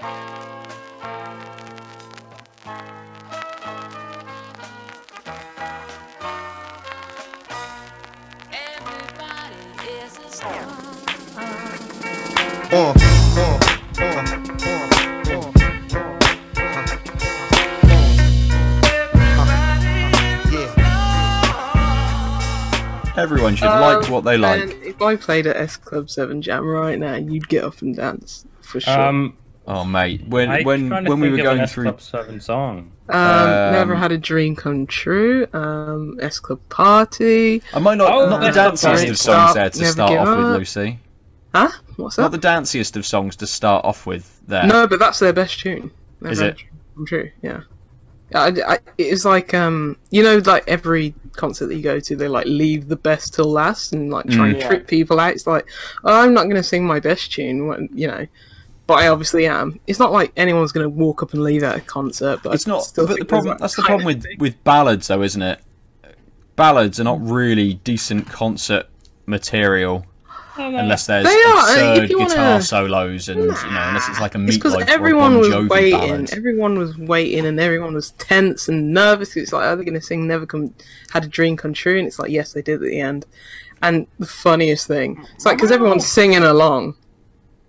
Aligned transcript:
Uh, 0.00 0.04
uh, 12.70 12.94
uh, 13.98 13.98
uh, 13.98 15.52
Everyone 23.16 23.56
should 23.56 23.66
Um, 23.66 23.80
like 23.80 24.08
what 24.08 24.22
they 24.22 24.36
like. 24.36 24.60
If 24.84 25.02
I 25.02 25.16
played 25.16 25.48
at 25.48 25.56
S 25.56 25.76
Club 25.76 26.08
Seven 26.08 26.40
Jam 26.40 26.64
right 26.64 26.96
now, 27.00 27.16
you'd 27.16 27.48
get 27.48 27.64
up 27.64 27.82
and 27.82 27.96
dance 27.96 28.46
for 28.60 28.78
sure. 28.78 28.96
Um, 28.96 29.36
Oh 29.70 29.84
mate, 29.84 30.26
when 30.26 30.48
I 30.50 30.62
when 30.62 30.88
when 30.88 31.20
we 31.20 31.28
were 31.28 31.34
of 31.34 31.40
an 31.40 31.44
going 31.44 31.60
S 31.60 31.72
through 31.74 31.84
Club 31.84 32.00
Seven 32.00 32.40
song. 32.40 32.90
Um, 33.10 33.16
Um, 33.20 33.72
never 33.72 33.94
had 33.94 34.12
a 34.12 34.18
dream 34.18 34.56
come 34.56 34.86
true. 34.86 35.46
Um, 35.52 36.18
S 36.20 36.40
Club 36.40 36.60
Party. 36.70 37.62
Am 37.74 37.86
I 37.86 37.90
might 37.90 37.98
not 37.98 38.10
Oh, 38.12 38.28
not 38.30 38.40
the 38.40 38.50
that's 38.50 38.82
not 38.82 38.96
danciest 38.96 39.00
bad. 39.02 39.10
of 39.10 39.18
songs 39.18 39.54
there 39.54 39.70
to 39.70 39.84
start 39.92 40.10
give 40.10 40.20
off 40.20 40.38
with. 40.38 40.46
Lucy. 40.56 40.98
Huh? 41.54 41.68
What's 41.96 42.16
that? 42.16 42.22
Not 42.22 42.32
the 42.32 42.38
danciest 42.38 42.96
of 42.96 43.04
songs 43.06 43.36
to 43.36 43.46
start 43.46 43.84
off 43.84 44.06
with 44.06 44.40
there. 44.46 44.66
No, 44.66 44.86
but 44.86 44.98
that's 44.98 45.18
their 45.18 45.32
best 45.34 45.60
tune. 45.60 45.90
Never 46.20 46.32
Is 46.32 46.40
it? 46.40 46.46
a 46.46 46.52
Dream 46.54 46.70
Come 46.96 47.06
true. 47.06 47.30
Yeah. 47.42 47.60
I, 48.34 48.48
I, 48.66 48.78
it's 48.98 49.24
like 49.24 49.52
um, 49.54 49.96
you 50.10 50.22
know, 50.22 50.38
like 50.44 50.64
every 50.66 51.14
concert 51.32 51.66
that 51.68 51.76
you 51.76 51.82
go 51.82 51.98
to, 52.00 52.16
they 52.16 52.28
like 52.28 52.46
leave 52.46 52.88
the 52.88 52.96
best 52.96 53.34
till 53.34 53.50
last 53.50 53.92
and 53.92 54.10
like 54.10 54.26
try 54.30 54.48
Mm. 54.50 54.54
and 54.54 54.62
trip 54.62 54.86
people 54.86 55.18
out. 55.20 55.32
It's 55.32 55.46
like, 55.46 55.66
oh, 56.04 56.20
I'm 56.22 56.34
not 56.34 56.44
going 56.44 56.56
to 56.56 56.62
sing 56.62 56.86
my 56.86 57.00
best 57.00 57.32
tune, 57.32 57.66
when, 57.66 57.88
you 57.94 58.06
know. 58.06 58.26
But 58.88 58.94
I 59.04 59.08
obviously 59.08 59.46
am. 59.46 59.78
It's 59.86 59.98
not 60.00 60.10
like 60.12 60.32
anyone's 60.36 60.72
going 60.72 60.84
to 60.84 60.88
walk 60.90 61.22
up 61.22 61.32
and 61.34 61.42
leave 61.44 61.62
at 61.62 61.76
a 61.76 61.80
concert. 61.82 62.40
But 62.42 62.54
It's 62.54 62.66
I 62.66 62.72
not. 62.72 62.82
Still 62.84 63.06
But 63.06 63.18
the 63.20 63.24
problem 63.26 63.56
that's 63.60 63.76
the 63.76 63.82
problem 63.82 64.06
with 64.06 64.22
thing. 64.24 64.36
with 64.40 64.64
ballads, 64.64 65.06
though, 65.08 65.22
isn't 65.22 65.42
it? 65.42 65.60
Ballads 66.56 66.98
are 66.98 67.04
not 67.04 67.20
really 67.20 67.74
decent 67.74 68.26
concert 68.28 68.86
material 69.26 70.04
unless 70.56 71.06
there's 71.06 71.24
They 71.24 71.30
are, 71.30 71.68
and 71.68 71.80
if 71.98 72.02
absurd 72.04 72.10
you 72.10 72.18
wanna- 72.18 72.30
guitar 72.30 72.60
solos 72.62 73.28
and 73.28 73.40
you 73.42 73.46
know 73.46 73.54
unless 73.60 74.08
it's 74.08 74.20
like 74.20 74.34
a 74.34 74.42
It's 74.44 74.56
because 74.56 74.72
Meat 74.72 74.80
Loaf 74.80 74.88
or 74.88 74.90
a 74.90 74.94
everyone 74.94 75.32
Bon 75.34 75.38
was 75.60 75.68
waiting. 75.68 76.00
ballad. 76.00 76.32
Everyone 76.32 76.78
was 76.78 76.98
waiting, 76.98 77.46
and 77.46 77.60
everyone 77.60 77.94
was 77.94 78.10
tense 78.12 78.68
and 78.68 78.92
nervous. 78.92 79.36
It's 79.36 79.52
like, 79.52 79.64
are 79.66 79.76
they 79.76 79.84
going 79.84 79.94
to 79.94 80.00
sing 80.00 80.26
"Never 80.26 80.46
Come 80.46 80.74
Had 81.12 81.24
a 81.24 81.28
Dream 81.28 81.56
Come 81.56 81.74
True"? 81.74 81.98
And 81.98 82.08
it's 82.08 82.18
like, 82.18 82.30
yes, 82.32 82.54
they 82.54 82.62
did 82.62 82.76
at 82.82 82.88
the 82.88 82.98
end. 83.00 83.24
And 83.82 84.08
the 84.18 84.26
funniest 84.26 84.88
thing, 84.88 85.24
it's 85.36 85.44
like 85.46 85.58
because 85.58 85.70
everyone's 85.70 86.06
singing 86.06 86.42
along, 86.42 86.96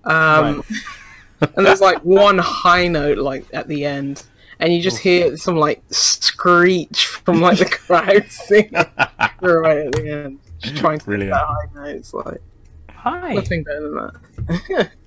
um, 0.05 0.63
and 1.41 1.65
there's 1.65 1.81
like 1.81 2.03
one 2.05 2.37
high 2.37 2.87
note 2.87 3.17
like 3.17 3.45
at 3.53 3.67
the 3.67 3.85
end, 3.85 4.23
and 4.59 4.73
you 4.73 4.81
just 4.81 4.97
hear 4.99 5.35
some 5.37 5.55
like 5.57 5.81
screech 5.89 7.05
from 7.07 7.41
like 7.41 7.59
the 7.59 7.65
crowd 7.65 8.25
singing 8.29 8.73
right 9.41 9.77
at 9.77 9.91
the 9.93 10.11
end, 10.25 10.39
just 10.59 10.77
trying 10.77 10.99
to 10.99 11.05
Brilliant. 11.05 11.33
get 11.33 11.39
that 11.39 11.47
high 11.47 11.67
note. 11.87 11.95
It's 11.95 12.13
like 12.13 12.41
Hi. 12.91 13.33
nothing 13.33 13.63
better 13.63 13.81
than 13.81 13.95
that. 14.47 14.91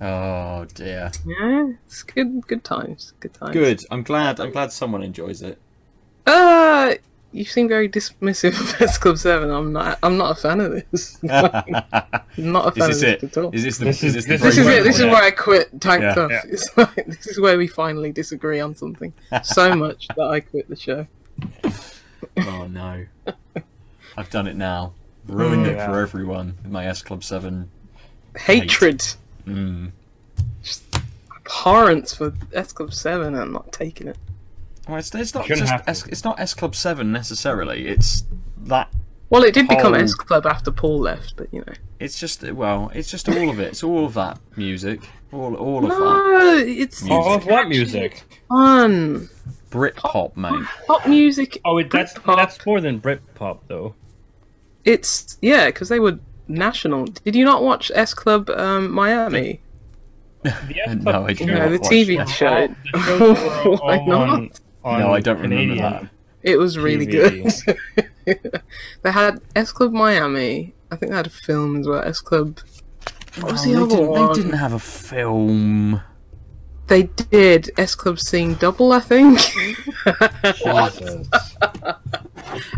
Oh 0.00 0.66
dear. 0.74 1.10
Yeah, 1.24 1.70
it's 1.86 2.02
good. 2.02 2.46
Good 2.46 2.64
times. 2.64 3.14
Good 3.20 3.32
times. 3.32 3.52
Good. 3.52 3.80
I'm 3.90 4.02
glad. 4.02 4.38
I'm 4.40 4.50
glad 4.50 4.70
someone 4.72 5.02
enjoys 5.02 5.40
it. 5.40 5.58
Uh, 6.26 6.94
you 7.34 7.44
seem 7.44 7.68
very 7.68 7.88
dismissive 7.88 8.58
of 8.60 8.80
S 8.80 8.96
Club 8.96 9.18
Seven. 9.18 9.50
I'm 9.50 9.72
not. 9.72 9.98
I'm 10.02 10.16
not 10.16 10.38
a 10.38 10.40
fan 10.40 10.60
of 10.60 10.72
this. 10.90 11.18
I'm 11.22 11.28
not 12.52 12.68
a 12.68 12.72
fan 12.72 12.90
Is 12.90 13.00
this 13.00 13.02
of 13.02 13.08
it? 13.08 13.20
this 13.20 13.36
at 13.36 13.44
all. 13.44 13.50
Is 13.54 13.62
this 13.64 13.78
the? 13.78 13.84
This 13.86 14.02
is 14.04 14.14
is- 14.16 14.24
this 14.26 14.40
the 14.40 14.46
this 14.46 14.56
this 14.56 14.58
is 14.58 14.66
it. 14.66 14.84
This 14.84 14.94
is 14.96 15.00
point? 15.02 15.12
where 15.12 15.22
I 15.24 15.30
quit 15.30 15.80
Tank 15.80 16.02
Yeah. 16.02 16.14
Tough. 16.14 16.30
Yeah. 16.30 16.40
It's 16.46 16.76
like, 16.76 16.94
this 17.06 17.26
is 17.26 17.40
where 17.40 17.58
we 17.58 17.66
finally 17.66 18.12
disagree 18.12 18.60
on 18.60 18.74
something 18.74 19.12
so 19.42 19.74
much 19.74 20.06
that 20.16 20.24
I 20.26 20.40
quit 20.40 20.68
the 20.68 20.76
show. 20.76 21.06
Oh 22.38 22.66
no. 22.68 23.04
I've 24.16 24.30
done 24.30 24.46
it 24.46 24.56
now. 24.56 24.94
Ruined 25.26 25.66
it 25.66 25.76
Yeah. 25.76 25.86
for 25.86 26.00
everyone 26.00 26.56
with 26.62 26.70
my 26.72 26.86
S 26.86 27.02
Club 27.02 27.24
Seven. 27.24 27.68
Hatred, 28.36 29.02
Mm. 29.46 29.90
abhorrence 31.36 32.14
for 32.14 32.32
S 32.52 32.72
Club 32.72 32.92
Seven. 32.92 33.34
I'm 33.34 33.52
not 33.52 33.72
taking 33.72 34.08
it. 34.08 34.16
Well, 34.88 34.98
it's, 34.98 35.14
it's 35.14 35.34
not 35.34 35.46
just. 35.46 35.72
S, 35.86 36.06
it's 36.06 36.24
not 36.24 36.38
S 36.40 36.54
Club 36.54 36.74
Seven 36.74 37.10
necessarily. 37.12 37.88
It's 37.88 38.24
that. 38.64 38.92
Well, 39.30 39.42
it 39.42 39.54
did 39.54 39.66
become 39.68 39.94
Oh. 39.94 39.98
S 39.98 40.14
Club 40.14 40.46
after 40.46 40.70
Paul 40.70 41.00
left, 41.00 41.34
but 41.36 41.48
you 41.52 41.60
know. 41.66 41.72
It's 42.00 42.18
just 42.18 42.42
well. 42.52 42.90
It's 42.94 43.10
just 43.10 43.28
all 43.28 43.48
of 43.50 43.58
it. 43.60 43.68
It's 43.68 43.82
all 43.82 44.04
of 44.04 44.14
that 44.14 44.38
music. 44.56 45.00
All 45.32 45.54
all 45.54 45.84
of 45.84 45.90
that. 45.90 45.98
No, 45.98 46.56
it's 46.58 47.02
Music. 47.02 47.10
All 47.12 47.34
of 47.34 47.46
what 47.46 47.68
music? 47.68 48.22
fun. 48.48 49.28
Britpop, 49.70 50.36
mate. 50.36 50.64
Pop 50.86 51.06
music. 51.08 51.60
Oh, 51.64 51.78
it, 51.78 51.90
that's 51.90 52.12
Britpop. 52.14 52.36
that's 52.36 52.64
more 52.66 52.80
than 52.80 53.00
Britpop 53.00 53.58
though. 53.66 53.94
It's 54.84 55.38
yeah, 55.42 55.66
because 55.66 55.88
they 55.88 55.98
were 55.98 56.18
national. 56.46 57.06
Did 57.06 57.34
you 57.34 57.44
not 57.44 57.62
watch 57.62 57.90
S 57.94 58.12
Club 58.14 58.50
um, 58.50 58.90
Miami? 58.92 59.60
The 60.42 60.50
S 60.86 60.94
No, 61.02 61.24
I 61.24 61.28
did 61.28 61.38
show- 61.38 61.44
You 61.46 61.52
know, 61.54 61.70
the 61.70 61.78
TV 61.78 62.18
that. 62.18 62.28
show. 62.28 62.68
The 62.92 62.98
shows 63.00 63.36
that 63.38 63.64
were 63.66 63.76
Why 63.78 63.96
not? 64.04 64.28
on, 64.28 64.30
on 64.30 64.50
No, 64.84 65.12
I 65.12 65.20
don't 65.20 65.40
remember 65.40 65.74
that. 65.76 66.08
It 66.42 66.56
was 66.58 66.78
really 66.78 67.06
TV. 67.06 67.64
good. 68.26 68.62
they 69.02 69.10
had 69.10 69.40
S 69.56 69.72
Club 69.72 69.92
Miami. 69.92 70.74
I 70.90 70.96
think 70.96 71.10
they 71.10 71.16
had 71.16 71.26
a 71.26 71.30
film 71.30 71.80
as 71.80 71.86
well. 71.88 72.02
S 72.02 72.20
Club. 72.20 72.58
What 73.40 73.52
was 73.52 73.62
Oh, 73.62 73.64
the 73.66 73.72
they, 73.72 73.76
other 73.82 73.88
didn't, 73.96 74.08
one? 74.08 74.28
they 74.28 74.34
didn't 74.42 74.58
have 74.58 74.72
a 74.74 74.78
film. 74.78 76.00
They 76.86 77.04
did 77.04 77.70
S 77.78 77.94
Club 77.94 78.18
Seeing 78.20 78.54
Double, 78.54 78.92
I 78.92 79.00
think. 79.00 79.38
Jesus. 79.40 79.96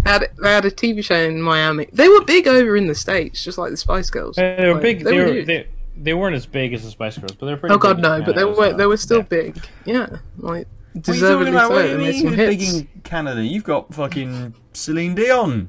they, 0.04 0.10
had, 0.10 0.30
they 0.40 0.48
had 0.48 0.64
a 0.64 0.70
TV 0.70 1.04
show 1.04 1.16
in 1.16 1.42
Miami. 1.42 1.88
They 1.92 2.08
were 2.08 2.22
big 2.24 2.46
over 2.46 2.76
in 2.76 2.86
the 2.86 2.94
states, 2.94 3.42
just 3.44 3.58
like 3.58 3.70
the 3.72 3.76
Spice 3.76 4.10
Girls. 4.10 4.36
They 4.36 4.56
were 4.68 4.74
Like, 4.74 4.82
big. 4.82 4.98
They 5.04 5.10
They, 5.10 5.18
were 5.18 5.24
were, 5.26 5.32
huge. 5.32 5.46
they, 5.46 5.66
they 5.96 6.14
weren't 6.14 6.36
as 6.36 6.46
big 6.46 6.72
as 6.72 6.84
the 6.84 6.90
Spice 6.90 7.18
Girls, 7.18 7.32
but 7.32 7.46
they're 7.46 7.56
pretty. 7.56 7.74
oh 7.74 7.78
God, 7.78 7.96
big 7.96 8.02
no! 8.04 8.22
But 8.22 8.36
they 8.36 8.44
were 8.44 8.54
so- 8.54 8.72
they 8.76 8.86
were 8.86 8.96
still 8.96 9.18
yeah. 9.18 9.22
big. 9.24 9.68
Yeah, 9.84 10.06
like 10.38 10.68
What 10.96 11.08
are 11.08 11.14
you 11.14 11.20
talking 11.20 11.44
deservedly 11.44 11.50
about? 11.50 11.68
so. 11.68 11.74
What 11.74 11.82
do 11.82 11.88
you 11.90 11.98
mean 11.98 12.22
some 12.22 12.36
they're 12.36 12.48
big 12.50 12.62
in 12.62 12.88
Canada? 13.04 13.44
You've 13.44 13.64
got 13.64 13.92
fucking 13.94 14.54
Celine 14.72 15.14
Dion. 15.14 15.68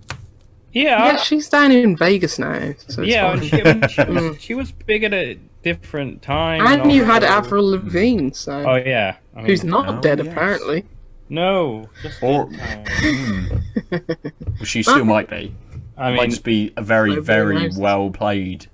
Yeah, 0.73 1.05
Yeah, 1.05 1.17
she's 1.17 1.49
down 1.49 1.71
in 1.71 1.97
Vegas 1.97 2.37
now. 2.39 2.73
So 2.87 3.01
it's 3.01 3.11
yeah. 3.11 3.35
fine. 3.35 3.41
She, 3.41 3.93
she, 3.95 4.03
was, 4.11 4.41
she 4.41 4.53
was 4.53 4.71
big 4.71 5.03
at 5.03 5.13
a 5.13 5.39
different 5.63 6.21
time. 6.21 6.65
And 6.65 6.91
you 6.91 7.03
had 7.03 7.23
also- 7.23 7.33
Avril 7.35 7.69
Lavigne, 7.71 8.29
so 8.31 8.53
Oh 8.67 8.75
yeah. 8.75 9.17
I 9.33 9.37
mean, 9.39 9.45
who's 9.47 9.63
not 9.63 9.87
Oh, 9.89 10.01
dead 10.01 10.19
yes. 10.19 10.27
apparently. 10.27 10.85
No. 11.29 11.89
Just 12.03 12.21
Or- 12.23 12.47
Mm. 12.47 13.63
Well, 13.91 14.65
she 14.65 14.83
still 14.83 15.05
might 15.05 15.29
be. 15.29 15.53
I 15.97 16.11
might 16.11 16.21
mean, 16.21 16.29
just 16.29 16.43
be 16.43 16.73
a 16.77 16.81
very, 16.81 17.19
very 17.19 17.59
knows. 17.63 17.77
well 17.77 18.09
played 18.11 18.67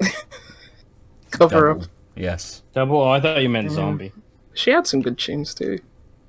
Cover 1.30 1.68
double. 1.68 1.82
up. 1.84 1.88
Yes. 2.16 2.62
double. 2.74 3.00
Oh, 3.00 3.08
I 3.08 3.20
thought 3.20 3.40
you 3.42 3.48
meant 3.48 3.70
zombie. 3.70 4.12
She 4.54 4.70
had 4.70 4.86
some 4.86 5.00
good 5.02 5.18
tunes 5.18 5.54
too. 5.54 5.78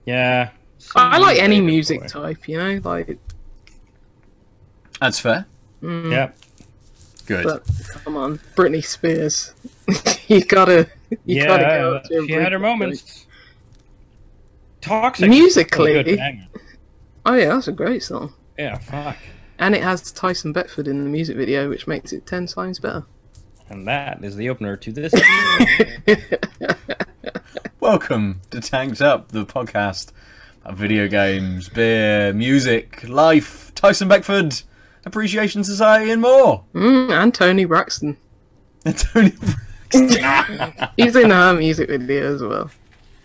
Yeah. 0.06 0.50
I, 0.96 1.16
I 1.16 1.18
like 1.20 1.40
any 1.40 1.62
music 1.62 2.00
Bowie. 2.02 2.10
type, 2.10 2.48
you 2.48 2.58
know, 2.58 2.82
like. 2.84 3.18
That's 5.00 5.20
fair. 5.20 5.46
Mm, 5.82 6.12
Yeah. 6.12 6.32
Good. 7.26 7.46
But 7.46 7.64
come 8.04 8.18
on, 8.18 8.38
Britney 8.56 8.84
Spears, 8.84 9.54
you 10.28 10.44
gotta, 10.44 10.90
you 11.26 11.46
gotta 11.46 11.64
yeah. 11.64 11.78
go. 11.80 12.02
to 12.04 12.20
a 12.24 12.26
she 12.28 12.34
had 12.34 12.52
her 12.52 12.60
moments. 12.60 13.28
Toxic. 14.82 15.30
Musically- 15.30 15.94
is 15.94 16.06
a 16.08 16.16
good. 16.18 16.48
Oh 17.26 17.34
yeah, 17.36 17.48
that's 17.54 17.70
a 17.70 17.72
great 17.72 18.04
song, 18.04 18.34
Yeah. 18.58 18.78
Fuck. 18.80 19.16
and 19.58 19.74
it 19.74 19.82
has 19.84 20.12
Tyson 20.12 20.52
Beckford 20.52 20.90
in 20.90 21.06
the 21.06 21.10
music 21.10 21.38
video, 21.38 21.70
which 21.70 21.88
makes 21.88 22.12
it 22.12 22.26
ten 22.26 22.46
times 22.46 22.80
better. 22.80 23.06
And 23.70 23.88
that 23.88 24.22
is 24.22 24.36
the 24.36 24.50
opener 24.50 24.76
to 24.76 24.92
this. 24.92 25.14
episode. 27.86 27.92
Welcome 27.92 28.42
to 28.52 28.62
Tanked 28.62 29.02
Up, 29.02 29.30
the 29.30 29.46
podcast 29.46 30.12
of 30.66 30.78
video 30.78 31.08
games, 31.08 31.70
beer, 31.70 32.34
music, 32.34 33.08
life, 33.08 33.74
Tyson 33.76 34.08
Beckford, 34.08 34.62
Appreciation 35.06 35.64
Society, 35.64 36.12
and 36.12 36.22
more. 36.22 36.64
mm, 36.74 37.12
and 37.12 37.34
Toni 37.34 37.66
Braxton, 37.66 38.18
And 38.86 38.98
Toni 38.98 39.32
Braxton. 39.32 40.90
he's 40.98 41.16
in 41.16 41.30
her 41.30 41.54
music 41.56 41.90
video 41.90 42.34
as 42.36 42.42
well. 42.42 42.72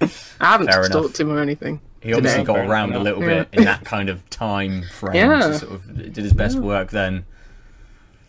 I 0.00 0.08
haven't 0.52 0.68
Fair 0.68 0.84
stalked 0.84 1.18
enough. 1.20 1.32
him 1.32 1.32
or 1.36 1.40
anything. 1.40 1.80
He 2.00 2.12
obviously 2.12 2.42
Today. 2.44 2.54
got 2.54 2.66
around 2.68 2.94
a 2.94 2.98
little 3.00 3.22
Yeah. 3.22 3.44
bit 3.44 3.48
in 3.58 3.64
that 3.64 3.84
kind 3.84 4.08
of 4.08 4.28
time 4.30 4.82
frame. 4.92 5.14
Yeah. 5.16 5.38
To 5.48 5.58
sort 5.58 5.72
of 5.72 5.96
did 5.96 6.16
his 6.16 6.32
best 6.32 6.58
work 6.58 6.90
then. 6.90 7.24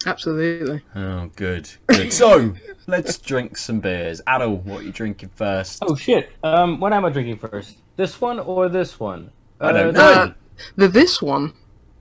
Absolutely. 0.05 0.81
Oh, 0.95 1.29
good, 1.35 1.69
good. 1.87 2.13
So 2.13 2.53
let's 2.87 3.17
drink 3.17 3.57
some 3.57 3.79
beers. 3.79 4.21
Aadil, 4.27 4.63
what 4.63 4.81
are 4.81 4.83
you 4.83 4.91
drinking 4.91 5.29
first? 5.35 5.79
oh 5.81 5.95
shit. 5.95 6.31
Um, 6.43 6.79
what 6.79 6.93
am 6.93 7.03
I 7.05 7.09
drinking 7.09 7.37
first? 7.37 7.77
This 7.97 8.21
one 8.21 8.39
or 8.39 8.69
this 8.69 8.99
one? 8.99 9.31
I 9.59 9.71
don't 9.73 9.95
Uh, 9.97 9.99
know. 9.99 10.21
Uh, 10.21 10.33
the 10.77 10.87
this 10.87 11.21
one. 11.21 11.53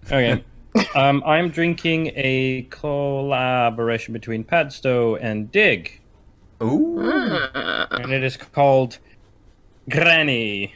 Okay. 0.06 0.44
um, 0.94 1.22
I'm 1.26 1.50
drinking 1.50 2.12
a 2.14 2.66
collaboration 2.70 4.12
between 4.12 4.44
Padstow 4.44 5.16
and 5.16 5.50
Dig. 5.50 6.00
Ooh. 6.62 7.00
And 7.00 8.12
it 8.12 8.22
is 8.22 8.36
called 8.36 8.98
Granny. 9.88 10.72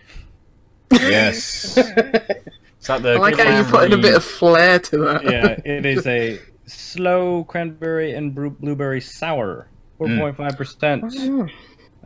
Yes. 0.91 1.77
Is 1.79 2.89
that 2.89 3.03
the 3.03 3.13
I 3.13 3.17
like 3.19 3.39
how 3.39 3.59
you 3.59 3.65
put 3.65 3.85
in 3.85 3.93
a 3.97 4.03
bit 4.03 4.15
of 4.15 4.25
flair 4.25 4.81
to 4.81 4.99
that. 4.99 5.23
Yeah, 5.25 5.57
it 5.65 5.87
is 5.87 6.05
a 6.05 6.41
sloe 6.67 7.45
cranberry 7.45 8.13
and 8.15 8.35
blueberry 8.35 9.01
sour, 9.01 9.69
four 9.99 10.09
point 10.09 10.37
five 10.37 10.57
percent. 10.57 11.05
Oh. 11.19 11.49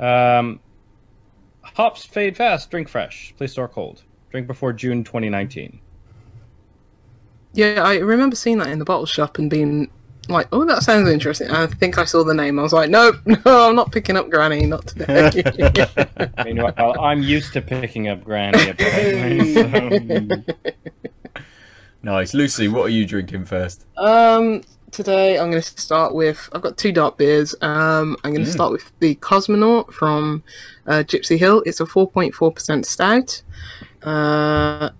Um, 0.02 0.60
hops 1.62 2.04
fade 2.04 2.36
fast. 2.36 2.70
Drink 2.70 2.88
fresh. 2.88 3.34
Please 3.36 3.52
store 3.52 3.68
cold. 3.68 4.02
Drink 4.30 4.46
before 4.46 4.72
June 4.72 5.04
2019. 5.04 5.80
Yeah, 7.54 7.82
I 7.82 7.96
remember 7.98 8.36
seeing 8.36 8.58
that 8.58 8.68
in 8.68 8.78
the 8.78 8.84
bottle 8.84 9.06
shop 9.06 9.38
and 9.38 9.48
being 9.48 9.90
like, 10.28 10.46
"Oh, 10.52 10.64
that 10.66 10.82
sounds 10.82 11.08
interesting." 11.08 11.50
I 11.50 11.66
think 11.66 11.96
I 11.96 12.04
saw 12.04 12.22
the 12.22 12.34
name. 12.34 12.58
I 12.58 12.62
was 12.62 12.72
like, 12.74 12.90
"Nope, 12.90 13.16
no, 13.24 13.38
I'm 13.46 13.74
not 13.74 13.92
picking 13.92 14.16
up 14.16 14.28
Granny, 14.28 14.66
not 14.66 14.86
today." 14.88 15.42
Meanwhile, 16.44 17.00
I'm 17.00 17.22
used 17.22 17.54
to 17.54 17.62
picking 17.62 18.08
up 18.08 18.22
Granny. 18.24 18.68
Apparently, 18.68 19.54
so- 19.54 20.52
Nice. 22.02 22.34
Lucy, 22.34 22.68
what 22.68 22.86
are 22.86 22.90
you 22.90 23.06
drinking 23.06 23.44
first? 23.46 23.84
um, 23.96 24.62
today 24.92 25.38
I'm 25.38 25.50
going 25.50 25.62
to 25.62 25.80
start 25.80 26.14
with. 26.14 26.48
I've 26.52 26.62
got 26.62 26.76
two 26.78 26.92
dark 26.92 27.18
beers. 27.18 27.54
Um, 27.60 28.16
I'm 28.24 28.32
going 28.32 28.44
to 28.44 28.50
start 28.50 28.72
with 28.72 28.92
the 29.00 29.16
Cosmonaut 29.16 29.92
from 29.92 30.42
uh, 30.86 31.02
Gipsy 31.02 31.36
Hill. 31.36 31.62
It's 31.66 31.80
a 31.80 31.84
4.4% 31.84 32.84
stout. 32.84 33.42
Uh, 34.02 34.90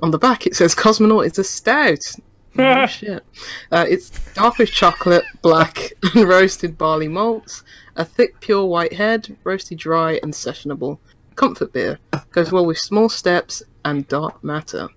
on 0.00 0.10
the 0.10 0.18
back 0.18 0.46
it 0.46 0.56
says 0.56 0.74
Cosmonaut 0.74 1.26
is 1.26 1.38
a 1.38 1.44
stout. 1.44 2.00
Oh, 2.56 2.86
shit. 2.86 3.24
Uh, 3.72 3.84
it's 3.88 4.10
dark 4.32 4.58
with 4.58 4.70
chocolate, 4.70 5.24
black, 5.42 5.92
and 6.14 6.28
roasted 6.28 6.78
barley 6.78 7.08
malts. 7.08 7.64
A 7.96 8.04
thick, 8.04 8.38
pure 8.38 8.64
white 8.64 8.92
head, 8.92 9.36
roasted 9.42 9.78
dry, 9.78 10.20
and 10.22 10.32
sessionable. 10.32 10.98
Comfort 11.34 11.72
beer. 11.72 11.98
Goes 12.30 12.52
well 12.52 12.64
with 12.64 12.78
small 12.78 13.08
steps 13.08 13.60
and 13.84 14.06
dark 14.06 14.44
matter. 14.44 14.88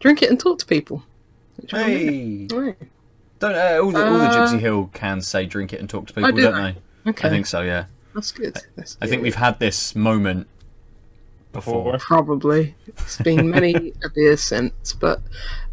Drink 0.00 0.22
it 0.22 0.30
and 0.30 0.40
talk 0.40 0.58
to 0.58 0.66
people. 0.66 1.02
Which 1.56 1.72
one 1.72 1.82
is 1.82 2.02
it? 2.02 2.10
Hey. 2.10 2.46
Right. 2.52 2.76
Don't 3.38 3.54
uh, 3.54 3.82
all 3.82 3.90
the 3.90 4.06
all 4.06 4.18
the 4.18 4.24
Uh, 4.24 4.46
Gipsy 4.46 4.58
Hill 4.58 4.90
cans 4.92 5.26
say 5.28 5.46
drink 5.46 5.72
it 5.72 5.80
and 5.80 5.88
talk 5.88 6.06
to 6.08 6.12
people, 6.14 6.32
do 6.32 6.42
don't 6.42 6.62
they? 6.62 6.76
they? 7.04 7.10
Okay. 7.10 7.28
I 7.28 7.30
think 7.30 7.46
so. 7.46 7.62
Yeah. 7.62 7.86
That's 8.14 8.32
good. 8.32 8.58
That's 8.76 8.98
I 9.00 9.06
think 9.06 9.22
we've 9.22 9.34
had 9.36 9.58
this 9.60 9.94
moment 9.94 10.46
before. 11.52 11.92
Before. 11.92 11.98
probably 11.98 12.74
it's 12.86 13.16
been 13.18 13.50
many 13.50 13.92
a 14.04 14.08
beer 14.14 14.36
since, 14.36 14.92
but 14.92 15.20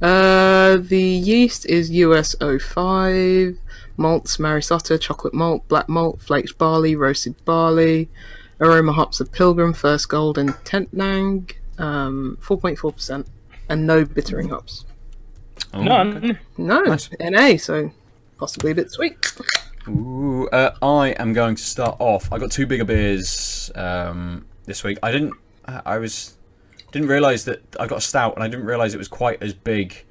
uh, 0.01 0.77
the 0.77 1.01
yeast 1.01 1.65
is 1.65 1.91
US 1.91 2.35
05, 2.39 3.57
malts 3.97 4.39
Maris 4.39 4.71
Otter, 4.71 4.97
chocolate 4.97 5.33
malt, 5.33 5.67
black 5.67 5.89
malt, 5.89 6.21
flaked 6.21 6.57
barley, 6.57 6.95
roasted 6.95 7.35
barley, 7.45 8.09
aroma 8.59 8.93
hops 8.93 9.19
of 9.19 9.31
Pilgrim, 9.31 9.73
First 9.73 10.09
Gold, 10.09 10.37
and 10.37 10.51
Tettnang, 10.63 11.53
um, 11.77 12.37
4.4%, 12.41 13.25
and 13.69 13.85
no 13.87 14.05
bittering 14.05 14.49
hops. 14.49 14.85
Oh, 15.73 15.83
None. 15.83 16.39
No, 16.57 16.81
Nice. 16.81 17.09
NA, 17.19 17.57
so 17.57 17.91
possibly 18.37 18.71
a 18.71 18.75
bit 18.75 18.91
sweet. 18.91 19.15
Ooh, 19.87 20.47
uh, 20.49 20.75
I 20.81 21.09
am 21.11 21.33
going 21.33 21.55
to 21.55 21.63
start 21.63 21.95
off. 21.99 22.31
I 22.31 22.39
got 22.39 22.51
two 22.51 22.65
bigger 22.67 22.85
beers 22.85 23.71
um, 23.75 24.45
this 24.65 24.83
week. 24.83 24.97
I 25.01 25.11
didn't. 25.11 25.33
I 25.65 25.81
I 25.85 25.97
was 25.97 26.37
didn't 26.91 27.07
realize 27.09 27.45
that 27.45 27.61
I 27.79 27.87
got 27.87 27.97
a 27.99 28.01
stout, 28.01 28.35
and 28.35 28.43
I 28.43 28.47
didn't 28.47 28.65
realize 28.65 28.93
it 28.93 28.97
was 28.97 29.07
quite 29.07 29.41
as 29.41 29.53
big 29.53 30.05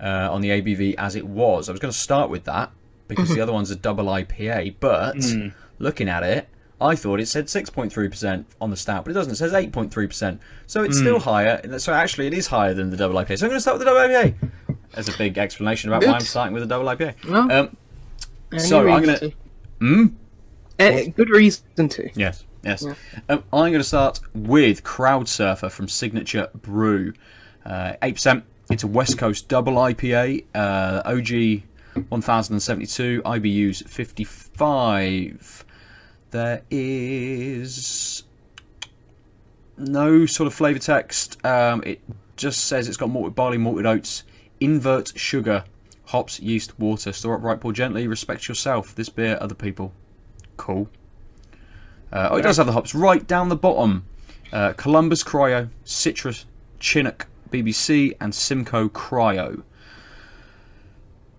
uh, 0.00 0.28
on 0.30 0.40
the 0.40 0.50
ABV 0.50 0.94
as 0.96 1.16
it 1.16 1.26
was. 1.26 1.68
I 1.68 1.72
was 1.72 1.80
going 1.80 1.92
to 1.92 1.98
start 1.98 2.30
with 2.30 2.44
that 2.44 2.70
because 3.08 3.28
the 3.34 3.40
other 3.40 3.52
one's 3.52 3.70
a 3.70 3.76
double 3.76 4.04
IPA, 4.06 4.76
but 4.80 5.16
looking 5.78 6.08
at 6.08 6.22
it, 6.22 6.48
I 6.82 6.94
thought 6.96 7.20
it 7.20 7.26
said 7.28 7.46
6.3% 7.46 8.44
on 8.60 8.70
the 8.70 8.76
stout, 8.76 9.04
but 9.04 9.10
it 9.10 9.14
doesn't. 9.14 9.32
It 9.32 9.36
says 9.36 9.52
8.3%. 9.52 10.38
So 10.66 10.82
it's 10.82 10.98
still 10.98 11.20
higher. 11.20 11.78
So 11.78 11.92
actually, 11.92 12.26
it 12.26 12.34
is 12.34 12.48
higher 12.48 12.74
than 12.74 12.90
the 12.90 12.96
double 12.96 13.14
IPA. 13.16 13.38
So 13.38 13.46
I'm 13.46 13.50
going 13.50 13.56
to 13.56 13.60
start 13.60 13.78
with 13.78 13.86
the 13.86 13.92
double 13.92 14.00
IPA. 14.08 14.34
There's 14.94 15.08
a 15.08 15.16
big 15.16 15.38
explanation 15.38 15.90
about 15.90 16.04
why 16.04 16.14
I'm 16.14 16.20
starting 16.20 16.54
with 16.54 16.62
a 16.62 16.66
double 16.66 16.86
IPA. 16.86 17.14
Well, 17.28 17.50
Um, 17.52 17.76
so 18.58 18.80
I'm 18.88 19.02
gonna- 19.04 19.32
Hmm? 19.78 20.06
Eh, 20.78 21.08
good 21.16 21.30
reason 21.30 21.64
to. 21.76 22.10
Yes, 22.14 22.44
yes. 22.64 22.82
Yeah. 22.84 22.94
Um, 23.28 23.44
I'm 23.52 23.70
going 23.70 23.72
to 23.74 23.84
start 23.84 24.20
with 24.34 24.82
Crowd 24.84 25.28
Surfer 25.28 25.68
from 25.68 25.88
Signature 25.88 26.48
Brew. 26.54 27.12
Uh, 27.64 27.92
8%. 28.02 28.42
It's 28.70 28.82
a 28.82 28.86
West 28.86 29.18
Coast 29.18 29.48
double 29.48 29.74
IPA. 29.74 30.44
Uh, 30.54 31.02
OG 31.04 31.62
1072. 32.08 33.22
IBUs 33.24 33.86
55. 33.88 35.64
There 36.32 36.62
is 36.70 38.22
no 39.76 40.24
sort 40.24 40.46
of 40.46 40.54
flavour 40.54 40.78
text. 40.78 41.44
Um, 41.44 41.82
it 41.84 42.00
just 42.36 42.64
says 42.64 42.88
it's 42.88 42.96
got 42.96 43.10
malted 43.10 43.34
barley, 43.34 43.58
malted 43.58 43.84
oats, 43.84 44.24
invert 44.58 45.12
sugar, 45.14 45.64
hops, 46.06 46.40
yeast, 46.40 46.78
water. 46.78 47.12
Store 47.12 47.34
upright, 47.34 47.60
pour 47.60 47.74
gently. 47.74 48.06
Respect 48.06 48.48
yourself. 48.48 48.94
This 48.94 49.10
beer, 49.10 49.36
other 49.42 49.54
people. 49.54 49.92
Cool. 50.56 50.88
Uh, 52.10 52.30
oh, 52.30 52.36
it 52.36 52.42
does 52.42 52.56
have 52.56 52.66
the 52.66 52.72
hops 52.72 52.94
right 52.94 53.26
down 53.26 53.50
the 53.50 53.56
bottom. 53.56 54.06
Uh, 54.54 54.72
Columbus 54.72 55.22
Cryo, 55.22 55.68
Citra, 55.84 56.46
Chinook, 56.78 57.26
BBC, 57.50 58.16
and 58.22 58.34
Simcoe 58.34 58.88
Cryo. 58.88 59.64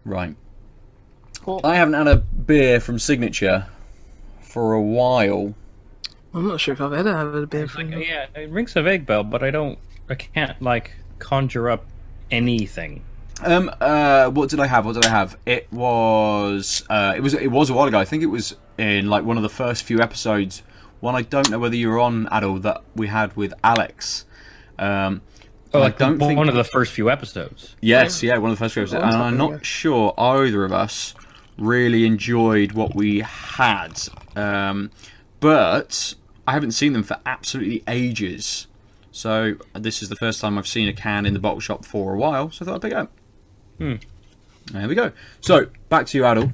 Right. 0.06 0.36
Cool. 1.42 1.62
I 1.63 1.78
haven't 1.78 1.95
had 1.95 2.07
a 2.07 2.18
beer 2.18 2.80
from 2.80 3.00
Signature 3.00 3.66
for 4.53 4.73
a 4.73 4.81
while. 4.81 5.55
I'm 6.33 6.47
not 6.47 6.61
sure 6.61 6.73
if 6.73 6.81
I've 6.81 6.94
ever 6.94 7.15
had 7.15 7.25
a 7.27 7.47
beer 7.47 7.63
It's 7.63 7.73
from 7.73 7.89
like, 7.89 8.07
yeah, 8.07 8.27
it 8.35 8.50
rings 8.51 8.75
a 8.75 8.83
vague 8.83 9.05
bell, 9.05 9.23
but 9.23 9.44
I 9.44 9.50
don't. 9.50 9.79
I 10.09 10.15
can't 10.15 10.61
like 10.61 10.91
conjure 11.17 11.69
up 11.69 11.85
anything. 12.29 13.03
Um, 13.44 13.71
uh, 13.81 14.29
what 14.29 14.50
did 14.50 14.59
I 14.59 14.67
have? 14.67 14.85
What 14.85 14.94
did 14.94 15.05
I 15.05 15.09
have? 15.09 15.38
It 15.45 15.71
was, 15.73 16.85
uh, 16.89 17.13
it 17.15 17.21
was, 17.21 17.33
it 17.33 17.47
was 17.47 17.69
a 17.71 17.73
while 17.73 17.88
ago. 17.88 17.97
I 18.00 18.05
think 18.05 18.21
it 18.21 18.27
was 18.27 18.55
in 18.77 19.09
like 19.09 19.23
one 19.25 19.38
of 19.38 19.44
the 19.44 19.50
first 19.50 19.83
few 19.83 20.00
episodes. 20.00 20.61
One 20.99 21.15
I 21.15 21.23
don't 21.23 21.49
know 21.49 21.59
whether 21.59 21.75
you 21.75 21.89
were 21.89 21.99
on, 21.99 22.27
at 22.27 22.44
all 22.44 22.59
that 22.59 22.83
we 22.95 23.07
had 23.07 23.35
with 23.35 23.53
Alex. 23.63 24.25
Um, 24.77 25.21
Oh, 25.73 25.79
I 25.79 25.85
like 25.85 25.97
don't 25.97 26.19
one 26.19 26.35
think 26.35 26.47
of 26.47 26.53
the 26.53 26.63
first 26.63 26.91
few 26.91 27.09
episodes. 27.09 27.75
Yes, 27.81 28.21
yeah, 28.21 28.38
one 28.38 28.51
of 28.51 28.59
the 28.59 28.63
first 28.63 28.75
few 28.75 28.83
episodes, 28.83 29.03
and 29.03 29.15
I'm 29.15 29.38
not 29.38 29.65
sure 29.65 30.13
either 30.19 30.63
of 30.63 30.71
us 30.71 31.15
really 31.57 32.05
enjoyed 32.05 32.71
what 32.73 32.95
we 32.95 33.19
had. 33.21 34.00
Um, 34.35 34.91
but 35.39 36.15
I 36.47 36.54
haven't 36.54 36.71
seen 36.71 36.94
them 36.94 37.04
for 37.04 37.19
absolutely 37.25 37.83
ages. 37.87 38.68
So 39.11 39.56
this 39.73 40.01
is 40.01 40.09
the 40.09 40.16
first 40.16 40.42
time 40.42 40.57
I've 40.57 40.68
seen 40.68 40.87
a 40.87 40.94
can 40.94 41.25
in 41.25 41.33
the 41.33 41.39
bottle 41.39 41.59
shop 41.59 41.85
for 41.85 42.13
a 42.13 42.18
while. 42.18 42.49
So 42.51 42.63
I 42.63 42.66
thought 42.66 42.75
I'd 42.75 42.81
pick 42.81 42.92
it 42.94 42.97
up. 42.97 43.11
Hmm. 43.78 43.95
There 44.71 44.87
we 44.87 44.95
go. 44.95 45.11
So 45.42 45.68
back 45.89 46.06
to 46.07 46.18
you, 46.18 46.23
Aadil. 46.23 46.51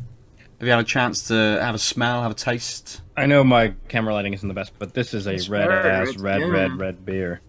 Have 0.60 0.68
you 0.68 0.72
had 0.72 0.80
a 0.80 0.84
chance 0.84 1.28
to 1.30 1.34
have 1.62 1.74
a 1.74 1.80
smell, 1.80 2.22
have 2.22 2.32
a 2.32 2.36
taste? 2.36 3.02
I 3.16 3.26
know 3.28 3.44
my 3.46 3.74
camera 3.88 4.14
lighting 4.14 4.34
isn't 4.34 4.48
the 4.48 4.54
best, 4.54 4.74
but 4.78 4.94
this 4.94 5.14
is 5.14 5.26
a 5.26 5.34
It's 5.34 5.48
red 5.48 5.68
red, 5.70 5.86
ass, 5.86 6.18
red, 6.18 6.42
yeah. 6.42 6.48
red, 6.48 6.78
red 6.78 7.06
beer. 7.06 7.40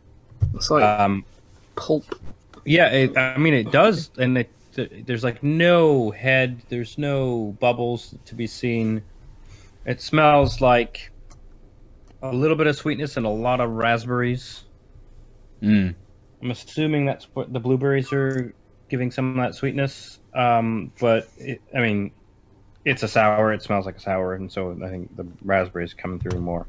It's 0.54 0.70
like 0.70 0.84
Um, 0.84 1.24
pulp. 1.74 2.04
yeah, 2.64 2.88
it, 2.88 3.16
I 3.18 3.36
mean 3.36 3.54
it 3.54 3.72
does, 3.72 4.10
and 4.16 4.38
it, 4.38 4.50
there's 4.74 5.24
like 5.24 5.42
no 5.42 6.10
head, 6.10 6.62
there's 6.68 6.98
no 6.98 7.56
bubbles 7.60 8.14
to 8.26 8.34
be 8.34 8.46
seen. 8.46 9.02
It 9.86 10.00
smells 10.00 10.60
like 10.60 11.10
a 12.22 12.32
little 12.32 12.56
bit 12.56 12.66
of 12.66 12.76
sweetness 12.76 13.16
and 13.16 13.26
a 13.26 13.30
lot 13.30 13.60
of 13.60 13.70
raspberries. 13.70 14.64
Mm. 15.62 15.94
I'm 16.42 16.50
assuming 16.50 17.06
that's 17.06 17.26
what 17.34 17.52
the 17.52 17.60
blueberries 17.60 18.12
are 18.12 18.54
giving 18.88 19.10
some 19.10 19.38
of 19.38 19.44
that 19.44 19.54
sweetness. 19.54 20.20
Um, 20.34 20.92
but 21.00 21.28
it, 21.38 21.60
I 21.74 21.80
mean, 21.80 22.12
it's 22.84 23.02
a 23.02 23.08
sour. 23.08 23.52
It 23.52 23.62
smells 23.62 23.86
like 23.86 23.96
a 23.96 24.00
sour, 24.00 24.34
and 24.34 24.50
so 24.50 24.76
I 24.84 24.88
think 24.88 25.14
the 25.16 25.26
raspberries 25.42 25.94
coming 25.94 26.18
through 26.18 26.40
more. 26.40 26.66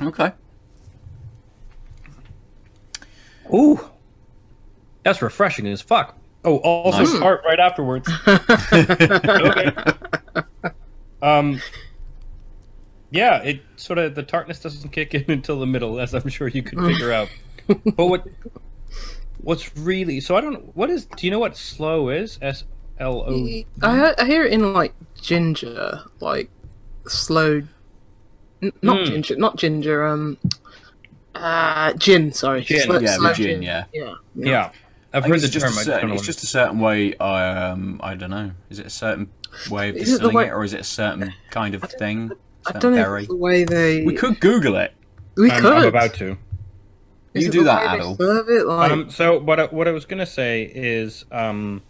Okay. 0.00 0.32
Ooh, 3.52 3.80
that's 5.08 5.22
refreshing 5.22 5.66
as 5.66 5.80
fuck. 5.80 6.16
Oh, 6.44 6.58
also 6.58 6.98
Nice. 6.98 7.18
tart 7.18 7.42
right 7.44 7.58
afterwards. 7.58 8.08
okay. 8.72 9.72
Um. 11.22 11.60
Yeah, 13.10 13.42
it 13.42 13.62
sort 13.76 13.98
of 13.98 14.14
the 14.14 14.22
tartness 14.22 14.60
doesn't 14.60 14.90
kick 14.90 15.14
in 15.14 15.24
until 15.28 15.58
the 15.58 15.66
middle, 15.66 15.98
as 15.98 16.14
I'm 16.14 16.28
sure 16.28 16.48
you 16.48 16.62
could 16.62 16.78
figure 16.78 17.12
out. 17.12 17.28
But 17.66 18.06
what 18.06 18.26
what's 19.40 19.76
really 19.76 20.20
so 20.20 20.36
I 20.36 20.40
don't 20.40 20.74
what 20.76 20.90
is 20.90 21.06
do 21.06 21.26
you 21.26 21.30
know 21.30 21.38
what 21.38 21.56
sloe 21.56 22.08
is? 22.10 22.38
S 22.42 22.64
L 22.98 23.22
O. 23.26 23.44
I, 23.82 24.24
hear- 24.26 24.44
it 24.44 24.52
in 24.52 24.72
like 24.72 24.94
ginger, 25.20 26.02
like 26.20 26.50
sloe. 27.06 27.62
N- 28.62 28.72
not 28.82 28.98
Mm. 28.98 29.06
ginger, 29.06 29.36
not 29.36 29.56
ginger. 29.56 30.06
Um, 30.06 30.36
uh, 31.34 31.92
gin. 31.94 32.32
Sorry, 32.32 32.62
Gin. 32.62 32.80
Sloe- 32.82 32.98
Yeah, 32.98 33.14
sloe 33.16 33.28
with 33.28 33.36
gin, 33.36 33.62
yeah. 33.62 33.84
yeah, 33.92 34.14
Yeah, 34.34 34.70
I've 35.12 35.24
heard 35.24 35.34
it's 35.36 35.42
the 35.44 35.48
just 35.48 35.64
term. 35.64 35.72
certain, 35.84 36.10
it's 36.12 36.24
just 36.26 36.42
a 36.42 36.46
certain 36.46 36.78
way. 36.80 37.14
Um, 37.16 38.00
I 38.02 38.14
don't 38.14 38.30
know. 38.30 38.50
Is 38.70 38.78
it 38.78 38.86
a 38.86 38.90
certain 38.90 39.30
way 39.70 39.88
of 39.88 39.96
Is 39.96 40.02
it 40.02 40.12
distilling 40.12 40.36
way- 40.36 40.46
it, 40.48 40.50
or 40.52 40.64
is 40.64 40.74
it 40.74 40.80
a 40.80 40.84
certain 40.84 41.32
kind 41.50 41.74
of 41.74 41.82
thing? 41.82 42.30
I 42.66 42.72
don't 42.78 42.94
know 42.94 43.02
berry. 43.02 43.20
it's 43.22 43.28
the 43.28 43.36
way 43.36 43.64
they. 43.64 44.04
We 44.04 44.14
could 44.14 44.38
Google 44.40 44.76
it. 44.76 44.92
We 45.36 45.50
I'm, 45.50 45.62
could. 45.62 45.72
I'm 45.72 45.84
about 45.86 46.14
to. 46.14 46.36
Is 47.34 47.44
You 47.44 47.50
do 47.50 47.64
that, 47.64 47.92
way 47.92 47.98
they 47.98 48.04
Aadil. 48.04 48.48
it? 48.60 48.66
Like, 48.66 48.90
Um, 48.90 49.10
so 49.10 49.38
what 49.38 49.60
I, 49.60 49.64
what 49.66 49.86
I 49.88 49.92
was 49.92 50.04
gonna 50.04 50.26
say 50.26 50.62
is 50.74 51.24
um, 51.32 51.82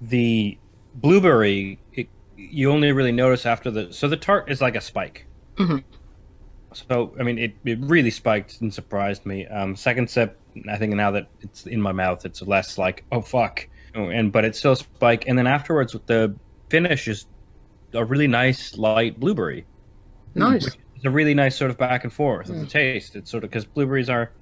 the 0.00 0.58
blueberry. 0.94 1.78
It, 1.94 2.08
you 2.36 2.70
only 2.70 2.92
really 2.92 3.12
notice 3.12 3.46
after 3.46 3.70
the 3.70 3.92
so 3.92 4.08
the 4.08 4.16
tart 4.16 4.50
is 4.50 4.60
like 4.60 4.74
a 4.76 4.80
spike. 4.80 5.26
Mhm. 5.56 5.84
So 6.72 7.14
I 7.18 7.22
mean, 7.22 7.38
it, 7.38 7.54
it 7.64 7.78
really 7.80 8.10
spiked 8.10 8.60
and 8.60 8.72
surprised 8.72 9.26
me. 9.26 9.46
Um, 9.46 9.74
second 9.76 10.08
sip, 10.10 10.38
I 10.70 10.76
think 10.76 10.94
now 10.94 11.10
that 11.12 11.28
it's 11.40 11.66
in 11.66 11.80
my 11.80 11.92
mouth, 11.92 12.24
it's 12.24 12.42
less 12.42 12.78
like 12.78 13.04
oh 13.12 13.20
fuck, 13.20 13.66
oh, 13.94 14.08
and 14.08 14.32
but 14.32 14.44
it's 14.44 14.58
still 14.58 14.76
spike. 14.76 15.24
And 15.26 15.38
then 15.38 15.46
afterwards, 15.46 15.92
with 15.94 16.06
the 16.06 16.34
finish 16.70 17.08
is 17.08 17.26
a 17.94 18.04
really 18.04 18.26
nice 18.26 18.76
light 18.76 19.18
blueberry. 19.18 19.64
nice. 20.34 20.66
It's 20.96 21.04
a 21.04 21.10
really 21.10 21.32
nice 21.34 21.56
sort 21.56 21.70
of 21.70 21.78
back 21.78 22.02
and 22.04 22.12
forth 22.12 22.48
of 22.50 22.58
the 22.58 22.66
taste. 22.66 23.14
It's 23.14 23.30
sort 23.30 23.44
of 23.44 23.50
because 23.50 23.64
blueberries 23.64 24.10
are, 24.10 24.32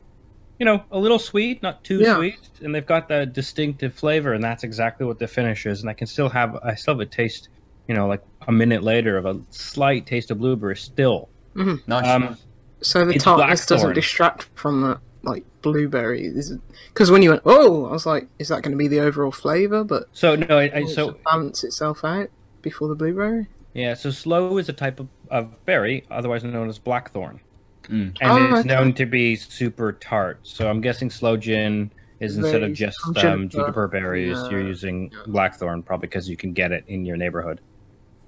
you 0.58 0.64
know, 0.64 0.82
a 0.90 0.98
little 0.98 1.18
sweet, 1.18 1.62
not 1.62 1.84
too 1.84 1.98
Yeah. 1.98 2.16
sweet, 2.16 2.38
and 2.62 2.74
they've 2.74 2.86
got 2.86 3.08
that 3.08 3.34
distinctive 3.34 3.92
flavor, 3.94 4.32
and 4.32 4.42
that's 4.42 4.64
exactly 4.64 5.06
what 5.06 5.18
the 5.18 5.26
finish 5.28 5.66
is. 5.66 5.82
And 5.82 5.90
I 5.90 5.92
can 5.92 6.06
still 6.06 6.30
have, 6.30 6.56
I 6.64 6.74
still 6.74 6.94
have 6.94 7.00
a 7.00 7.06
taste, 7.06 7.50
you 7.88 7.94
know, 7.94 8.06
like 8.08 8.22
a 8.48 8.52
minute 8.52 8.82
later 8.82 9.18
of 9.18 9.26
a 9.26 9.38
slight 9.50 10.06
taste 10.06 10.30
of 10.30 10.38
blueberry 10.38 10.76
still. 10.76 11.28
Nice. 11.54 12.06
Um, 12.08 12.38
So 12.80 13.04
the 13.04 13.12
It's 13.14 13.24
tartness 13.24 13.66
doesn't 13.66 13.92
distract 13.94 14.48
from 14.54 14.80
that, 14.82 14.98
like 15.22 15.44
blueberry. 15.72 16.26
Is 16.26 16.56
because 16.88 17.10
when 17.10 17.22
you 17.22 17.30
went, 17.30 17.42
oh, 17.44 17.86
I 17.86 17.92
was 17.92 18.06
like, 18.06 18.28
is 18.38 18.48
that 18.48 18.62
going 18.62 18.72
to 18.72 18.78
be 18.78 18.88
the 18.88 19.00
overall 19.00 19.32
flavor? 19.32 19.82
But 19.84 20.04
so 20.12 20.36
no, 20.36 20.58
I, 20.58 20.62
I, 20.62 20.66
it 20.80 20.88
so 20.88 21.08
should 21.08 21.24
balance 21.24 21.64
itself 21.64 22.04
out 22.04 22.28
before 22.62 22.88
the 22.88 22.94
blueberry. 22.94 23.46
yeah, 23.74 23.94
so 23.94 24.10
sloe 24.10 24.58
is 24.58 24.68
a 24.68 24.72
type 24.72 25.00
of, 25.00 25.08
of 25.30 25.64
berry, 25.66 26.04
otherwise 26.10 26.44
known 26.44 26.68
as 26.68 26.78
blackthorn, 26.78 27.40
Mm. 27.84 28.16
and 28.20 28.32
Oh, 28.32 28.44
it's 28.46 28.58
okay. 28.60 28.68
known 28.68 28.92
to 28.94 29.06
be 29.06 29.36
super 29.36 29.92
tart. 29.92 30.40
So 30.42 30.68
I'm 30.68 30.80
guessing 30.80 31.08
sloe 31.10 31.36
gin 31.36 31.92
is 32.18 32.36
instead 32.38 32.62
of 32.64 32.72
just 32.72 32.96
juniper. 33.14 33.28
um, 33.28 33.48
juniper 33.48 33.86
berries, 33.88 34.36
Yeah. 34.38 34.50
you're 34.50 34.66
using 34.66 35.12
blackthorn 35.26 35.82
probably 35.82 36.08
because 36.08 36.28
you 36.28 36.36
can 36.36 36.52
get 36.52 36.72
it 36.72 36.84
in 36.88 37.04
your 37.04 37.16
neighborhood. 37.16 37.60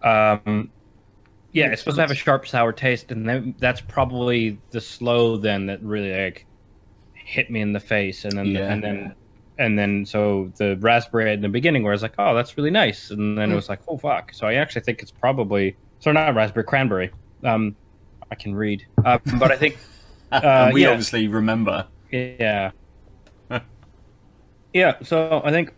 Um, 0.02 0.70
yeah, 1.52 1.68
it's 1.72 1.80
supposed 1.80 1.96
to 1.96 2.02
have 2.02 2.10
a 2.10 2.14
sharp 2.14 2.46
sour 2.46 2.72
taste, 2.72 3.10
and 3.10 3.54
that's 3.58 3.80
probably 3.80 4.58
the 4.70 4.80
sloe 4.80 5.36
then 5.38 5.66
that 5.66 5.82
really 5.82 6.12
like 6.12 6.44
hit 7.28 7.50
me 7.50 7.60
in 7.60 7.72
the 7.72 7.80
face, 7.80 8.24
and 8.24 8.32
then 8.38 8.46
Yeah. 8.46 8.72
and 8.72 8.82
then 8.82 9.14
and 9.58 9.78
then 9.78 10.06
so 10.06 10.50
the 10.56 10.76
raspberry 10.80 11.32
in 11.32 11.40
the 11.42 11.48
beginning 11.48 11.82
where 11.82 11.92
I 11.92 11.96
was 11.96 12.02
like, 12.02 12.14
oh, 12.18 12.34
that's 12.34 12.56
really 12.56 12.70
nice, 12.70 13.10
and 13.10 13.36
then 13.36 13.50
it 13.50 13.52
Mm. 13.52 13.56
was 13.56 13.68
like, 13.68 13.80
oh 13.88 13.98
fuck. 13.98 14.32
So 14.32 14.46
I 14.46 14.54
actually 14.54 14.82
think 14.82 15.02
it's 15.02 15.10
probably 15.10 15.76
so 16.00 16.10
not 16.12 16.34
raspberry 16.34 16.64
cranberry. 16.64 17.10
Um, 17.44 17.76
I 18.30 18.34
can 18.34 18.54
read, 18.54 18.86
uh, 19.04 19.18
but 19.38 19.50
I 19.52 19.56
think 19.56 19.76
and 20.32 20.72
we 20.72 20.82
yeah. 20.82 20.90
obviously 20.90 21.28
remember. 21.28 21.86
yeah. 22.12 22.70
yeah, 24.72 24.94
so 25.02 25.40
I 25.44 25.50
think 25.50 25.72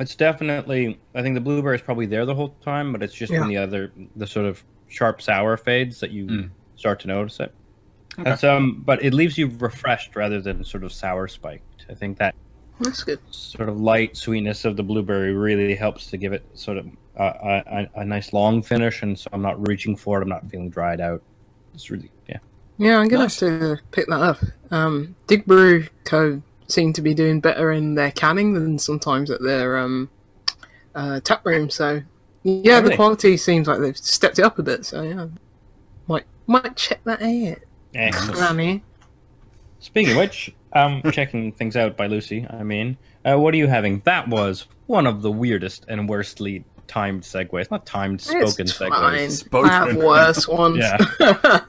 it's 0.00 0.14
definitely 0.14 0.98
I 1.14 1.22
think 1.22 1.34
the 1.34 1.40
blueberry 1.40 1.76
is 1.76 1.82
probably 1.82 2.06
there 2.06 2.24
the 2.26 2.34
whole 2.34 2.54
time, 2.64 2.92
but 2.92 3.02
it's 3.02 3.14
just 3.14 3.32
Yeah. 3.32 3.40
when 3.40 3.48
the 3.48 3.56
other 3.58 3.92
the 4.16 4.26
sort 4.26 4.46
of 4.46 4.62
sharp 4.88 5.20
sour 5.22 5.56
fades 5.56 6.00
that 6.00 6.10
you 6.10 6.26
Mm. 6.26 6.50
start 6.76 7.00
to 7.00 7.08
notice 7.08 7.38
it. 7.40 7.52
Okay. 8.18 8.30
That's 8.30 8.44
um 8.44 8.82
but 8.84 9.02
it 9.02 9.14
leaves 9.14 9.38
you 9.38 9.48
refreshed 9.58 10.16
rather 10.16 10.40
than 10.40 10.64
sort 10.64 10.82
of 10.84 10.92
sour 10.92 11.28
spiked. 11.28 11.86
I 11.88 11.94
think 11.94 12.18
that 12.18 12.34
That's 12.80 13.04
good. 13.04 13.20
sort 13.30 13.68
of 13.68 13.80
light 13.80 14.16
sweetness 14.16 14.64
of 14.64 14.76
the 14.76 14.82
blueberry 14.82 15.32
really 15.32 15.74
helps 15.74 16.06
to 16.08 16.16
give 16.16 16.32
it 16.32 16.44
sort 16.54 16.78
of 16.78 16.86
uh, 17.18 17.32
a, 17.42 17.62
a, 17.96 18.00
a 18.00 18.04
nice 18.04 18.32
long 18.32 18.62
finish 18.62 19.02
and 19.02 19.18
so 19.18 19.28
I'm 19.32 19.42
not 19.42 19.66
reaching 19.68 19.96
for 19.96 20.18
it, 20.18 20.22
I'm 20.22 20.28
not 20.28 20.48
feeling 20.50 20.68
dried 20.70 21.00
out. 21.00 21.22
It's 21.74 21.90
really 21.90 22.10
yeah. 22.28 22.38
Yeah, 22.76 22.98
I'm 22.98 23.08
gonna 23.08 23.24
Nice. 23.24 23.40
have 23.40 23.60
to 23.60 23.78
pick 23.90 24.06
that 24.08 24.20
up. 24.20 24.38
Um, 24.70 25.14
Dig 25.26 25.44
Brew 25.46 25.86
Co. 26.04 26.42
seem 26.68 26.92
to 26.94 27.02
be 27.02 27.14
doing 27.14 27.40
better 27.40 27.72
in 27.72 27.94
their 27.94 28.10
canning 28.12 28.54
than 28.54 28.78
sometimes 28.78 29.30
at 29.30 29.42
their 29.42 29.78
um, 29.78 30.08
uh, 30.94 31.20
tap 31.20 31.44
room. 31.46 31.70
So 31.70 32.02
yeah, 32.44 32.80
the 32.80 32.94
quality 32.94 33.36
seems 33.36 33.66
like 33.66 33.80
they've 33.80 33.96
stepped 33.96 34.38
it 34.38 34.44
up 34.44 34.58
a 34.58 34.62
bit. 34.62 34.84
So 34.86 35.02
yeah, 35.02 35.26
might 36.06 36.24
might 36.46 36.76
check 36.76 37.02
that 37.04 37.20
out. 37.22 37.58
Granny. 37.92 38.82
Speaking 39.80 40.12
of 40.12 40.18
which, 40.18 40.54
um, 40.72 41.02
checking 41.12 41.52
things 41.52 41.76
out 41.76 41.96
by 41.96 42.06
Lucy. 42.06 42.46
I 42.48 42.62
mean, 42.62 42.96
uh, 43.24 43.38
what 43.38 43.54
are 43.54 43.56
you 43.56 43.66
having? 43.66 44.00
That 44.00 44.28
was 44.28 44.66
one 44.86 45.06
of 45.06 45.22
the 45.22 45.30
weirdest 45.30 45.84
and 45.88 46.08
worst 46.08 46.40
worstly 46.40 46.64
timed 46.88 47.22
segues. 47.22 47.70
Not 47.70 47.86
timed, 47.86 48.20
spoken 48.20 48.66
it's 48.66 48.72
fine. 48.72 49.30
Spoken. 49.30 49.70
I 49.70 49.86
have 49.86 49.96
worse 49.96 50.48
ones. 50.48 50.78
Yeah. 50.78 50.96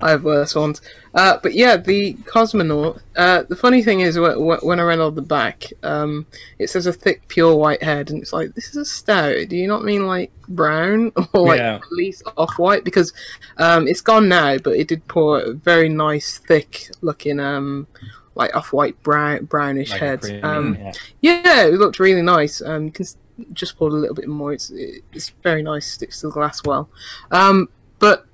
I 0.00 0.10
have 0.10 0.24
worse 0.24 0.54
ones. 0.54 0.80
Uh, 1.14 1.38
but 1.42 1.54
yeah, 1.54 1.76
the 1.76 2.14
cosmonaut. 2.24 3.00
Uh, 3.14 3.42
the 3.48 3.54
funny 3.56 3.82
thing 3.82 4.00
is, 4.00 4.16
wh- 4.16 4.34
wh- 4.34 4.64
when 4.64 4.80
I 4.80 4.82
read 4.82 4.98
on 5.00 5.14
the 5.14 5.22
back, 5.22 5.64
um, 5.82 6.26
it 6.58 6.70
says 6.70 6.86
a 6.86 6.92
thick, 6.92 7.28
pure 7.28 7.54
white 7.54 7.82
head, 7.82 8.10
and 8.10 8.20
it's 8.22 8.32
like 8.32 8.54
this 8.54 8.70
is 8.70 8.76
a 8.76 8.84
stout. 8.84 9.48
Do 9.48 9.56
you 9.56 9.68
not 9.68 9.84
mean 9.84 10.06
like 10.06 10.32
brown 10.48 11.12
or 11.32 11.46
like 11.48 11.58
Yeah. 11.58 11.76
at 11.76 11.92
least 11.92 12.22
off 12.36 12.58
white? 12.58 12.84
Because 12.84 13.12
um, 13.58 13.86
it's 13.86 14.00
gone 14.00 14.28
now, 14.28 14.58
but 14.58 14.76
it 14.76 14.88
did 14.88 15.06
pour 15.06 15.38
a 15.40 15.52
very 15.52 15.88
nice, 15.88 16.38
thick 16.38 16.88
looking, 17.00 17.38
um, 17.38 17.86
like 18.34 18.54
off 18.56 18.72
white 18.72 19.00
brown 19.04 19.44
brownish 19.44 19.90
Like 19.90 20.00
head. 20.00 20.20
creamy- 20.22 20.42
Um, 20.42 20.74
yeah. 20.80 20.92
yeah, 21.20 21.64
it 21.66 21.74
looked 21.74 22.00
really 22.00 22.22
nice. 22.22 22.60
Um, 22.60 22.86
you 22.86 22.90
can 22.90 23.06
just 23.52 23.76
pour 23.76 23.88
a 23.88 23.92
little 23.92 24.14
bit 24.14 24.28
more. 24.28 24.52
It's 24.52 24.70
it's 24.70 25.30
very 25.42 25.62
nice. 25.62 25.86
Sticks 25.86 26.20
to 26.20 26.28
the 26.28 26.32
glass 26.32 26.62
well. 26.64 26.88
Um, 27.30 27.68
but 27.98 28.26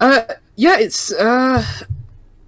uh, 0.00 0.22
yeah, 0.56 0.78
it's 0.78 1.12
uh, 1.12 1.64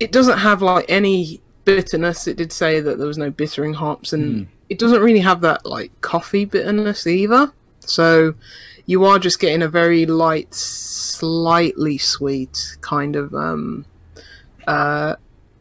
it 0.01 0.13
doesn't 0.13 0.39
have 0.39 0.63
like 0.63 0.87
any 0.89 1.41
bitterness. 1.65 2.27
It 2.27 2.37
did 2.37 2.53
say 2.53 2.81
that 2.81 2.99
there 2.99 3.07
was 3.07 3.19
no 3.19 3.31
bittering 3.31 3.75
hops, 3.75 4.13
and 4.13 4.49
it 4.69 4.79
doesn't 4.79 5.03
really 5.03 5.21
have 5.21 5.41
that 5.43 5.65
like 5.67 5.99
coffee 6.01 6.45
bitterness 6.45 7.07
either. 7.07 7.53
So 7.81 8.35
you 8.87 9.05
are 9.05 9.19
just 9.19 9.41
getting 9.41 9.63
a 9.63 9.69
very 9.69 10.07
light, 10.07 10.53
slightly 10.55 11.99
sweet 11.99 12.79
kind 12.81 13.17
of 13.17 13.35
um, 13.35 13.85
uh, 14.67 15.17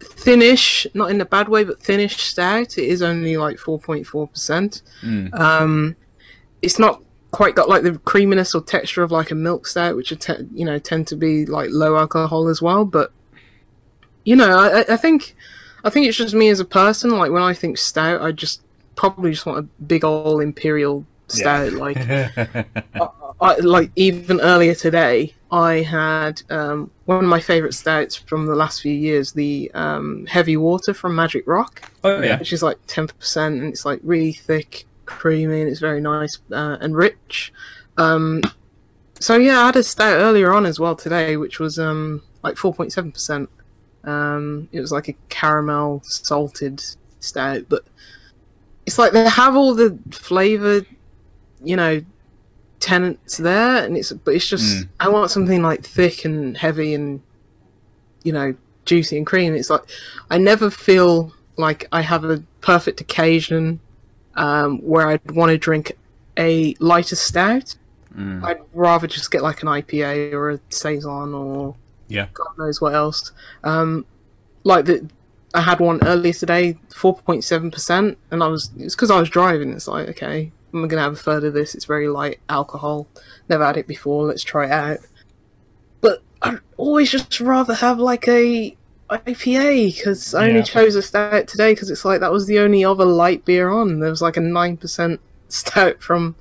thinnish, 0.08 0.88
not 0.94 1.12
in 1.12 1.22
a 1.22 1.26
bad 1.26 1.50
way, 1.50 1.64
but 1.64 1.82
thinnish 1.82 2.18
stout. 2.18 2.78
It 2.78 2.86
is 2.86 3.02
only 3.02 3.38
like 3.38 3.58
four 3.60 3.80
point 3.80 4.06
four 4.08 4.28
percent. 4.28 4.82
Mm. 5.04 5.34
Um, 5.40 5.96
it's 6.62 6.80
not 6.80 7.02
quite 7.32 7.56
got 7.56 7.70
like 7.70 7.84
the 7.84 7.98
creaminess 8.00 8.56
or 8.56 8.62
texture 8.62 9.04
of 9.04 9.12
like 9.12 9.32
a 9.32 9.36
milk 9.36 9.68
stout, 9.68 9.96
which 9.96 10.12
are 10.12 10.16
te- 10.16 10.48
you 10.54 10.66
know 10.66 10.80
tend 10.80 11.08
to 11.08 11.16
be 11.16 11.46
like 11.46 11.70
low 11.72 11.98
alcohol 11.98 12.48
as 12.48 12.62
well. 12.62 12.86
But 12.86 13.12
you 14.24 14.36
know, 14.36 14.58
I, 14.58 14.80
I- 14.82 14.94
I 14.94 14.98
think 14.98 15.36
I 15.84 15.90
think 15.90 16.08
it's 16.08 16.18
just 16.18 16.34
me 16.34 16.50
as 16.50 16.60
a 16.60 16.66
person. 16.66 17.12
Like 17.12 17.32
when 17.32 17.44
I 17.44 17.54
think 17.54 17.78
stout, 17.78 18.22
I 18.22 18.32
just 18.32 18.62
probably 18.96 19.32
just 19.32 19.46
want 19.46 19.60
a 19.60 19.84
big 19.84 20.04
old 20.04 20.42
imperial 20.42 21.06
stout. 21.28 21.74
Like 21.74 21.98
I, 23.40 23.56
like 23.60 23.92
even 23.96 24.42
earlier 24.42 24.74
today, 24.74 25.34
I 25.52 25.82
had 25.82 26.42
um, 26.50 26.92
one 27.06 27.24
of 27.24 27.30
my 27.30 27.40
favourite 27.40 27.74
stouts 27.74 28.16
from 28.16 28.46
the 28.48 28.56
last 28.56 28.82
few 28.82 28.92
years, 28.94 29.32
the 29.32 29.72
um, 29.74 30.26
Heavy 30.26 30.58
Water 30.58 30.94
from 30.94 31.16
Magic 31.16 31.48
Rock 31.48 31.90
Oh 32.04 32.22
yeah. 32.22 32.38
which 32.40 32.52
is 32.52 32.62
like 32.62 32.78
ten 32.88 33.08
percent, 33.08 33.62
and 33.62 33.72
it's 33.72 33.86
like 33.86 34.00
really 34.04 34.34
thick, 34.34 34.86
creamy, 35.06 35.62
and 35.62 35.70
it's 35.70 35.80
very 35.80 36.02
nice 36.02 36.40
uh, 36.52 36.78
and 36.82 36.96
rich. 36.96 37.54
Um, 37.98 38.42
so 39.20 39.38
yeah, 39.38 39.62
I 39.62 39.66
had 39.68 39.76
a 39.78 39.84
stout 39.84 40.18
earlier 40.18 40.52
on 40.52 40.66
as 40.66 40.80
well 40.80 40.96
today, 40.96 41.38
which 41.38 41.60
was 41.60 41.80
um, 41.80 42.22
like 42.44 42.58
four 42.58 42.74
point 42.74 42.92
seven 42.92 43.12
percent. 43.12 43.50
Um, 44.04 44.70
it 44.72 44.82
was 44.82 44.92
like 44.92 45.08
a 45.08 45.14
caramel 45.30 46.02
salted 46.04 46.84
stout, 47.20 47.66
but 47.70 47.84
it's 48.86 48.98
like 48.98 49.12
they 49.12 49.28
have 49.28 49.56
all 49.56 49.74
the 49.74 49.98
flavour, 50.12 50.86
you 51.64 51.76
know, 51.76 52.02
tenants 52.80 53.38
there, 53.38 53.84
and 53.86 53.98
it's 53.98 54.12
but 54.12 54.34
it's 54.36 54.48
just 54.48 54.84
Mm. 54.86 54.90
I 55.00 55.10
want 55.10 55.32
something 55.32 55.62
like 55.62 55.84
thick 55.84 56.26
and 56.26 56.58
heavy 56.58 56.94
and 56.94 57.22
you 58.24 58.32
know 58.32 58.56
juicy 58.86 59.18
and 59.18 59.26
creamy. 59.26 59.58
It's 59.60 59.70
like 59.70 59.84
I 60.30 60.38
never 60.38 60.70
feel 60.70 61.34
like 61.58 61.88
I 61.92 62.02
have 62.02 62.24
a 62.24 62.44
perfect 62.62 63.02
occasion 63.02 63.80
um, 64.36 64.80
where 64.80 65.08
I'd 65.08 65.32
want 65.32 65.50
to 65.50 65.58
drink 65.58 65.94
a 66.38 66.76
lighter 66.80 67.16
stout. 67.16 67.76
Mm. 68.16 68.44
I'd 68.44 68.62
rather 68.74 69.08
just 69.08 69.32
get 69.32 69.42
like 69.42 69.62
an 69.62 69.68
IPA 69.68 70.34
or 70.34 70.52
a 70.52 70.60
saison 70.70 71.34
or 71.34 71.76
Yeah. 72.08 72.28
God 72.34 72.50
knows 72.58 72.80
what 72.80 72.94
else. 72.94 73.32
Um, 73.64 74.06
like 74.64 74.86
the, 74.86 75.08
I 75.54 75.62
had 75.62 75.80
one 75.80 76.00
earlier 76.06 76.34
today, 76.34 76.78
four 76.94 77.16
point 77.16 77.44
seven 77.44 77.72
percent, 77.72 78.18
and 78.32 78.44
I 78.44 78.48
was 78.48 78.70
it's 78.78 78.96
because 78.96 79.10
I 79.12 79.20
was 79.20 79.30
driving. 79.30 79.72
It's 79.72 79.88
like 79.88 80.08
okay, 80.10 80.52
I'm 80.74 80.88
gonna 80.88 81.02
have 81.02 81.14
a 81.14 81.18
third 81.18 81.44
of 81.44 81.54
this. 81.54 81.76
It's 81.76 81.86
very 81.86 82.08
light 82.08 82.40
alcohol. 82.50 83.08
Never 83.50 83.66
had 83.66 83.78
it 83.78 83.88
before. 83.88 84.26
Let's 84.26 84.44
try 84.44 84.66
it 84.66 84.72
out. 84.72 85.00
But 86.02 86.22
I'd 86.42 86.60
always 86.78 87.10
just 87.12 87.40
rather 87.40 87.74
have 87.76 88.00
like 88.00 88.28
a 88.28 88.76
IPA 89.10 89.96
because 89.96 90.34
I 90.36 90.44
only 90.48 90.58
Yeah. 90.58 90.64
chose 90.64 90.96
a 90.96 91.02
stout 91.02 91.48
today 91.48 91.72
because 91.74 91.90
it's 91.90 92.04
like 92.06 92.20
that 92.20 92.32
was 92.32 92.46
the 92.48 92.60
only 92.60 92.84
other 92.84 93.06
light 93.06 93.46
beer 93.46 93.70
on. 93.70 94.00
There 94.00 94.10
was 94.10 94.22
like 94.22 94.38
a 94.38 94.42
nine 94.42 94.78
percent 94.78 95.22
stout 95.48 96.02
from 96.02 96.36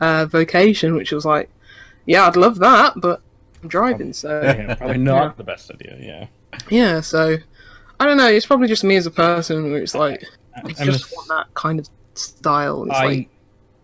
uh, 0.00 0.24
Vocation, 0.26 0.94
which 0.94 1.12
was 1.12 1.24
like, 1.26 1.50
yeah, 2.06 2.26
I'd 2.26 2.36
love 2.36 2.58
that, 2.58 2.94
but 2.96 3.20
I'm 3.62 3.68
driving, 3.68 4.12
so 4.12 4.40
Yeah, 4.42 4.74
probably 4.74 4.98
not 4.98 5.36
the 5.36 5.44
best 5.44 5.70
idea. 5.70 5.96
Yeah. 6.00 6.26
yeah. 6.70 7.00
So 7.02 7.36
I 8.00 8.06
don't 8.06 8.16
know. 8.16 8.28
It's 8.28 8.46
probably 8.46 8.68
just 8.68 8.84
me 8.84 8.96
as 8.96 9.06
a 9.06 9.10
person 9.10 9.70
where 9.70 9.82
it's 9.82 9.94
like 9.94 10.24
I 10.54 10.60
I'm 10.60 10.74
just 10.86 11.12
want 11.12 11.28
that 11.28 11.52
kind 11.54 11.78
of 11.78 11.88
style. 12.14 12.84
It's 12.84 12.94
I 12.94 13.04
like 13.04 13.28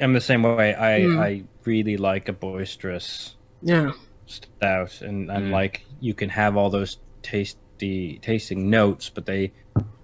am 0.02 0.12
the 0.12 0.21
same 0.21 0.42
way. 0.42 0.75
I 0.75 1.02
Hmm. 1.04 1.18
I 1.21 1.42
really 1.64 1.97
like 1.97 2.28
a 2.28 2.32
boisterous 2.32 3.37
yeah, 3.62 3.92
stout, 4.26 5.00
and 5.02 5.30
and 5.30 5.47
Mm. 5.49 5.50
like 5.52 5.85
you 6.00 6.14
can 6.14 6.28
have 6.30 6.56
all 6.56 6.71
those 6.71 6.99
tasty 7.23 8.18
tasting 8.23 8.71
notes, 8.71 9.09
but 9.11 9.26
they 9.26 9.52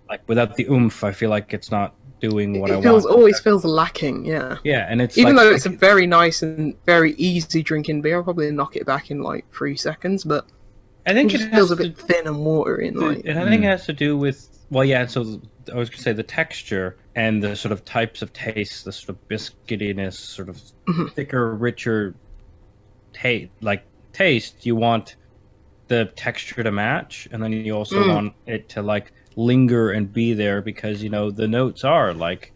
like 0.08 0.20
without 0.28 0.56
the 0.56 0.66
oomph. 0.70 1.04
I 1.04 1.12
feel 1.12 1.30
like 1.30 1.52
it's 1.52 1.70
not 1.70 1.94
doing 2.20 2.60
what 2.60 2.70
I 2.70 2.80
feels 2.80 3.04
want. 3.04 3.16
always 3.16 3.38
feels 3.40 3.64
lacking. 3.64 4.24
Yeah. 4.24 4.56
Yeah, 4.64 4.86
and 4.88 5.00
it's 5.00 5.16
Even 5.18 5.36
like, 5.36 5.44
though 5.46 5.54
it's 5.54 5.66
a 5.66 5.70
very 5.70 6.06
nice 6.06 6.42
and 6.42 6.74
very 6.84 7.12
easy 7.12 7.62
drinking 7.62 8.02
beer, 8.02 8.16
I'll 8.16 8.24
probably 8.24 8.50
knock 8.50 8.74
it 8.76 8.84
back 8.86 9.10
in 9.10 9.22
like 9.22 9.44
three 9.54 9.76
seconds. 9.76 10.24
But 10.24 10.44
I 11.06 11.12
think 11.14 11.32
it 11.32 11.38
just 11.38 11.50
feels 11.50 11.70
a 11.70 11.76
to- 11.76 11.82
bit 11.84 11.96
thin 11.98 12.26
and 12.26 12.44
watery. 12.44 12.88
And 12.88 12.96
like, 12.98 13.22
and 13.24 13.38
I 13.38 13.48
think 13.48 13.62
it 13.62 13.66
has 13.68 13.86
to 13.86 13.92
do 13.92 14.16
with 14.16 14.48
well, 14.70 14.84
yeah. 14.84 15.06
So 15.06 15.22
th- 15.24 15.40
I 15.70 15.76
was 15.76 15.90
going 15.90 15.98
to 15.98 16.02
say 16.02 16.12
the 16.12 16.22
texture 16.22 16.98
and 17.14 17.42
the 17.42 17.56
sort 17.56 17.72
of 17.72 17.84
types 17.84 18.22
of 18.22 18.32
taste, 18.32 18.84
the 18.84 18.92
sort 18.92 19.10
of 19.16 19.28
biscuitiness, 19.30 20.14
sort 20.14 20.48
of 20.48 20.60
Mhm. 20.88 21.12
thicker, 21.14 21.54
richer 21.54 22.16
taste, 23.12 23.52
like 23.60 23.86
taste. 24.12 24.66
You 24.66 24.76
want 24.76 25.16
the 25.88 26.12
texture 26.16 26.62
to 26.62 26.72
match, 26.72 27.28
and 27.32 27.42
then 27.42 27.52
you 27.52 27.74
also 27.74 28.04
Mm. 28.04 28.08
want 28.08 28.34
it 28.46 28.68
to 28.70 28.82
like 28.82 29.12
linger 29.36 29.90
and 29.90 30.12
be 30.12 30.34
there 30.34 30.62
because 30.62 31.02
you 31.02 31.10
know 31.10 31.30
the 31.30 31.48
notes 31.48 31.84
are 31.84 32.14
like 32.14 32.52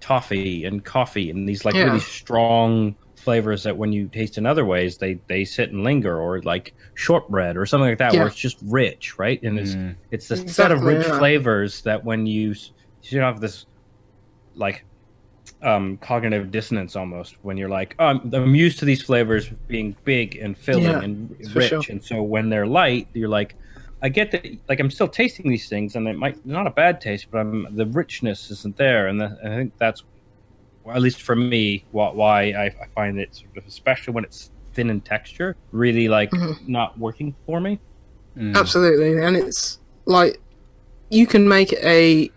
toffee 0.00 0.64
and 0.64 0.84
coffee 0.84 1.30
and 1.30 1.48
these 1.48 1.64
like 1.64 1.74
Yeah. 1.74 1.84
really 1.84 2.00
strong 2.00 2.96
flavors 3.24 3.62
that 3.62 3.76
when 3.76 3.90
you 3.92 4.06
taste 4.08 4.38
in 4.38 4.46
other 4.46 4.64
ways 4.64 4.98
they 4.98 5.14
they 5.26 5.44
sit 5.44 5.70
and 5.72 5.82
linger 5.82 6.16
or 6.20 6.40
like 6.42 6.74
shortbread 6.94 7.56
or 7.56 7.64
something 7.66 7.88
like 7.88 7.98
that 7.98 8.12
Yeah. 8.12 8.20
where 8.20 8.28
it's 8.28 8.36
just 8.36 8.58
rich 8.62 9.18
right 9.18 9.42
and 9.42 9.58
it's 9.58 9.74
Mm. 9.74 9.94
it's 10.10 10.28
the 10.28 10.36
set 10.48 10.70
of 10.70 10.82
rich 10.82 11.06
yeah. 11.06 11.18
flavors 11.18 11.82
that 11.82 12.04
when 12.04 12.26
you 12.26 12.52
s- 12.52 12.70
you 13.02 13.20
have 13.20 13.40
this 13.40 13.66
like 14.54 14.84
um 15.62 15.96
cognitive 15.98 16.50
dissonance 16.50 16.94
almost 16.96 17.36
when 17.42 17.56
you're 17.56 17.68
like 17.68 17.94
oh, 17.98 18.06
I'm, 18.06 18.34
I'm 18.34 18.54
used 18.54 18.78
to 18.80 18.84
these 18.84 19.02
flavors 19.02 19.48
being 19.68 19.96
big 20.04 20.36
and 20.36 20.56
filling 20.56 20.84
Yeah, 20.84 21.00
and 21.02 21.34
rich 21.54 21.70
sure. 21.70 21.80
and 21.88 22.02
so 22.04 22.22
when 22.22 22.48
they're 22.50 22.66
light 22.66 23.08
you're 23.14 23.28
like 23.28 23.54
I 24.02 24.08
get 24.10 24.30
that 24.32 24.46
like 24.68 24.80
I'm 24.80 24.90
still 24.90 25.08
tasting 25.08 25.48
these 25.48 25.68
things 25.68 25.96
and 25.96 26.06
it 26.08 26.16
might 26.18 26.44
not 26.44 26.66
a 26.66 26.70
bad 26.70 27.00
taste 27.00 27.28
but 27.30 27.38
I'm 27.38 27.74
the 27.74 27.86
richness 27.86 28.50
isn't 28.50 28.76
there 28.76 29.06
and, 29.08 29.20
that, 29.20 29.38
and 29.42 29.52
I 29.52 29.56
think 29.56 29.72
that's 29.78 30.02
well, 30.04 30.10
at 30.92 31.00
least 31.02 31.22
for 31.22 31.34
me 31.36 31.84
why, 31.92 32.10
why 32.12 32.42
I, 32.52 32.64
I 32.66 32.86
find 32.94 33.18
it 33.18 33.34
sort 33.34 33.56
of 33.56 33.64
especially 33.66 34.12
when 34.14 34.24
it's 34.24 34.50
thin 34.74 34.90
in 34.90 35.00
texture 35.00 35.56
really 35.72 36.08
like 36.08 36.30
Mhm. 36.32 36.68
not 36.68 36.98
working 36.98 37.34
for 37.46 37.60
me 37.60 37.78
Mm. 38.36 38.56
Absolutely, 38.56 39.22
and 39.24 39.36
it's 39.36 39.78
like 40.06 40.40
you 41.10 41.24
can 41.26 41.46
make 41.48 41.72
a 41.74 42.28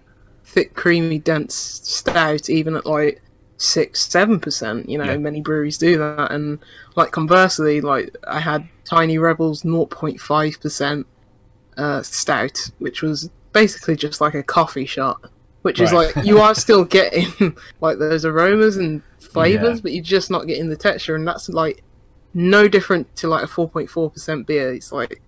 thick, 0.45 0.75
creamy, 0.75 1.17
dense 1.17 1.55
stout 1.83 2.49
even 2.51 2.75
at 2.75 2.85
like 2.85 3.19
six, 3.57 4.01
seven 4.07 4.39
percent. 4.39 4.87
You 4.87 4.99
know, 4.99 5.05
Yeah. 5.05 5.17
many 5.17 5.41
breweries 5.41 5.79
do 5.79 5.97
that, 5.97 6.31
and 6.31 6.59
like 6.95 7.11
conversely, 7.11 7.81
like 7.81 8.15
I 8.27 8.39
had 8.39 8.67
Tiny 8.85 9.17
Rebels 9.17 9.63
0.5 9.63 10.61
percent 10.61 11.07
uh, 11.77 12.03
stout, 12.03 12.69
which 12.77 13.01
was 13.01 13.29
basically 13.53 13.95
just 13.95 14.21
like 14.21 14.35
a 14.35 14.43
coffee 14.43 14.85
shot. 14.85 15.19
Which 15.67 15.81
is 15.81 15.91
like 15.93 16.15
you 16.23 16.39
are 16.39 16.55
still 16.55 16.83
getting 16.85 17.55
like 17.81 17.99
those 17.99 18.23
aromas 18.25 18.77
and 18.77 19.01
flavors, 19.19 19.77
Yeah. 19.77 19.81
but 19.83 19.91
you're 19.91 20.03
just 20.03 20.31
not 20.31 20.47
getting 20.47 20.69
the 20.69 20.77
texture, 20.77 21.15
and 21.15 21.27
that's 21.27 21.49
like 21.49 21.83
no 22.33 22.67
different 22.67 23.13
to 23.17 23.27
like 23.27 23.43
a 23.43 23.47
4.4 23.47 24.13
percent 24.13 24.47
beer. 24.47 24.73
It's 24.73 24.91
like 24.91 25.21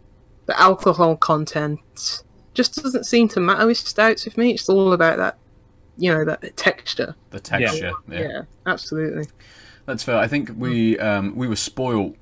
the 0.46 0.60
alcohol 0.60 1.16
content 1.18 2.24
just 2.54 2.82
doesn't 2.82 3.06
seem 3.06 3.28
to 3.30 3.40
matter 3.40 3.68
with 3.68 3.78
stouts 3.78 4.24
with 4.26 4.38
me. 4.38 4.52
It's 4.54 4.70
all 4.70 4.94
about 4.94 5.18
that, 5.18 5.38
you 5.98 6.12
know, 6.12 6.24
that 6.26 6.56
texture. 6.58 7.16
the 7.32 7.40
texture. 7.40 7.92
Yeah, 8.10 8.20
yeah. 8.22 8.42
absolutely. 8.66 9.28
That's 9.86 10.04
fair. 10.04 10.18
I 10.18 10.28
think 10.28 10.52
we 10.56 10.98
um, 11.00 11.36
we 11.36 11.48
were 11.50 11.56
spoilt 11.58 12.16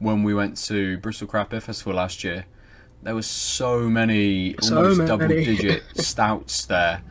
when 0.00 0.22
we 0.22 0.34
went 0.34 0.56
to 0.66 0.98
Bristol 0.98 1.26
Craft 1.28 1.50
Beer 1.50 1.60
Festival 1.60 1.94
last 1.94 2.22
year. 2.24 2.44
There 3.02 3.14
was 3.14 3.26
so 3.26 3.80
many 3.88 4.54
So 4.60 4.76
almost 4.78 4.98
many. 4.98 5.08
double 5.08 5.28
digit 5.28 5.82
stouts 5.96 6.64
there. 6.66 7.02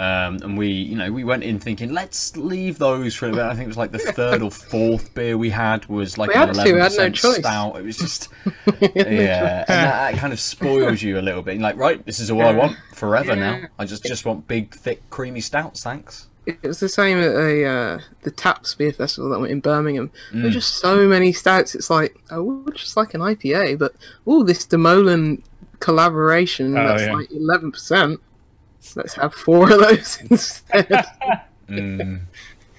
Um, 0.00 0.36
and 0.42 0.56
we, 0.56 0.68
you 0.68 0.96
know, 0.96 1.12
we 1.12 1.24
went 1.24 1.42
in 1.44 1.58
thinking, 1.58 1.92
let's 1.92 2.34
leave 2.36 2.78
those 2.78 3.14
for 3.14 3.26
a 3.28 3.32
bit. 3.32 3.40
I 3.40 3.50
think 3.50 3.64
it 3.64 3.68
was 3.68 3.76
like 3.76 3.92
the 3.92 3.98
third 3.98 4.40
or 4.40 4.50
fourth 4.50 5.12
beer 5.14 5.36
we 5.36 5.50
had 5.50 5.84
was 5.86 6.16
like 6.16 6.28
We 6.28 6.34
an 6.36 6.54
had 6.54 6.54
to, 6.64 6.72
we 6.72 6.80
had 6.80 6.92
no 6.92 7.10
11% 7.10 7.14
choice. 7.14 7.36
stout. 7.36 7.76
It 7.76 7.84
was 7.84 7.98
just, 7.98 8.28
yeah, 8.80 8.86
and 8.88 8.96
that, 9.04 9.66
that 9.68 10.14
kind 10.16 10.32
of 10.32 10.40
spoils 10.40 11.02
you 11.02 11.18
a 11.18 11.20
little 11.20 11.42
bit. 11.42 11.54
You're 11.54 11.62
like, 11.64 11.76
right, 11.76 12.02
this 12.06 12.18
is 12.18 12.30
all 12.30 12.40
I 12.40 12.52
want 12.52 12.78
forever 12.94 13.36
now. 13.36 13.60
I 13.78 13.84
just 13.84 14.02
just 14.04 14.24
want 14.24 14.48
big, 14.48 14.74
thick, 14.74 15.02
creamy 15.10 15.40
stouts. 15.42 15.82
Thanks. 15.82 16.28
It 16.46 16.62
was 16.62 16.80
the 16.80 16.88
same 16.88 17.18
at 17.18 17.34
a, 17.34 17.64
uh, 17.66 18.00
the 18.22 18.30
Taps 18.30 18.74
Beer 18.74 18.92
Festival 18.92 19.28
that 19.30 19.38
went 19.40 19.52
in 19.52 19.60
Birmingham. 19.60 20.10
There 20.32 20.40
Mm. 20.40 20.44
were 20.44 20.50
just 20.50 20.76
so 20.76 21.06
many 21.06 21.32
stouts. 21.34 21.74
It's 21.74 21.90
like, 21.90 22.16
oh, 22.30 22.64
just 22.74 22.96
like 22.96 23.12
an 23.12 23.20
IPA, 23.20 23.78
but 23.78 23.92
oh, 24.26 24.42
this 24.44 24.64
Demolan 24.66 25.42
collaboration 25.80 26.76
Oh, 26.76 26.88
that's 26.88 27.02
yeah. 27.02 27.12
like 27.12 27.30
eleven 27.32 27.70
percent. 27.72 28.20
Let's 28.94 29.14
have 29.14 29.34
four 29.34 29.70
of 29.70 29.78
those 29.78 30.20
instead. 30.30 31.06
Mm. 31.68 32.22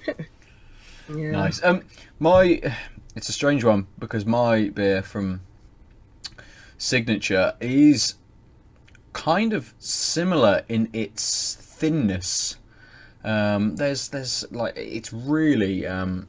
yeah. 1.08 1.30
Nice. 1.30 1.62
Um, 1.62 1.82
my 2.18 2.60
it's 3.14 3.28
a 3.28 3.32
strange 3.32 3.64
one 3.64 3.86
because 3.98 4.24
my 4.26 4.68
beer 4.70 5.02
from 5.02 5.40
Signature 6.78 7.54
is 7.60 8.14
kind 9.12 9.52
of 9.52 9.74
similar 9.78 10.64
in 10.68 10.88
its 10.92 11.54
thinness. 11.54 12.56
Um, 13.24 13.76
there's 13.76 14.08
there's 14.08 14.44
like 14.50 14.76
it's 14.76 15.12
really 15.12 15.86
um, 15.86 16.28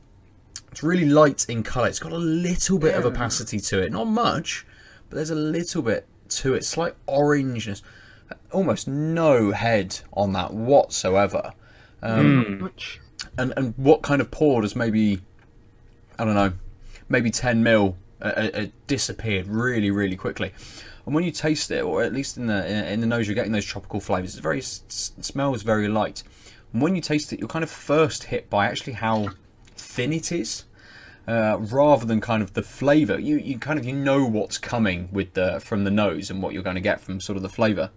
it's 0.72 0.84
really 0.84 1.06
light 1.06 1.46
in 1.50 1.64
colour. 1.64 1.88
It's 1.88 2.00
got 2.00 2.12
a 2.12 2.18
little 2.18 2.78
bit 2.78 2.96
of 2.96 3.06
opacity 3.06 3.60
to 3.60 3.82
it, 3.82 3.92
not 3.92 4.06
much, 4.08 4.66
but 5.10 5.16
there's 5.16 5.32
a 5.32 5.36
little 5.36 5.82
bit 5.82 6.08
to 6.30 6.54
it. 6.54 6.66
Slight 6.66 6.94
orangeness, 7.08 7.82
almost 8.52 8.88
no 8.88 9.52
head 9.52 10.00
on 10.14 10.34
that 10.34 10.54
whatsoever. 10.54 11.54
Um, 12.02 12.60
Much. 12.60 13.00
and 13.38 13.54
and 13.56 13.74
what 13.78 14.02
kind 14.02 14.22
of 14.22 14.30
poured 14.32 14.64
has 14.64 14.76
maybe 14.76 15.22
I 16.20 16.26
don't 16.26 16.36
know, 16.36 16.54
maybe 17.10 17.32
ten 17.32 17.64
mil 17.64 17.98
uh, 18.22 18.26
uh, 18.36 18.50
uh, 18.54 18.66
disappeared 18.88 19.48
really 19.48 19.90
really 19.92 20.16
quickly. 20.16 20.52
And 21.06 21.14
when 21.14 21.24
you 21.26 21.32
taste 21.32 21.70
it, 21.72 21.84
or 21.84 22.02
at 22.04 22.14
least 22.14 22.38
in 22.38 22.48
the 22.48 22.66
in, 22.70 22.86
in 22.86 23.00
the 23.02 23.08
nose, 23.08 23.28
you're 23.28 23.36
getting 23.36 23.52
those 23.52 23.66
tropical 23.66 24.00
flavors. 24.00 24.32
It's 24.36 24.40
very 24.44 24.60
s- 24.60 24.84
s- 24.88 25.12
smells 25.22 25.62
very 25.64 25.88
light. 25.88 26.24
And 26.72 26.82
when 26.82 26.96
you 26.96 27.02
taste 27.02 27.34
it, 27.34 27.40
you're 27.40 27.48
kind 27.50 27.64
of 27.64 27.70
first 27.70 28.26
hit 28.26 28.50
by 28.50 28.66
actually 28.68 28.94
how 28.94 29.30
thin 29.76 30.14
it 30.14 30.32
is, 30.32 30.64
uh, 31.28 31.58
rather 31.60 32.06
than 32.06 32.22
kind 32.22 32.42
of 32.42 32.54
the 32.54 32.64
flavor. 32.64 33.20
You 33.20 33.38
you 33.38 33.58
kind 33.60 33.78
of 33.80 33.86
you 33.86 33.94
know 33.94 34.26
what's 34.26 34.58
coming 34.58 35.10
with 35.12 35.34
the 35.34 35.60
from 35.60 35.84
the 35.84 35.92
nose 35.92 36.30
and 36.30 36.42
what 36.42 36.54
you're 36.54 36.64
going 36.64 36.76
to 36.76 36.82
get 36.82 37.02
from 37.02 37.20
sort 37.20 37.36
of 37.38 37.44
the 37.44 37.50
flavor. 37.50 37.92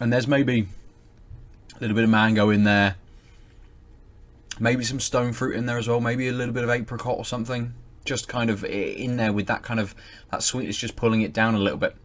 And 0.00 0.12
there's 0.12 0.26
maybe 0.26 0.68
a 1.76 1.80
little 1.80 1.94
bit 1.94 2.04
of 2.04 2.10
mango 2.10 2.50
in 2.50 2.64
there. 2.64 2.96
Maybe 4.58 4.84
some 4.84 5.00
stone 5.00 5.32
fruit 5.32 5.56
in 5.56 5.66
there 5.66 5.78
as 5.78 5.88
well. 5.88 6.00
Maybe 6.00 6.28
a 6.28 6.32
little 6.32 6.54
bit 6.54 6.64
of 6.64 6.70
apricot 6.70 7.16
or 7.18 7.24
something. 7.24 7.74
Just 8.04 8.28
kind 8.28 8.50
of 8.50 8.64
in 8.64 9.16
there 9.16 9.32
with 9.32 9.46
that 9.46 9.62
kind 9.62 9.80
of 9.80 9.94
that 10.30 10.42
sweetness, 10.42 10.76
just 10.76 10.94
pulling 10.94 11.22
it 11.22 11.32
down 11.32 11.54
a 11.54 11.58
little 11.58 11.78
bit. 11.78 11.96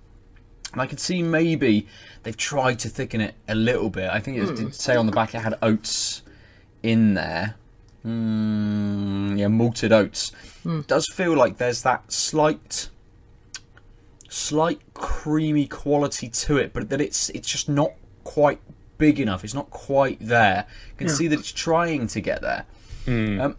And 0.71 0.81
I 0.81 0.85
can 0.85 0.97
see 0.97 1.23
maybe 1.23 1.87
they've 2.23 2.37
tried 2.37 2.79
to 2.79 2.89
thicken 2.89 3.21
it 3.21 3.35
a 3.47 3.55
little 3.55 3.89
bit. 3.89 4.09
I 4.09 4.19
think 4.19 4.37
it 4.37 4.55
did 4.55 4.75
say 4.75 4.95
on 4.95 5.07
the 5.07 5.11
back 5.11 5.33
it 5.33 5.39
had 5.39 5.57
oats 5.61 6.21
in 6.83 7.15
there. 7.15 7.55
Mm, 8.05 9.37
yeah, 9.37 9.47
malted 9.47 9.91
oats. 9.91 10.31
It 10.79 10.87
does 10.87 11.07
feel 11.11 11.35
like 11.35 11.57
there's 11.57 11.81
that 11.81 12.11
slight, 12.11 12.89
slight 14.29 14.79
creamy 14.93 15.67
quality 15.67 16.29
to 16.29 16.57
it, 16.57 16.71
but 16.73 16.89
that 16.89 17.01
it's 17.01 17.29
it's 17.31 17.47
just 17.49 17.67
not 17.67 17.93
quite 18.23 18.59
big 18.97 19.19
enough. 19.19 19.43
It's 19.43 19.53
not 19.53 19.69
quite 19.69 20.17
there. 20.19 20.65
You 20.91 20.97
can 20.97 21.07
Yeah. 21.07 21.13
see 21.13 21.27
that 21.27 21.39
it's 21.39 21.51
trying 21.51 22.07
to 22.07 22.21
get 22.21 22.41
there. 22.41 22.65
Um, 23.07 23.55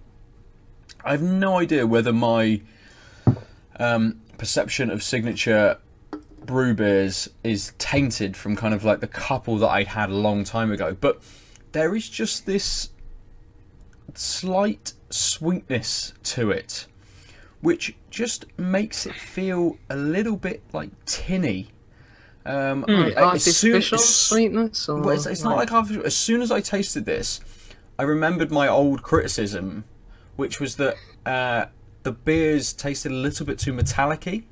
I 1.05 1.11
have 1.13 1.23
no 1.23 1.59
idea 1.59 1.87
whether 1.87 2.13
my 2.13 2.61
um, 3.79 4.21
perception 4.39 4.91
of 4.91 5.03
signature 5.03 5.79
brew 6.45 6.75
beers 6.75 7.29
is 7.43 7.73
tainted 7.79 8.37
from 8.37 8.55
kind 8.57 8.75
of 8.75 8.85
like 8.85 9.01
the 9.01 9.07
couple 9.07 9.57
that 9.59 9.69
I'd 9.69 9.89
had 9.89 10.11
a 10.11 10.15
long 10.15 10.45
time 10.45 10.71
ago, 10.71 10.97
but 11.01 11.21
there 11.73 11.95
is 11.97 12.09
just 12.09 12.47
this 12.47 12.91
slight 14.15 14.93
sweetness 15.11 16.13
to 16.25 16.51
it, 16.51 16.87
which 17.61 17.95
just 18.11 18.47
makes 18.59 19.07
it 19.07 19.15
feel 19.15 19.77
a 19.89 19.97
little 19.97 20.37
bit 20.37 20.63
like 20.73 20.91
tinny. 21.05 21.69
Um, 22.47 22.85
Like 22.89 23.17
I- 23.19 23.35
as 23.35 23.45
soon- 23.57 23.77
as- 23.77 24.09
sweetness, 24.09 24.89
or 24.89 25.01
well, 25.01 25.11
it's, 25.11 25.27
it's 25.27 25.43
not 25.43 25.57
like 25.57 25.73
artificial. 25.73 26.07
As 26.07 26.17
soon 26.17 26.41
as 26.43 26.51
I 26.51 26.61
tasted 26.61 27.05
this, 27.05 27.41
I 27.99 28.03
remembered 28.05 28.51
my 28.51 28.67
old 28.67 29.03
criticism, 29.03 29.85
which 30.37 30.59
was 30.59 30.77
that 30.77 30.97
uh, 31.27 31.67
the 32.03 32.13
beers 32.13 32.73
tasted 32.73 33.13
a 33.13 33.15
little 33.15 33.45
bit 33.45 33.59
too 33.59 33.75
metallic-y. 33.75 34.43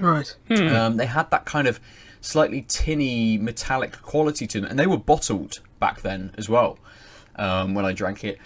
Right. 0.00 0.34
Um, 0.50 0.96
they 0.96 1.06
had 1.06 1.30
that 1.30 1.44
kind 1.44 1.68
of 1.68 1.78
slightly 2.20 2.64
tinny 2.66 3.38
metallic 3.38 4.02
quality 4.02 4.46
to 4.48 4.60
them, 4.60 4.70
and 4.70 4.78
they 4.78 4.86
were 4.88 4.98
bottled 4.98 5.60
back 5.78 6.02
then 6.02 6.32
as 6.36 6.48
well. 6.48 6.76
Um, 7.36 7.74
when 7.74 7.84
I 7.84 7.92
drank 7.92 8.24
it, 8.24 8.38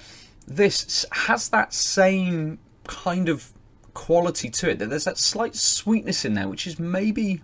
this 0.46 1.06
has 1.12 1.48
that 1.48 1.72
same 1.72 2.58
kind 2.86 3.30
of 3.30 3.52
quality 3.94 4.50
to 4.50 4.70
it. 4.70 4.78
That 4.78 4.90
there's 4.90 5.04
that 5.04 5.18
slight 5.18 5.54
sweetness 5.54 6.24
in 6.24 6.34
there, 6.34 6.48
which 6.48 6.66
is 6.66 6.78
maybe 6.78 7.42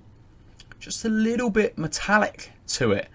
just 0.79 1.05
a 1.05 1.09
little 1.09 1.51
bit 1.51 1.79
metallic 1.79 2.53
to 2.69 2.93
it. 2.93 3.09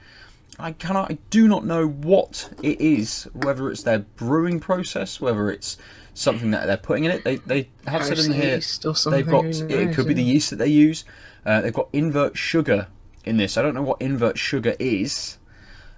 I 0.59 0.71
cannot, 0.73 1.11
I 1.11 1.17
do 1.29 1.47
not 1.47 1.65
know 1.65 1.87
what 1.87 2.53
it 2.61 2.79
is. 2.79 3.27
Whether 3.33 3.71
it's 3.71 3.83
their 3.83 3.99
brewing 3.99 4.59
process, 4.59 5.19
whether 5.19 5.49
it's 5.49 5.77
something 6.13 6.51
that 6.51 6.67
they're 6.67 6.77
putting 6.77 7.05
in 7.05 7.11
it. 7.11 7.23
They 7.23 7.37
they 7.37 7.69
have 7.87 8.05
said 8.05 8.19
in 8.19 8.31
here 8.31 8.59
they've 9.09 9.27
got 9.27 9.45
it 9.45 9.95
could 9.95 10.07
be 10.07 10.13
the 10.13 10.23
yeast 10.23 10.51
that 10.51 10.57
they 10.57 10.67
use. 10.67 11.05
Uh, 11.45 11.61
they've 11.61 11.73
got 11.73 11.89
invert 11.91 12.37
sugar 12.37 12.87
in 13.25 13.37
this. 13.37 13.57
I 13.57 13.61
don't 13.61 13.73
know 13.73 13.81
what 13.81 14.01
invert 14.01 14.37
sugar 14.37 14.75
is. 14.79 15.37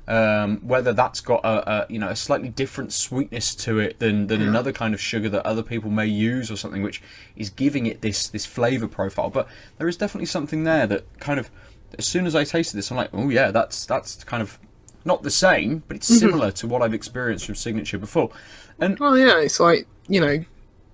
Um, 0.08 0.58
whether 0.60 0.94
that's 0.94 1.20
got 1.20 1.44
a, 1.44 1.72
a 1.72 1.86
you 1.90 1.98
know 1.98 2.10
a 2.10 2.16
slightly 2.16 2.50
different 2.50 2.94
sweetness 2.94 3.56
to 3.56 3.80
it 3.80 3.98
than, 3.98 4.28
than 4.28 4.40
another 4.40 4.72
kind 4.72 4.94
of 4.94 5.02
sugar 5.02 5.30
that 5.30 5.44
other 5.44 5.64
people 5.64 5.90
may 5.90 6.06
use 6.06 6.52
or 6.52 6.56
something, 6.56 6.84
which 6.84 7.02
is 7.36 7.50
giving 7.50 7.88
it 7.88 8.02
this 8.02 8.28
this 8.28 8.46
flavor 8.46 8.88
profile. 8.88 9.32
But 9.32 9.48
there 9.80 9.88
is 9.88 9.98
definitely 9.98 10.28
something 10.28 10.64
there 10.64 10.86
that 10.86 11.20
kind 11.20 11.40
of 11.40 11.50
as 11.98 12.06
soon 12.06 12.26
as 12.26 12.36
I 12.36 12.44
tasted 12.44 12.78
this, 12.78 12.92
I'm 12.92 12.98
like, 12.98 13.10
oh 13.14 13.30
yeah, 13.30 13.52
that's 13.52 13.86
that's 13.86 14.24
kind 14.24 14.42
of 14.42 14.60
not 15.04 15.24
the 15.24 15.32
same, 15.32 15.84
but 15.88 15.98
it's 15.98 16.08
similar 16.08 16.52
to 16.52 16.68
what 16.68 16.82
I've 16.82 16.94
experienced 16.94 17.46
from 17.46 17.56
Signature 17.56 17.98
before. 17.98 18.32
And 18.80 19.00
Well, 19.00 19.18
yeah, 19.18 19.40
it's 19.40 19.60
like 19.60 19.88
you 20.08 20.20
know, 20.20 20.44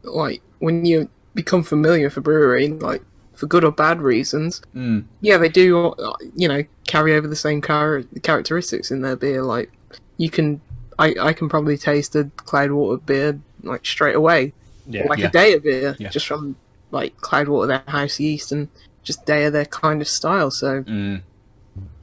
like 0.04 0.42
when 0.60 0.86
you 0.86 1.10
become 1.34 1.64
familiar 1.64 2.08
with 2.08 2.18
a 2.18 2.22
brewery, 2.22 2.68
like 2.70 3.04
for 3.42 3.48
good 3.48 3.64
or 3.66 3.72
bad 3.72 4.00
reasons. 4.02 4.62
Mm. 4.76 5.04
Yeah, 5.20 5.38
they 5.38 5.50
do. 5.50 5.94
You 6.36 6.48
know, 6.48 6.64
carry 6.88 7.16
over 7.16 7.28
the 7.28 7.36
same 7.36 7.62
char- 7.62 8.04
characteristics 8.22 8.92
in 8.92 9.02
their 9.02 9.16
beer. 9.18 9.42
Like 9.42 9.72
you 10.18 10.30
can, 10.30 10.62
I 11.00 11.16
I 11.20 11.34
can 11.34 11.50
probably 11.50 11.78
taste 11.78 12.16
a 12.16 12.26
Cloudwater 12.38 13.04
beer 13.06 13.40
like 13.64 13.84
straight 13.86 14.16
away, 14.16 14.54
Yeah. 14.88 15.08
like 15.10 15.20
Yeah. 15.20 15.28
a 15.28 15.32
day 15.32 15.54
of 15.56 15.64
beer, 15.64 15.96
Yeah. 16.00 16.10
just 16.10 16.28
from 16.28 16.56
like 16.92 17.18
Cloudwater, 17.18 17.68
their 17.68 17.84
house 17.88 18.20
yeast, 18.20 18.52
and 18.52 18.68
just 19.04 19.26
day 19.26 19.46
of 19.46 19.54
their 19.54 19.66
kind 19.66 20.02
of 20.02 20.08
style. 20.08 20.52
So 20.52 20.84
Mm. 20.84 21.22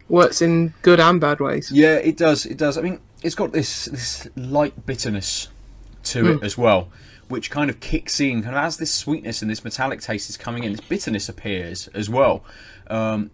works 0.09 0.43
in 0.43 0.75
good 0.83 0.99
and 1.01 1.21
bad 1.21 1.39
ways. 1.41 1.71
Yeah, 1.71 1.95
it 1.97 2.17
does. 2.17 2.45
It 2.47 2.57
does. 2.59 2.77
I 2.77 2.83
mean, 2.83 2.99
it's 3.23 3.35
got 3.37 3.53
this 3.53 3.85
this 3.87 4.29
light 4.37 4.75
bitterness 4.87 5.49
to 6.05 6.33
it 6.33 6.43
as 6.43 6.57
well, 6.59 6.89
which 7.29 7.51
kind 7.51 7.71
of 7.71 7.81
kicks 7.81 8.21
in, 8.21 8.43
kind 8.43 8.57
of 8.57 8.63
as 8.63 8.79
this 8.79 8.93
sweetness 8.93 9.43
and 9.43 9.51
this 9.51 9.65
metallic 9.65 10.01
taste 10.01 10.29
is 10.31 10.37
coming 10.37 10.65
in. 10.65 10.73
This 10.73 10.81
bitterness 10.81 11.29
appears 11.29 11.89
as 11.89 12.09
well, 12.09 12.45
um, 12.89 13.31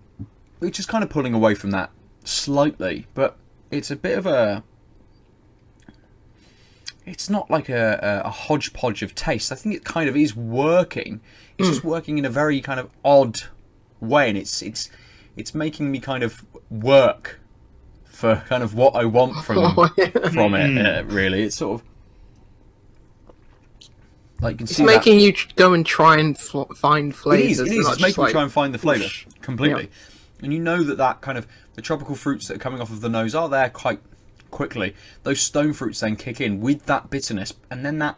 which 0.59 0.79
is 0.79 0.87
kind 0.87 1.05
of 1.05 1.11
pulling 1.11 1.35
away 1.35 1.55
from 1.55 1.71
that 1.71 1.91
slightly. 2.25 3.07
But 3.15 3.37
it's 3.71 3.91
a 3.91 3.97
bit 3.97 4.19
of 4.19 4.27
a. 4.27 4.65
It's 7.07 7.29
not 7.29 7.51
like 7.51 7.69
a, 7.69 8.23
a, 8.25 8.29
a 8.29 8.31
hodgepodge 8.31 9.03
of 9.03 9.15
taste. 9.15 9.53
I 9.53 9.57
think 9.57 9.75
it 9.75 9.85
kind 9.85 10.09
of 10.09 10.17
is 10.17 10.35
working. 10.35 11.21
It's 11.59 11.69
just 11.69 11.85
working 11.85 12.19
in 12.19 12.25
a 12.25 12.31
very 12.31 12.61
kind 12.61 12.81
of 12.81 12.91
odd 13.05 13.43
way, 14.01 14.29
and 14.29 14.39
it's 14.39 14.63
it's 14.63 14.91
it's 15.37 15.55
making 15.55 15.91
me 15.91 16.01
kind 16.01 16.23
of 16.23 16.45
work 16.71 17.41
for 18.05 18.37
kind 18.49 18.63
of 18.63 18.75
what 18.75 18.95
I 18.95 19.05
want 19.05 19.45
from 19.45 19.75
from 20.33 20.55
it. 20.55 20.87
Uh, 20.87 21.05
really, 21.05 21.43
it's 21.43 21.57
sort 21.57 21.81
of 21.81 21.87
like 24.45 24.53
you 24.53 24.59
can 24.59 24.65
It's 24.65 24.77
see 24.77 24.85
making 24.85 25.21
you 25.21 25.33
go 25.57 25.73
and 25.73 25.85
try 25.85 26.19
and 26.19 26.39
fl- 26.39 26.73
find 26.75 27.15
flavors. 27.15 27.59
is. 27.59 27.61
It 27.61 27.77
is. 27.79 27.89
It's 27.89 28.01
making 28.01 28.23
you 28.23 28.23
like- 28.25 28.33
try 28.33 28.43
and 28.43 28.53
find 28.53 28.75
the 28.75 28.79
flavour 28.79 29.05
whoosh. 29.05 29.27
completely, 29.41 29.91
and 30.43 30.53
you 30.53 30.61
know 30.61 30.83
that 30.83 30.99
that 30.99 31.21
kind 31.21 31.39
of 31.39 31.47
the 31.75 31.83
tropical 31.83 32.15
fruits 32.15 32.49
that 32.49 32.57
are 32.57 32.61
coming 32.61 32.81
off 32.81 32.91
of 32.91 33.01
the 33.01 33.09
nose 33.09 33.35
are 33.35 33.49
there 33.49 33.71
quite 33.71 34.01
quickly. 34.51 34.95
Those 35.25 35.41
stone 35.41 35.73
fruits 35.73 36.01
then 36.01 36.17
kick 36.17 36.41
in 36.41 36.61
with 36.61 36.87
that 36.87 37.11
bitterness, 37.11 37.55
and 37.71 37.85
then 37.85 37.99
that 37.99 38.17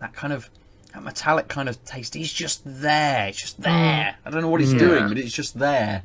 that 0.00 0.12
kind 0.12 0.32
of 0.32 0.50
that 0.92 1.02
metallic 1.02 1.48
kind 1.48 1.68
of 1.68 1.82
taste 1.84 2.16
is 2.16 2.32
just 2.32 2.62
there. 2.64 3.28
It's 3.28 3.40
just 3.40 3.62
there. 3.62 4.16
I 4.24 4.30
don't 4.30 4.42
know 4.42 4.48
what 4.48 4.60
it's 4.60 4.74
mm. 4.74 4.78
doing, 4.78 5.08
but 5.08 5.16
it's 5.16 5.32
just 5.32 5.58
there, 5.58 6.02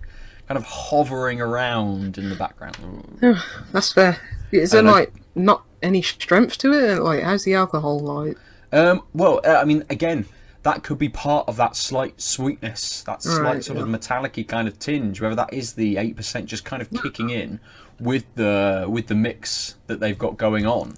kind 0.47 0.57
of 0.57 0.63
hovering 0.65 1.41
around 1.41 2.17
in 2.17 2.29
the 2.29 2.35
background. 2.35 3.19
That's 3.71 3.91
fair. 3.91 4.19
Is 4.51 4.71
there 4.71 4.81
like 4.81 5.13
not 5.35 5.63
any 5.81 6.01
strength 6.01 6.57
to 6.59 6.73
it? 6.73 7.01
Like, 7.01 7.23
how's 7.23 7.43
the 7.43 7.53
alcohol 7.53 7.99
like? 7.99 8.37
Um, 8.71 9.03
well, 9.13 9.41
uh, 9.45 9.55
I 9.61 9.65
mean, 9.65 9.83
again, 9.89 10.25
that 10.63 10.83
could 10.83 10.97
be 10.97 11.09
part 11.09 11.47
of 11.47 11.55
that 11.57 11.75
slight 11.75 12.21
sweetness, 12.21 13.03
that 13.03 13.23
slight 13.23 13.41
Right, 13.41 13.63
sort 13.63 13.79
of 13.79 13.87
yeah. 13.87 13.91
metallic 13.91 14.47
kind 14.47 14.67
of 14.67 14.77
tinge, 14.77 15.21
whether 15.21 15.35
that 15.35 15.53
is 15.53 15.73
the 15.73 15.97
eight 15.97 16.15
percent 16.15 16.47
just 16.47 16.65
kind 16.65 16.81
of 16.81 16.89
kicking 16.91 17.29
in 17.29 17.59
with 17.99 18.25
the 18.35 18.85
with 18.89 19.07
the 19.07 19.15
mix 19.15 19.75
that 19.87 19.99
they've 19.99 20.17
got 20.17 20.37
going 20.37 20.65
on. 20.65 20.95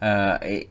Uh, 0.00 0.38
it 0.42 0.68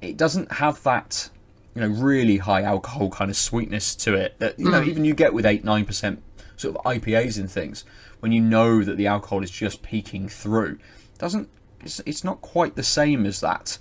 it 0.00 0.16
doesn't 0.16 0.52
have 0.52 0.82
that 0.84 1.30
you 1.74 1.82
know 1.82 1.88
really 1.88 2.38
high 2.38 2.62
alcohol 2.62 3.10
kind 3.10 3.30
of 3.30 3.36
sweetness 3.36 3.94
to 3.96 4.14
it 4.14 4.38
that 4.38 4.58
you 4.58 4.70
know 4.70 4.82
even 4.82 5.04
you 5.04 5.14
get 5.14 5.34
with 5.34 5.44
eight 5.44 5.64
nine 5.64 5.84
percent 5.84 6.22
sort 6.56 6.76
of 6.76 6.82
IPAs 6.84 7.38
and 7.38 7.50
things 7.50 7.84
when 8.20 8.32
you 8.32 8.40
know 8.40 8.82
that 8.82 8.96
the 8.96 9.06
alcohol 9.06 9.42
is 9.42 9.50
just 9.50 9.82
peeking 9.82 10.28
through. 10.28 10.78
Doesn't 11.18 11.48
it's, 11.80 12.00
it's 12.06 12.24
not 12.24 12.40
quite 12.40 12.76
the 12.76 12.82
same 12.82 13.26
as 13.26 13.40
that. 13.40 13.78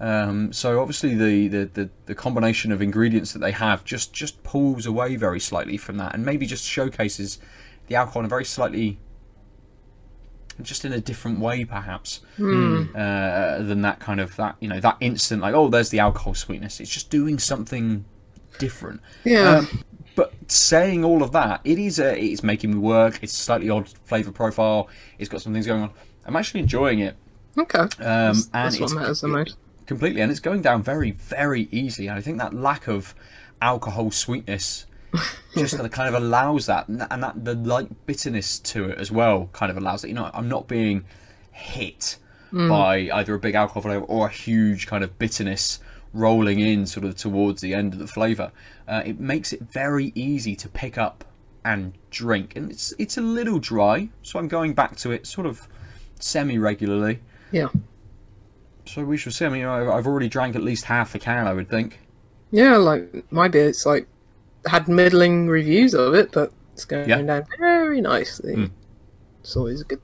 Um, 0.00 0.52
so 0.52 0.80
obviously 0.80 1.14
the, 1.14 1.48
the, 1.48 1.64
the, 1.66 1.90
the 2.06 2.14
combination 2.14 2.70
of 2.70 2.80
ingredients 2.80 3.32
that 3.32 3.40
they 3.40 3.50
have 3.50 3.84
just, 3.84 4.12
just 4.12 4.42
pulls 4.44 4.86
away 4.86 5.16
very 5.16 5.40
slightly 5.40 5.76
from 5.76 5.96
that 5.96 6.14
and 6.14 6.24
maybe 6.24 6.46
just 6.46 6.64
showcases 6.64 7.38
the 7.88 7.96
alcohol 7.96 8.20
in 8.20 8.26
a 8.26 8.28
very 8.28 8.44
slightly 8.44 8.98
just 10.60 10.84
in 10.84 10.92
a 10.92 11.00
different 11.00 11.38
way 11.38 11.64
perhaps 11.64 12.20
uh, 12.96 13.62
than 13.62 13.82
that 13.82 14.00
kind 14.00 14.18
of 14.20 14.34
that 14.36 14.56
you 14.60 14.68
know 14.68 14.80
that 14.80 14.96
instant 15.00 15.40
like 15.40 15.54
oh 15.54 15.68
there's 15.68 15.90
the 15.90 16.00
alcohol 16.00 16.34
sweetness 16.34 16.80
it's 16.80 16.90
just 16.90 17.10
doing 17.10 17.38
something 17.38 18.04
different 18.58 19.00
Yeah. 19.24 19.58
um, 19.58 19.84
but 20.16 20.32
saying 20.48 21.04
all 21.04 21.22
of 21.22 21.30
that, 21.30 21.60
it 21.62 21.78
is 21.78 22.00
a, 22.00 22.20
it's 22.20 22.42
making 22.42 22.72
me 22.72 22.78
work. 22.78 23.20
It's 23.22 23.32
a 23.32 23.36
slightly 23.36 23.70
odd 23.70 23.88
flavour 24.04 24.32
profile. 24.32 24.88
It's 25.16 25.28
got 25.28 25.42
some 25.42 25.52
things 25.52 25.64
going 25.64 25.80
on. 25.82 25.90
I'm 26.26 26.34
actually 26.34 26.58
enjoying 26.58 26.98
it. 26.98 27.14
okay. 27.56 27.78
Um, 27.78 27.88
that's 27.98 28.44
and 28.46 28.52
that's 28.52 28.80
what 28.80 28.92
matters 28.94 29.20
the 29.20 29.28
most. 29.28 29.56
Completely, 29.88 30.20
and 30.20 30.30
it's 30.30 30.38
going 30.38 30.62
down 30.62 30.82
very, 30.82 31.10
very 31.10 31.62
easily. 31.72 32.06
And 32.06 32.16
I 32.16 32.20
think 32.20 32.38
that 32.38 32.54
lack 32.54 32.86
of 32.86 33.14
alcohol 33.60 34.12
sweetness 34.12 34.86
just 35.54 35.76
kind 35.90 36.14
of 36.14 36.22
allows 36.22 36.66
that, 36.66 36.86
and 36.86 37.00
that, 37.00 37.44
the 37.44 37.54
light 37.54 38.06
bitterness 38.06 38.60
to 38.60 38.90
it 38.90 38.98
as 38.98 39.10
well 39.10 39.48
kind 39.52 39.70
of 39.70 39.76
allows 39.76 40.04
it. 40.04 40.08
You 40.08 40.14
know, 40.14 40.30
I'm 40.32 40.48
not 40.48 40.68
being 40.68 41.04
hit 41.50 42.18
by 42.52 43.10
either 43.12 43.34
a 43.34 43.38
big 43.38 43.54
alcohol 43.54 43.82
flavour 43.82 44.04
or 44.04 44.26
a 44.26 44.30
huge 44.30 44.86
kind 44.86 45.02
of 45.04 45.18
bitterness 45.18 45.80
rolling 46.14 46.60
in 46.60 46.86
sort 46.86 47.04
of 47.04 47.14
towards 47.16 47.60
the 47.60 47.74
end 47.74 47.92
of 47.92 47.98
the 47.98 48.06
flavour. 48.06 48.52
Uh, 48.86 49.02
it 49.04 49.20
makes 49.20 49.52
it 49.52 49.60
very 49.60 50.12
easy 50.14 50.56
to 50.56 50.68
pick 50.68 50.96
up 50.96 51.24
and 51.64 51.92
drink, 52.10 52.56
and 52.56 52.70
it's 52.70 52.94
it's 52.98 53.18
a 53.18 53.20
little 53.20 53.58
dry, 53.58 54.08
so 54.22 54.38
I'm 54.38 54.48
going 54.48 54.74
back 54.74 54.96
to 54.96 55.10
it 55.12 55.26
sort 55.26 55.46
of 55.46 55.68
semi 56.20 56.58
regularly. 56.58 57.20
Yeah. 57.52 57.68
So 58.88 59.04
we 59.04 59.16
shall 59.16 59.32
see. 59.32 59.44
I 59.44 59.48
mean, 59.50 59.64
I've 59.64 59.88
I've 59.88 60.06
already 60.06 60.28
drank 60.28 60.56
at 60.56 60.62
least 60.62 60.84
half 60.86 61.14
a 61.14 61.18
can, 61.18 61.46
I 61.46 61.52
would 61.52 61.68
think. 61.68 62.00
Yeah, 62.50 62.76
like 62.76 63.30
my 63.30 63.48
beer, 63.48 63.68
it's 63.68 63.84
like 63.84 64.08
had 64.66 64.88
middling 64.88 65.48
reviews 65.48 65.94
of 65.94 66.14
it, 66.14 66.32
but 66.32 66.52
it's 66.72 66.84
going 66.84 67.08
Yeah. 67.08 67.20
down 67.22 67.44
very 67.58 68.00
nicely. 68.00 68.54
Mm. 68.56 68.70
It's 69.40 69.56
always 69.56 69.80
a 69.82 69.84
good, 69.84 70.00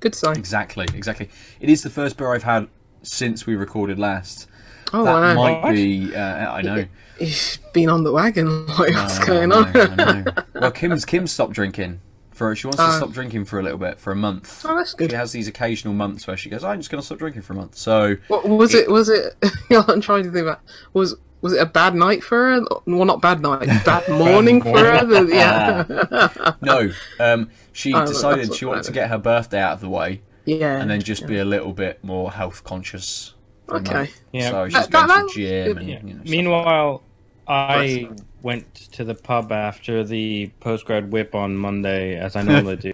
good 0.00 0.14
sign. 0.14 0.36
Exactly, 0.36 0.86
exactly. 0.94 1.28
It 1.60 1.68
is 1.68 1.82
the 1.82 1.90
first 1.90 2.16
beer 2.16 2.32
I've 2.32 2.42
had 2.44 2.68
since 3.02 3.46
we 3.46 3.56
recorded 3.56 3.98
last. 3.98 4.46
Oh, 4.92 5.04
that 5.04 5.14
I 5.16 5.34
know. 5.34 5.60
might 5.60 5.72
be. 5.74 6.14
Uh, 6.14 6.52
I 6.52 6.62
know. 6.62 6.84
He's 7.18 7.58
been 7.74 7.90
on 7.90 8.04
the 8.04 8.12
wagon. 8.12 8.66
Like, 8.78 8.94
what's 8.94 9.18
I 9.20 9.26
going 9.26 9.48
know, 9.50 9.56
on? 9.64 9.76
I 9.76 9.94
know. 10.22 10.24
well, 10.54 10.70
Kim's 10.70 11.04
Kim 11.04 11.26
stopped 11.26 11.52
drinking. 11.52 12.00
For 12.38 12.54
she 12.54 12.68
wants 12.68 12.76
to 12.78 12.84
Oh. 12.86 12.96
stop 12.98 13.10
drinking 13.10 13.46
for 13.46 13.58
a 13.58 13.62
little 13.64 13.78
bit 13.78 13.98
for 13.98 14.12
a 14.12 14.16
month. 14.16 14.64
Oh, 14.66 14.76
that's 14.76 14.94
good. 14.94 15.10
She 15.10 15.16
has 15.16 15.32
these 15.32 15.48
occasional 15.48 15.92
months 15.92 16.24
where 16.28 16.36
she 16.36 16.48
goes, 16.48 16.62
"I'm 16.62 16.78
just 16.78 16.88
going 16.88 17.00
to 17.00 17.04
stop 17.04 17.18
drinking 17.18 17.42
for 17.42 17.52
a 17.52 17.56
month." 17.56 17.74
So 17.74 18.16
What 18.28 18.48
was 18.48 18.74
it? 18.74 18.88
Was 18.88 19.08
it? 19.08 19.34
yeah, 19.70 19.82
I'm 19.88 20.00
trying 20.00 20.22
to 20.22 20.30
think 20.30 20.44
about. 20.44 20.60
Was 20.92 21.16
was 21.40 21.52
it 21.52 21.58
a 21.60 21.66
bad 21.66 21.96
night 21.96 22.22
for 22.22 22.36
her? 22.60 22.66
Well, 22.86 23.04
not 23.04 23.20
bad 23.20 23.40
night, 23.40 23.66
bad 23.84 24.08
morning 24.08 24.62
for 24.62 24.78
her. 24.78 25.04
The- 25.04 25.26
yeah, 25.34 26.52
no, 26.62 26.90
um, 27.20 27.50
she 27.72 27.92
Oh, 27.92 28.06
decided 28.06 28.54
she 28.54 28.64
wanted 28.64 28.84
to 28.84 28.92
get 28.92 29.08
her 29.10 29.18
birthday 29.18 29.60
out 29.60 29.72
of 29.72 29.80
the 29.80 29.88
way 29.88 30.22
yeah. 30.44 30.80
and 30.80 30.88
then 30.90 31.00
just 31.02 31.26
be 31.26 31.38
a 31.38 31.44
little 31.44 31.72
bit 31.72 32.02
more 32.04 32.30
health 32.32 32.62
conscious. 32.64 33.34
for 33.66 33.76
a 33.76 33.80
Okay. 33.80 34.10
Yeah. 34.32 34.50
So 34.50 34.68
she's 34.68 34.74
That- 34.74 34.90
going 34.90 35.08
that- 35.08 35.28
to 35.28 35.40
the 35.40 35.64
gym 35.66 35.78
and 35.78 35.88
Yeah. 35.88 35.98
you 36.04 36.14
know, 36.14 36.20
stuff. 36.20 36.28
Meanwhile, 36.30 37.02
I 37.48 38.08
went 38.42 38.74
to 38.92 39.04
the 39.04 39.14
pub 39.14 39.52
after 39.52 40.04
the 40.04 40.50
postgrad 40.60 41.08
whip 41.10 41.34
on 41.34 41.56
Monday, 41.56 42.16
as 42.18 42.36
I 42.36 42.42
normally 42.42 42.76
do, 42.88 42.92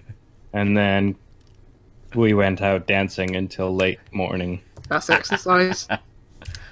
and 0.53 0.75
then 0.77 1.15
we 2.13 2.33
went 2.33 2.61
out 2.61 2.87
dancing 2.87 3.35
until 3.35 3.75
late 3.75 3.99
morning. 4.11 4.61
That's 4.89 5.09
exercise. 5.09 5.87
That's 5.87 6.01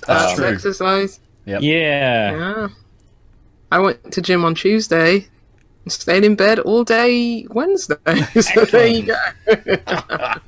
That's 0.07 0.35
true. 0.35 0.45
exercise. 0.47 1.19
Yep. 1.45 1.61
Yeah, 1.61 2.31
Yeah. 2.37 2.67
I 3.71 3.79
went 3.79 4.11
to 4.13 4.21
gym 4.21 4.45
on 4.45 4.53
Tuesday 4.55 5.27
and 5.83 5.91
stayed 5.91 6.23
in 6.23 6.35
bed 6.35 6.59
all 6.59 6.83
day 6.83 7.45
Wednesday. 7.49 7.95
so 8.41 8.65
there 8.65 8.87
you 8.87 9.03
go. 9.07 9.15
Got 9.85 10.41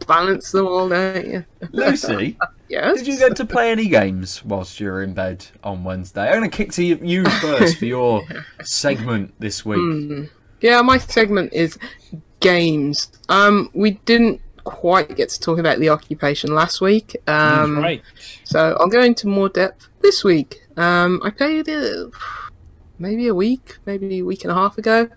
to 0.00 0.06
balance 0.06 0.50
them 0.52 0.66
all 0.66 0.88
day. 0.88 1.44
Lucy, 1.70 2.36
Yes. 2.72 2.98
did 2.98 3.06
you 3.06 3.18
get 3.18 3.36
to 3.36 3.44
play 3.44 3.70
any 3.70 3.86
games 3.88 4.42
whilst 4.44 4.80
you 4.80 4.88
were 4.88 5.02
in 5.02 5.12
bed 5.12 5.44
on 5.62 5.84
Wednesday? 5.84 6.26
I'm 6.28 6.38
going 6.38 6.50
to 6.50 6.56
kick 6.56 6.72
to 6.72 6.82
you- 6.84 6.98
you 7.02 7.24
first 7.40 7.76
for 7.78 7.84
your 7.84 8.22
segment 8.64 9.34
this 9.38 9.64
week. 9.64 10.30
Yeah, 10.62 10.80
my 10.80 10.96
segment 10.98 11.52
is 11.52 11.78
games. 12.40 13.12
Um, 13.28 13.68
we 13.74 13.92
didn't 14.06 14.40
quite 14.64 15.14
get 15.16 15.28
to 15.28 15.40
talk 15.40 15.58
about 15.58 15.80
the 15.80 15.88
occupation 15.90 16.54
last 16.54 16.80
week. 16.80 17.16
Um, 17.26 17.78
right. 17.78 18.02
So 18.44 18.76
I'll 18.80 18.88
go 18.88 19.02
into 19.02 19.26
more 19.28 19.48
depth 19.48 19.88
this 20.00 20.24
week. 20.24 20.62
Um, 20.76 21.20
I 21.24 21.30
played 21.30 21.68
it 21.68 22.10
maybe 22.98 23.26
a 23.26 23.34
week, 23.34 23.78
maybe 23.84 24.20
a 24.20 24.22
week 24.24 24.44
and 24.44 24.50
a 24.50 24.54
half 24.54 24.78
ago. 24.78 25.08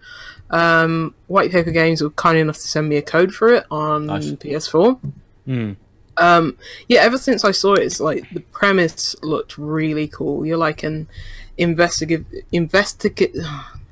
Um, 0.49 1.15
White 1.27 1.51
Paper 1.51 1.71
Games 1.71 2.01
were 2.01 2.09
kind 2.11 2.37
enough 2.37 2.57
to 2.57 2.67
send 2.67 2.89
me 2.89 2.97
a 2.97 3.01
code 3.01 3.33
for 3.33 3.53
it 3.53 3.65
on 3.71 4.07
Nice. 4.07 4.31
PS4. 4.31 4.99
Hmm. 5.45 5.73
Um, 6.17 6.57
yeah, 6.87 7.01
ever 7.01 7.17
since 7.17 7.43
I 7.43 7.51
saw 7.51 7.73
it, 7.73 7.83
it's 7.83 7.99
like 7.99 8.29
the 8.31 8.39
premise 8.39 9.15
looked 9.21 9.57
really 9.57 10.07
cool. 10.07 10.45
You're 10.45 10.57
like 10.57 10.83
an 10.83 11.07
investigative, 11.57 12.25
investigate, 12.51 13.35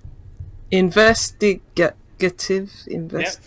investigative, 0.72 2.72
invest. 2.88 3.42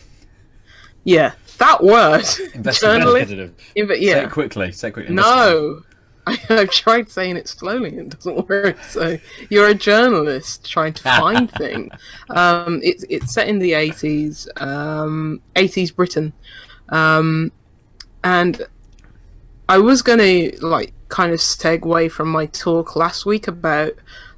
Yeah, 1.05 1.33
that 1.59 1.83
word. 1.83 2.25
Investigative. 2.55 2.81
Journalist. 2.81 3.31
Investigative. 3.31 3.55
Inve- 3.77 3.97
Say 3.97 4.01
yeah. 4.01 4.25
it 4.25 4.31
quickly. 4.31 4.73
Say 4.73 4.89
it 4.89 4.93
quickly. 4.93 5.15
No. 5.15 5.83
I, 6.27 6.39
I've 6.51 6.71
tried 6.71 7.09
saying 7.09 7.37
it 7.37 7.49
slowly 7.49 7.91
and 7.91 8.01
it 8.01 8.11
doesn't 8.11 8.49
work. 8.49 8.83
So 8.85 9.19
you're 9.49 9.69
a 9.69 9.75
journalist 9.75 10.69
trying 10.69 10.93
to 10.95 11.03
find 11.03 11.51
things. 11.53 11.93
Um, 12.31 12.81
it's 12.83 13.05
it's 13.09 13.33
set 13.33 13.49
in 13.49 13.59
the 13.59 13.73
80s, 13.73 14.49
um, 14.61 15.41
80s 15.55 15.95
Britain, 15.95 16.33
um, 16.89 17.53
and 18.25 18.67
I 19.69 19.79
was 19.79 20.03
gonna 20.03 20.51
like 20.61 20.93
kind 21.09 21.33
of 21.33 21.41
segue 21.41 22.11
from 22.11 22.29
my 22.29 22.47
talk 22.47 22.97
last 22.97 23.27
week 23.27 23.49
about 23.49 23.93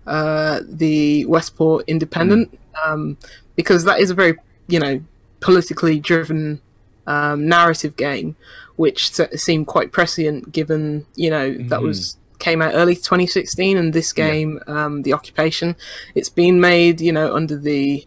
uh, 0.07 0.61
the 0.67 1.25
Westport 1.27 1.85
Independent 1.87 2.59
um, 2.85 3.19
because 3.57 3.85
that 3.85 4.01
is 4.01 4.11
a 4.11 4.15
very 4.15 4.37
you 4.69 4.79
know 4.79 5.03
politically 5.41 6.01
driven 6.01 6.61
um, 7.07 7.49
narrative 7.49 7.97
game, 7.97 8.37
which 8.77 9.11
se- 9.11 9.37
seemed 9.37 9.67
quite 9.67 9.93
prescient 9.93 10.53
given 10.53 11.07
you 11.15 11.31
know 11.31 11.55
that 11.69 11.83
was 11.83 12.17
came 12.39 12.63
out 12.63 12.73
early 12.75 12.95
2016, 12.95 13.77
and 13.77 13.93
this 13.93 14.13
game, 14.13 14.61
um, 14.69 15.03
the 15.03 15.13
Occupation, 15.13 15.75
it's 16.15 16.29
been 16.29 16.61
made 16.61 17.01
you 17.01 17.13
know 17.13 17.35
under 17.35 17.57
the 17.57 18.07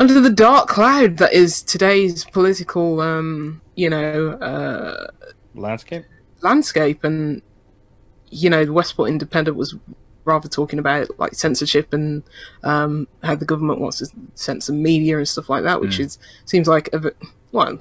under 0.00 0.18
the 0.18 0.30
dark 0.30 0.66
cloud 0.66 1.18
that 1.18 1.32
is 1.32 1.62
today's 1.62 2.24
political 2.24 3.00
um, 3.00 3.60
you 3.76 3.88
know 3.88 4.30
uh, 4.30 5.06
Landscape. 5.54 6.04
landscape, 6.40 7.04
and 7.04 7.42
you 8.30 8.48
know 8.48 8.64
the 8.64 8.72
Westport 8.72 9.10
Independent 9.10 9.56
was 9.56 9.76
rather 10.24 10.48
talking 10.48 10.78
about 10.78 11.06
like 11.18 11.34
censorship 11.34 11.92
and 11.92 12.22
um, 12.64 13.06
how 13.22 13.34
the 13.34 13.44
government 13.44 13.80
wants 13.80 13.98
to 13.98 14.08
censor 14.34 14.72
media 14.72 15.18
and 15.18 15.28
stuff 15.28 15.50
like 15.50 15.64
that, 15.64 15.80
which 15.80 16.00
is 16.00 16.18
seems 16.46 16.66
like 16.66 16.88
a 16.92 16.98
bit, 16.98 17.16
well 17.52 17.78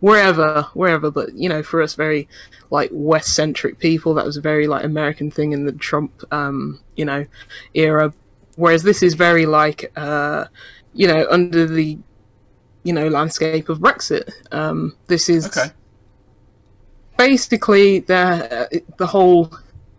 wherever 0.00 0.62
wherever 0.74 1.10
but 1.10 1.32
you 1.32 1.48
know 1.48 1.62
for 1.62 1.80
us 1.80 1.94
very 1.94 2.28
like 2.68 2.90
west 2.92 3.34
centric 3.34 3.78
people 3.78 4.12
that 4.12 4.26
was 4.26 4.36
a 4.36 4.40
very 4.40 4.66
like 4.66 4.84
american 4.84 5.30
thing 5.30 5.52
in 5.52 5.64
the 5.64 5.72
trump 5.72 6.22
um 6.30 6.78
you 6.96 7.06
know 7.06 7.24
era 7.72 8.12
whereas 8.56 8.82
this 8.82 9.02
is 9.02 9.14
very 9.14 9.46
like 9.46 9.90
uh 9.96 10.44
you 10.94 11.06
know 11.06 11.26
under 11.30 11.66
the 11.66 11.98
you 12.84 12.92
know 12.92 13.08
landscape 13.08 13.68
of 13.68 13.78
brexit. 13.78 14.30
Um 14.52 14.96
this 15.06 15.28
is 15.28 15.46
Okay. 15.46 15.70
basically 17.16 18.00
the 18.00 18.68
uh, 18.74 18.78
the 18.98 19.06
whole 19.06 19.52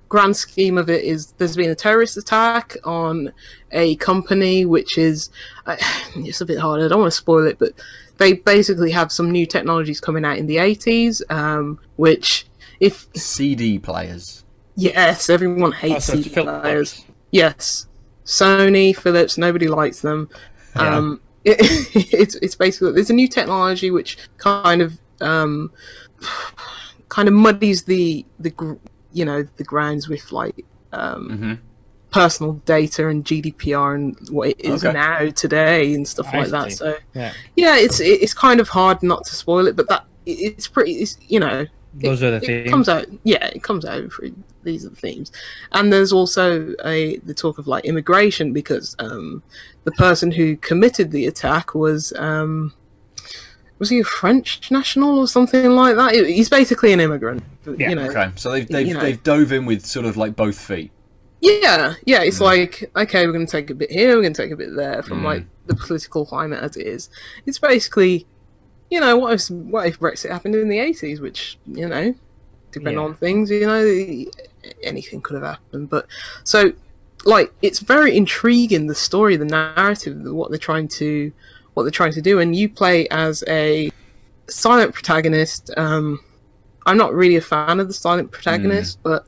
grand 0.10 0.36
scheme 0.36 0.78
of 0.78 0.90
it 0.90 1.04
is 1.04 1.32
there's 1.38 1.56
been 1.56 1.72
a 1.72 1.76
terrorist 1.76 2.16
attack 2.18 2.78
on 2.84 3.32
a 3.72 3.96
company 3.96 4.66
which 4.66 4.98
is 4.98 5.30
uh, 5.66 5.76
it's 6.16 6.42
a 6.42 6.46
bit 6.46 6.60
hard. 6.60 6.82
I 6.82 6.88
don't 6.88 7.00
want 7.00 7.12
to 7.12 7.18
spoil 7.18 7.46
it 7.48 7.58
but 7.60 7.72
they 8.18 8.34
basically 8.34 8.92
have 8.92 9.12
some 9.12 9.30
new 9.32 9.46
technologies 9.46 10.00
coming 10.00 10.24
out 10.24 10.38
in 10.38 10.48
the 10.48 10.58
80s 10.58 11.22
um, 11.32 11.80
which 11.98 12.46
if 12.80 13.08
CD 13.16 13.80
players. 13.80 14.44
yes 14.76 15.30
everyone 15.30 15.72
Oh, 15.74 15.78
hates 15.78 16.06
so 16.06 16.16
CD 16.16 16.30
players. 16.30 17.04
Yes. 17.32 17.88
Sony 18.26 18.96
philips 18.96 19.38
nobody 19.38 19.68
likes 19.68 20.00
them 20.02 20.30
Yeah. 20.76 20.98
um, 20.98 21.22
it, 21.46 21.58
it's 22.14 22.36
it's 22.36 22.56
basically 22.56 22.92
there's 22.94 23.10
a 23.12 23.14
new 23.14 23.28
technology 23.28 23.92
which 23.92 24.18
kind 24.38 24.82
of 24.82 24.98
um, 25.22 25.72
kind 27.10 27.28
of 27.28 27.34
muddies 27.34 27.84
the 27.84 28.26
the 28.40 28.78
you 29.14 29.26
know 29.26 29.44
the 29.58 29.64
grounds 29.64 30.10
with 30.10 30.32
like 30.32 30.66
um, 30.92 31.30
hmm 31.30 31.54
personal 32.12 32.54
data 32.64 33.10
and 33.10 33.26
GDPR 33.26 33.94
and 33.96 34.16
what 34.30 34.48
it 34.48 34.62
is 34.62 34.86
Okay. 34.86 34.94
now 34.94 35.30
today 35.32 35.94
and 35.94 36.08
stuff 36.08 36.34
I 36.34 36.38
like 36.38 36.50
that. 36.52 36.72
So 36.72 36.96
Yeah. 37.14 37.34
yeah, 37.58 37.76
it's 37.78 38.00
it's 38.00 38.34
kind 38.34 38.62
of 38.62 38.70
hard 38.70 39.04
not 39.04 39.26
to 39.26 39.36
spoil 39.36 39.68
it, 39.68 39.76
but 39.76 39.90
that 39.90 40.06
it's 40.26 40.66
pretty. 40.68 40.94
It's, 40.94 41.18
you 41.28 41.42
know, 41.42 41.66
Those 41.96 42.22
are 42.24 42.32
the 42.32 42.38
it 42.38 42.46
themes. 42.46 42.70
comes 42.72 42.90
out. 42.90 43.06
Yeah, 43.24 43.46
it 43.48 43.64
comes 43.64 43.86
out. 43.86 44.12
For, 44.12 44.28
these 44.64 44.86
are 44.86 44.90
the 44.90 44.96
themes, 44.96 45.32
and 45.72 45.94
there's 45.94 46.12
also 46.12 46.74
a 46.84 47.18
the 47.20 47.34
talk 47.34 47.58
of 47.58 47.68
like 47.68 47.86
immigration 47.86 48.52
because 48.54 48.96
um, 49.00 49.42
the 49.86 49.92
person 49.92 50.32
who 50.32 50.58
committed 50.58 51.12
the 51.12 51.26
attack 51.28 51.74
was 51.76 52.12
um, 52.18 52.74
was 53.80 53.90
he 53.90 54.00
a 54.00 54.04
French 54.04 54.72
national 54.72 55.20
or 55.20 55.28
something 55.28 55.70
like 55.72 55.96
that? 55.96 56.14
He's 56.16 56.50
basically 56.50 56.94
an 56.94 57.00
immigrant. 57.00 57.44
Yeah, 57.78 57.90
you 57.90 57.96
know. 57.96 58.10
Okay, 58.10 58.32
so 58.36 58.52
they've 58.52 58.68
they've, 58.68 58.88
You 58.88 58.94
know. 58.96 59.00
they've 59.02 59.22
dove 59.24 59.52
in 59.52 59.66
with 59.66 59.86
sort 59.86 60.06
of 60.06 60.18
like 60.18 60.36
both 60.36 60.60
feet. 60.60 60.92
Yeah, 61.42 61.94
yeah. 62.06 62.24
It's 62.24 62.42
like 62.42 62.90
okay, 62.96 63.26
we're 63.26 63.34
going 63.34 63.46
to 63.46 63.52
take 63.52 63.70
a 63.70 63.76
bit 63.76 63.92
here, 63.92 64.16
we're 64.16 64.22
going 64.22 64.34
to 64.34 64.42
take 64.42 64.52
a 64.52 64.56
bit 64.56 64.76
there 64.76 65.04
from 65.04 65.22
Mm. 65.22 65.26
like 65.26 65.46
the 65.68 65.76
political 65.76 66.26
climate 66.26 66.62
as 66.64 66.76
it 66.76 66.88
is. 66.88 67.10
It's 67.46 67.60
basically, 67.60 68.26
you 68.90 69.00
know, 69.00 69.18
what 69.18 69.34
if 69.34 69.50
what 69.50 69.88
if 69.88 70.00
Brexit 70.00 70.30
happened 70.30 70.56
in 70.56 70.70
the 70.70 70.80
eighties, 70.80 71.20
which 71.20 71.58
you 71.68 71.88
know, 71.88 72.14
depending 72.72 73.00
Yeah. 73.00 73.06
on 73.06 73.16
things, 73.16 73.50
you 73.50 73.66
know, 73.66 74.32
anything 74.84 75.22
could 75.22 75.36
have 75.36 75.44
happened. 75.44 75.90
But 75.90 76.08
so, 76.44 76.74
like, 77.26 77.54
it's 77.62 77.80
very 77.80 78.16
intriguing 78.16 78.88
the 78.88 78.96
story, 78.96 79.36
the 79.36 79.46
narrative, 79.46 80.18
what 80.26 80.50
they're 80.50 80.60
trying 80.60 80.88
to, 80.90 81.32
what 81.74 81.84
they're 81.84 81.92
trying 81.92 82.14
to 82.14 82.22
do, 82.22 82.40
and 82.40 82.56
you 82.56 82.70
play 82.70 83.08
as 83.10 83.44
a 83.48 83.92
silent 84.48 84.94
protagonist. 84.94 85.72
Um, 85.78 86.20
I'm 86.86 86.98
not 86.98 87.14
really 87.14 87.36
a 87.36 87.42
fan 87.42 87.80
of 87.80 87.88
the 87.88 87.94
silent 87.94 88.32
protagonist, 88.32 89.00
but 89.02 89.26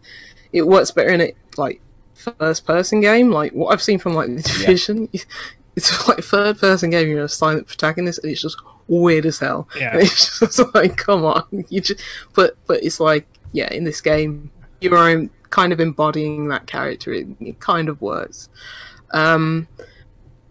it 0.53 0.61
works 0.61 0.91
better 0.91 1.09
in 1.09 1.21
a 1.21 1.33
like 1.57 1.81
first 2.13 2.65
person 2.65 3.01
game. 3.01 3.31
Like 3.31 3.51
what 3.53 3.69
I've 3.73 3.81
seen 3.81 3.97
from 3.97 4.13
like 4.13 4.27
the 4.27 4.41
division, 4.43 5.09
it's 5.75 6.07
like 6.07 6.19
third 6.23 6.59
person 6.59 6.91
game. 6.91 7.07
You're 7.07 7.23
a 7.23 7.29
silent 7.29 7.65
protagonist, 7.67 8.19
and 8.21 8.31
it's 8.31 8.41
just 8.41 8.57
weird 8.87 9.25
as 9.25 9.39
hell. 9.39 9.67
Yeah. 9.77 9.97
It's 9.97 10.39
just 10.39 10.61
like, 10.73 10.97
come 10.97 11.25
on, 11.25 11.43
you 11.69 11.81
just. 11.81 12.01
But 12.33 12.57
but 12.67 12.83
it's 12.83 12.99
like, 12.99 13.27
yeah, 13.51 13.71
in 13.71 13.83
this 13.83 14.01
game, 14.01 14.51
you're 14.81 15.29
kind 15.49 15.73
of 15.73 15.79
embodying 15.79 16.47
that 16.49 16.67
character. 16.67 17.13
It, 17.13 17.27
it 17.39 17.59
kind 17.59 17.89
of 17.89 18.01
works. 18.01 18.49
Um, 19.11 19.67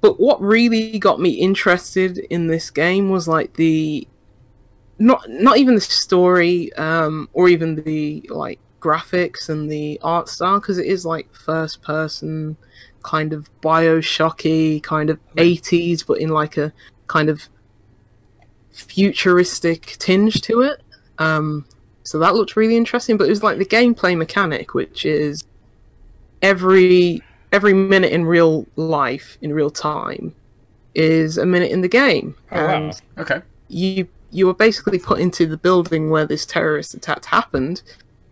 but 0.01 0.21
what 0.21 0.41
really 0.41 0.99
got 0.99 1.21
me 1.21 1.31
interested 1.31 2.19
in 2.19 2.47
this 2.47 2.71
game 2.71 3.11
was 3.11 3.27
like 3.27 3.55
the 3.55 4.07
not 4.99 5.29
not 5.29 5.59
even 5.59 5.75
the 5.75 5.81
story 5.81 6.73
um, 6.75 7.29
or 7.33 7.49
even 7.49 7.83
the 7.83 8.29
like 8.31 8.59
graphics 8.81 9.49
and 9.49 9.71
the 9.71 9.99
art 10.03 10.29
style 10.29 10.61
because 10.61 10.79
it 10.79 10.87
is 10.87 11.05
like 11.05 11.33
first 11.35 11.83
person 11.83 12.57
kind 13.03 13.33
of 13.33 13.49
bioshocky 13.61 14.83
kind 14.83 15.11
of 15.11 15.19
80s 15.37 16.07
but 16.07 16.19
in 16.19 16.29
like 16.29 16.57
a 16.57 16.73
kind 17.07 17.29
of 17.29 17.49
futuristic 18.77 19.97
tinge 19.99 20.41
to 20.43 20.61
it 20.63 20.83
um, 21.19 21.65
so 22.03 22.19
that 22.19 22.35
looked 22.35 22.57
really 22.57 22.77
interesting 22.77 23.17
but 23.17 23.25
it 23.27 23.31
was 23.31 23.43
like 23.43 23.59
the 23.59 23.65
gameplay 23.65 24.17
mechanic 24.17 24.75
which 24.75 25.05
is 25.07 25.45
every 26.43 27.23
every 27.53 27.73
minute 27.73 28.13
in 28.13 28.25
real 28.25 28.67
life 28.77 29.39
in 29.41 29.53
real 29.53 29.71
time 29.71 30.35
is 30.95 31.39
a 31.39 31.47
minute 31.47 31.71
in 31.71 31.81
the 31.81 31.89
game 31.89 32.35
Oh, 32.53 32.65
wow. 32.65 32.75
and 32.75 33.03
Okay. 33.19 33.41
you 33.69 34.09
you 34.31 34.47
were 34.47 34.55
basically 34.55 34.99
put 34.99 35.21
into 35.21 35.47
the 35.47 35.57
building 35.57 36.11
where 36.11 36.27
this 36.27 36.45
terrorist 36.45 36.95
attack 36.95 37.25
happened. 37.25 37.83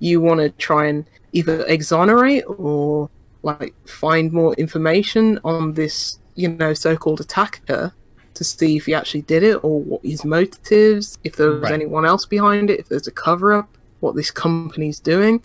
You 0.00 0.20
want 0.20 0.40
to 0.40 0.50
try 0.50 0.86
and 0.88 1.06
either 1.32 1.64
exonerate 1.66 2.44
or 2.46 3.08
like 3.42 3.74
find 3.86 4.32
more 4.32 4.54
information 4.54 5.38
on 5.44 5.74
this, 5.74 6.18
you 6.34 6.48
know, 6.48 6.74
so-called 6.74 7.20
attacker 7.20 7.94
to 8.34 8.44
see 8.44 8.76
if 8.76 8.86
he 8.86 8.94
actually 8.94 9.22
did 9.22 9.42
it 9.42 9.62
or 9.64 9.80
what 9.80 10.04
his 10.04 10.24
motives, 10.24 11.18
if 11.24 11.36
there 11.36 11.50
was 11.50 11.62
Right. 11.62 11.72
anyone 11.72 12.04
else 12.04 12.26
behind 12.26 12.70
it, 12.70 12.80
if 12.80 12.88
there's 12.88 13.06
a 13.06 13.12
cover-up, 13.12 13.68
what 14.00 14.14
this 14.16 14.30
company's 14.30 15.00
doing, 15.00 15.42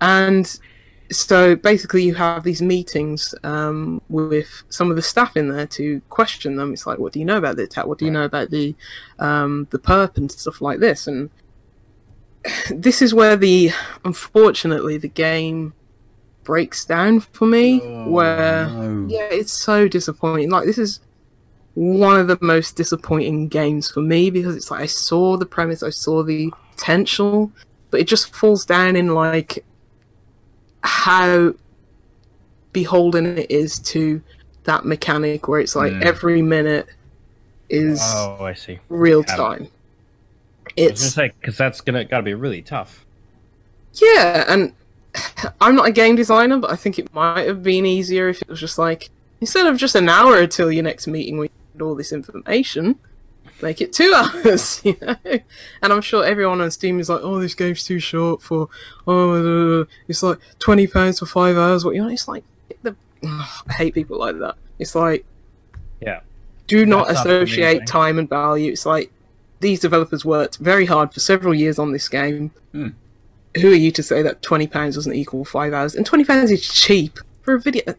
and 0.00 0.58
so 1.12 1.56
basically, 1.56 2.04
you 2.04 2.14
have 2.14 2.44
these 2.44 2.62
meetings 2.62 3.34
um, 3.42 4.00
with 4.08 4.62
some 4.68 4.90
of 4.90 4.96
the 4.96 5.02
staff 5.02 5.36
in 5.36 5.48
there 5.48 5.66
to 5.66 6.00
question 6.08 6.54
them. 6.56 6.72
It's 6.72 6.86
like, 6.86 6.98
what 7.00 7.12
do 7.12 7.18
you 7.18 7.24
know 7.24 7.36
about 7.36 7.56
the 7.56 7.64
attack? 7.64 7.86
What 7.86 7.98
do 7.98 8.04
you 8.04 8.10
know 8.12 8.22
about 8.24 8.50
the 8.50 8.76
um, 9.18 9.66
the 9.70 9.78
perp 9.78 10.16
and 10.16 10.30
stuff 10.30 10.60
like 10.60 10.78
this? 10.78 11.08
And 11.08 11.30
this 12.70 13.02
is 13.02 13.12
where 13.12 13.36
the 13.36 13.70
unfortunately 14.04 14.98
the 14.98 15.08
game 15.08 15.74
breaks 16.44 16.84
down 16.84 17.20
for 17.20 17.46
me. 17.46 17.80
where 18.06 18.68
no. 18.68 19.06
yeah, 19.08 19.28
it's 19.30 19.52
so 19.52 19.88
disappointing. 19.88 20.50
Like 20.50 20.64
this 20.64 20.78
is 20.78 21.00
one 21.80 22.20
of 22.20 22.26
the 22.28 22.36
most 22.42 22.76
disappointing 22.76 23.48
games 23.48 23.90
for 23.90 24.00
me 24.02 24.28
because 24.28 24.54
it's 24.54 24.70
like 24.70 24.82
I 24.82 24.86
saw 24.86 25.38
the 25.38 25.46
premise, 25.46 25.82
I 25.82 25.88
saw 25.88 26.22
the 26.22 26.52
potential, 26.76 27.50
but 27.90 28.00
it 28.00 28.06
just 28.06 28.34
falls 28.34 28.66
down 28.66 28.96
in 28.96 29.14
like 29.14 29.64
how 30.82 31.54
beholden 32.74 33.38
it 33.38 33.50
is 33.50 33.78
to 33.78 34.20
that 34.64 34.84
mechanic 34.84 35.48
where 35.48 35.60
it's 35.60 35.74
like 35.74 35.92
Mm. 35.92 36.02
every 36.02 36.42
minute 36.42 36.86
is 37.70 37.98
Oh, 38.02 38.44
I 38.44 38.52
see. 38.52 38.78
real 38.90 39.24
Yeah. 39.26 39.36
time. 39.36 39.68
I 40.78 40.82
was 40.90 41.14
gonna 41.14 41.26
It's 41.28 41.34
because 41.40 41.56
that's 41.56 41.80
gonna 41.80 42.04
gotta 42.04 42.22
be 42.22 42.34
really 42.34 42.60
tough. 42.62 43.06
yeah, 43.94 44.44
and 44.48 44.72
I'm 45.62 45.74
not 45.74 45.88
a 45.88 45.92
game 45.92 46.14
designer, 46.14 46.58
but 46.58 46.70
I 46.70 46.76
think 46.76 46.98
it 46.98 47.12
might 47.14 47.46
have 47.46 47.62
been 47.62 47.86
easier 47.86 48.28
if 48.28 48.42
it 48.42 48.48
was 48.48 48.60
just 48.60 48.76
like 48.78 49.08
instead 49.40 49.66
of 49.66 49.78
just 49.78 49.94
an 49.94 50.10
hour 50.10 50.38
until 50.38 50.70
your 50.70 50.84
next 50.84 51.06
meeting 51.06 51.38
with 51.80 51.88
all 51.88 51.94
this 51.94 52.12
information, 52.12 52.98
make 53.62 53.80
it 53.80 53.92
two 53.92 54.12
hours, 54.16 54.80
you 54.84 54.96
know. 55.00 55.16
And 55.82 55.92
I'm 55.92 56.02
sure 56.02 56.24
everyone 56.24 56.60
on 56.60 56.70
Steam 56.70 57.00
is 57.00 57.08
like, 57.08 57.20
"Oh, 57.22 57.40
this 57.40 57.54
game's 57.54 57.84
too 57.84 57.98
short 57.98 58.42
for 58.42 58.68
oh, 59.06 59.86
it's 60.08 60.22
like 60.22 60.38
twenty 60.58 60.86
pounds 60.86 61.18
for 61.18 61.26
five 61.26 61.56
hours." 61.56 61.84
What 61.84 61.94
you 61.94 62.02
know? 62.02 62.08
It's 62.08 62.28
like 62.28 62.44
the 62.82 62.94
I 63.24 63.72
hate 63.72 63.94
people 63.94 64.18
like 64.18 64.38
that. 64.38 64.56
It's 64.78 64.94
like 64.94 65.24
Yeah. 66.00 66.20
do 66.66 66.86
not 66.86 67.08
That's 67.08 67.18
not 67.18 67.24
the 67.24 67.30
main 67.30 67.42
associate 67.42 67.86
time 67.86 68.18
and 68.18 68.28
value. 68.28 68.72
It's 68.72 68.86
like 68.86 69.10
these 69.60 69.80
developers 69.80 70.24
worked 70.24 70.56
very 70.58 70.86
hard 70.86 71.12
for 71.12 71.20
several 71.20 71.54
years 71.54 71.78
on 71.78 71.92
this 71.92 72.08
game. 72.08 72.50
Hmm. 72.72 72.88
Who 73.60 73.72
are 73.72 73.74
you 73.74 73.90
to 73.92 74.02
say 74.02 74.22
that 74.22 74.42
twenty 74.42 74.66
pounds 74.66 74.94
doesn't 74.94 75.12
equal 75.14 75.44
five 75.44 75.72
hours? 75.72 75.94
And 75.94 76.06
twenty 76.06 76.24
pounds 76.24 76.50
is 76.50 76.66
cheap 76.66 77.18
for 77.42 77.54
a 77.54 77.60
video. 77.60 77.94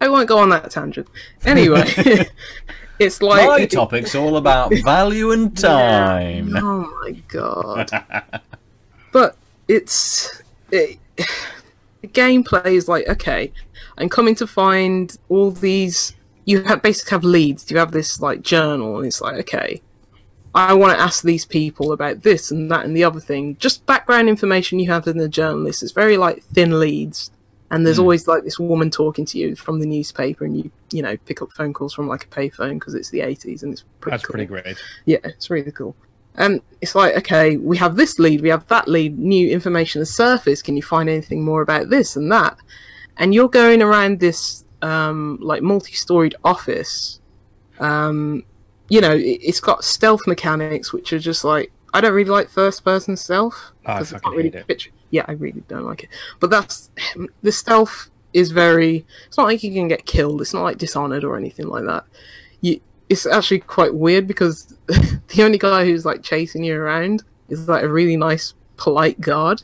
I 0.00 0.08
won't 0.08 0.28
go 0.28 0.38
on 0.38 0.48
that 0.48 0.68
tangent. 0.72 1.06
Anyway, 1.44 1.84
it's 3.02 3.22
like 3.22 3.46
My 3.46 3.66
topic's 3.66 4.14
all 4.14 4.36
about 4.36 4.72
value 4.84 5.32
and 5.32 5.56
time. 5.56 6.56
Oh 6.56 6.98
my 7.02 7.12
god! 7.28 7.90
but 9.12 9.36
it's 9.68 10.42
it, 10.70 10.98
the 11.16 12.08
gameplay 12.08 12.72
is 12.72 12.88
like 12.88 13.08
okay, 13.08 13.52
I'm 13.98 14.08
coming 14.08 14.34
to 14.36 14.46
find 14.46 15.16
all 15.28 15.50
these. 15.50 16.14
You 16.44 16.62
have 16.64 16.82
basically 16.82 17.10
have 17.10 17.24
leads. 17.24 17.70
You 17.70 17.78
have 17.78 17.92
this 17.92 18.20
like 18.20 18.42
journal, 18.42 18.98
and 18.98 19.06
it's 19.06 19.20
like 19.20 19.36
okay, 19.40 19.80
I 20.54 20.74
want 20.74 20.96
to 20.96 21.02
ask 21.02 21.22
these 21.22 21.44
people 21.44 21.92
about 21.92 22.22
this 22.22 22.50
and 22.50 22.70
that 22.70 22.84
and 22.84 22.96
the 22.96 23.04
other 23.04 23.20
thing. 23.20 23.56
Just 23.58 23.86
background 23.86 24.28
information 24.28 24.78
you 24.78 24.90
have 24.90 25.06
in 25.06 25.18
the 25.18 25.28
journalist. 25.28 25.82
It's 25.82 25.92
very 25.92 26.16
like 26.16 26.42
thin 26.42 26.78
leads, 26.78 27.30
and 27.72 27.84
there's 27.84 27.98
always 27.98 28.28
like 28.28 28.44
this 28.44 28.58
woman 28.60 28.88
talking 28.90 29.24
to 29.24 29.38
you 29.38 29.56
from 29.56 29.80
the 29.80 29.86
newspaper, 29.86 30.44
and 30.44 30.56
you 30.56 30.70
you 30.92 31.02
know 31.02 31.16
pick 31.26 31.42
up 31.42 31.50
phone 31.52 31.72
calls 31.72 31.92
from 31.92 32.06
like 32.06 32.24
a 32.24 32.28
payphone 32.28 32.74
because 32.74 32.94
it's 32.94 33.10
the 33.10 33.20
80s 33.20 33.64
and 33.64 33.72
it's 33.72 33.82
pretty 34.00 34.12
That's 34.14 34.24
cool. 34.24 34.32
pretty 34.34 34.46
great. 34.46 34.76
Yeah, 35.06 35.18
it's 35.24 35.50
really 35.50 35.72
cool. 35.72 35.96
And 36.36 36.62
it's 36.80 36.94
like, 36.94 37.14
okay, 37.16 37.56
we 37.56 37.76
have 37.78 37.96
this 37.96 38.18
lead, 38.18 38.40
we 38.40 38.48
have 38.50 38.66
that 38.68 38.86
lead, 38.88 39.18
new 39.18 39.50
information 39.50 40.00
has 40.00 40.10
surfaced. 40.14 40.64
Can 40.64 40.76
you 40.76 40.82
find 40.82 41.08
anything 41.10 41.44
more 41.44 41.60
about 41.62 41.90
this 41.90 42.14
and 42.16 42.30
that? 42.32 42.56
And 43.18 43.34
you're 43.34 43.48
going 43.50 43.82
around 43.82 44.20
this 44.20 44.64
um, 44.80 45.38
like 45.42 45.62
multi-storied 45.62 46.34
office. 46.44 47.20
Um, 47.80 48.44
you 48.88 49.00
know, 49.00 49.12
it, 49.14 49.40
it's 49.42 49.60
got 49.60 49.84
stealth 49.84 50.26
mechanics, 50.26 50.92
which 50.92 51.12
are 51.12 51.18
just 51.18 51.44
like 51.44 51.70
I 51.94 52.00
don't 52.00 52.14
really 52.14 52.30
like 52.30 52.48
first-person 52.48 53.16
stealth 53.18 53.72
Oh, 53.86 53.96
it's 53.98 54.12
not 54.12 54.24
really 54.34 54.48
it. 54.48 54.66
picture- 54.66 54.90
Yeah, 55.12 55.24
I 55.28 55.32
really 55.32 55.62
don't 55.68 55.84
like 55.84 56.02
it. 56.02 56.08
But 56.40 56.50
that's 56.50 56.90
the 57.42 57.52
stealth 57.52 58.10
is 58.32 58.50
very. 58.50 59.04
It's 59.28 59.36
not 59.36 59.44
like 59.44 59.62
you 59.62 59.72
can 59.72 59.86
get 59.86 60.06
killed. 60.06 60.40
It's 60.40 60.54
not 60.54 60.62
like 60.64 60.78
Dishonored 60.78 61.22
or 61.22 61.36
anything 61.36 61.68
like 61.68 61.84
that. 61.84 62.04
You, 62.62 62.80
it's 63.08 63.26
actually 63.26 63.60
quite 63.60 63.94
weird 63.94 64.26
because 64.26 64.74
the 64.86 65.42
only 65.42 65.58
guy 65.58 65.84
who's 65.84 66.04
like 66.04 66.22
chasing 66.22 66.64
you 66.64 66.74
around 66.76 67.22
is 67.50 67.68
like 67.68 67.84
a 67.84 67.88
really 67.88 68.16
nice, 68.16 68.54
polite 68.76 69.20
guard 69.20 69.62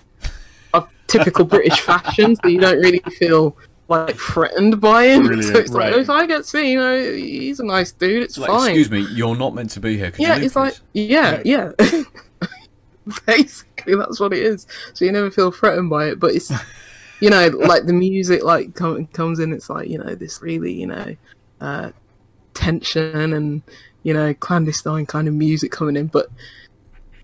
of 0.75 0.89
typical 1.07 1.47
British 1.47 1.81
fashion, 1.81 2.37
so 2.37 2.47
you 2.47 2.61
don't 2.61 2.79
really 2.79 3.01
feel 3.17 3.57
like 3.89 4.17
threatened 4.17 4.83
by 4.83 5.07
him. 5.07 5.23
Brilliant, 5.27 5.55
so 5.55 5.59
it's 5.61 5.71
right. 5.71 5.93
like, 5.93 6.03
if 6.03 6.11
I 6.11 6.27
get 6.27 6.45
seen, 6.45 6.73
you 6.73 6.79
know, 6.79 7.13
he's 7.15 7.59
a 7.59 7.65
nice 7.65 7.91
dude. 7.93 8.23
It's 8.23 8.37
Like, 8.37 8.51
fine. 8.51 8.69
excuse 8.69 8.91
me, 8.91 9.07
you're 9.15 9.35
not 9.37 9.55
meant 9.55 9.71
to 9.71 9.81
be 9.81 9.97
here. 9.97 10.13
Yeah, 10.19 10.37
it's 10.37 10.55
like 10.55 10.75
please? 10.93 11.09
yeah, 11.09 11.41
yeah. 11.43 11.73
Basically, 13.27 13.95
that's 13.95 14.21
what 14.21 14.33
it 14.33 14.43
is. 14.43 14.67
So 14.95 15.05
you 15.05 15.13
never 15.13 15.31
feel 15.31 15.51
threatened 15.51 15.91
by 15.91 16.09
it, 16.09 16.21
but 16.21 16.35
it's 16.35 16.53
you 17.21 17.31
know 17.31 17.47
like 17.49 17.87
the 17.87 17.93
music 17.93 18.43
like 18.43 18.75
com- 18.75 19.07
comes 19.09 19.39
in. 19.39 19.53
It's 19.53 19.71
like 19.71 19.89
you 19.89 19.99
know 19.99 20.15
this 20.15 20.43
really 20.43 20.73
you 20.73 20.87
know 20.87 21.17
uh, 21.61 21.91
tension 22.55 23.33
and 23.33 23.63
you 24.03 24.15
know 24.15 24.35
clandestine 24.35 25.07
kind 25.07 25.29
of 25.29 25.35
music 25.35 25.73
coming 25.73 25.97
in, 25.97 26.07
but. 26.07 26.29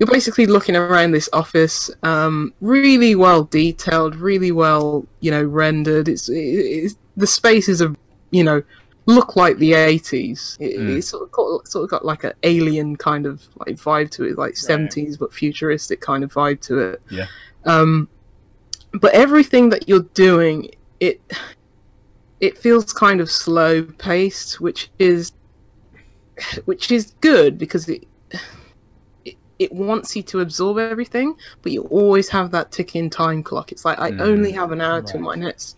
You're 0.01 0.11
basically 0.11 0.47
looking 0.47 0.75
around 0.75 1.13
this 1.13 1.29
office, 1.33 1.89
um, 2.03 2.53
really 2.61 3.15
well 3.15 3.45
detailed, 3.45 4.17
really 4.17 4.51
well, 4.51 5.07
you 5.21 5.31
know, 5.31 5.45
rendered. 5.45 6.09
It's, 6.09 6.29
it's 6.29 6.97
the 7.17 7.29
spaces 7.29 7.81
are, 7.81 7.95
you 8.33 8.43
know, 8.43 8.65
look 9.07 9.37
like 9.37 9.59
the 9.59 9.73
80s. 9.73 10.57
It, 10.61 10.79
Mm. 10.81 10.97
It's 10.97 11.09
sort 11.09 11.25
of, 11.25 11.31
got, 11.33 11.69
sort 11.69 11.85
of 11.85 11.91
got 11.91 12.05
like 12.05 12.25
an 12.25 12.33
alien 12.43 12.97
kind 12.97 13.27
of 13.27 13.47
like 13.57 13.77
vibe 13.77 14.11
to 14.13 14.25
it, 14.25 14.39
like 14.39 14.55
70s 14.55 15.19
but 15.19 15.33
futuristic 15.33 16.01
kind 16.01 16.25
of 16.25 16.33
vibe 16.33 16.61
to 16.63 16.79
it. 16.79 17.03
Yeah. 17.11 17.27
Um, 17.65 18.09
but 18.95 19.13
everything 19.15 19.69
that 19.71 19.89
you're 19.89 20.09
doing, 20.15 20.71
it 21.01 21.21
it 22.41 22.59
feels 22.59 22.93
kind 22.93 23.21
of 23.21 23.31
slow 23.31 23.83
paced, 23.83 24.61
which 24.61 24.91
is 24.99 25.33
which 26.65 26.91
is 26.91 27.15
good 27.21 27.59
because 27.59 27.89
it 27.89 28.05
it, 29.25 29.37
it 29.59 29.73
wants 29.73 30.15
you 30.17 30.23
to 30.25 30.41
absorb 30.41 30.79
everything, 30.79 31.35
but 31.63 31.73
you 31.73 31.83
always 31.85 32.29
have 32.29 32.51
that 32.51 32.73
ticking 32.73 33.09
time 33.11 33.43
clock. 33.43 33.73
It's 33.73 33.85
like 33.85 33.99
I 33.99 34.11
Mm. 34.13 34.21
only 34.21 34.53
have 34.53 34.73
an 34.73 34.81
hour 34.81 35.01
to 35.03 35.19
my 35.19 35.35
next 35.35 35.77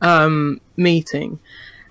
um, 0.00 0.60
meeting, 0.76 1.38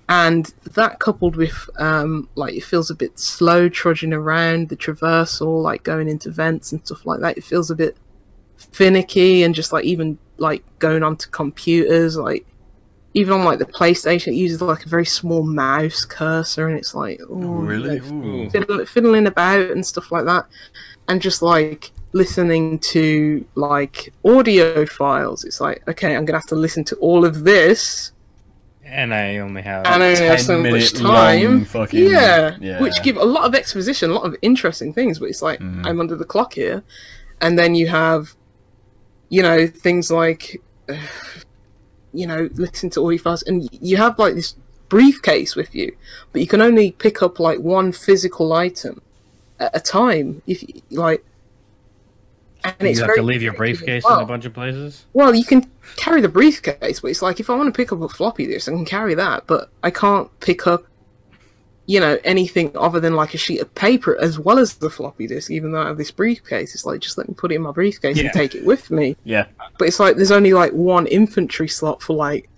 and 0.08 0.52
that 0.74 0.98
coupled 0.98 1.36
with 1.36 1.68
um, 1.78 2.28
like 2.34 2.54
it 2.54 2.64
feels 2.64 2.90
a 2.90 2.94
bit 2.94 3.18
slow 3.18 3.68
trudging 3.68 4.12
around 4.12 4.68
the 4.68 4.76
traversal, 4.76 5.62
like 5.62 5.82
going 5.82 6.08
into 6.08 6.30
vents 6.30 6.72
and 6.72 6.84
stuff 6.84 7.06
like 7.06 7.20
that. 7.20 7.38
It 7.38 7.44
feels 7.44 7.70
a 7.70 7.76
bit 7.76 7.96
finicky 8.56 9.42
and 9.42 9.54
just 9.54 9.72
like 9.72 9.84
even 9.84 10.18
like 10.38 10.64
going 10.78 11.02
onto 11.02 11.28
computers, 11.30 12.16
like 12.16 12.46
even 13.14 13.34
on 13.34 13.44
like 13.44 13.58
the 13.58 13.66
PlayStation, 13.66 14.28
it 14.28 14.36
uses 14.36 14.60
like 14.62 14.86
a 14.86 14.88
very 14.88 15.04
small 15.04 15.42
mouse 15.42 16.04
cursor, 16.04 16.66
and 16.66 16.78
it's 16.78 16.94
like 16.94 17.20
oh, 17.28 17.36
really? 17.36 17.98
Ooh. 17.98 18.50
fiddle- 18.50 18.86
fiddling 18.86 19.26
about 19.26 19.70
and 19.70 19.84
stuff 19.84 20.10
like 20.10 20.24
that, 20.24 20.46
and 21.08 21.20
just 21.20 21.42
like 21.42 21.92
listening 22.12 22.78
to 22.78 23.46
like 23.54 24.12
audio 24.24 24.86
files. 24.86 25.44
It's 25.44 25.60
like 25.60 25.86
okay, 25.88 26.16
I'm 26.16 26.24
gonna 26.24 26.38
have 26.38 26.48
to 26.48 26.56
listen 26.56 26.84
to 26.84 26.96
all 26.96 27.24
of 27.24 27.44
this, 27.44 28.11
And 28.92 29.14
I 29.14 29.38
only 29.38 29.62
have. 29.62 29.86
and 29.86 30.02
I 30.02 30.08
only 30.12 30.26
have 30.26 30.36
10 30.36 30.44
so 30.46 30.58
much 30.62 30.92
time. 30.92 31.64
fucking- 31.64 32.10
yeah. 32.10 32.56
yeah. 32.60 32.80
which 32.82 33.02
give 33.02 33.16
a 33.16 33.24
lot 33.24 33.44
of 33.44 33.54
exposition, 33.54 34.10
a 34.10 34.14
lot 34.14 34.26
of 34.26 34.36
interesting 34.42 34.92
things. 34.92 35.18
But 35.18 35.30
it's 35.30 35.40
like 35.42 35.60
Mhm. 35.60 35.86
I'm 35.86 35.98
under 35.98 36.14
the 36.16 36.26
clock 36.26 36.52
here, 36.54 36.82
and 37.40 37.58
then 37.58 37.74
you 37.74 37.88
have, 37.88 38.34
you 39.30 39.42
know, 39.42 39.66
things 39.66 40.10
like, 40.10 40.60
uh, 40.90 40.94
you 42.12 42.26
know, 42.26 42.50
listen 42.54 42.90
to 42.90 43.04
audio 43.04 43.18
files, 43.18 43.42
and 43.44 43.68
you 43.80 43.96
have 43.96 44.18
like 44.18 44.34
this 44.34 44.54
briefcase 44.90 45.56
with 45.56 45.74
you, 45.74 45.96
but 46.32 46.42
you 46.42 46.46
can 46.46 46.60
only 46.60 46.90
pick 46.92 47.22
up 47.22 47.40
like 47.40 47.58
one 47.60 47.92
physical 47.92 48.52
item 48.52 49.00
at 49.58 49.70
a 49.74 49.80
time. 49.80 50.42
If 50.46 50.62
you, 50.62 50.82
like, 50.90 51.24
and 52.64 52.74
you 52.80 52.88
it's 52.88 53.00
have 53.00 53.06
very 53.08 53.18
to 53.18 53.22
leave 53.22 53.42
your 53.42 53.52
briefcase 53.54 54.04
well. 54.04 54.18
in 54.18 54.22
a 54.24 54.26
bunch 54.26 54.44
of 54.44 54.54
places. 54.54 55.06
Well, 55.12 55.34
you 55.34 55.44
can 55.44 55.70
carry 55.96 56.20
the 56.20 56.28
briefcase, 56.28 57.00
but 57.00 57.08
it's 57.10 57.22
like 57.22 57.40
if 57.40 57.50
I 57.50 57.54
want 57.56 57.72
to 57.72 57.76
pick 57.76 57.92
up 57.92 58.00
a 58.00 58.08
floppy 58.08 58.46
disk, 58.46 58.68
I 58.68 58.72
can 58.72 58.84
carry 58.84 59.14
that, 59.14 59.46
but 59.46 59.70
I 59.82 59.90
can't 59.90 60.28
pick 60.40 60.66
up, 60.66 60.84
you 61.86 61.98
know, 61.98 62.18
anything 62.24 62.70
other 62.76 63.00
than 63.00 63.14
like 63.16 63.34
a 63.34 63.38
sheet 63.38 63.60
of 63.60 63.74
paper 63.74 64.16
as 64.20 64.38
well 64.38 64.58
as 64.58 64.74
the 64.74 64.88
floppy 64.90 65.26
disk. 65.26 65.50
Even 65.50 65.72
though 65.72 65.82
I 65.82 65.88
have 65.88 65.98
this 65.98 66.10
briefcase, 66.12 66.74
it's 66.74 66.86
like 66.86 67.00
just 67.00 67.18
let 67.18 67.28
me 67.28 67.34
put 67.34 67.50
it 67.52 67.56
in 67.56 67.62
my 67.62 67.72
briefcase 67.72 68.16
Yeah. 68.16 68.24
and 68.24 68.32
take 68.32 68.54
it 68.54 68.64
with 68.64 68.90
me. 68.90 69.16
Yeah. 69.24 69.46
But 69.78 69.88
it's 69.88 69.98
like 69.98 70.16
there's 70.16 70.30
only 70.30 70.52
like 70.52 70.72
one 70.72 71.06
infantry 71.08 71.68
slot 71.68 72.02
for 72.02 72.14
like 72.14 72.48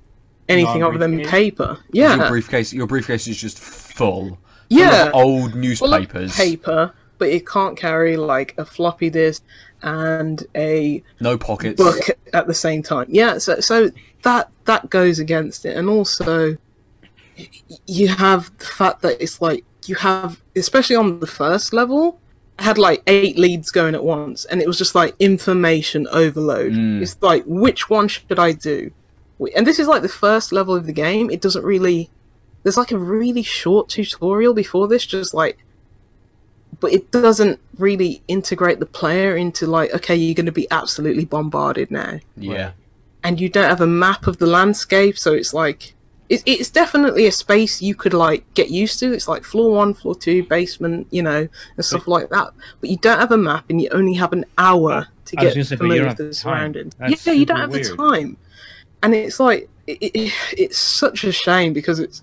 anything 0.49 0.83
other 0.83 0.99
than 0.99 1.25
paper. 1.25 1.79
Yeah. 1.93 2.17
Your 2.17 2.29
briefcase, 2.29 2.73
your 2.75 2.87
briefcase 2.87 3.27
is 3.27 3.37
just 3.39 3.59
full. 3.59 4.29
full 4.29 4.39
yeah. 4.69 5.07
of 5.09 5.15
old 5.15 5.53
Full 5.53 5.55
of 5.55 5.55
newspapers. 5.57 6.37
paper, 6.37 6.93
but 7.19 7.29
it 7.29 7.47
can't 7.47 7.77
carry 7.77 8.17
like 8.17 8.55
a 8.59 8.65
floppy 8.65 9.11
disk 9.11 9.43
and 9.83 10.45
a 10.55 11.03
No 11.21 11.37
pockets. 11.37 11.77
book 11.77 12.01
at 12.33 12.47
the 12.47 12.55
same 12.55 12.83
time. 12.83 13.07
Yeah, 13.09 13.39
so 13.39 13.61
so 13.61 13.91
that 14.23 14.51
that 14.65 14.91
goes 14.91 15.19
against 15.19 15.65
it, 15.65 15.77
and 15.77 15.89
also 15.89 16.57
you 17.87 18.09
have 18.09 18.57
the 18.59 18.65
fact 18.65 19.03
that 19.03 19.21
it's 19.21 19.41
like 19.43 19.65
you 19.87 19.97
have, 19.97 20.41
especially 20.57 20.97
on 20.97 21.21
the 21.21 21.27
first 21.27 21.73
level, 21.73 22.19
I 22.59 22.63
had 22.63 22.79
like 22.79 23.03
eight 23.07 23.37
leads 23.39 23.71
going 23.71 23.95
at 23.95 24.05
once, 24.05 24.45
and 24.47 24.63
it 24.63 24.67
was 24.67 24.79
just 24.79 24.95
like 24.95 25.15
information 25.19 26.07
overload. 26.13 26.73
Mm. 26.73 27.03
It's 27.03 27.21
like 27.21 27.45
which 27.47 27.91
one 27.91 28.09
should 28.09 28.39
I 28.39 28.53
do? 28.53 28.91
And 29.57 29.67
this 29.67 29.79
is 29.79 29.89
like 29.89 30.03
the 30.03 30.09
first 30.09 30.53
level 30.53 30.75
of 30.75 30.87
the 30.87 30.93
game. 30.93 31.31
It 31.31 31.41
doesn't 31.41 31.65
really. 31.65 32.09
There's 32.63 32.79
like 32.79 32.93
a 32.93 32.99
really 32.99 33.43
short 33.43 33.91
tutorial 33.91 34.55
before 34.55 34.89
this, 34.89 35.05
just 35.05 35.35
like 35.35 35.59
but 36.85 36.93
it 36.93 37.11
doesn't 37.11 37.59
really 37.79 38.21
integrate 38.29 38.79
the 38.79 38.85
player 38.85 39.39
into 39.39 39.67
like 39.67 39.91
okay 39.95 40.15
you're 40.15 40.35
going 40.35 40.45
to 40.45 40.53
be 40.53 40.71
absolutely 40.71 41.25
bombarded 41.25 41.91
now. 41.91 42.21
Yeah. 42.37 42.73
and 43.23 43.41
you 43.41 43.49
don't 43.49 43.71
have 43.71 43.81
a 43.81 43.87
map 43.87 44.27
of 44.27 44.37
the 44.37 44.45
landscape 44.45 45.17
so 45.17 45.33
it's 45.33 45.55
like 45.55 45.95
it, 46.29 46.43
it's 46.45 46.69
definitely 46.69 47.25
a 47.25 47.33
space 47.33 47.81
you 47.81 47.95
could 47.95 48.13
like 48.13 48.45
get 48.53 48.69
used 48.69 48.99
to. 48.99 49.15
It's 49.15 49.27
like 49.27 49.45
floor 49.45 49.75
one 49.77 49.95
floor 49.95 50.15
two 50.15 50.43
basement 50.43 51.07
you 51.11 51.23
know 51.23 51.49
and 51.77 51.85
stuff 51.85 52.07
like 52.07 52.29
that. 52.29 52.53
But 52.83 52.91
you 52.91 52.99
don't 52.99 53.19
have 53.19 53.33
a 53.33 53.39
map 53.39 53.65
and 53.71 53.81
you 53.81 53.89
only 53.93 54.13
have 54.13 54.35
an 54.35 54.45
hour 54.59 55.09
to 55.25 55.37
get 55.37 55.55
say, 55.55 55.77
familiar 55.77 56.03
with 56.03 56.19
have 56.19 56.19
the 56.19 56.35
surroundings. 56.35 56.93
Yeah 57.01 57.33
you 57.33 57.47
don't 57.47 57.61
have 57.61 57.71
weird. 57.71 57.87
the 57.87 57.97
time. 57.97 58.37
And 59.03 59.15
it's 59.15 59.41
like 59.41 59.71
it, 59.87 59.99
it, 60.03 60.33
it's 60.59 60.77
such 60.77 61.25
a 61.25 61.33
shame 61.33 61.73
because 61.73 61.99
it's 61.99 62.23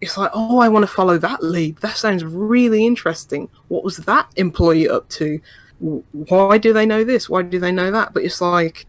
it's 0.00 0.16
like, 0.16 0.30
oh, 0.32 0.58
I 0.58 0.68
want 0.68 0.84
to 0.84 0.92
follow 0.92 1.18
that 1.18 1.42
lead. 1.42 1.78
That 1.78 1.96
sounds 1.96 2.24
really 2.24 2.86
interesting. 2.86 3.48
What 3.68 3.84
was 3.84 3.98
that 3.98 4.28
employee 4.36 4.88
up 4.88 5.08
to? 5.10 5.40
Why 5.78 6.58
do 6.58 6.72
they 6.72 6.86
know 6.86 7.04
this? 7.04 7.28
Why 7.28 7.42
do 7.42 7.58
they 7.58 7.72
know 7.72 7.90
that? 7.90 8.14
But 8.14 8.24
it's 8.24 8.40
like, 8.40 8.86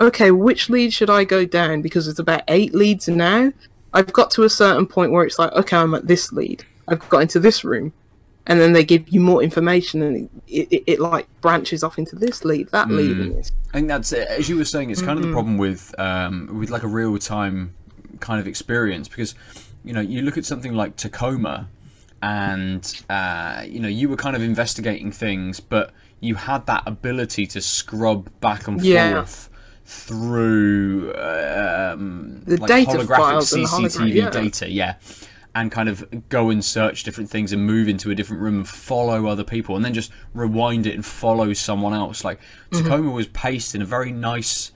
okay, 0.00 0.30
which 0.30 0.68
lead 0.68 0.92
should 0.92 1.10
I 1.10 1.24
go 1.24 1.44
down? 1.44 1.82
Because 1.82 2.08
it's 2.08 2.18
about 2.18 2.42
eight 2.48 2.74
leads 2.74 3.08
now. 3.08 3.52
I've 3.92 4.12
got 4.12 4.30
to 4.32 4.44
a 4.44 4.50
certain 4.50 4.86
point 4.86 5.12
where 5.12 5.24
it's 5.24 5.38
like, 5.38 5.52
okay, 5.52 5.76
I'm 5.76 5.94
at 5.94 6.06
this 6.06 6.32
lead. 6.32 6.64
I've 6.88 7.06
got 7.08 7.22
into 7.22 7.40
this 7.40 7.64
room. 7.64 7.92
And 8.48 8.60
then 8.60 8.74
they 8.74 8.84
give 8.84 9.08
you 9.08 9.20
more 9.20 9.42
information 9.42 10.02
and 10.02 10.30
it, 10.46 10.68
it, 10.70 10.84
it 10.86 11.00
like 11.00 11.26
branches 11.40 11.82
off 11.82 11.98
into 11.98 12.14
this 12.14 12.44
lead, 12.44 12.68
that 12.68 12.88
lead. 12.88 13.16
And 13.16 13.50
I 13.72 13.78
think 13.78 13.88
that's 13.88 14.12
it. 14.12 14.28
As 14.28 14.48
you 14.48 14.56
were 14.56 14.64
saying, 14.64 14.90
it's 14.90 15.02
kind 15.02 15.18
of 15.18 15.26
the 15.26 15.32
problem 15.32 15.58
with 15.58 15.98
um, 15.98 16.56
with 16.56 16.70
like 16.70 16.84
a 16.84 16.88
real 16.88 17.18
time 17.18 17.74
kind 18.20 18.40
of 18.40 18.46
experience 18.46 19.08
because 19.08 19.34
you 19.86 19.92
know 19.94 20.00
you 20.02 20.20
look 20.22 20.36
at 20.36 20.44
something 20.44 20.74
like 20.74 20.96
Tacoma, 20.96 21.68
and 22.22 23.02
uh, 23.08 23.62
you 23.66 23.80
know 23.80 23.88
you 23.88 24.08
were 24.10 24.16
kind 24.16 24.36
of 24.36 24.42
investigating 24.42 25.10
things, 25.12 25.60
but 25.60 25.92
you 26.20 26.34
had 26.34 26.66
that 26.66 26.82
ability 26.86 27.46
to 27.46 27.60
scrub 27.60 28.28
back 28.40 28.66
and 28.68 28.82
Yeah. 28.82 29.14
forth 29.22 29.48
through 29.84 31.10
um, 31.14 32.42
The 32.44 32.56
like 32.56 32.68
data 32.68 32.90
holographic 32.98 33.16
files 33.16 33.52
and 33.52 33.66
CCTV 33.66 33.98
hologra- 33.98 34.14
yeah. 34.14 34.30
data, 34.30 34.70
yeah. 34.70 34.94
And 35.54 35.70
kind 35.72 35.88
of 35.88 36.28
go 36.28 36.50
and 36.50 36.62
search 36.64 37.02
different 37.04 37.30
things 37.30 37.52
and 37.52 37.64
move 37.64 37.88
into 37.88 38.10
a 38.10 38.14
different 38.14 38.42
room 38.42 38.56
and 38.56 38.68
follow 38.68 39.26
other 39.26 39.44
people 39.44 39.74
and 39.76 39.84
then 39.84 39.94
just 39.94 40.10
rewind 40.34 40.86
it 40.86 40.94
and 40.94 41.04
follow 41.06 41.52
someone 41.54 41.94
else. 41.94 42.24
Like 42.24 42.40
Mm-hmm. 42.70 42.84
Tacoma 42.84 43.10
was 43.10 43.26
paced 43.28 43.74
in 43.74 43.80
a 43.80 43.86
very 43.86 44.10
nice, 44.12 44.72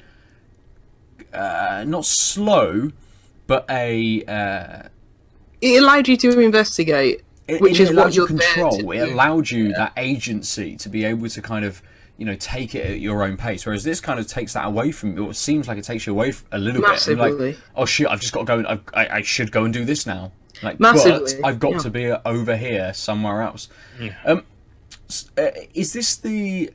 uh, 1.35 1.85
not 1.87 2.05
slow, 2.07 2.93
but 3.47 3.67
a 3.69 4.25
uh, 4.25 4.89
it 5.61 5.83
allowed 5.83 6.09
you 6.09 6.17
to 6.19 6.39
investigate, 6.41 7.23
it, 7.49 7.61
which 7.61 7.81
it 7.81 7.91
is 7.91 7.93
what 7.97 8.15
you 8.15 8.27
you're 8.29 8.39
there 8.39 8.49
control. 8.55 8.79
to 8.79 8.93
It 8.93 9.07
do. 9.07 9.15
allowed 9.15 9.51
you 9.51 9.73
that 9.75 9.93
agency 9.97 10.77
to 10.77 10.89
be 10.89 11.05
able 11.05 11.29
to 11.29 11.43
kind 11.43 11.65
of 11.65 11.83
you 12.17 12.27
know 12.27 12.35
take 12.37 12.75
it 12.75 12.85
at 12.87 13.01
your 13.01 13.23
own 13.23 13.37
pace. 13.37 13.65
Whereas 13.67 13.83
this 13.85 14.01
kind 14.01 14.19
of 14.21 14.27
takes 14.27 14.53
that 14.53 14.67
away 14.67 14.93
from 14.93 15.17
you. 15.17 15.31
It 15.31 15.37
seems 15.37 15.69
like 15.69 15.79
it 15.79 15.85
takes 15.85 16.07
you 16.07 16.13
away 16.13 16.33
a 16.53 16.59
little 16.59 16.83
bit. 16.83 17.07
And 17.09 17.19
like, 17.19 17.57
oh 17.77 17.87
shit! 17.87 18.07
I've 18.09 18.21
just 18.21 18.33
got 18.33 18.41
to 18.41 18.47
go. 18.47 18.59
And, 18.59 18.67
I've- 18.67 18.83
I, 18.95 19.09
I 19.19 19.23
should 19.23 19.51
go 19.53 19.65
and 19.65 19.73
do 19.73 19.85
this 19.85 20.07
now. 20.07 20.33
Like, 20.63 20.79
Massively, 20.79 21.33
but 21.41 21.47
I've 21.49 21.59
got 21.59 21.73
yeah. 21.73 21.79
to 21.79 21.91
be 21.91 22.11
over 22.27 22.55
here 22.57 22.93
somewhere 22.93 23.41
else. 23.41 23.69
Um, 24.27 24.43
uh, 25.39 25.47
is 25.75 25.93
this 25.95 26.17
the 26.17 26.71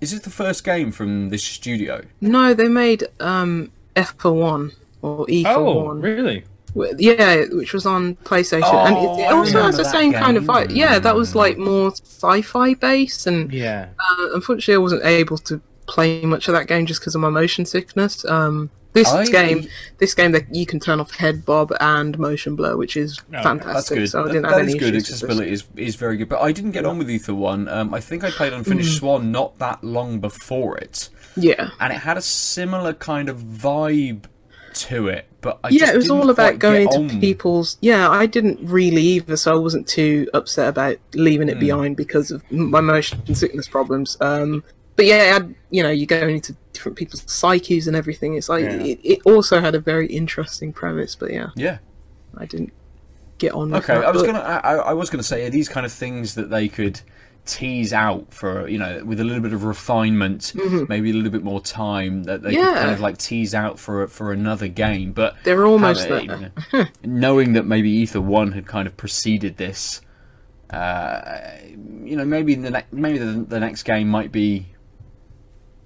is 0.00 0.10
this 0.12 0.20
the 0.20 0.30
first 0.30 0.64
game 0.64 0.90
from 0.92 1.28
this 1.28 1.44
studio? 1.44 2.02
No, 2.20 2.52
they 2.54 2.68
made 2.68 3.04
um, 3.20 3.70
F 3.96 4.14
for 4.18 4.32
one 4.32 4.72
or 5.02 5.24
E 5.28 5.44
for 5.44 5.50
Oh, 5.50 5.84
one. 5.84 6.00
really? 6.00 6.44
Wh- 6.76 6.92
Yeah, 6.98 7.44
which 7.52 7.72
was 7.72 7.86
on 7.86 8.16
PlayStation, 8.16 8.72
and 8.86 8.94
Oh, 8.96 9.18
it, 9.18 9.22
it 9.22 9.32
also 9.32 9.62
has 9.62 9.76
the 9.76 9.82
that 9.84 9.92
same 9.92 10.12
kind 10.12 10.36
of 10.36 10.44
vibe. 10.44 10.74
Yeah, 10.74 10.98
that 10.98 11.14
was 11.16 11.34
like 11.34 11.58
more 11.58 11.90
sci-fi 11.92 12.74
based, 12.74 13.26
and 13.26 13.52
Yeah. 13.52 13.88
uh, 13.98 14.34
unfortunately, 14.34 14.74
I 14.74 14.78
wasn't 14.78 15.04
able 15.04 15.38
to 15.38 15.60
play 15.86 16.22
much 16.22 16.48
of 16.48 16.54
that 16.54 16.66
game 16.66 16.84
just 16.86 17.00
because 17.00 17.14
of 17.14 17.20
my 17.20 17.30
motion 17.30 17.64
sickness. 17.64 18.24
Um, 18.26 18.70
this 18.94 19.08
I- 19.08 19.26
game, 19.26 19.68
this 19.98 20.14
game 20.14 20.32
that 20.32 20.52
you 20.54 20.66
can 20.66 20.80
turn 20.80 20.98
off 20.98 21.12
head 21.12 21.44
bob 21.44 21.72
and 21.80 22.18
motion 22.18 22.56
blur, 22.56 22.76
which 22.76 22.96
is 22.96 23.18
Okay, 23.32 23.42
fantastic. 23.42 23.74
That's 23.74 23.88
good. 23.90 24.08
So 24.10 24.24
I 24.24 24.26
didn't 24.28 24.42
that 24.42 24.52
have 24.52 24.60
is 24.66 24.70
any 24.70 24.78
good. 24.78 24.94
issues 24.94 24.94
with 24.94 25.04
this. 25.04 25.12
Accessibility 25.12 25.52
is, 25.52 25.64
is 25.76 25.96
very 25.96 26.16
good. 26.16 26.28
But 26.28 26.40
I 26.40 26.52
didn't 26.52 26.72
get 26.72 26.84
on 26.86 26.98
with 26.98 27.10
Ether 27.10 27.34
One. 27.34 27.68
Um, 27.68 27.92
I 27.94 28.00
think 28.00 28.24
I 28.24 28.30
played 28.30 28.52
Unfinished 28.52 28.96
Mm. 28.96 28.98
Swan 28.98 29.30
not 29.32 29.58
that 29.58 29.84
long 29.84 30.20
before 30.20 30.76
it, 30.78 31.10
Yeah, 31.36 31.70
and 31.80 31.92
it 31.92 32.00
had 32.00 32.16
a 32.16 32.22
similar 32.22 32.92
kind 32.94 33.28
of 33.28 33.38
vibe 33.38 34.24
to 34.74 35.06
it. 35.08 35.27
But 35.40 35.60
I 35.62 35.68
yeah, 35.68 35.92
it 35.92 35.96
was 35.96 36.10
all 36.10 36.30
about 36.30 36.58
going 36.58 36.92
into 36.92 37.16
people's. 37.20 37.76
Yeah, 37.80 38.08
I 38.10 38.26
didn't 38.26 38.58
really 38.62 39.02
either, 39.02 39.36
so 39.36 39.52
I 39.52 39.58
wasn't 39.58 39.86
too 39.86 40.28
upset 40.34 40.68
about 40.68 40.96
leaving 41.14 41.48
it 41.48 41.54
Hmm. 41.54 41.60
behind 41.60 41.96
because 41.96 42.30
of 42.32 42.42
my 42.50 42.80
motion 42.80 43.22
sickness 43.34 43.68
problems. 43.68 44.16
Um, 44.20 44.64
but 44.96 45.06
yeah, 45.06 45.32
had, 45.34 45.54
you 45.70 45.84
know, 45.84 45.90
you 45.90 46.06
go 46.06 46.26
into 46.26 46.56
different 46.72 46.98
people's 46.98 47.22
psyches 47.30 47.86
and 47.86 47.96
everything. 47.96 48.34
It's 48.36 48.48
like 48.48 48.64
Yeah. 48.64 48.82
it, 48.82 48.98
it 49.04 49.18
also 49.24 49.60
had 49.60 49.76
a 49.76 49.80
very 49.80 50.08
interesting 50.08 50.72
premise, 50.72 51.14
but 51.14 51.32
yeah, 51.32 51.50
Yeah. 51.54 51.78
I 52.36 52.44
didn't 52.46 52.72
get 53.38 53.52
on. 53.52 53.70
With 53.70 53.84
Okay. 53.88 53.94
I 54.04 54.10
was 54.10 54.22
but- 54.22 54.32
gonna. 54.32 54.40
I, 54.40 54.74
I 54.74 54.92
was 54.92 55.08
gonna 55.08 55.22
say 55.22 55.46
are 55.46 55.50
these 55.50 55.68
kind 55.68 55.86
of 55.86 55.92
things 55.92 56.34
that 56.34 56.50
they 56.50 56.66
could 56.66 57.00
tease 57.48 57.92
out 57.92 58.32
for 58.32 58.68
you 58.68 58.78
know 58.78 59.02
with 59.04 59.18
a 59.18 59.24
little 59.24 59.42
bit 59.42 59.52
of 59.54 59.64
refinement 59.64 60.52
maybe 60.88 61.10
a 61.10 61.14
little 61.14 61.30
bit 61.30 61.42
more 61.42 61.60
time 61.62 62.22
that 62.24 62.42
they 62.42 62.54
could 62.54 62.62
kind 62.62 62.76
Mm-hmm. 62.78 62.92
Of 62.94 63.00
like 63.00 63.16
tease 63.18 63.54
out 63.54 63.78
for 63.78 64.06
for 64.06 64.32
another 64.32 64.68
game 64.68 65.12
but 65.12 65.34
They're 65.44 65.66
almost 65.66 66.06
have 66.08 66.22
it, 66.24 66.28
there. 66.28 66.52
you 66.72 66.78
know, 66.78 66.86
knowing 67.04 67.54
that 67.54 67.64
maybe 67.66 67.90
Ether 67.90 68.20
One 68.20 68.52
had 68.52 68.66
kind 68.66 68.86
of 68.86 68.96
preceded 68.96 69.56
this, 69.56 70.00
uh, 70.70 71.22
you 72.04 72.16
know, 72.16 72.24
maybe 72.24 72.54
the 72.54 72.70
ne- 72.70 72.84
maybe 72.92 73.18
the, 73.18 73.32
the 73.48 73.58
next 73.60 73.84
game 73.84 74.08
might 74.08 74.30
be. 74.30 74.66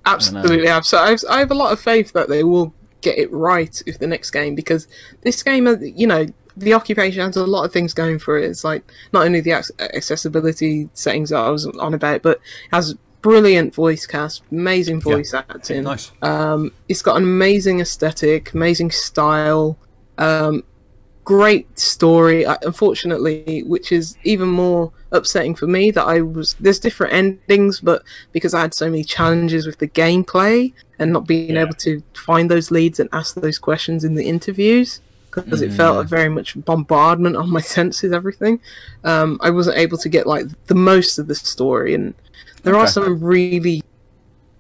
Absolutely, 0.05 0.67
have. 0.67 0.85
So 0.85 0.99
I've, 0.99 1.51
a 1.51 1.55
lot 1.55 1.73
of 1.73 1.81
faith 1.81 2.13
that 2.13 2.29
they 2.29 2.43
will 2.43 2.75
get 3.01 3.19
it 3.19 3.33
right 3.33 3.83
with 3.87 3.99
the 3.99 4.07
next 4.07 4.31
game 4.31 4.55
because 4.55 4.89
this 5.23 5.43
game, 5.43 5.67
uh, 5.69 5.77
you 5.81 6.07
know, 6.07 6.27
the 6.57 6.75
occupation 6.75 7.23
has 7.23 7.37
a 7.37 7.47
lot 7.47 7.65
of 7.65 7.73
things 7.73 7.95
going 7.95 8.19
for 8.19 8.39
it. 8.39 8.45
It's 8.45 8.65
like 8.65 8.83
not 9.13 9.25
only 9.27 9.41
the 9.41 9.53
accessibility 9.53 10.89
settings 10.95 11.31
that 11.31 11.39
I 11.39 11.51
was 11.51 11.67
on 11.67 11.95
about, 11.95 12.23
but 12.23 12.39
it 12.39 12.43
has 12.73 12.95
brilliant 13.23 13.75
voice 13.75 14.07
cast, 14.07 14.43
amazing 14.51 15.01
voice 15.01 15.33
acting. 15.33 15.85
Nice. 15.85 16.13
Um, 16.23 16.73
it's 16.89 17.03
got 17.03 17.17
an 17.17 17.23
amazing 17.23 17.81
aesthetic, 17.81 18.53
amazing 18.53 18.91
style, 18.91 19.79
um, 20.19 20.65
great 21.25 21.79
story. 21.79 22.45
Unfortunately, 22.45 23.63
which 23.67 23.93
is 23.93 24.17
even 24.25 24.49
more 24.49 24.93
upsetting 25.13 25.55
for 25.55 25.67
me 25.67 25.91
that 25.93 26.05
I 26.05 26.21
was 26.21 26.55
there's 26.59 26.81
different 26.81 27.13
endings, 27.13 27.81
but 27.81 28.03
because 28.33 28.55
I 28.55 28.63
had 28.63 28.75
so 28.75 28.91
many 28.91 29.05
challenges 29.05 29.67
with 29.67 29.79
the 29.79 29.89
gameplay 29.89 30.73
and 30.99 31.13
not 31.13 31.27
being 31.27 31.55
Yeah. 31.55 31.63
able 31.63 31.75
to 31.75 32.03
find 32.15 32.51
those 32.51 32.71
leads 32.71 32.99
and 32.99 33.09
ask 33.13 33.35
those 33.37 33.59
questions 33.59 34.05
in 34.05 34.15
the 34.15 34.25
interviews. 34.27 35.01
Because 35.35 35.63
it 35.63 35.73
felt 35.73 36.05
a 36.05 36.09
very 36.09 36.29
much 36.29 36.63
bombardment 36.65 37.37
on 37.37 37.51
my 37.51 37.61
senses, 37.77 38.13
everything. 38.13 38.61
Um, 39.05 39.39
I 39.41 39.51
wasn't 39.51 39.79
able 39.79 39.99
to 39.99 40.09
get 40.09 40.27
like 40.27 40.47
the 40.67 40.75
most 40.75 41.19
of 41.19 41.27
the 41.29 41.35
story, 41.35 41.95
and 41.95 42.15
there 42.63 42.77
are 42.77 42.87
some 42.87 43.23
really 43.23 43.83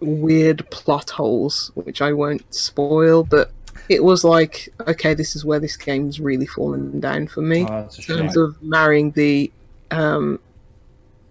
weird 0.00 0.68
plot 0.70 1.10
holes, 1.10 1.70
which 1.74 2.02
I 2.02 2.12
won't 2.12 2.52
spoil, 2.52 3.22
but 3.22 3.52
it 3.88 4.02
was 4.02 4.24
like, 4.24 4.68
okay, 4.86 5.14
this 5.14 5.36
is 5.36 5.44
where 5.44 5.60
this 5.60 5.76
game's 5.76 6.20
really 6.20 6.46
fallen 6.46 7.00
down 7.00 7.26
for 7.26 7.42
me. 7.42 7.66
Oh, 7.68 7.88
in 7.96 8.02
terms 8.02 8.36
of 8.36 8.60
marrying 8.62 9.12
the 9.12 9.52
um, 9.90 10.40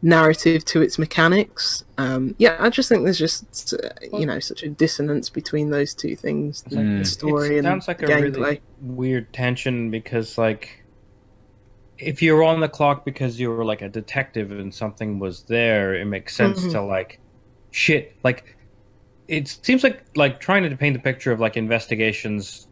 narrative 0.02 0.66
to 0.66 0.82
its 0.82 0.97
mechanics. 0.97 1.84
Um, 1.97 2.34
yeah, 2.39 2.56
I 2.60 2.70
just 2.70 2.89
think 2.89 3.04
there's 3.04 3.20
just, 3.20 3.74
uh, 3.74 3.89
you 4.18 4.26
know, 4.26 4.39
such 4.39 4.64
a 4.64 4.70
dissonance 4.70 5.30
between 5.30 5.70
those 5.70 5.93
two 5.93 6.16
things 6.16 6.64
the, 6.64 6.78
Mm. 6.78 7.06
story 7.06 7.56
it 7.56 7.60
and 7.60 7.66
sounds 7.66 7.88
like 7.88 7.99
the 7.99 8.06
a 8.06 8.10
gameplay. 8.10 8.34
really 8.41 8.62
weird 8.82 9.32
tension 9.34 9.91
because 9.91 10.38
like 10.38 10.84
if 11.99 12.22
you're 12.22 12.43
on 12.43 12.60
the 12.62 12.68
clock 12.68 13.06
because 13.06 13.39
you 13.39 13.52
were 13.52 13.64
like 13.64 13.84
a 13.84 13.89
detective 13.89 14.52
and 14.52 14.74
something 14.74 15.20
was 15.20 15.43
there 15.43 15.93
it 15.93 16.06
makes 16.06 16.36
sense 16.36 16.62
Mhm. 16.66 16.72
to 16.72 16.82
like 16.82 17.20
shit 17.70 18.16
like 18.24 18.58
it 19.28 19.47
seems 19.47 19.84
like 19.84 20.04
like 20.16 20.39
trying 20.39 20.68
to 20.68 20.76
paint 20.76 20.95
the 20.95 20.99
picture 20.99 21.32
of 21.32 21.39
like 21.39 21.56
investigations 21.58 22.68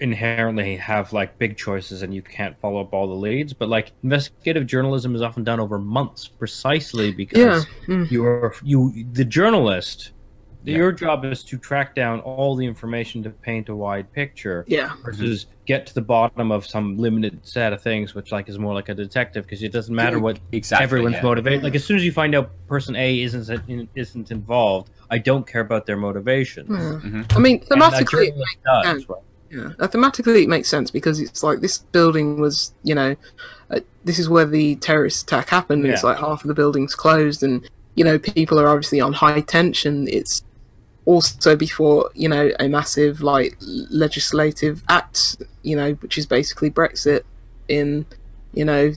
inherently 0.00 0.76
have 0.76 1.12
like 1.12 1.38
big 1.38 1.56
choices 1.56 2.02
and 2.02 2.14
you 2.14 2.22
can't 2.22 2.58
follow 2.60 2.80
up 2.80 2.92
all 2.92 3.06
the 3.06 3.14
leads. 3.14 3.52
But 3.52 3.68
like 3.68 3.92
investigative 4.02 4.66
journalism 4.66 5.14
is 5.14 5.22
often 5.22 5.44
done 5.44 5.60
over 5.60 5.78
months, 5.78 6.28
precisely 6.28 7.06
Yeah. 7.06 7.14
because 7.16 7.66
Mm. 7.86 8.10
you're 8.10 8.54
you 8.62 9.04
the 9.12 9.24
journalist. 9.24 10.10
Yeah. 10.66 10.78
Your 10.78 10.92
job 10.92 11.26
is 11.26 11.44
to 11.44 11.58
track 11.58 11.94
down 11.94 12.20
all 12.20 12.56
the 12.56 12.64
information 12.64 13.22
to 13.24 13.30
paint 13.30 13.68
a 13.68 13.76
wide 13.76 14.10
picture 14.14 14.64
Yeah. 14.66 14.92
versus 15.04 15.44
get 15.66 15.84
to 15.88 15.94
the 15.94 16.00
bottom 16.00 16.50
of 16.50 16.64
some 16.66 16.96
limited 16.96 17.40
set 17.46 17.74
of 17.74 17.82
things, 17.82 18.14
which 18.14 18.32
like 18.32 18.48
is 18.48 18.58
more 18.58 18.72
like 18.72 18.88
a 18.88 18.94
detective 18.94 19.44
because 19.44 19.62
it 19.62 19.72
doesn't 19.72 19.94
matter 19.94 20.16
mm. 20.18 20.22
what 20.22 20.38
exactly 20.52 20.84
everyone's 20.84 21.16
yeah. 21.16 21.22
motivated. 21.22 21.62
Like 21.64 21.74
as 21.74 21.84
soon 21.84 21.98
as 21.98 22.04
you 22.04 22.12
find 22.12 22.34
out 22.34 22.50
person 22.66 22.96
A 22.96 23.20
isn't 23.20 23.90
isn't 23.94 24.30
involved, 24.30 24.88
I 25.10 25.18
don't 25.18 25.46
care 25.46 25.60
about 25.60 25.84
their 25.84 25.98
motivation. 25.98 26.66
Yeah. 26.70 27.24
I 27.36 27.38
mean, 27.38 27.62
And 27.70 27.82
a 27.82 27.86
thematically, 27.86 28.28
it 28.28 28.34
journalist 28.34 28.58
does, 28.64 29.08
right? 29.10 29.18
Yeah, 29.54 29.86
thematically 29.86 30.42
it 30.42 30.48
makes 30.48 30.68
sense 30.68 30.90
because 30.90 31.20
it's 31.20 31.42
like 31.42 31.60
this 31.60 31.78
building 31.78 32.40
was, 32.40 32.74
you 32.82 32.94
know, 32.94 33.16
uh, 33.70 33.80
this 34.04 34.18
is 34.18 34.28
where 34.28 34.46
the 34.46 34.76
terrorist 34.76 35.22
attack 35.22 35.48
happened. 35.48 35.84
And 35.84 35.92
It's 35.92 36.04
like 36.04 36.18
half 36.18 36.42
of 36.42 36.48
the 36.48 36.54
building's 36.54 36.94
closed, 36.94 37.42
and 37.42 37.68
you 37.94 38.04
know 38.04 38.18
people 38.18 38.58
are 38.58 38.68
obviously 38.68 39.00
on 39.00 39.12
high 39.12 39.40
tension. 39.40 40.08
It's 40.08 40.42
also 41.06 41.54
before 41.56 42.10
you 42.14 42.28
know 42.28 42.50
a 42.58 42.68
massive 42.68 43.22
like 43.22 43.56
legislative 43.60 44.82
act, 44.88 45.36
you 45.62 45.76
know, 45.76 45.92
which 45.94 46.18
is 46.18 46.26
basically 46.26 46.70
Brexit 46.70 47.22
in, 47.68 48.06
you 48.52 48.64
know, 48.64 48.92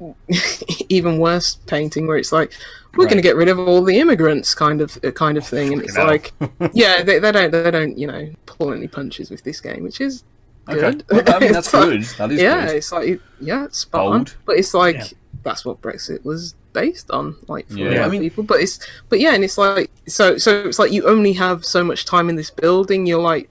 even 0.88 1.18
worse 1.18 1.56
painting 1.66 2.06
where 2.06 2.16
it's 2.16 2.32
like 2.32 2.52
we're 2.96 3.04
Right. 3.04 3.10
going 3.10 3.22
to 3.22 3.28
get 3.28 3.36
rid 3.36 3.48
of 3.48 3.58
all 3.58 3.82
the 3.84 3.98
immigrants 3.98 4.54
kind 4.54 4.80
of 4.80 4.98
uh, 5.04 5.10
kind 5.10 5.36
of 5.38 5.46
thing 5.54 5.72
and 5.72 5.82
it's 5.82 5.94
Fucking 5.96 6.32
hell. 6.40 6.50
like 6.60 6.70
yeah 6.74 7.02
they, 7.02 7.18
they 7.18 7.32
don't 7.32 7.50
they 7.50 7.70
don't 7.70 7.98
you 7.98 8.06
know 8.06 8.30
pull 8.46 8.72
any 8.72 8.88
punches 8.88 9.30
with 9.30 9.42
this 9.44 9.60
game 9.60 9.82
which 9.82 10.00
is 10.00 10.24
Okay. 10.68 10.80
good 10.80 11.04
Well, 11.10 11.22
I 11.34 11.38
mean, 11.38 11.52
that's 11.52 11.70
good. 11.70 12.02
That 12.18 12.30
is 12.30 12.42
yeah 12.42 12.66
good. 12.66 12.76
it's 12.76 12.92
like 12.92 13.20
yeah 13.40 13.64
it's 13.64 13.78
spot 13.78 14.06
on 14.06 14.12
Bold. 14.18 14.36
but 14.44 14.56
it's 14.58 14.74
like 14.74 14.96
Yeah. 14.96 15.04
that's 15.42 15.64
what 15.64 15.80
brexit 15.80 16.24
was 16.24 16.54
based 16.74 17.10
on 17.10 17.36
like 17.48 17.66
for 17.68 17.78
Yeah. 17.78 17.88
a 17.88 17.90
lot 17.90 17.98
I 18.00 18.04
of 18.06 18.12
mean- 18.12 18.20
people 18.20 18.44
but 18.44 18.60
it's 18.60 18.78
but 19.08 19.18
yeah 19.18 19.32
and 19.34 19.42
it's 19.42 19.56
like 19.58 19.90
so 20.06 20.36
so 20.36 20.66
it's 20.68 20.78
like 20.78 20.92
you 20.92 21.06
only 21.08 21.32
have 21.34 21.64
so 21.64 21.82
much 21.82 22.04
time 22.04 22.28
in 22.28 22.36
this 22.36 22.50
building 22.50 23.06
you're 23.06 23.20
like 23.20 23.48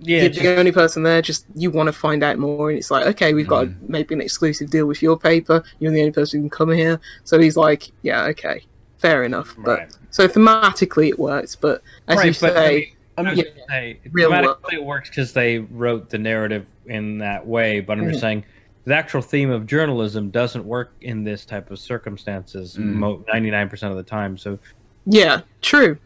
Yeah, 0.00 0.20
you're 0.22 0.28
just- 0.30 0.42
the 0.42 0.56
only 0.56 0.72
person 0.72 1.02
there. 1.02 1.22
Just 1.22 1.46
you 1.54 1.70
want 1.70 1.86
to 1.88 1.92
find 1.92 2.22
out 2.22 2.38
more, 2.38 2.70
and 2.70 2.78
it's 2.78 2.90
like, 2.90 3.06
okay, 3.06 3.34
we've 3.34 3.46
got 3.48 3.66
Mm. 3.66 3.88
maybe 3.88 4.14
an 4.14 4.20
exclusive 4.20 4.70
deal 4.70 4.86
with 4.86 5.02
your 5.02 5.18
paper. 5.18 5.62
You're 5.78 5.92
the 5.92 6.00
only 6.00 6.12
person 6.12 6.40
who 6.42 6.48
can 6.48 6.50
come 6.50 6.70
here. 6.70 7.00
So 7.24 7.38
he's 7.38 7.56
like, 7.56 7.90
yeah, 8.02 8.24
okay, 8.26 8.62
fair 8.98 9.24
enough. 9.24 9.54
But 9.58 9.78
Right. 9.78 9.96
so 10.10 10.28
thematically 10.28 11.08
it 11.08 11.18
works, 11.18 11.56
but 11.56 11.82
as 12.08 12.16
you 12.16 12.30
Right, 12.30 12.38
but, 12.40 12.56
I 12.56 12.66
say, 12.66 12.74
mean, 12.78 12.88
I 13.18 13.22
was 13.30 13.38
Yeah. 13.38 13.44
gonna 13.44 13.56
say, 13.68 13.98
Real 14.12 14.30
thematically 14.30 14.72
it 14.74 14.84
works 14.84 15.08
because 15.08 15.32
they 15.32 15.58
wrote 15.58 16.10
the 16.10 16.18
narrative 16.18 16.66
in 16.86 17.18
that 17.18 17.46
way. 17.46 17.80
But 17.80 17.98
I'm 17.98 18.06
just 18.08 18.18
Mhm. 18.18 18.20
saying, 18.20 18.44
the 18.84 18.94
actual 18.94 19.22
theme 19.22 19.50
of 19.50 19.66
journalism 19.66 20.30
doesn't 20.30 20.64
work 20.64 20.92
in 21.00 21.22
this 21.24 21.44
type 21.44 21.70
of 21.70 21.78
circumstances 21.78 22.76
Mm. 22.80 23.24
99% 23.32 23.90
of 23.92 23.96
the 23.96 24.02
time. 24.02 24.36
So 24.38 24.58
yeah, 25.06 25.42
true. 25.60 25.98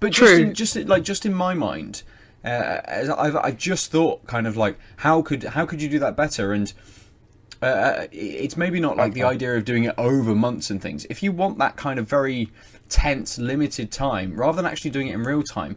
But 0.00 0.12
True. 0.12 0.26
just 0.28 0.40
in, 0.40 0.54
just 0.54 0.88
like 0.88 1.02
just 1.04 1.26
in 1.26 1.34
my 1.34 1.52
mind, 1.54 2.02
uh, 2.44 3.14
I've 3.18 3.36
I 3.36 3.50
just 3.52 3.90
thought 3.92 4.26
kind 4.26 4.46
of 4.46 4.56
like 4.56 4.78
how 4.98 5.22
could 5.22 5.44
how 5.44 5.66
could 5.66 5.82
you 5.82 5.88
do 5.88 5.98
that 6.00 6.16
better? 6.16 6.52
And 6.52 6.72
uh, 7.62 8.06
it's 8.12 8.56
maybe 8.56 8.80
not 8.80 8.96
like 8.96 9.12
the 9.12 9.22
idea 9.24 9.54
of 9.56 9.64
doing 9.64 9.84
it 9.84 9.94
over 9.98 10.34
months 10.34 10.70
and 10.70 10.80
things. 10.80 11.04
If 11.10 11.22
you 11.22 11.32
want 11.32 11.58
that 11.58 11.76
kind 11.76 11.98
of 11.98 12.08
very 12.08 12.48
tense, 12.88 13.38
limited 13.38 13.92
time, 13.92 14.34
rather 14.36 14.56
than 14.56 14.66
actually 14.66 14.90
doing 14.90 15.08
it 15.08 15.14
in 15.14 15.22
real 15.24 15.42
time, 15.42 15.76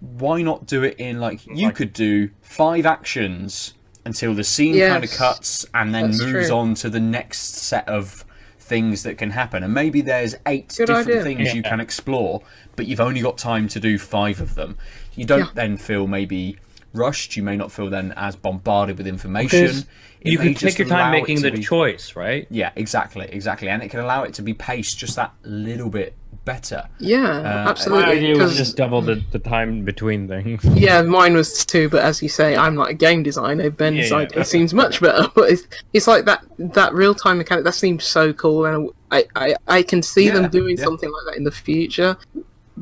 why 0.00 0.42
not 0.42 0.66
do 0.66 0.82
it 0.82 0.96
in 0.98 1.20
like 1.20 1.46
you 1.46 1.66
Like- 1.66 1.76
could 1.76 1.92
do 1.92 2.30
five 2.42 2.84
actions 2.86 3.74
until 4.04 4.34
the 4.34 4.42
scene 4.42 4.74
Yes. 4.74 4.90
kind 4.92 5.04
of 5.04 5.10
cuts 5.12 5.66
and 5.74 5.94
then 5.94 6.08
moves 6.08 6.48
true. 6.48 6.50
on 6.56 6.74
to 6.76 6.88
the 6.90 6.98
next 7.00 7.54
set 7.54 7.86
of 7.88 8.24
things 8.58 9.02
that 9.02 9.18
can 9.18 9.30
happen 9.30 9.62
and 9.64 9.74
maybe 9.74 10.00
there's 10.00 10.36
eight 10.46 10.72
Good 10.78 10.86
different 10.86 11.08
idea. 11.08 11.22
things 11.24 11.54
you 11.54 11.62
can 11.62 11.80
explore 11.80 12.40
but 12.76 12.86
you've 12.86 13.00
only 13.00 13.20
got 13.20 13.36
time 13.36 13.66
to 13.68 13.80
do 13.80 13.98
five 13.98 14.40
of 14.40 14.54
them 14.54 14.78
you 15.20 15.26
don't 15.26 15.40
Yeah. 15.40 15.46
then 15.60 15.76
feel 15.76 16.06
maybe 16.06 16.56
rushed 16.92 17.36
you 17.36 17.42
may 17.42 17.56
not 17.56 17.70
feel 17.70 17.88
then 17.88 18.12
as 18.16 18.34
bombarded 18.34 18.98
with 18.98 19.06
information 19.06 19.84
you 20.22 20.36
can 20.38 20.54
take 20.54 20.76
your 20.78 20.88
time 20.88 21.12
making 21.12 21.40
the 21.40 21.50
be- 21.52 21.62
choice, 21.62 22.16
right? 22.16 22.46
yeah 22.50 22.70
exactly 22.74 23.26
exactly 23.30 23.68
and 23.68 23.82
it 23.82 23.88
can 23.90 24.00
allow 24.00 24.22
it 24.24 24.32
to 24.34 24.42
be 24.42 24.54
paced 24.54 24.98
just 24.98 25.14
that 25.16 25.32
little 25.44 25.88
bit 25.90 26.14
better 26.46 26.82
Yeah, 26.98 27.18
Uh, 27.38 27.42
My 27.42 27.70
absolutely. 27.70 28.12
idea 28.16 28.32
was 28.36 28.38
'cause- 28.52 28.56
just 28.56 28.76
double 28.76 29.02
the, 29.02 29.22
the 29.30 29.38
time 29.38 29.84
between 29.84 30.26
things. 30.26 30.64
yeah, 30.74 31.02
mine 31.02 31.34
was 31.34 31.64
too. 31.66 31.90
But 31.90 32.02
as 32.02 32.22
you 32.22 32.30
say, 32.30 32.56
I'm 32.56 32.74
not 32.74 32.88
a 32.88 32.94
game 32.94 33.22
designer. 33.22 33.68
Ben's 33.70 33.98
Yeah, 34.10 34.16
yeah. 34.16 34.22
idea 34.24 34.44
seems 34.46 34.72
much 34.72 35.00
better. 35.02 35.28
But 35.34 35.50
it's, 35.52 35.64
it's 35.92 36.06
like 36.08 36.24
that 36.24 36.42
that 36.58 36.94
real 36.94 37.14
time 37.14 37.36
mechanic 37.38 37.64
that 37.64 37.74
seems 37.74 38.04
so 38.04 38.32
cool, 38.32 38.64
and 38.64 38.88
I 39.10 39.26
I, 39.36 39.54
I 39.68 39.82
can 39.82 40.02
see 40.02 40.26
Yeah, 40.26 40.34
them 40.40 40.50
doing 40.50 40.76
yeah. 40.78 40.84
something 40.84 41.10
like 41.12 41.24
that 41.28 41.36
in 41.36 41.44
the 41.44 41.52
future 41.68 42.16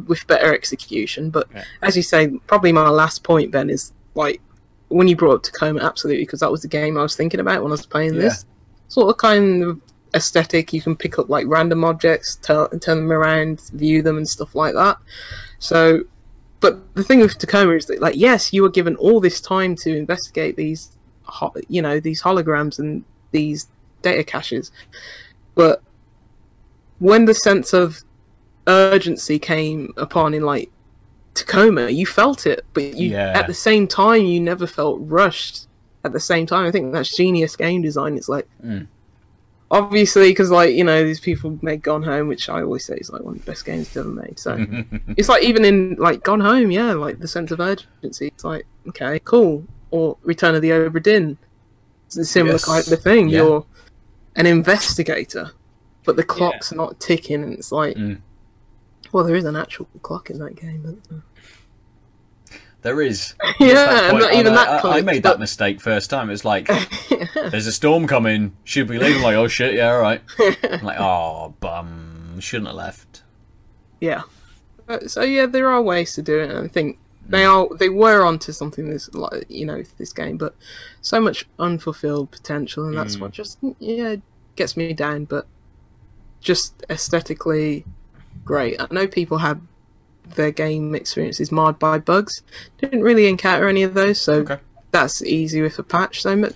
with 0.07 0.27
better 0.27 0.55
execution. 0.55 1.31
But 1.31 1.49
Yeah. 1.55 1.65
as 1.83 1.97
you 1.97 2.03
say, 2.03 2.29
probably 2.47 2.73
my 2.73 2.89
last 2.89 3.25
point, 3.25 3.51
Ben, 3.51 3.71
is 3.71 3.93
like 4.15 4.41
when 4.89 5.09
you 5.09 5.17
brought 5.17 5.35
up 5.35 5.43
Tacoma, 5.43 5.81
absolutely, 5.81 6.25
because 6.25 6.41
that 6.41 6.51
was 6.51 6.63
the 6.63 6.69
game 6.69 6.97
I 6.97 7.03
was 7.03 7.17
thinking 7.17 7.41
about 7.41 7.63
when 7.63 7.73
I 7.73 7.75
was 7.75 7.87
playing 7.87 8.15
Yeah. 8.15 8.23
this 8.23 8.45
sort 8.89 9.11
of 9.11 9.17
kind 9.19 9.63
of 9.63 9.81
aesthetic. 10.15 10.73
You 10.73 10.81
can 10.81 10.97
pick 10.97 11.19
up 11.19 11.29
like 11.29 11.47
random 11.47 11.85
objects, 11.85 12.37
tell, 12.37 12.69
turn 12.69 12.99
them 12.99 13.13
around, 13.13 13.61
view 13.73 14.03
them, 14.03 14.17
and 14.17 14.29
stuff 14.29 14.55
like 14.55 14.75
that. 14.75 14.97
So, 15.59 16.05
but 16.61 16.95
the 16.95 17.05
thing 17.05 17.21
with 17.21 17.39
Tacoma 17.39 17.73
is 17.75 17.87
that, 17.87 18.01
like, 18.01 18.17
yes, 18.17 18.53
you 18.53 18.63
were 18.63 18.71
given 18.71 18.97
all 18.97 19.21
this 19.21 19.41
time 19.41 19.77
to 19.77 19.97
investigate 19.97 20.57
these, 20.57 20.97
you 21.69 21.83
know, 21.83 22.01
these 22.01 22.23
holograms 22.23 22.79
and 22.79 23.05
these 23.31 23.67
data 24.03 24.25
caches, 24.25 24.73
but 25.55 25.83
when 26.99 27.27
the 27.27 27.35
sense 27.35 27.73
of 27.73 28.01
urgency 28.69 29.39
came 29.39 29.93
upon 29.97 30.35
in 30.35 30.43
like 30.43 30.71
Tacoma, 31.35 31.89
you 31.91 32.07
felt 32.07 32.47
it, 32.47 32.65
but 32.75 32.95
you 32.95 33.11
Yeah. 33.11 33.33
at 33.39 33.47
the 33.47 33.55
same 33.55 33.87
time 33.87 34.25
you 34.25 34.41
never 34.41 34.67
felt 34.67 34.99
rushed. 35.03 35.67
At 36.05 36.13
the 36.13 36.21
same 36.21 36.47
time, 36.47 36.67
I 36.67 36.71
think 36.71 36.93
that's 36.93 37.15
genius 37.17 37.57
game 37.57 37.83
design. 37.83 38.17
It's 38.17 38.29
like 38.29 38.47
Mm. 38.65 38.87
obviously 39.71 40.31
because 40.31 40.51
like 40.51 40.75
you 40.75 40.85
know 40.85 41.05
these 41.05 41.21
people 41.21 41.59
made 41.63 41.83
Gone 41.83 42.03
Home, 42.03 42.29
which 42.29 42.49
I 42.49 42.63
always 42.63 42.85
say 42.85 42.97
is 42.97 43.11
like 43.11 43.23
one 43.23 43.35
of 43.37 43.45
the 43.45 43.51
best 43.51 43.65
games 43.65 43.97
ever 43.97 44.09
made. 44.09 44.39
So 44.39 44.57
it's 45.17 45.29
like 45.29 45.43
even 45.45 45.65
in 45.65 45.97
like 45.99 46.23
Gone 46.23 46.41
Home, 46.41 46.71
yeah, 46.71 46.93
like 46.93 47.19
the 47.21 47.29
sense 47.29 47.51
of 47.51 47.61
urgency. 47.61 48.29
It's 48.29 48.45
like 48.45 48.67
okay, 48.89 49.21
cool. 49.25 49.65
Or 49.91 50.17
Return 50.23 50.55
of 50.55 50.63
the 50.63 50.71
Obra 50.71 51.03
Dinn, 51.03 51.39
it's 52.07 52.17
a 52.17 52.25
similar 52.25 52.55
Yes. 52.55 52.65
kind 52.65 52.89
of 52.93 53.03
thing. 53.03 53.29
Yeah. 53.29 53.39
You're 53.43 53.67
an 54.37 54.47
investigator, 54.47 55.51
but 56.05 56.17
the 56.17 56.23
clock's 56.23 56.73
not 56.73 57.01
ticking, 57.01 57.43
and 57.43 57.55
it's 57.55 57.73
like, 57.73 57.97
Mm. 57.97 58.19
Well, 59.13 59.25
there 59.25 59.37
is 59.37 59.45
an 59.45 59.57
actual 59.57 59.89
clock 60.03 60.31
in 60.31 60.39
that 60.39 60.57
game. 60.57 61.01
But... 61.11 61.17
uh, 61.17 61.21
there 62.83 63.01
is. 63.03 63.35
Yeah, 63.61 64.13
not 64.13 64.33
even 64.35 64.49
and 64.49 64.57
that 64.57 64.85
I, 64.85 64.89
I, 64.89 64.99
I 64.99 65.03
made 65.03 65.23
but- 65.23 65.33
that 65.33 65.41
mistake 65.41 65.81
first 65.81 66.11
time. 66.11 66.31
It's 66.31 66.45
like 66.45 66.69
there's 67.35 67.67
a 67.67 67.73
storm 67.73 68.07
coming. 68.07 68.57
Should 68.65 68.89
we 68.89 68.99
leave? 68.99 69.17
I'm 69.17 69.23
like 69.23 69.35
oh 69.37 69.49
shit 69.49 69.75
yeah 69.75 69.93
all 69.93 70.01
right. 70.01 70.23
I'm 70.63 70.85
like 70.85 71.01
oh 71.01 71.55
bum. 71.61 72.39
Shouldn't 72.41 72.69
have 72.69 72.77
left. 72.77 73.23
Yeah. 74.01 74.23
Uh, 74.89 75.01
So 75.09 75.23
yeah, 75.23 75.47
there 75.47 75.69
are 75.69 75.83
ways 75.83 76.15
to 76.15 76.23
do 76.23 76.39
it, 76.39 76.51
and 76.51 76.65
I 76.65 76.69
think 76.69 76.99
they 77.29 77.45
are 77.45 77.69
they 77.77 77.89
were 77.89 78.25
onto 78.25 78.53
something 78.53 78.89
this 78.89 79.13
like 79.13 79.45
you 79.49 79.67
know 79.67 79.83
this 79.99 80.13
game, 80.13 80.37
but 80.37 80.55
so 81.01 81.21
much 81.21 81.47
unfulfilled 81.59 82.31
potential, 82.31 82.85
and 82.85 82.97
that's 82.97 83.19
what 83.19 83.33
just 83.33 83.59
yeah 83.81 84.17
gets 84.55 84.77
me 84.77 84.93
down. 84.93 85.25
But 85.25 85.47
just 86.41 86.85
aesthetically 86.89 87.85
great. 88.49 88.81
I 88.81 88.87
know 88.91 89.07
people 89.07 89.39
had 89.39 89.61
their 90.35 90.51
game 90.51 90.95
experiences 90.95 91.53
marred 91.53 91.79
by 91.79 91.99
bugs. 91.99 92.43
Didn't 92.81 93.03
really 93.03 93.29
encounter 93.29 93.69
any 93.69 93.83
of 93.83 93.95
those, 93.95 94.21
so 94.21 94.41
Okay. 94.41 94.59
that's 94.91 95.23
easy 95.23 95.61
with 95.63 95.79
a 95.79 95.83
patch. 95.83 96.23
So 96.23 96.35
ma- 96.37 96.49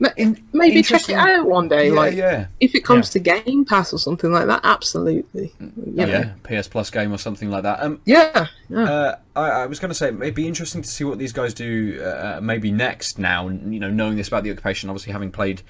ma- 0.00 0.08
maybe 0.52 0.82
check 0.82 1.08
it 1.08 1.14
out 1.14 1.46
one 1.46 1.68
day. 1.68 1.88
yeah 1.88 1.94
like 1.94 2.14
yeah 2.14 2.46
if 2.60 2.74
it 2.74 2.84
comes 2.84 3.10
to 3.10 3.18
Game 3.18 3.64
Pass 3.64 3.92
or 3.92 3.98
something 3.98 4.30
like 4.32 4.46
that, 4.46 4.60
absolutely. 4.64 5.52
You 5.60 5.72
know. 5.76 6.06
yeah 6.06 6.32
PS 6.60 6.68
Plus 6.68 6.90
game 6.90 7.12
or 7.12 7.18
something 7.18 7.50
like 7.50 7.64
that 7.64 7.82
um 7.82 8.00
Yeah, 8.04 8.46
yeah. 8.68 8.84
Uh, 8.84 9.16
I, 9.36 9.50
I 9.62 9.66
was 9.66 9.78
going 9.78 9.88
to 9.90 9.94
say 9.94 10.08
it'd 10.08 10.34
be 10.34 10.46
interesting 10.46 10.82
to 10.82 10.88
see 10.88 11.04
what 11.04 11.18
these 11.18 11.32
guys 11.32 11.52
do 11.54 12.00
uh, 12.02 12.38
maybe 12.42 12.70
next 12.70 13.18
now 13.18 13.48
you 13.48 13.80
know 13.80 13.90
knowing 13.90 14.16
this 14.16 14.28
about 14.28 14.42
the 14.44 14.50
occupation 14.50 14.88
obviously 14.90 15.12
having 15.12 15.30
played 15.32 15.62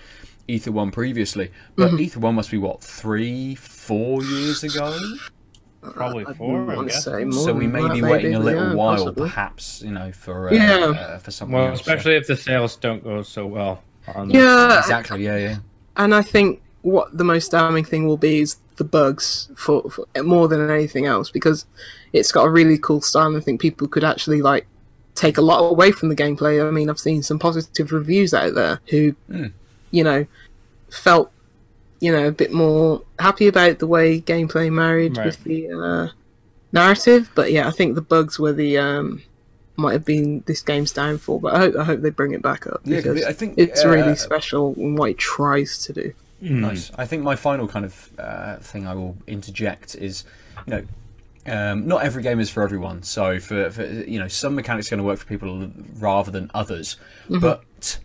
Ether 0.48 0.72
1 0.72 0.90
previously 0.90 1.50
but 1.76 1.88
Mm-hmm. 1.90 2.00
Ether 2.00 2.20
1 2.20 2.34
must 2.34 2.50
be 2.50 2.58
what 2.58 2.82
three 2.82 3.54
four 3.54 4.22
years 4.24 4.64
ago 4.64 4.98
Probably 5.80 6.24
four. 6.34 6.64
wouldn't 6.64 6.78
I 6.80 6.84
guess. 6.86 7.04
say 7.04 7.24
more 7.24 7.44
so 7.44 7.52
we 7.54 7.66
may 7.68 7.82
that, 7.82 7.92
be 7.92 8.02
waiting 8.02 8.34
a 8.34 8.40
little 8.40 8.68
yeah, 8.70 8.74
while 8.74 8.96
possibly. 8.96 9.28
perhaps 9.28 9.80
you 9.82 9.92
know 9.92 10.10
for 10.10 10.48
uh, 10.48 10.52
Yeah. 10.52 10.76
uh, 10.86 11.18
for 11.18 11.30
something 11.30 11.54
Well, 11.56 11.68
else 11.68 11.84
so- 11.84 11.92
especially 11.92 12.16
if 12.16 12.26
the 12.26 12.36
sales 12.36 12.76
don't 12.76 13.04
go 13.04 13.22
so 13.22 13.46
well. 13.46 13.82
On 14.14 14.28
Yeah, 14.30 14.78
exactly 14.80 15.24
yeah 15.24 15.36
yeah 15.36 15.56
and 15.96 16.14
I 16.14 16.22
think 16.22 16.62
what 16.82 17.16
the 17.16 17.24
most 17.24 17.50
damning 17.50 17.84
thing 17.84 18.06
will 18.06 18.16
be 18.16 18.40
is 18.40 18.56
the 18.76 18.84
bugs 18.84 19.50
for, 19.56 19.88
for 19.90 20.06
more 20.22 20.48
than 20.48 20.70
anything 20.70 21.06
else 21.06 21.30
because 21.30 21.66
it's 22.12 22.32
got 22.32 22.44
a 22.44 22.50
really 22.50 22.78
cool 22.78 23.00
style. 23.00 23.26
and 23.26 23.36
I 23.36 23.40
think 23.40 23.60
people 23.60 23.86
could 23.88 24.04
actually 24.04 24.40
like 24.40 24.66
take 25.14 25.36
a 25.36 25.42
lot 25.42 25.58
away 25.68 25.90
from 25.90 26.08
the 26.08 26.14
gameplay. 26.16 26.64
I 26.66 26.70
mean, 26.70 26.88
I've 26.88 26.98
seen 27.00 27.22
some 27.24 27.38
positive 27.40 27.90
reviews 27.92 28.32
out 28.32 28.54
there 28.54 28.80
who, 28.90 29.14
Mm. 29.28 29.52
You 29.90 30.04
know, 30.04 30.26
felt, 30.90 31.30
you 32.00 32.12
know, 32.12 32.28
a 32.28 32.32
bit 32.32 32.52
more 32.52 33.02
happy 33.18 33.46
about 33.48 33.78
the 33.78 33.86
way 33.86 34.20
gameplay 34.20 34.70
married 34.70 35.16
Right. 35.16 35.26
with 35.26 35.44
the 35.44 35.70
uh, 35.70 36.08
narrative. 36.72 37.30
But 37.34 37.52
yeah, 37.52 37.68
I 37.68 37.70
think 37.70 37.94
the 37.94 38.02
bugs 38.02 38.38
were 38.38 38.52
the 38.52 38.78
um, 38.78 39.22
might 39.76 39.92
have 39.92 40.04
been 40.04 40.42
this 40.46 40.62
game's 40.62 40.92
downfall. 40.92 41.40
But 41.40 41.54
I 41.54 41.58
hope 41.58 41.76
I 41.76 41.84
hope 41.84 42.00
they 42.00 42.10
bring 42.10 42.32
it 42.32 42.42
back 42.42 42.66
up 42.66 42.80
Yeah, 42.84 42.96
because 42.96 43.24
I 43.24 43.32
think 43.32 43.54
it's 43.56 43.84
uh, 43.84 43.88
really 43.88 44.16
special 44.16 44.74
in 44.74 44.96
what 44.96 45.10
it 45.10 45.18
tries 45.18 45.78
to 45.84 45.92
do. 45.92 46.12
Nice. 46.40 46.92
I 46.96 47.04
think 47.04 47.24
my 47.24 47.34
final 47.34 47.66
kind 47.66 47.84
of 47.84 48.10
uh, 48.18 48.56
thing 48.58 48.86
I 48.86 48.94
will 48.94 49.16
interject 49.26 49.96
is, 49.96 50.24
you 50.68 50.72
know, 50.72 50.82
um, 51.52 51.88
not 51.88 52.04
every 52.04 52.22
game 52.22 52.38
is 52.38 52.48
for 52.48 52.62
everyone. 52.62 53.02
So 53.02 53.40
for, 53.40 53.70
for 53.70 53.84
you 53.84 54.20
know, 54.20 54.28
some 54.28 54.54
mechanics 54.54 54.86
are 54.86 54.90
going 54.90 54.98
to 54.98 55.04
work 55.04 55.18
for 55.18 55.26
people 55.26 55.68
rather 55.98 56.30
than 56.30 56.48
others. 56.54 56.96
But 57.28 57.98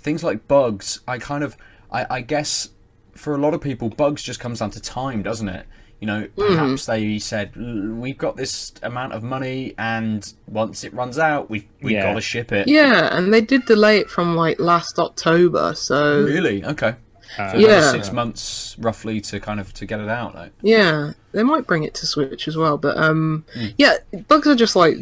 things 0.00 0.24
like 0.24 0.48
bugs, 0.48 1.00
I 1.06 1.18
kind 1.18 1.44
of, 1.44 1.56
I, 1.92 2.06
I 2.10 2.20
guess, 2.22 2.70
for 3.14 3.34
a 3.34 3.38
lot 3.38 3.54
of 3.54 3.60
people, 3.60 3.88
bugs 3.90 4.22
just 4.22 4.40
comes 4.40 4.58
down 4.60 4.70
to 4.72 4.80
time, 4.80 5.22
doesn't 5.22 5.48
it? 5.48 5.66
You 6.00 6.06
know, 6.06 6.28
perhaps 6.34 6.86
they 6.86 7.18
said 7.18 7.54
we've 7.56 8.16
got 8.16 8.34
this 8.36 8.72
amount 8.82 9.12
of 9.12 9.22
money, 9.22 9.74
and 9.76 10.32
once 10.46 10.82
it 10.82 10.94
runs 10.94 11.18
out, 11.18 11.50
we've 11.50 11.66
we've 11.82 11.92
Yeah. 11.92 12.04
got 12.04 12.14
to 12.14 12.20
ship 12.22 12.52
it. 12.52 12.68
Yeah, 12.68 13.14
and 13.14 13.34
they 13.34 13.42
did 13.42 13.66
delay 13.66 13.98
it 13.98 14.08
from 14.08 14.34
like 14.34 14.58
last 14.58 14.98
October, 14.98 15.74
so 15.74 16.22
Really? 16.24 16.64
Okay. 16.64 16.94
Uh, 17.38 17.50
So 17.52 17.58
another 17.58 17.60
Yeah. 17.60 17.90
six 17.92 18.12
months 18.12 18.76
roughly 18.78 19.20
to 19.20 19.38
kind 19.40 19.60
of 19.60 19.74
to 19.74 19.84
get 19.84 20.00
it 20.00 20.08
out. 20.08 20.34
Like. 20.34 20.52
yeah, 20.62 21.12
they 21.32 21.42
might 21.42 21.66
bring 21.66 21.82
it 21.84 21.92
to 21.94 22.06
Switch 22.06 22.48
as 22.48 22.56
well. 22.56 22.78
But 22.78 22.96
um, 22.96 23.44
Hmm. 23.52 23.66
yeah, 23.76 23.96
bugs 24.26 24.46
are 24.48 24.56
just 24.56 24.74
like 24.76 24.96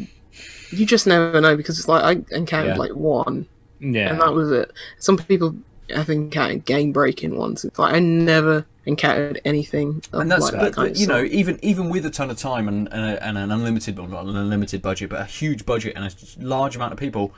you 0.72 0.84
just 0.84 1.06
never 1.06 1.40
know 1.40 1.56
because 1.56 1.78
it's 1.78 1.86
like 1.88 2.02
I 2.02 2.34
encountered 2.36 2.74
Yeah. 2.74 2.76
like 2.76 2.92
one, 2.96 3.46
yeah. 3.80 4.10
and 4.10 4.20
that 4.20 4.32
was 4.32 4.50
it. 4.50 4.72
Some 4.98 5.16
people 5.16 5.54
have 5.90 6.10
encountered 6.10 6.64
game 6.64 6.92
breaking 6.92 7.36
ones. 7.36 7.64
It's 7.64 7.78
like 7.78 7.94
I 7.94 7.98
never 7.98 8.66
encountered 8.84 9.40
anything 9.44 10.02
of 10.14 10.20
and 10.20 10.30
that's 10.30 10.44
like 10.44 10.52
that 10.52 10.60
but, 10.60 10.74
kind 10.74 10.88
but, 10.88 10.96
of 10.96 10.98
you 10.98 11.06
know 11.06 11.22
even 11.22 11.58
even 11.62 11.90
with 11.90 12.06
a 12.06 12.10
ton 12.10 12.30
of 12.30 12.38
time 12.38 12.68
and 12.68 12.88
and, 12.90 13.04
a, 13.04 13.22
and 13.22 13.36
an 13.36 13.50
unlimited 13.52 13.98
well 13.98 14.06
not 14.08 14.24
an 14.24 14.34
unlimited 14.34 14.80
budget 14.80 15.10
but 15.10 15.20
a 15.20 15.26
huge 15.26 15.66
budget 15.66 15.92
and 15.94 16.06
a 16.06 16.10
large 16.42 16.74
amount 16.74 16.90
of 16.90 16.98
people 16.98 17.30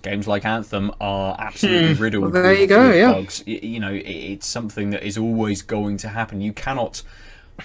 games 0.00 0.26
like 0.26 0.46
anthem 0.46 0.90
are 1.02 1.36
absolutely 1.38 1.92
riddled 1.92 2.24
Hmm. 2.28 2.32
Well, 2.32 2.42
there 2.42 2.52
with, 2.52 2.60
you 2.60 2.66
go, 2.66 2.88
with 2.88 2.96
yeah. 2.96 3.12
bugs 3.12 3.44
Y- 3.46 3.60
you 3.62 3.80
know 3.80 3.92
it, 3.92 4.00
it's 4.06 4.46
something 4.46 4.88
that 4.90 5.02
is 5.02 5.18
always 5.18 5.60
going 5.60 5.98
to 5.98 6.08
happen 6.08 6.40
you 6.40 6.54
cannot 6.54 7.02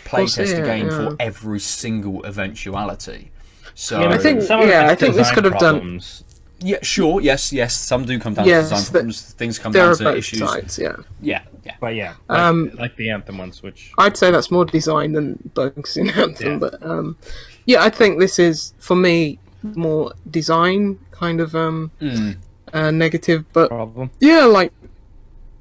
course, 0.04 0.36
playtest 0.36 0.60
a 0.60 0.66
game 0.66 0.88
yeah. 0.88 0.98
for 0.98 1.16
every 1.18 1.62
single 1.62 2.26
eventuality 2.26 3.32
so 3.74 4.02
Yeah, 4.02 4.10
I 4.10 4.18
think- 4.18 4.42
some 4.42 4.68
yeah, 4.68 4.88
I 4.90 4.96
think 4.96 5.16
this 5.16 5.32
could 5.32 5.46
have 5.46 5.58
done- 5.60 5.76
problems. 5.80 6.26
Yeah 6.62 6.78
sure 6.82 7.22
yes 7.22 7.54
yes 7.54 7.74
some 7.76 8.06
do 8.06 8.20
come 8.20 8.34
down 8.34 8.46
Yes, 8.46 8.70
to 8.70 8.76
design 8.76 8.92
problems 8.92 9.22
things 9.34 9.60
come 9.60 9.72
down 9.72 9.96
to 9.96 10.18
issues 10.18 10.40
sides. 10.40 10.78
Yeah, 10.80 10.96
yeah 11.22 11.42
yeah 11.66 11.76
But 11.80 11.96
yeah, 11.96 12.14
like, 12.28 12.40
Um, 12.40 12.72
like 12.78 12.96
the 12.98 13.10
Anthem 13.12 13.38
ones, 13.38 13.64
which 13.64 13.92
I'd 13.98 14.18
say 14.18 14.32
that's 14.32 14.52
more 14.52 14.66
design 14.66 15.14
than 15.14 15.38
bugs 15.54 15.96
in 15.98 16.10
Anthem. 16.10 16.52
Yeah. 16.54 16.58
But 16.60 16.84
um, 16.84 17.18
yeah, 17.66 17.84
I 17.84 17.90
think 17.90 18.20
this 18.20 18.40
is 18.40 18.74
for 18.80 18.96
me 18.96 19.40
more 19.76 20.14
design 20.30 21.00
kind 21.12 21.40
of 21.42 21.56
um 21.56 21.92
Mm. 22.02 22.38
uh, 22.74 22.92
negative, 22.92 23.46
but 23.54 23.70
problem. 23.70 24.10
Yeah, 24.20 24.46
like 24.46 24.72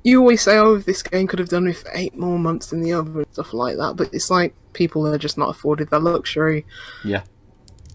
you 0.04 0.20
always 0.20 0.42
say, 0.42 0.56
oh, 0.58 0.78
this 0.78 1.02
game 1.02 1.26
could 1.26 1.38
have 1.40 1.48
done 1.48 1.64
with 1.64 1.84
eight 1.92 2.16
more 2.16 2.38
months 2.38 2.66
than 2.68 2.80
the 2.80 2.92
other 2.92 3.18
and 3.20 3.26
stuff 3.32 3.52
like 3.52 3.76
that. 3.76 3.96
But 3.96 4.08
it's 4.14 4.30
like 4.30 4.54
people 4.72 5.06
are 5.06 5.18
just 5.18 5.36
not 5.36 5.50
afforded 5.50 5.90
that 5.90 6.02
luxury. 6.02 6.64
yeah 7.04 7.22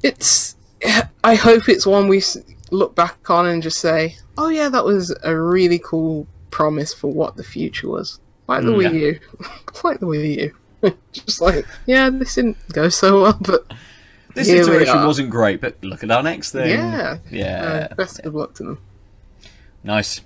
It's. 0.04 0.56
I 1.24 1.36
hope 1.36 1.70
it's 1.70 1.86
one 1.88 2.10
we 2.10 2.18
s- 2.18 2.38
look 2.74 2.96
back 2.96 3.30
on 3.30 3.46
and 3.46 3.62
just 3.64 3.80
say, 3.80 4.18
oh 4.38 4.50
yeah, 4.50 4.68
that 4.70 4.84
was 4.84 5.16
a 5.24 5.36
really 5.36 5.80
cool 5.80 6.28
promise 6.52 6.94
for 6.94 7.12
what 7.12 7.38
the 7.38 7.44
future 7.44 7.88
was. 7.88 8.20
Like 8.48 8.64
the 8.64 8.72
Mm, 8.72 8.92
Wii 8.92 8.94
U, 8.94 9.20
like 9.84 10.00
the 10.00 10.06
Wii 10.08 10.54
U. 10.82 10.94
just 11.14 11.40
like, 11.40 11.66
yeah, 11.86 12.10
this 12.10 12.36
didn't 12.36 12.58
go 12.74 12.90
so 12.90 13.22
well, 13.22 13.40
but 13.40 13.72
this 14.36 14.50
iteration 14.50 15.06
wasn't 15.06 15.30
great 15.30 15.62
but 15.62 15.82
look 15.84 16.04
at 16.04 16.10
our 16.10 16.24
next 16.24 16.52
thing 16.54 16.68
yeah, 16.68 17.20
yeah 17.30 17.88
uh, 17.92 17.96
best 17.96 18.20
of 18.22 18.34
luck 18.34 18.56
to 18.56 18.64
them. 18.64 18.80
Nice. 19.84 20.22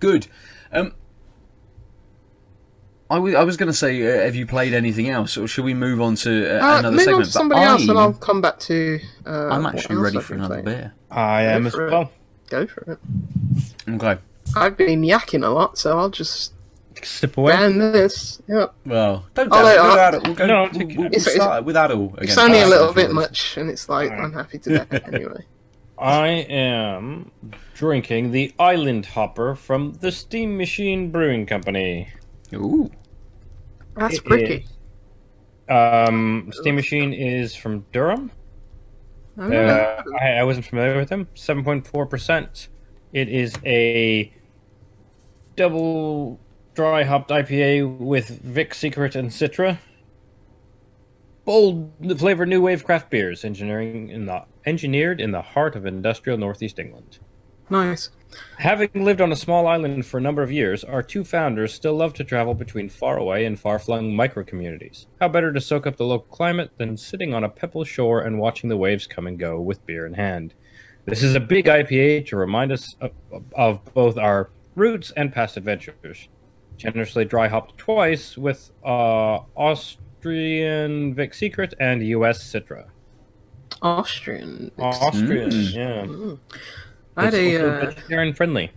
Good. 0.00 0.28
Um, 0.72 0.92
I 3.08 3.18
was 3.44 3.56
going 3.56 3.68
to 3.68 3.76
say, 3.76 4.02
uh, 4.02 4.24
have 4.24 4.34
you 4.34 4.46
played 4.46 4.74
anything 4.74 5.08
else, 5.10 5.36
or 5.36 5.46
should 5.46 5.64
we 5.64 5.74
move 5.74 6.00
on 6.00 6.16
to 6.16 6.58
uh, 6.60 6.64
Uh, 6.74 6.78
another 6.80 6.96
maybe 6.96 7.04
segment? 7.04 7.16
on 7.16 7.22
to 7.22 7.26
But 7.28 7.32
somebody 7.32 7.60
else, 7.62 7.82
and 7.82 7.90
I'm- 7.90 7.98
I'll 7.98 8.12
come 8.14 8.40
back 8.40 8.58
to. 8.60 8.98
Uh, 9.24 9.48
I'm 9.48 9.64
actually 9.66 9.96
ready 9.96 10.20
for 10.20 10.34
another 10.34 10.62
playing. 10.62 10.78
beer. 10.80 10.92
I 11.10 11.42
am 11.42 11.66
as 11.66 11.74
it. 11.74 11.80
well. 11.90 12.10
Go 12.50 12.66
for 12.66 12.92
it. 12.92 12.98
Okay. 13.88 14.20
I've 14.56 14.76
been 14.76 15.02
yakking 15.02 15.44
a 15.44 15.48
lot, 15.48 15.78
so 15.78 15.98
I'll 15.98 16.10
just 16.10 16.52
Sip 17.02 17.36
away. 17.36 17.52
ban 17.52 17.78
this. 17.78 18.40
Yep. 18.48 18.74
Well, 18.86 19.26
don't 19.34 19.52
I'll 19.52 19.60
do 19.60 19.64
let- 19.64 20.14
it. 20.14 20.22
We'll, 20.22 20.22
we'll 20.22 20.34
go. 20.34 20.46
No, 20.46 20.68
we'll, 20.72 20.86
we'll, 20.86 20.96
we'll 20.96 21.06
It's- 21.06 21.32
start 21.34 21.64
with 21.64 21.76
again. 21.76 22.14
It's 22.18 22.38
only 22.38 22.60
a 22.60 22.66
little 22.66 22.92
bit 22.92 23.06
choice. 23.06 23.14
much, 23.14 23.56
and 23.56 23.70
it's 23.70 23.88
like 23.88 24.10
I'm 24.10 24.32
happy 24.32 24.58
to 24.58 24.78
death 24.84 25.08
anyway. 25.12 25.44
I 25.98 26.28
am 26.28 27.30
drinking 27.74 28.32
the 28.32 28.52
Island 28.58 29.06
Hopper 29.06 29.54
from 29.54 29.94
the 30.00 30.10
Steam 30.12 30.56
Machine 30.58 31.10
Brewing 31.10 31.46
Company. 31.46 32.08
Ooh. 32.54 32.90
That's 33.96 34.16
It 34.16 34.24
pretty. 34.24 34.66
Um, 35.68 36.50
Steam 36.52 36.76
Machine 36.76 37.12
is 37.12 37.54
from 37.56 37.84
Durham. 37.92 38.30
Oh, 39.38 39.52
Uh, 39.52 40.02
I, 40.20 40.28
I 40.34 40.44
wasn't 40.44 40.66
familiar 40.66 40.96
with 40.96 41.08
them. 41.08 41.28
Seven 41.34 41.64
point 41.64 41.86
four 41.86 42.06
percent. 42.06 42.68
It 43.12 43.28
is 43.28 43.54
a 43.64 44.32
double 45.56 46.38
dry 46.74 47.02
hopped 47.02 47.30
IPA 47.30 47.98
with 47.98 48.28
Vic 48.28 48.74
Secret 48.74 49.16
and 49.16 49.30
Citra. 49.30 49.78
Bold 51.44 51.90
flavor 52.18 52.44
new 52.44 52.60
wave 52.60 52.84
craft 52.84 53.10
beers, 53.10 53.44
engineering 53.44 54.08
in 54.08 54.26
the 54.26 54.44
engineered 54.66 55.20
in 55.20 55.30
the 55.30 55.42
heart 55.42 55.76
of 55.76 55.86
industrial 55.86 56.38
northeast 56.38 56.78
England. 56.78 57.18
Nice. 57.70 58.10
Having 58.58 58.90
lived 59.04 59.20
on 59.22 59.32
a 59.32 59.36
small 59.36 59.66
island 59.66 60.04
for 60.04 60.18
a 60.18 60.20
number 60.20 60.42
of 60.42 60.52
years, 60.52 60.84
our 60.84 61.02
two 61.02 61.24
founders 61.24 61.72
still 61.72 61.94
love 61.94 62.12
to 62.14 62.24
travel 62.24 62.52
between 62.54 62.88
faraway 62.88 63.44
and 63.44 63.58
far 63.58 63.78
flung 63.78 64.14
micro 64.14 64.44
communities. 64.44 65.06
How 65.20 65.28
better 65.28 65.52
to 65.52 65.60
soak 65.60 65.86
up 65.86 65.96
the 65.96 66.04
local 66.04 66.26
climate 66.28 66.70
than 66.76 66.96
sitting 66.96 67.32
on 67.32 67.44
a 67.44 67.48
pebble 67.48 67.84
shore 67.84 68.20
and 68.22 68.38
watching 68.38 68.68
the 68.68 68.76
waves 68.76 69.06
come 69.06 69.26
and 69.26 69.38
go 69.38 69.60
with 69.60 69.84
beer 69.86 70.04
in 70.06 70.14
hand? 70.14 70.52
This 71.06 71.22
is 71.22 71.34
a 71.34 71.40
big 71.40 71.66
IPA 71.66 72.26
to 72.26 72.36
remind 72.36 72.72
us 72.72 72.94
of, 73.00 73.12
of 73.54 73.82
both 73.94 74.18
our 74.18 74.50
roots 74.74 75.12
and 75.16 75.32
past 75.32 75.56
adventures. 75.56 76.28
Generously 76.76 77.24
dry 77.24 77.48
hopped 77.48 77.78
twice 77.78 78.36
with 78.36 78.70
uh, 78.84 79.38
Austrian 79.56 81.14
Vic 81.14 81.32
Secret 81.32 81.72
and 81.80 82.02
US 82.08 82.42
Citra. 82.42 82.86
Austrian. 83.82 84.70
Austrian, 84.78 85.50
Mm. 85.50 85.74
yeah. 85.74 86.36
I 87.16 87.24
had 87.26 87.34
a. 87.34 87.56
also 87.56 87.70
Uh, 87.70 87.80
vegetarian 87.90 88.34
friendly. 88.34 88.70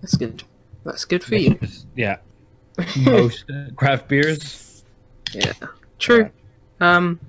that's 0.00 0.16
good. 0.16 0.42
That's 0.84 1.04
good 1.04 1.22
for 1.22 1.36
you. 1.36 1.58
Yeah. 1.96 2.18
Most 3.04 3.44
uh, 3.50 3.70
craft 3.76 4.08
beers. 4.08 4.84
Yeah. 5.32 5.52
True. 5.98 6.30
Um, 6.80 7.20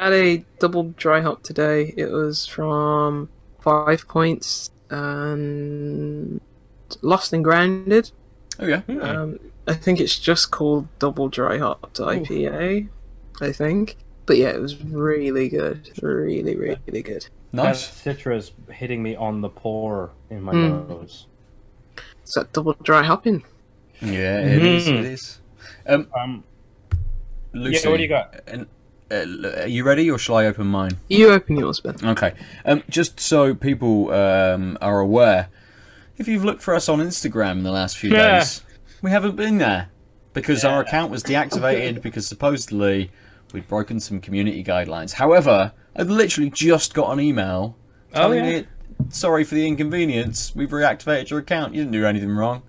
I 0.00 0.04
had 0.04 0.12
a 0.12 0.44
double 0.58 0.84
dry 0.96 1.20
hop 1.20 1.42
today. 1.42 1.94
It 1.96 2.10
was 2.10 2.46
from 2.46 3.28
Five 3.60 4.08
Points 4.08 4.70
and 4.90 6.40
Lost 7.02 7.32
and 7.32 7.44
Grounded. 7.44 8.10
Oh 8.58 8.66
yeah. 8.66 8.80
Hmm. 8.80 9.00
Um, 9.00 9.40
I 9.68 9.74
think 9.74 10.00
it's 10.00 10.18
just 10.18 10.50
called 10.50 10.88
Double 10.98 11.28
Dry 11.28 11.58
Hopped 11.58 11.98
IPA. 11.98 12.88
I 13.40 13.52
think, 13.52 13.96
but 14.26 14.36
yeah, 14.36 14.48
it 14.48 14.60
was 14.60 14.82
really 14.82 15.48
good. 15.48 15.90
Really, 16.02 16.56
really 16.56 17.02
good. 17.02 17.28
Nice. 17.52 17.88
That 18.02 18.18
Citra's 18.18 18.52
hitting 18.70 19.02
me 19.02 19.16
on 19.16 19.40
the 19.40 19.48
pore 19.48 20.10
in 20.30 20.42
my 20.42 20.52
Mm. 20.52 20.88
nose. 20.88 21.26
It's 22.22 22.34
that 22.34 22.52
double 22.52 22.74
dry 22.82 23.02
hopping. 23.02 23.42
Yeah, 24.00 24.40
it 24.40 24.64
is. 24.64 24.86
Mhm. 24.86 24.98
It 24.98 25.04
is. 25.06 25.40
Um, 25.86 26.06
Um, 26.18 26.44
Lucy, 27.54 27.80
yeah, 27.84 27.90
what 27.90 27.96
do 27.96 28.02
you 28.02 28.08
got? 28.08 28.34
And, 28.46 28.66
uh, 29.10 29.62
are 29.62 29.66
you 29.66 29.82
ready, 29.84 30.10
or 30.10 30.18
shall 30.18 30.36
I 30.36 30.44
open 30.46 30.66
mine? 30.66 30.98
You 31.08 31.30
open 31.30 31.56
yours, 31.56 31.80
Ben. 31.80 31.96
Okay. 32.04 32.34
Um, 32.66 32.82
just 32.90 33.18
so 33.18 33.54
people 33.54 34.12
um, 34.12 34.76
are 34.82 35.00
aware, 35.00 35.48
if 36.18 36.28
you've 36.28 36.44
looked 36.44 36.62
for 36.62 36.74
us 36.74 36.88
on 36.88 36.98
Instagram 37.00 37.52
in 37.52 37.62
the 37.62 37.72
last 37.72 37.96
few 37.96 38.10
Yeah. 38.10 38.40
days, 38.40 38.62
we 39.00 39.10
haven't 39.10 39.36
been 39.36 39.56
there 39.58 39.88
because 40.34 40.64
our 40.64 40.80
account 40.82 41.10
was 41.10 41.22
deactivated 41.22 42.02
because 42.02 42.26
supposedly 42.26 43.10
we'd 43.54 43.66
broken 43.66 43.98
some 43.98 44.20
community 44.20 44.62
guidelines. 44.62 45.12
However, 45.14 45.72
I've 45.98 46.08
literally 46.08 46.48
just 46.48 46.94
got 46.94 47.12
an 47.12 47.20
email 47.20 47.76
Oh, 48.14 48.30
yeah. 48.32 48.42
me, 48.60 48.66
"Sorry 49.10 49.44
for 49.44 49.54
the 49.56 49.66
inconvenience. 49.66 50.54
We've 50.54 50.70
reactivated 50.70 51.28
your 51.30 51.40
account. 51.40 51.74
You 51.74 51.82
didn't 51.82 51.92
do 51.92 52.06
anything 52.06 52.30
wrong, 52.30 52.62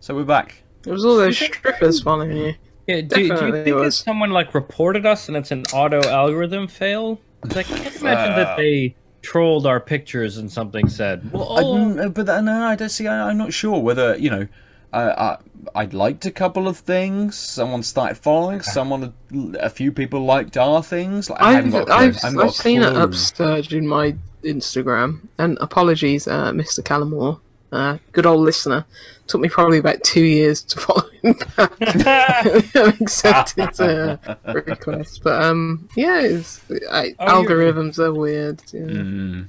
so 0.00 0.14
we're 0.14 0.24
back." 0.24 0.62
It 0.84 0.90
was 0.90 1.04
all 1.04 1.16
those 1.16 1.38
strippers 1.38 2.02
following 2.02 2.36
you. 2.36 2.54
Yeah, 2.86 3.00
do, 3.00 3.16
do 3.16 3.22
you 3.22 3.52
think 3.52 3.76
was. 3.76 3.86
it's 3.94 4.04
someone 4.04 4.30
like 4.30 4.54
reported 4.54 5.06
us 5.06 5.28
and 5.28 5.36
it's 5.38 5.50
an 5.50 5.64
auto 5.72 6.02
algorithm 6.06 6.68
fail? 6.68 7.18
'Cause 7.40 7.56
I 7.56 7.62
can't 7.62 7.96
imagine 8.00 8.36
that 8.36 8.56
they 8.58 8.94
trolled 9.22 9.66
our 9.66 9.80
pictures 9.80 10.36
and 10.36 10.52
something 10.52 10.86
said, 10.88 11.32
well, 11.32 11.56
I, 11.56 11.62
oh, 11.62 11.74
mm, 11.76 12.12
but 12.12 12.26
then, 12.26 12.44
no, 12.44 12.66
I 12.66 12.74
don't 12.76 12.90
see. 12.90 13.06
I, 13.06 13.30
I'm 13.30 13.38
not 13.38 13.54
sure 13.54 13.78
whether 13.80 14.18
you 14.18 14.28
know. 14.30 14.48
Uh, 14.92 15.14
I 15.38 15.42
I 15.74 15.84
liked 15.86 16.24
a 16.26 16.30
couple 16.30 16.68
of 16.68 16.78
things. 16.78 17.36
Someone 17.36 17.82
started 17.82 18.16
following. 18.16 18.60
Someone, 18.62 19.12
a 19.60 19.70
few 19.70 19.92
people 19.92 20.24
liked 20.24 20.56
our 20.56 20.82
things. 20.82 21.30
Like, 21.30 21.40
I 21.40 21.52
haven't 21.54 21.74
I've, 21.74 21.74
got 21.74 21.82
a 21.82 21.86
clue. 21.86 21.94
I've, 21.96 22.16
I 22.16 22.26
haven't 22.26 22.40
I've 22.40 22.48
a 22.48 22.52
seen 22.52 22.82
it 22.82 22.90
clue. 22.92 23.06
upsurged 23.06 23.72
in 23.76 23.86
my 23.88 24.16
Instagram. 24.42 25.20
And 25.38 25.56
apologies, 25.60 26.26
uh, 26.28 26.50
Mr. 26.52 26.80
Callamore, 26.82 27.40
uh, 27.72 27.98
good 28.12 28.26
old 28.26 28.40
listener. 28.40 28.84
Took 29.26 29.40
me 29.40 29.48
probably 29.48 29.78
about 29.78 30.02
two 30.04 30.22
years 30.24 30.62
to 30.64 30.78
follow 30.80 31.08
him 31.22 31.34
back. 31.56 31.72
I 31.80 32.94
accepted 33.00 33.80
uh, 33.80 34.16
request, 34.52 35.22
but 35.24 35.42
um, 35.42 35.88
yeah, 35.96 36.20
it's, 36.20 36.60
I, 36.90 37.14
Oh, 37.18 37.40
you're- 37.42 37.54
algorithms 37.72 37.98
are 37.98 38.12
weird. 38.12 38.62
Yeah. 38.72 38.80
Mm. 38.82 39.46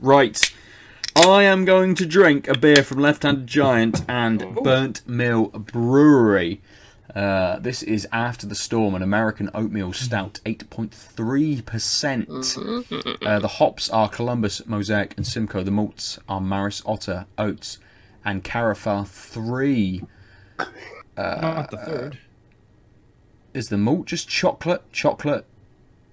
Right. 0.00 0.52
I 1.16 1.44
am 1.44 1.64
going 1.64 1.94
to 1.96 2.06
drink 2.06 2.48
a 2.48 2.58
beer 2.58 2.82
from 2.82 2.98
Left 2.98 3.22
Handed 3.22 3.46
Giant 3.46 4.02
and 4.08 4.52
Burnt 4.56 5.06
Mill 5.06 5.46
Brewery. 5.46 6.60
Uh, 7.14 7.60
this 7.60 7.84
is 7.84 8.08
After 8.12 8.48
the 8.48 8.56
Storm, 8.56 8.96
an 8.96 9.02
American 9.02 9.48
oatmeal 9.54 9.92
stout, 9.92 10.40
8.3%. 10.44 12.26
Mm-hmm. 12.26 13.24
uh, 13.24 13.38
the 13.38 13.46
hops 13.46 13.88
are 13.90 14.08
Columbus, 14.08 14.66
Mosaic, 14.66 15.14
and 15.16 15.24
Simcoe. 15.24 15.62
The 15.62 15.70
malts 15.70 16.18
are 16.28 16.40
Maris 16.40 16.82
Otter, 16.84 17.26
Oats, 17.38 17.78
and 18.24 18.42
Carafa 18.42 19.06
3. 19.06 20.02
Uh, 20.58 20.64
Not 21.16 21.70
the 21.70 21.78
uh, 21.78 21.84
third. 21.84 22.18
is 23.54 23.68
the 23.68 23.78
malt 23.78 24.06
just 24.06 24.28
chocolate, 24.28 24.82
chocolate, 24.90 25.46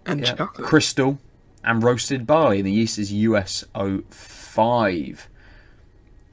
and 0.06 0.20
yeah, 0.22 0.36
chocolate. 0.36 0.68
crystal, 0.68 1.18
and 1.64 1.82
roasted 1.82 2.28
barley? 2.28 2.62
The 2.62 2.72
yeast 2.72 3.00
is 3.00 3.12
US-05 3.12 4.41
five. 4.52 5.28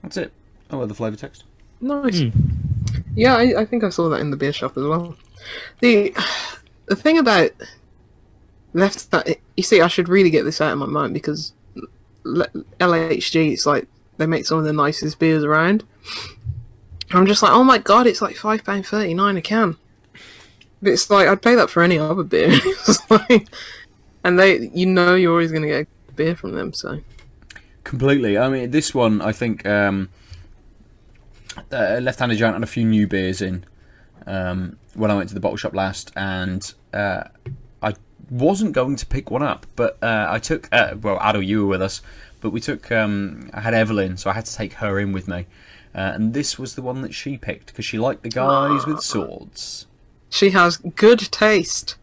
That's 0.03 0.17
it. 0.17 0.33
Oh, 0.71 0.85
the 0.87 0.95
flavour 0.95 1.17
text. 1.17 1.45
Nice. 1.81 2.21
Mm. 2.21 2.33
Yeah, 3.15 3.37
I, 3.37 3.61
I, 3.61 3.65
think 3.65 3.85
I 3.85 3.91
saw 3.91 4.09
that 4.09 4.21
in 4.21 4.31
the 4.31 4.37
beer 4.37 4.53
shop 4.53 4.77
as 4.77 4.85
well. 4.85 5.17
The 5.81 6.15
the 6.87 6.97
thing 6.97 7.19
about 7.19 7.51
left 8.73 9.11
that 9.13 9.39
you 9.57 9.63
see, 9.63 9.81
I 9.81 9.89
should 9.89 10.09
really 10.09 10.31
get 10.31 10.45
this 10.45 10.61
out 10.61 10.73
of 10.73 10.79
my 10.79 10.87
mind 10.87 11.15
because 11.15 11.53
LHG, 12.25 13.53
it's 13.53 13.67
like 13.67 13.87
they 14.17 14.27
make 14.27 14.47
some 14.47 14.59
of 14.59 14.65
the 14.65 14.73
nicest 14.73 15.19
beers 15.19 15.45
around. 15.45 15.85
I'm 17.13 17.27
just 17.27 17.43
like, 17.43 17.53
oh 17.53 17.65
my 17.65 17.79
god, 17.79 18.07
it's 18.07 18.21
like 18.21 18.37
five 18.37 18.65
pound 18.65 18.87
thirty 18.87 19.15
nine 19.15 19.37
a 19.37 19.43
can. 19.43 19.77
But 20.83 20.93
it's 20.93 21.09
like 21.09 21.29
I'd 21.29 21.43
pay 21.43 21.55
that 21.55 21.71
for 21.71 21.83
any 21.83 21.99
other 21.99 22.25
beer. 22.25 22.53
like, 23.11 23.49
and 24.25 24.39
they, 24.39 24.69
you 24.75 24.87
know, 24.87 25.15
you're 25.15 25.33
always 25.33 25.51
going 25.51 25.63
to 25.63 25.69
get 25.69 25.89
a 26.09 26.13
beer 26.13 26.37
from 26.37 26.55
them. 26.55 26.73
So 26.73 27.01
Completely. 27.89 28.37
I 28.37 28.51
mean, 28.51 28.71
this 28.71 28.95
one, 28.95 29.23
I 29.23 29.33
think, 29.33 29.65
um, 29.65 30.11
uh, 31.73 32.01
Left 32.03 32.19
Handed 32.19 32.37
Giant 32.37 32.57
had 32.57 32.63
a 32.63 32.67
few 32.67 32.85
new 32.85 33.07
beers 33.07 33.41
in 33.41 33.65
um, 34.27 34.77
when 34.93 35.11
I 35.11 35.17
went 35.17 35.31
to 35.31 35.35
the 35.35 35.41
bottle 35.41 35.57
shop 35.57 35.75
last, 35.75 36.13
and 36.15 36.71
uh, 36.93 37.25
I 37.81 37.95
wasn't 38.29 38.75
going 38.75 38.97
to 38.97 39.07
pick 39.07 39.31
one 39.31 39.43
up, 39.43 39.65
but 39.75 39.97
uh, 40.03 40.27
I 40.29 40.39
took, 40.39 40.69
uh, 40.71 40.97
well, 41.01 41.19
Aadil, 41.19 41.47
you 41.47 41.63
were 41.63 41.67
with 41.67 41.81
us, 41.81 42.03
but 42.43 42.51
we 42.51 42.61
took, 42.61 42.93
um, 42.93 43.49
I 43.55 43.63
had 43.63 43.73
Evelyn, 43.73 44.19
so 44.19 44.29
I 44.29 44.35
had 44.35 44.45
to 44.45 44.55
take 44.55 44.75
her 44.75 44.99
in 45.01 45.13
with 45.13 45.27
me. 45.27 45.47
Uh, 45.95 46.13
and 46.15 46.35
this 46.35 46.59
was 46.59 46.75
the 46.75 46.83
one 46.83 47.01
that 47.01 47.15
she 47.15 47.39
picked 47.39 47.69
because 47.69 47.87
she 47.87 47.99
liked 47.99 48.23
the 48.23 48.29
guys 48.29 48.85
with 48.85 49.01
swords. 49.01 49.87
she 50.29 50.51
has 50.51 50.77
good 50.77 51.21
taste. 51.21 51.97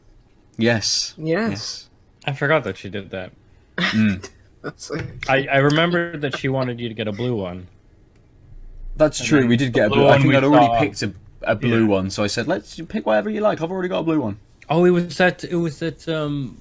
Yes. 0.57 1.13
Yes, 1.15 1.91
I 2.25 2.33
forgot 2.33 2.63
that 2.63 2.75
she 2.75 2.89
did 2.89 3.11
that. 3.11 3.33
that's 4.65 4.91
I, 5.29 5.47
I 5.47 5.57
remember 5.57 6.17
that 6.17 6.37
she 6.37 6.49
wanted 6.49 6.79
you 6.81 6.89
to 6.89 6.93
get 6.95 7.07
a 7.07 7.11
blue 7.13 7.35
one. 7.35 7.67
That's 8.97 9.19
And 9.19 9.29
true. 9.29 9.47
We 9.47 9.55
did 9.57 9.71
get 9.73 9.85
a 9.87 9.89
the 9.89 9.95
blue. 9.95 10.07
I 10.07 10.17
think 10.21 10.33
I'd 10.35 10.43
already 10.43 10.65
saw- 10.65 10.79
picked 10.79 11.01
a, 11.03 11.13
a 11.43 11.55
blue 11.55 11.83
Yeah. 11.83 11.87
one, 11.89 12.09
so 12.09 12.23
I 12.23 12.27
said, 12.27 12.47
"Let's 12.47 12.79
pick 12.89 13.05
whatever 13.05 13.29
you 13.29 13.41
like. 13.41 13.61
I've 13.61 13.71
already 13.71 13.89
got 13.89 13.99
a 13.99 14.03
blue 14.03 14.19
one." 14.21 14.39
Oh, 14.69 14.83
it 14.85 14.89
was 14.91 15.15
that. 15.17 15.43
It 15.43 15.55
was 15.55 15.79
that. 15.79 16.07
Um, 16.09 16.57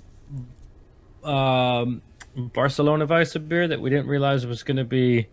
um, 1.24 2.02
Barcelona 2.36 3.06
Weisse 3.06 3.48
beer 3.48 3.68
that 3.68 3.80
we 3.80 3.90
didn't 3.90 4.08
realize 4.08 4.46
was 4.46 4.62
going 4.62 4.76
to 4.76 4.84
be 4.84 5.28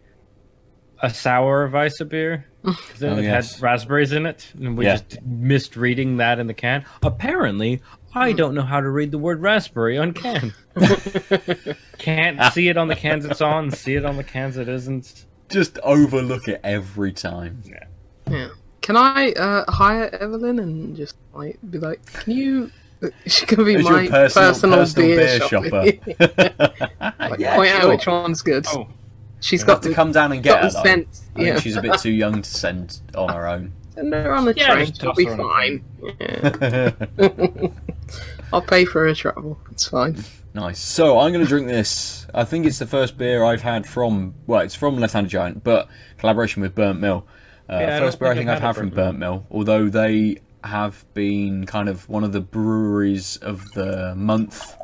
a 1.01 1.11
sour 1.13 1.67
Weisse 1.69 2.07
beer. 2.07 2.45
'Cause 2.63 2.99
then 2.99 3.13
Oh, 3.13 3.17
it 3.17 3.23
yes. 3.23 3.55
had 3.55 3.63
raspberries 3.63 4.11
in 4.11 4.27
it, 4.27 4.51
and 4.59 4.77
we 4.77 4.85
Yeah. 4.85 4.97
just 4.97 5.21
missed 5.23 5.75
reading 5.75 6.17
that 6.17 6.37
in 6.37 6.45
the 6.45 6.53
can. 6.53 6.85
Apparently, 7.01 7.81
I 8.13 8.33
don't 8.33 8.53
know 8.53 8.61
how 8.61 8.79
to 8.79 8.89
read 8.89 9.09
the 9.09 9.17
word 9.17 9.41
raspberry 9.41 9.97
on 9.97 10.13
can. 10.13 10.53
Can't 11.97 12.53
see 12.53 12.69
it 12.69 12.77
on 12.77 12.87
the 12.87 12.95
cans 12.95 13.25
it's 13.25 13.41
on, 13.41 13.71
see 13.71 13.95
it 13.95 14.05
on 14.05 14.17
the 14.17 14.23
cans 14.23 14.57
it 14.57 14.69
isn't. 14.69 15.25
Just 15.49 15.77
overlook 15.79 16.47
it 16.47 16.61
every 16.63 17.11
time. 17.11 17.61
Yeah. 18.29 18.49
Can 18.81 18.95
I 18.97 19.31
uh, 19.33 19.69
hire 19.71 20.09
Evelyn 20.15 20.59
and 20.59 20.95
just 20.95 21.15
like 21.33 21.57
be 21.69 21.77
like, 21.77 22.05
can 22.05 22.33
you? 22.33 22.71
She 23.25 23.47
can 23.47 23.65
be 23.65 23.75
As 23.75 23.83
my 23.83 24.07
personal, 24.07 24.49
personal, 24.49 24.77
personal 24.77 25.07
beer, 25.07 25.17
beer, 25.17 25.39
shopper. 25.47 25.85
shopper. 25.85 26.85
like, 27.29 27.39
yeah, 27.39 27.55
point 27.55 27.71
out 27.71 27.89
which 27.89 28.05
one's 28.05 28.43
good. 28.43 28.63
Oh, 28.69 28.87
She's 29.39 29.63
Got 29.63 29.77
got 29.77 29.83
to 29.83 29.89
the, 29.89 29.95
come 29.95 30.11
down 30.11 30.31
and 30.33 30.43
get 30.43 30.61
her. 30.61 30.69
the 30.69 30.73
Though. 30.75 30.83
sense. 30.83 31.23
I 31.35 31.39
think 31.39 31.59
she's 31.61 31.75
a 31.77 31.81
bit 31.81 31.99
too 31.99 32.11
young 32.11 32.43
to 32.43 32.49
send 32.49 33.01
on 33.15 33.29
her 33.33 33.47
own. 33.47 33.73
send 33.95 34.13
her 34.13 34.35
on 34.35 34.45
the 34.45 34.53
Yeah, 34.55 34.73
train. 34.75 34.93
She'll 34.93 35.13
be 35.15 35.25
her 35.25 35.31
on 35.31 35.37
the 35.37 35.43
fine. 35.43 35.83
Yeah. 36.19 37.69
I'll 38.53 38.61
pay 38.61 38.85
for 38.85 39.07
her 39.07 39.15
travel. 39.15 39.59
It's 39.71 39.87
fine. 39.87 40.23
Nice. 40.53 40.79
So 40.79 41.19
I'm 41.19 41.31
going 41.31 41.43
to 41.45 41.49
drink 41.49 41.67
this. 41.67 42.27
I 42.33 42.43
think 42.43 42.65
it's 42.65 42.79
the 42.79 42.85
first 42.87 43.17
beer 43.17 43.43
I've 43.43 43.61
had 43.61 43.85
from. 43.87 44.33
Well, 44.47 44.59
it's 44.61 44.75
from 44.75 44.97
Left 44.99 45.13
Handed 45.13 45.29
Giant, 45.29 45.63
but 45.63 45.87
collaboration 46.17 46.61
with 46.61 46.75
Burnt 46.75 46.99
Mill. 46.99 47.25
Uh, 47.69 47.77
Yeah, 47.79 47.99
first 47.99 48.19
don't 48.19 48.25
beer 48.25 48.31
I 48.31 48.35
think 48.35 48.39
think 48.41 48.49
I've 48.49 48.55
I've 48.57 48.61
had 48.61 48.67
had 48.67 48.75
from 48.75 48.89
Burnt 48.89 48.95
Burnt 48.95 49.19
Mill, 49.19 49.45
although 49.49 49.87
they 49.87 50.37
have 50.63 51.05
been 51.13 51.65
kind 51.65 51.87
of 51.89 52.07
one 52.09 52.23
of 52.23 52.33
the 52.33 52.41
breweries 52.41 53.37
of 53.37 53.63
the 53.71 54.13
month. 54.15 54.75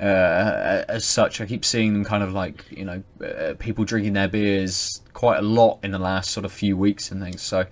Uh, 0.00 0.82
as 0.88 1.04
such, 1.04 1.42
I 1.42 1.46
keep 1.46 1.62
seeing 1.62 1.92
them 1.92 2.04
kind 2.04 2.22
of 2.22 2.32
like 2.32 2.64
you 2.70 2.86
know 2.86 3.02
uh, 3.22 3.52
people 3.58 3.84
drinking 3.84 4.14
their 4.14 4.28
beers 4.28 5.02
quite 5.12 5.38
a 5.38 5.42
lot 5.42 5.78
in 5.82 5.90
the 5.90 5.98
last 5.98 6.30
sort 6.30 6.46
of 6.46 6.52
few 6.52 6.74
weeks 6.74 7.10
and 7.10 7.22
things. 7.22 7.42
So 7.42 7.66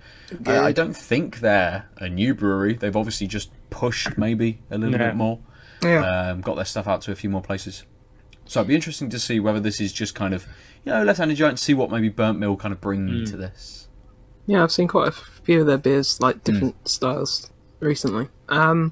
I, 0.45 0.59
I 0.59 0.71
don't 0.71 0.95
think 0.95 1.39
they're 1.39 1.89
a 1.97 2.07
new 2.07 2.35
brewery. 2.35 2.75
They've 2.75 2.95
obviously 2.95 3.25
just 3.25 3.49
pushed 3.71 4.15
maybe 4.19 4.59
a 4.69 4.77
little 4.77 4.99
Yeah. 4.99 5.07
bit 5.07 5.15
more 5.15 5.39
Yeah. 5.83 6.29
um, 6.31 6.41
got 6.41 6.55
their 6.55 6.65
stuff 6.65 6.87
out 6.87 7.01
to 7.03 7.11
a 7.11 7.15
few 7.15 7.29
more 7.29 7.41
places. 7.41 7.83
So 8.45 8.59
it'd 8.61 8.67
be 8.67 8.73
interesting 8.75 9.09
to 9.11 9.19
see 9.19 9.39
whether 9.39 9.59
this 9.59 9.79
is 9.79 9.93
just 9.93 10.15
kind 10.15 10.33
of, 10.33 10.47
you 10.83 10.91
know, 10.91 11.03
left-handed 11.03 11.37
giant. 11.37 11.59
See 11.59 11.75
what 11.75 11.91
maybe 11.91 12.09
Burnt 12.09 12.39
Mill 12.39 12.57
kind 12.57 12.71
of 12.73 12.81
bring 12.81 13.23
to 13.25 13.37
this. 13.37 13.87
Yeah, 14.47 14.63
I've 14.63 14.71
seen 14.71 14.87
quite 14.87 15.09
a 15.09 15.11
few 15.11 15.61
of 15.61 15.67
their 15.67 15.77
beers, 15.77 16.17
Hmm. 16.17 16.23
like 16.23 16.43
different 16.43 16.87
styles, 16.87 17.51
recently. 17.79 18.27
Um, 18.49 18.91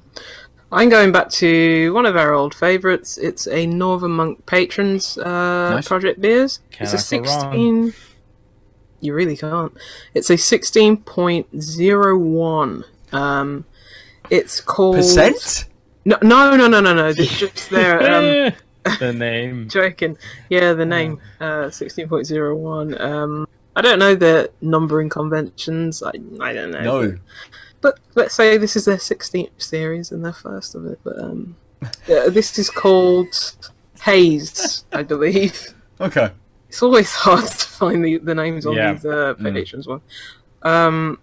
I'm 0.70 0.88
going 0.90 1.10
back 1.12 1.30
to 1.30 1.92
one 1.94 2.04
of 2.06 2.14
our 2.16 2.32
old 2.34 2.54
favourites. 2.54 3.16
It's 3.18 3.48
a 3.48 3.66
Northern 3.66 4.12
Monk 4.12 4.46
Patrons 4.46 5.18
uh, 5.18 5.70
Nice. 5.74 5.88
Project 5.88 6.20
Beers. 6.20 6.60
it's 6.78 6.92
a 6.92 6.98
Cannot 7.18 7.26
go 7.26 7.32
wrong. 7.48 7.90
16. 7.90 7.94
You 9.00 9.14
really 9.14 9.36
can't. 9.36 9.72
It's 10.14 10.28
a 10.30 10.34
16.01. 10.34 12.84
Um, 13.12 13.64
it's 14.30 14.60
called. 14.60 14.96
Percent? 14.96 15.64
No, 16.08 16.16
no, 16.22 16.56
no, 16.56 16.66
no, 16.68 16.80
no, 16.80 16.94
no. 16.94 17.08
It's 17.08 17.38
just 17.44 17.68
their. 17.70 18.00
Um, 18.00 18.52
the 18.98 19.12
name. 19.12 19.68
joking. 19.68 20.16
Yeah, 20.48 20.72
the 20.72 20.86
name 20.86 21.20
uh, 21.40 21.68
sixteen 21.70 22.08
point 22.08 22.26
zero 22.26 22.56
one. 22.56 22.98
Um, 23.00 23.46
I 23.76 23.82
don't 23.82 23.98
know 23.98 24.14
the 24.14 24.50
numbering 24.62 25.10
conventions. 25.10 26.02
I 26.02 26.12
I 26.40 26.52
don't 26.54 26.70
know. 26.70 26.82
No. 26.82 27.18
But 27.82 28.00
let's 28.14 28.34
say 28.34 28.56
this 28.56 28.74
is 28.74 28.86
their 28.86 28.98
sixteenth 28.98 29.50
series 29.60 30.10
and 30.10 30.24
their 30.24 30.32
first 30.32 30.74
of 30.74 30.86
it. 30.86 30.98
But 31.04 31.18
um, 31.18 31.56
yeah, 32.08 32.28
this 32.30 32.58
is 32.58 32.70
called 32.70 33.34
Haze, 34.02 34.84
I 34.92 35.02
believe. 35.02 35.74
Okay. 36.00 36.30
It's 36.70 36.82
always 36.82 37.12
hard 37.12 37.44
to 37.46 37.66
find 37.68 38.04
the, 38.04 38.18
the 38.18 38.34
names 38.34 38.64
on 38.66 38.74
Yeah. 38.74 38.92
these 38.94 39.04
uh, 39.04 39.34
Mm. 39.38 39.52
patrons 39.52 39.86
one. 39.86 40.00
Um, 40.62 41.18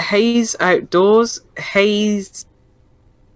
Haze 0.00 0.56
Outdoors, 0.60 1.40
Haze. 1.58 2.46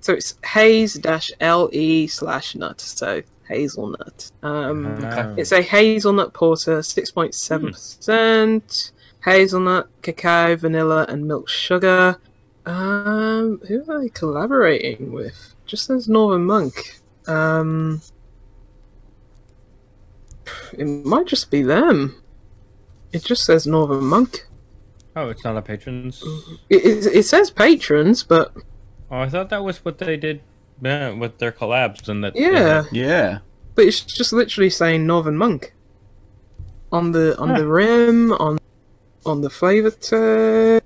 So 0.00 0.12
it's 0.14 0.34
Haze 0.44 0.94
dash 0.94 1.30
L 1.40 1.68
E 1.72 2.06
slash 2.06 2.54
nut. 2.54 2.80
So 2.80 3.22
hazelnut. 3.48 4.30
Um, 4.42 5.00
Ah. 5.04 5.34
it's 5.36 5.52
a 5.52 5.60
hazelnut 5.62 6.32
porter, 6.32 6.82
six 6.82 7.10
point 7.10 7.34
seven 7.34 7.72
percent. 7.72 8.92
Hazelnut, 9.24 9.88
cacao, 10.02 10.56
vanilla, 10.56 11.04
and 11.08 11.26
milk 11.28 11.48
sugar. 11.48 12.16
Um, 12.64 13.60
who 13.68 13.84
are 13.90 14.00
they 14.00 14.08
collaborating 14.08 15.12
with? 15.12 15.54
Just 15.66 15.86
says 15.86 16.08
Northern 16.08 16.46
Monk. 16.46 17.00
Um, 17.26 18.00
it 20.72 20.84
might 20.86 21.26
just 21.26 21.50
be 21.50 21.62
them. 21.62 22.22
It 23.12 23.24
just 23.24 23.44
says 23.44 23.66
Northern 23.66 24.04
Monk. 24.04 24.46
Oh, 25.16 25.28
it's 25.28 25.44
not 25.44 25.56
a 25.56 25.62
patrons. 25.62 26.22
It, 26.70 26.84
it, 26.84 27.06
it 27.16 27.22
says 27.24 27.50
patrons, 27.50 28.22
but 28.22 28.54
Oh, 29.10 29.18
I 29.20 29.28
thought 29.28 29.50
that 29.50 29.64
was 29.64 29.84
what 29.84 29.98
they 29.98 30.16
did 30.16 30.40
yeah, 30.80 31.10
with 31.10 31.38
their 31.38 31.52
collabs 31.52 32.08
and 32.08 32.22
that. 32.24 32.36
yeah. 32.36 32.84
Yeah. 32.92 33.38
but 33.74 33.84
it's 33.86 34.00
just 34.00 34.32
literally 34.32 34.70
saying 34.70 35.06
Northern 35.06 35.36
Monk 35.36 35.74
on 36.92 37.12
the 37.12 37.36
on 37.38 37.50
Huh. 37.50 37.58
the 37.58 37.66
rim 37.66 38.32
on 38.32 38.58
on 39.26 39.40
the 39.42 39.50
flavor 39.50 39.90
tag. 39.90 40.82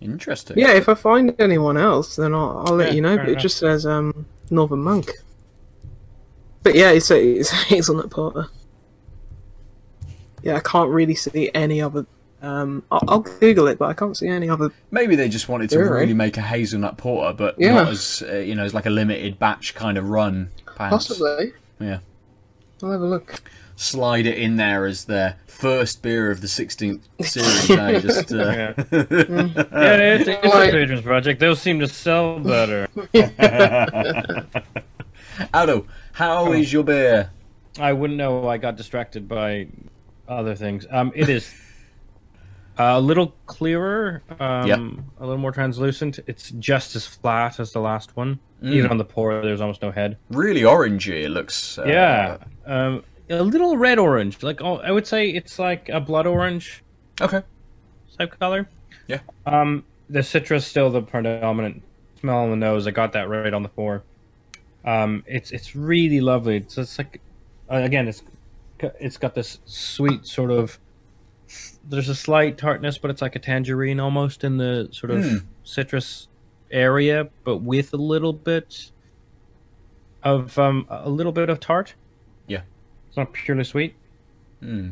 Interesting. 0.00 0.58
Yeah, 0.58 0.72
if 0.72 0.88
I 0.88 0.94
find 0.94 1.34
anyone 1.38 1.76
else, 1.76 2.16
then 2.16 2.34
I'll, 2.34 2.64
I'll 2.66 2.74
let 2.74 2.88
Yeah, 2.88 2.94
you 2.94 3.00
know. 3.02 3.16
fair 3.16 3.24
But 3.26 3.32
it 3.34 3.38
just 3.38 3.58
says 3.58 3.86
um, 3.86 4.26
Northern 4.50 4.80
Monk. 4.82 5.12
But 6.64 6.74
yeah, 6.74 6.90
it's 6.90 7.10
a, 7.10 7.20
it's 7.22 7.52
a 7.52 7.56
hazelnut 7.56 8.10
porter. 8.10 8.46
Yeah, 10.42 10.56
I 10.56 10.60
can't 10.60 10.90
really 10.90 11.14
see 11.14 11.50
any 11.54 11.80
other. 11.80 12.04
Um, 12.42 12.82
I'll, 12.90 13.02
I'll 13.08 13.20
Google 13.20 13.68
it, 13.68 13.78
but 13.78 13.86
I 13.88 13.92
can't 13.94 14.16
see 14.16 14.26
any 14.28 14.50
other. 14.50 14.70
Maybe 14.90 15.14
they 15.16 15.28
just 15.28 15.48
wanted 15.48 15.70
to 15.70 15.76
Yeah. 15.78 15.84
really 15.84 16.12
make 16.14 16.36
a 16.36 16.40
hazelnut 16.42 16.96
porter, 16.98 17.32
but 17.32 17.54
Yeah. 17.58 17.74
not 17.74 17.88
as 17.88 18.22
uh, 18.28 18.36
you 18.38 18.54
know, 18.56 18.64
as 18.64 18.74
like 18.74 18.84
a 18.86 18.90
limited 18.90 19.38
batch 19.38 19.74
kind 19.76 19.96
of 19.96 20.08
run. 20.08 20.50
Perhaps. 20.66 21.08
Possibly. 21.08 21.52
Yeah. 21.78 22.00
I'll 22.82 22.90
have 22.90 23.00
a 23.00 23.06
look. 23.06 23.40
Slide 23.76 24.26
it 24.26 24.36
in 24.38 24.56
there 24.56 24.86
as 24.86 25.04
their 25.04 25.36
first 25.46 26.02
beer 26.02 26.30
of 26.32 26.40
the 26.40 26.46
16th 26.48 27.00
series. 27.22 27.70
eh? 27.70 28.00
Just, 28.00 28.32
uh... 28.32 28.36
Yeah. 28.36 28.72
Yeah, 28.92 29.96
it's, 30.16 30.28
it's 30.28 30.44
Like- 30.54 30.68
a 30.70 30.72
patrons 30.72 31.00
project. 31.02 31.38
Those 31.40 31.60
seem 31.60 31.78
to 31.80 31.86
sell 31.88 32.38
better. 32.40 32.88
Aadil, 35.54 35.86
how 36.12 36.52
is 36.52 36.72
your 36.72 36.84
beer? 36.84 37.30
I 37.78 37.92
wouldn't 37.92 38.16
know. 38.18 38.48
I 38.48 38.58
got 38.58 38.76
distracted 38.76 39.28
by 39.28 39.68
other 40.28 40.54
things. 40.54 40.86
Um, 40.90 41.12
it 41.14 41.28
is 41.28 41.52
a 42.78 43.00
little 43.00 43.34
clearer. 43.46 44.22
Um, 44.40 44.66
Yeah. 44.66 44.76
A 45.20 45.26
little 45.26 45.38
more 45.38 45.52
translucent. 45.52 46.18
It's 46.26 46.50
just 46.52 46.96
as 46.96 47.06
flat 47.06 47.60
as 47.60 47.72
the 47.72 47.80
last 47.80 48.16
one. 48.16 48.38
Mm. 48.62 48.72
Even 48.74 48.90
on 48.92 48.98
the 48.98 49.04
pour, 49.04 49.40
there's 49.42 49.60
almost 49.60 49.82
no 49.82 49.90
head. 49.90 50.16
Really 50.30 50.62
orangey. 50.62 51.24
It 51.24 51.30
looks. 51.30 51.78
Uh, 51.78 51.84
yeah. 51.86 52.36
Um, 52.66 53.04
a 53.28 53.42
little 53.42 53.76
red 53.76 53.98
orange. 53.98 54.42
Like 54.42 54.60
oh, 54.62 54.76
I 54.78 54.90
would 54.92 55.06
say 55.06 55.30
it's 55.30 55.58
like 55.58 55.88
a 55.88 56.00
blood 56.00 56.26
orange 56.26 56.82
Okay. 57.20 57.42
type 58.18 58.38
color. 58.38 58.68
Yeah. 59.08 59.20
Um, 59.46 59.84
the 60.08 60.22
citrus 60.22 60.66
still 60.66 60.90
the 60.90 61.02
predominant 61.02 61.82
smell 62.20 62.38
on 62.38 62.50
the 62.50 62.56
nose. 62.56 62.86
I 62.86 62.90
got 62.90 63.12
that 63.12 63.28
right 63.28 63.52
on 63.52 63.62
the 63.62 63.68
pour. 63.68 64.02
Um, 64.84 65.24
it's 65.26 65.50
it's 65.52 65.74
really 65.74 66.20
lovely. 66.20 66.56
It's, 66.56 66.76
it's 66.78 66.98
like 66.98 67.20
uh, 67.70 67.76
again, 67.76 68.08
it's 68.08 68.22
it's 69.00 69.16
got 69.16 69.34
this 69.34 69.58
sweet 69.64 70.26
sort 70.26 70.50
of. 70.50 70.78
There's 71.84 72.08
a 72.08 72.14
slight 72.14 72.58
tartness, 72.58 72.96
but 72.98 73.10
it's 73.10 73.20
like 73.22 73.34
a 73.36 73.38
tangerine 73.38 73.98
almost 74.00 74.44
in 74.44 74.56
the 74.56 74.88
sort 74.92 75.10
of 75.10 75.18
Mm. 75.24 75.44
citrus 75.64 76.28
area, 76.70 77.28
but 77.44 77.58
with 77.58 77.92
a 77.92 77.96
little 77.96 78.32
bit 78.32 78.90
of 80.22 80.56
um 80.58 80.86
a 80.88 81.10
little 81.10 81.32
bit 81.32 81.48
of 81.50 81.58
tart. 81.60 81.94
Yeah. 82.46 82.62
It's 83.08 83.16
not 83.16 83.32
purely 83.32 83.64
sweet. 83.64 83.94
Hmm. 84.60 84.90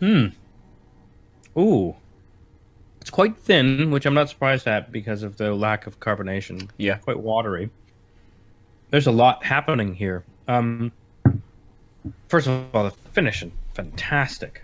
Hmm. 0.00 0.26
Ooh. 1.58 1.96
It's 3.00 3.10
quite 3.10 3.36
thin, 3.36 3.90
which 3.90 4.06
I'm 4.06 4.14
not 4.14 4.28
surprised 4.28 4.66
at 4.68 4.92
because 4.92 5.22
of 5.22 5.36
the 5.36 5.54
lack 5.54 5.86
of 5.86 5.98
carbonation. 6.00 6.70
Yeah. 6.76 6.96
Quite 6.98 7.18
watery. 7.20 7.70
There's 8.90 9.06
a 9.06 9.12
lot 9.12 9.44
happening 9.44 9.94
here. 9.94 10.24
Um, 10.48 10.92
first 12.28 12.46
of 12.46 12.74
all, 12.74 12.84
the 12.84 12.90
finishing, 13.12 13.52
fantastic. 13.74 14.62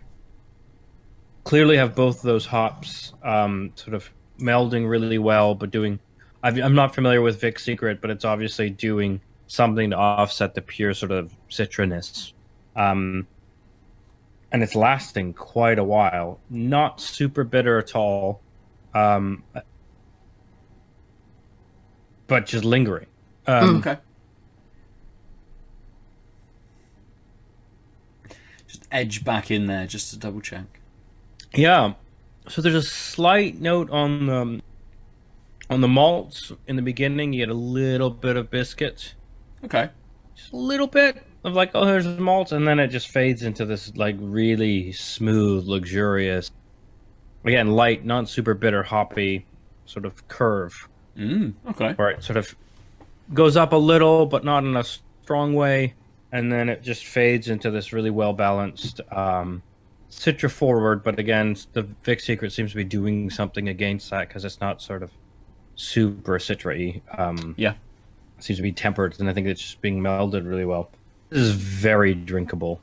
Clearly 1.45 1.77
have 1.77 1.95
both 1.95 2.23
those 2.23 2.47
hops 2.47 3.15
um, 3.23 3.73
sort 3.75 3.95
of 3.95 4.11
melding 4.39 4.89
really 4.89 5.19
well, 5.19 5.55
but 5.55 5.71
doing. 5.71 5.99
I've, 6.43 6.59
I'm 6.59 6.75
not 6.75 6.95
familiar 6.95 7.21
with 7.23 7.41
Vic's 7.41 7.65
Secret, 7.65 8.01
but 8.01 8.11
it's 8.11 8.25
obviously 8.25 8.71
doing 8.71 9.21
something 9.47 9.91
to 9.91 9.97
offset 9.97 10.55
the 10.55 10.63
pure 10.63 10.95
sort 10.95 11.11
of 11.11 11.35
citroness. 11.51 12.33
Um, 12.77 13.27
and 14.53 14.63
it's 14.63 14.75
lasting 14.75 15.35
quite 15.35 15.79
a 15.79 15.85
while. 15.85 16.41
Not 16.49 17.01
super 17.01 17.45
bitter 17.45 17.79
at 17.79 17.97
all, 17.97 18.41
um, 18.95 19.43
but 22.27 22.47
just 22.47 22.65
lingering. 22.65 23.07
Um, 23.47 23.77
Okay. 23.79 23.97
Edge 28.91 29.25
back 29.25 29.51
in 29.51 29.67
there 29.67 29.87
just 29.87 30.11
to 30.11 30.19
double 30.19 30.41
check. 30.41 30.65
Yeah. 31.55 31.95
So 32.49 32.63
there's 32.63 32.75
a 32.75 32.83
slight 32.83 33.61
note 33.61 33.91
on 33.91 34.27
the 34.27 34.61
on 35.71 35.81
the 35.83 35.89
malts 35.89 36.53
in 36.67 36.77
the 36.77 36.83
beginning. 36.83 37.33
You 37.33 37.47
get 37.47 37.51
a 37.51 37.59
little 37.59 38.11
bit 38.11 38.37
of 38.37 38.51
biscuit, 38.51 39.15
Okay. 39.65 39.91
just 40.35 40.53
a 40.53 40.57
little 40.57 40.87
bit 40.87 41.23
of 41.45 41.53
like, 41.55 41.71
oh, 41.75 41.85
there's 41.85 42.05
the 42.05 42.19
malts, 42.21 42.53
and 42.53 42.67
then 42.67 42.79
it 42.79 42.89
just 42.89 43.09
fades 43.09 43.43
into 43.43 43.67
this 43.67 43.95
like 43.97 44.17
really 44.19 44.93
smooth, 44.93 45.67
luxurious, 45.67 46.51
again, 47.45 47.73
light, 47.73 48.05
not 48.05 48.29
super 48.29 48.55
bitter, 48.55 48.83
hoppy 48.83 49.45
sort 49.85 50.05
of 50.07 50.27
curve. 50.29 50.89
Mm. 51.17 51.55
Okay. 51.71 51.95
where 51.95 52.11
it 52.11 52.23
sort 52.23 52.37
of 52.37 52.55
goes 53.35 53.57
up 53.57 53.73
a 53.73 53.77
little, 53.77 54.25
but 54.25 54.45
not 54.45 54.63
in 54.63 54.77
a 54.77 54.85
strong 54.85 55.53
way, 55.53 55.95
and 56.33 56.53
then 56.53 56.69
it 56.69 56.83
just 56.83 57.07
fades 57.07 57.49
into 57.49 57.71
this 57.71 57.93
really 57.93 58.11
well 58.11 58.33
balanced 58.33 59.01
um, 59.13 59.63
citra 60.11 60.51
forward. 60.51 61.03
But 61.03 61.19
again, 61.19 61.57
the 61.73 61.83
Vic 62.03 62.21
Secret 62.21 62.53
seems 62.53 62.71
to 62.73 62.77
be 62.77 62.85
doing 62.85 63.31
something 63.31 63.69
against 63.69 64.11
that 64.11 64.29
because 64.29 64.45
it's 64.45 64.61
not 64.61 64.83
sort 64.83 65.03
of 65.03 65.11
super 65.77 66.39
citra-y. 66.39 67.01
Um, 67.17 67.55
Yeah. 67.57 67.75
it 68.37 68.45
seems 68.45 68.59
to 68.59 68.63
be 68.63 68.73
tempered, 68.73 69.19
and 69.21 69.29
I 69.29 69.33
think 69.33 69.47
it's 69.47 69.61
just 69.61 69.81
being 69.81 70.01
melded 70.01 70.47
really 70.47 70.65
well. 70.65 70.91
This 71.31 71.41
is 71.43 71.51
very 71.53 72.15
drinkable. 72.15 72.81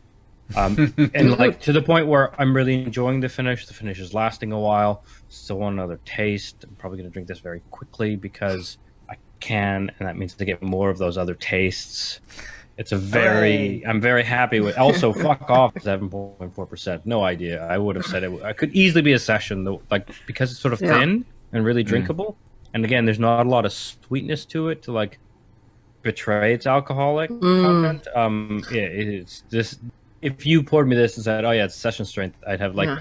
Um, 0.56 0.94
and 1.16 1.38
like 1.40 1.60
to 1.62 1.74
the 1.74 1.82
point 1.82 2.06
where 2.08 2.40
I'm 2.40 2.56
really 2.56 2.84
enjoying 2.84 3.20
the 3.20 3.30
finish. 3.30 3.66
The 3.66 3.74
finish 3.74 4.00
is 4.00 4.14
lasting 4.14 4.52
a 4.52 4.60
while. 4.60 5.04
Still 5.30 5.58
want 5.58 5.74
another 5.74 6.00
taste. 6.06 6.64
I'm 6.64 6.76
probably 6.76 7.00
going 7.00 7.10
to 7.10 7.14
drink 7.14 7.28
this 7.28 7.40
very 7.40 7.62
quickly 7.72 8.16
because 8.16 8.78
I 9.10 9.16
can, 9.40 9.92
and 9.98 10.08
that 10.08 10.18
means 10.18 10.36
to 10.36 10.46
get 10.46 10.62
more 10.62 10.92
of 10.92 11.00
those 11.00 11.18
other 11.18 11.34
tastes. 11.34 12.20
It's 12.78 12.92
a 12.92 12.98
very. 12.98 13.84
I'm 13.88 14.02
very 14.02 14.24
happy 14.24 14.60
with. 14.60 14.78
Also, 14.78 15.14
fuck 15.28 15.50
off. 15.50 15.74
Seven 15.82 16.10
point 16.10 16.54
four 16.54 16.66
percent. 16.66 17.06
No 17.06 17.24
idea. 17.24 17.66
I 17.66 17.78
would 17.78 17.96
have 17.96 18.06
said 18.06 18.24
it. 18.24 18.44
I 18.44 18.52
could 18.54 18.74
easily 18.76 19.02
be 19.02 19.14
a 19.14 19.20
session 19.20 19.64
though, 19.64 19.82
like 19.90 20.10
because 20.28 20.52
it's 20.52 20.60
sort 20.60 20.74
of 20.74 20.82
Yeah. 20.82 21.00
thin 21.00 21.26
and 21.54 21.64
really 21.64 21.84
drinkable. 21.84 22.36
And 22.74 22.84
again, 22.84 23.06
there's 23.06 23.20
not 23.20 23.46
a 23.46 23.50
lot 23.50 23.66
of 23.66 23.72
sweetness 23.72 24.44
to 24.48 24.68
it 24.70 24.82
to 24.84 24.92
like 24.92 25.20
betray 26.02 26.54
its 26.54 26.68
alcoholic 26.68 27.30
content. 27.30 28.08
Um, 28.14 28.62
yeah, 28.72 28.82
it's 28.82 29.44
this. 29.50 29.80
If 30.22 30.46
you 30.46 30.62
poured 30.62 30.88
me 30.88 30.96
this 30.98 31.16
and 31.16 31.24
said, 31.24 31.46
"Oh 31.46 31.52
yeah, 31.52 31.66
it's 31.66 31.76
session 31.76 32.04
strength," 32.06 32.38
I'd 32.46 32.60
have 32.60 32.76
like 32.76 32.88
Yeah. 32.88 33.00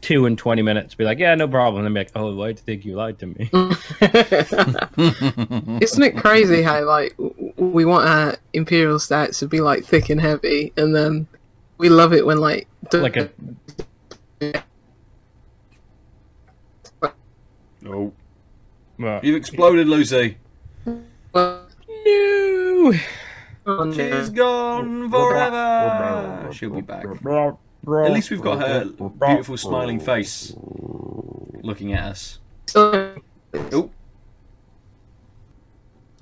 Two 0.00 0.24
and 0.26 0.38
twenty 0.38 0.62
minutes. 0.62 0.94
Be 0.94 1.04
like, 1.04 1.18
"Yeah, 1.18 1.34
no 1.34 1.46
problem." 1.46 1.84
And 1.84 1.94
then 1.96 2.02
be 2.02 2.08
like, 2.08 2.12
"Oh, 2.16 2.34
why 2.34 2.52
do 2.52 2.60
you 2.60 2.64
think 2.64 2.84
you 2.86 2.94
lied 2.94 3.18
to 3.18 3.26
me?" 3.26 3.50
Isn't 5.82 6.02
it 6.02 6.16
crazy 6.16 6.62
how 6.62 6.82
like 6.84 7.14
we 7.56 7.84
want 7.84 8.08
our 8.08 8.36
imperial 8.54 8.98
stouts 8.98 9.40
to 9.40 9.46
be 9.46 9.60
like 9.60 9.84
thick 9.84 10.08
and 10.08 10.18
heavy, 10.20 10.72
and 10.78 10.94
then 10.96 11.26
we 11.76 11.90
love 11.90 12.14
it 12.14 12.24
when 12.24 12.38
like 12.38 12.66
the- 12.90 13.02
like 13.02 13.16
a 13.16 13.30
Oh. 17.86 18.12
well, 18.98 19.20
You've 19.22 19.36
exploded, 19.36 19.88
Lucy. 19.88 20.36
well, 21.32 21.66
no. 22.06 22.92
oh, 23.66 23.92
She's 23.92 24.30
no. 24.30 24.36
gone 24.36 25.10
forever. 25.10 26.52
She'll 26.52 26.70
be 26.70 26.82
back. 26.82 27.06
At 27.86 28.12
least 28.12 28.30
we've 28.30 28.42
got 28.42 28.60
her 28.60 28.84
beautiful 28.84 29.56
smiling 29.56 30.00
face 30.00 30.54
looking 31.62 31.92
at 31.94 32.04
us. 32.04 32.38
Oh. 32.74 33.14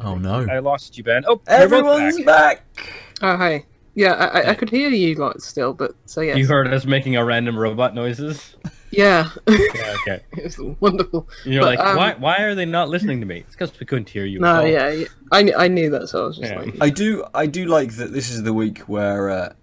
Oh 0.00 0.14
no. 0.16 0.46
I 0.50 0.60
lost 0.60 0.96
you, 0.96 1.04
Ben. 1.04 1.24
Oh, 1.26 1.40
Everyone's 1.46 2.16
back. 2.22 2.64
back. 2.76 2.92
oh 3.22 3.36
hey, 3.36 3.66
yeah, 3.94 4.12
I, 4.12 4.40
I- 4.40 4.50
I 4.50 4.54
could 4.54 4.70
hear 4.70 4.88
you 4.90 5.14
like 5.16 5.40
still, 5.40 5.74
but 5.74 5.94
so 6.06 6.20
yeah. 6.20 6.36
You 6.36 6.46
heard 6.46 6.72
us 6.72 6.84
making 6.86 7.16
our 7.16 7.24
random 7.24 7.58
robot 7.58 7.94
noises. 7.96 8.54
yeah, 8.92 9.30
Yeah, 9.48 9.96
okay. 10.02 10.20
it 10.36 10.44
was 10.44 10.58
wonderful. 10.80 11.28
You're 11.44 11.62
But, 11.62 11.78
like, 11.78 11.80
um, 11.80 11.96
why? 11.96 12.14
Why 12.14 12.42
are 12.42 12.54
they 12.54 12.64
not 12.64 12.88
listening 12.88 13.18
to 13.20 13.26
me? 13.26 13.38
It's 13.40 13.52
because 13.56 13.78
we 13.80 13.86
couldn't 13.86 14.08
hear 14.08 14.24
you. 14.24 14.38
at 14.38 14.42
No, 14.42 14.60
all. 14.60 14.66
yeah, 14.68 14.90
yeah. 14.90 15.06
I, 15.32 15.52
I 15.58 15.68
knew 15.68 15.90
that, 15.90 16.08
so 16.08 16.22
I 16.22 16.26
was 16.28 16.38
just 16.38 16.52
Yeah. 16.52 16.60
like, 16.60 16.74
I 16.80 16.90
do. 16.90 17.24
I 17.34 17.46
do 17.46 17.66
like 17.66 17.92
that. 17.96 18.12
This 18.12 18.30
is 18.30 18.44
the 18.44 18.54
week 18.54 18.78
where 18.82 19.28
uh, 19.30 19.34
yeah, 19.34 19.48
yeah, 19.48 19.57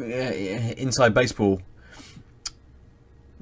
inside 0.00 1.14
baseball 1.14 1.60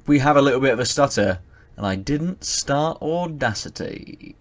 we 0.09 0.19
have 0.19 0.37
a 0.37 0.43
little 0.43 0.61
bit 0.61 0.73
of 0.73 0.81
a 0.81 0.87
stutter, 0.87 1.39
and 1.77 1.87
I 1.87 1.95
didn't 1.95 2.43
start 2.43 3.01
Audacity. 3.01 4.35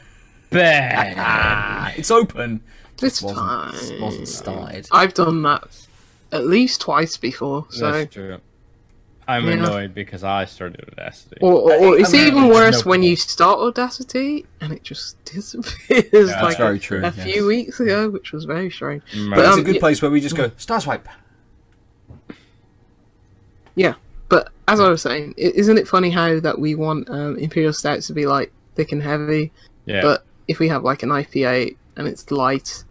Ben. 0.50 1.14
Ah, 1.18 1.92
it's 1.96 2.10
open. 2.10 2.62
it's 3.02 3.20
wasn't 3.20 3.38
fine. 3.46 4.00
wasn't 4.00 4.28
started. 4.28 4.88
I've 4.90 5.12
done 5.14 5.42
that 5.42 5.64
at 6.32 6.46
least 6.46 6.80
twice 6.80 7.16
before, 7.16 7.66
so 7.70 7.90
That's 7.92 8.14
true. 8.14 8.38
I'm 9.28 9.46
Yeah. 9.46 9.52
annoyed 9.52 9.94
because 9.94 10.24
I 10.24 10.44
started 10.44 10.88
Audacity. 10.92 11.36
Or, 11.40 11.52
or, 11.52 11.72
or 11.72 11.98
it's 11.98 12.08
I 12.14 12.18
mean, 12.18 12.26
even 12.26 12.48
worse 12.48 12.84
no 12.84 12.90
when 12.90 13.02
you 13.04 13.14
start 13.14 13.60
Audacity 13.60 14.46
and 14.60 14.72
it 14.72 14.82
just 14.82 15.22
disappears 15.24 16.10
that's 16.10 16.42
like 16.42 16.56
very 16.56 16.78
true, 16.80 16.98
a 16.98 17.12
yes. 17.14 17.22
few 17.22 17.46
weeks 17.46 17.78
ago, 17.78 18.10
which 18.10 18.32
was 18.32 18.44
very 18.44 18.70
strange. 18.70 19.02
Mm, 19.12 19.30
but, 19.30 19.36
But 19.36 19.44
it's 19.46 19.54
um, 19.54 19.60
a 19.60 19.62
good 19.64 19.78
place 19.80 20.02
where 20.02 20.10
we 20.10 20.20
just 20.20 20.36
go 20.36 20.50
star 20.56 20.80
swipe. 20.80 21.08
Yeah, 23.80 23.94
but 24.28 24.50
as 24.68 24.78
I 24.80 24.88
was 24.88 25.02
saying, 25.02 25.34
isn't 25.36 25.78
it 25.78 25.88
funny 25.88 26.10
how 26.10 26.38
that 26.40 26.58
we 26.58 26.74
want 26.74 27.08
um, 27.10 27.36
imperial 27.38 27.72
stouts 27.72 28.06
to 28.08 28.12
be 28.12 28.26
like 28.26 28.52
thick 28.74 28.92
and 28.92 29.02
heavy, 29.02 29.52
yeah, 29.86 30.02
but 30.02 30.24
if 30.48 30.58
we 30.58 30.68
have 30.68 30.82
like 30.84 31.02
an 31.02 31.08
IPA 31.10 31.76
and 31.96 32.06
it's 32.08 32.30
light, 32.30 32.84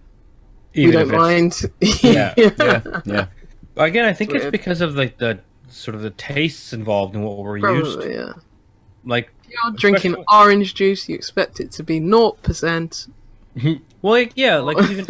even 0.73 0.89
we 0.89 0.91
don't 0.91 1.11
mind. 1.11 1.53
Yeah, 2.03 2.33
Yeah, 2.37 2.81
yeah. 3.05 3.25
Again, 3.77 4.05
I 4.05 4.13
think 4.13 4.31
it's 4.33 4.41
Weird. 4.43 4.51
because 4.51 4.81
of 4.81 4.95
like 4.95 5.17
the 5.17 5.39
sort 5.69 5.95
of 5.95 6.01
the 6.01 6.09
tastes 6.11 6.73
involved 6.73 7.15
in 7.15 7.21
what 7.21 7.37
we're 7.37 7.57
used 7.57 7.97
Probably, 7.99 8.13
to. 8.13 8.19
yeah. 8.19 8.33
Like, 9.05 9.29
If 9.45 9.51
you're 9.51 9.71
drinking 9.73 10.11
Especially- 10.13 10.25
orange 10.45 10.73
juice, 10.73 11.07
you 11.07 11.15
expect 11.15 11.59
it 11.59 11.71
to 11.73 11.83
be 11.83 11.99
0%. 12.01 13.07
well, 13.63 13.79
like, 14.01 14.33
yeah, 14.35 14.57
like 14.57 14.77
even 14.89 15.05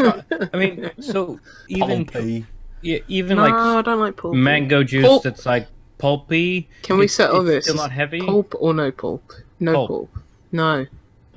I 0.53 0.57
mean, 0.57 0.91
so 0.99 1.39
even 1.67 2.05
Pulpy. 2.05 2.45
Yeah, 2.81 2.99
even 3.07 3.37
no, 3.37 3.43
like 3.43 3.53
I 3.53 3.81
don't 3.81 3.99
like 3.99 4.15
pulp. 4.17 4.33
mango 4.35 4.83
juice 4.83 5.05
Pulp. 5.05 5.23
that's 5.23 5.45
like 5.45 5.67
pulpy. 5.97 6.69
Can 6.83 6.97
we 6.97 7.05
it's- 7.05 7.15
settle 7.15 7.41
it's 7.41 7.47
this? 7.49 7.65
Still 7.65 7.75
not 7.77 7.91
heavy. 7.91 8.21
Pulp 8.21 8.55
or 8.59 8.73
no 8.73 8.91
pulp? 8.91 9.31
No 9.59 9.73
Pulp. 9.73 9.87
pulp. 9.89 10.09
No, 10.51 10.85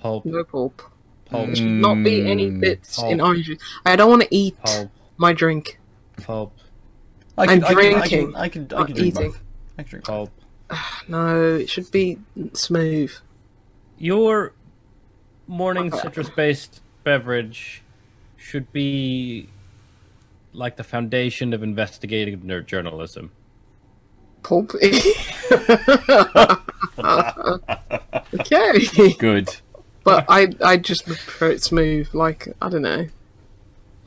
Pulp. 0.01 0.25
no 0.25 0.45
pulp. 0.45 0.83
Pulp. 1.27 1.47
There 1.47 1.57
should 1.57 1.67
not 1.67 2.03
be 2.05 2.27
any 2.31 2.51
Mm, 2.51 2.61
bits 2.61 3.03
in 3.03 3.21
orange 3.21 3.47
juice. 3.47 3.59
I 3.87 3.97
don't 3.97 4.09
want 4.11 4.23
to 4.23 4.29
eat 4.35 4.57
Pulp. 4.63 4.91
my 5.17 5.33
drink. 5.33 5.79
Pulp. 6.23 6.53
I 7.39 7.43
I'm 7.45 7.49
can, 7.49 7.65
I 7.65 7.67
can, 7.67 7.75
drinking, 7.75 7.97
I 8.03 8.09
can, 8.09 8.35
I 8.37 8.49
can, 8.49 8.63
I 8.75 8.85
can 8.85 8.95
drink 8.95 8.99
eating. 9.17 9.31
both. 9.31 9.41
I 9.79 9.83
can 9.83 9.91
drink. 9.91 10.05
Pulp. 10.05 10.31
No, 11.09 11.55
it 11.57 11.69
should 11.69 11.91
be 11.91 12.19
smooth. 12.55 13.13
Your 13.99 14.53
morning 15.47 15.91
citrus-based 15.93 16.81
beverage 17.05 17.83
should 18.37 18.73
be 18.73 19.49
like 20.53 20.77
the 20.77 20.85
foundation 20.85 21.53
of 21.53 21.63
investigative 21.63 22.67
journalism. 22.67 23.31
Pulp. 24.43 24.73
okay. 28.35 29.13
Good. 29.19 29.57
But 30.05 30.25
I 30.29 30.49
I 30.65 30.77
just 30.79 31.07
prefer 31.07 31.51
it 31.53 31.63
smooth, 31.63 32.09
like 32.13 32.49
I 32.61 32.69
don't 32.69 32.83
know, 32.83 33.07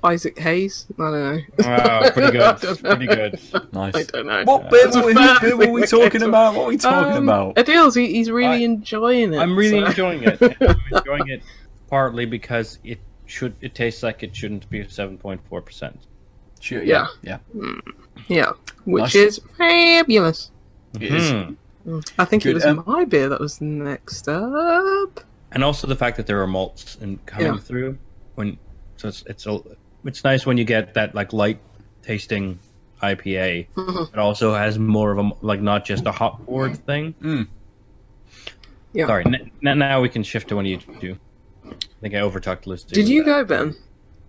Isaac 0.04 0.38
Hayes. 0.40 0.86
I 1.00 1.04
don't 1.04 1.14
know. 1.14 1.40
Wow, 1.60 2.10
pretty 2.12 2.32
good. 2.34 2.58
Pretty 2.82 3.08
good. 3.08 3.40
Nice. 3.72 3.96
I 3.96 4.04
don't 4.04 4.28
know. 4.28 4.44
What 4.44 4.70
bit 4.70 4.92
That's 4.92 4.98
were, 4.98 5.12
a 5.12 5.40
bit 5.40 5.58
were 5.58 5.72
we 5.72 5.86
talking 5.86 6.22
about? 6.28 6.54
What 6.56 6.64
are 6.66 6.68
we 6.68 6.78
talking 6.78 7.14
Um, 7.18 7.24
about? 7.30 7.56
Aadil's 7.56 7.96
he, 7.96 8.08
he's 8.14 8.30
really 8.30 8.58
I- 8.64 8.66
enjoying 8.66 9.34
it. 9.34 9.38
I'm 9.38 9.58
really 9.58 9.80
so- 9.80 9.86
enjoying 9.86 10.24
it. 10.24 10.38
I'm 10.42 10.76
enjoying 10.92 11.30
it 11.30 11.44
partly 11.90 12.26
because 12.26 12.80
it 12.84 13.00
should 13.26 13.56
it 13.62 13.74
tastes 13.74 14.04
like 14.04 14.22
it 14.22 14.36
shouldn't 14.36 14.70
be 14.70 14.86
seven 14.90 15.18
point 15.18 15.40
four 15.48 15.62
percent. 15.62 15.98
Sure, 16.66 16.82
Yeah. 16.82 17.06
yeah, 17.22 17.38
Yeah, 18.28 18.54
which 18.86 19.02
Nice. 19.04 19.16
is 19.16 19.42
fabulous. 19.56 20.50
yeah. 21.00 21.08
It 21.08 21.14
is. 21.14 21.32
Hmm. 21.84 22.00
I 22.18 22.26
think 22.26 22.42
Good, 22.42 22.50
it 22.50 22.54
was 22.56 22.66
um, 22.66 22.84
my 22.88 23.06
beer 23.06 23.30
that 23.30 23.40
was 23.40 23.62
next 23.62 24.28
up. 24.28 25.20
And 25.52 25.64
also 25.64 25.86
the 25.86 25.96
fact 25.96 26.18
that 26.18 26.26
there 26.26 26.42
are 26.42 26.48
malts 26.48 26.98
and 27.00 27.24
coming 27.28 27.46
Yeah. 27.54 27.58
through 27.60 28.00
when 28.34 28.58
so 28.98 29.10
it's 29.10 29.24
it's 29.28 29.46
a, 29.46 29.60
it's 30.06 30.24
nice 30.24 30.48
when 30.48 30.58
you 30.58 30.64
get 30.66 30.96
that 30.96 31.14
like 31.14 31.34
light 31.34 31.60
tasting 32.02 32.58
IPA. 33.04 33.68
Mhm. 33.76 34.12
It 34.14 34.18
also 34.18 34.56
has 34.56 34.80
more 34.80 35.12
of 35.12 35.20
a 35.20 35.32
like 35.42 35.62
not 35.62 35.86
just 35.86 36.08
a 36.08 36.12
hot 36.12 36.44
board 36.48 36.84
thing. 36.88 37.14
Mm. 37.22 37.48
Yeah. 38.94 39.06
Sorry. 39.06 39.24
N- 39.28 39.52
n- 39.64 39.78
now 39.78 40.02
we 40.02 40.10
can 40.10 40.24
shift 40.24 40.48
to 40.48 40.56
when 40.56 40.66
you 40.66 40.80
do. 41.00 41.16
I 41.68 41.74
think 42.02 42.16
I 42.16 42.22
overtalked 42.22 42.66
Lucy. 42.66 42.88
Did 42.92 43.08
you 43.08 43.24
go, 43.24 43.44
Ben? 43.46 43.76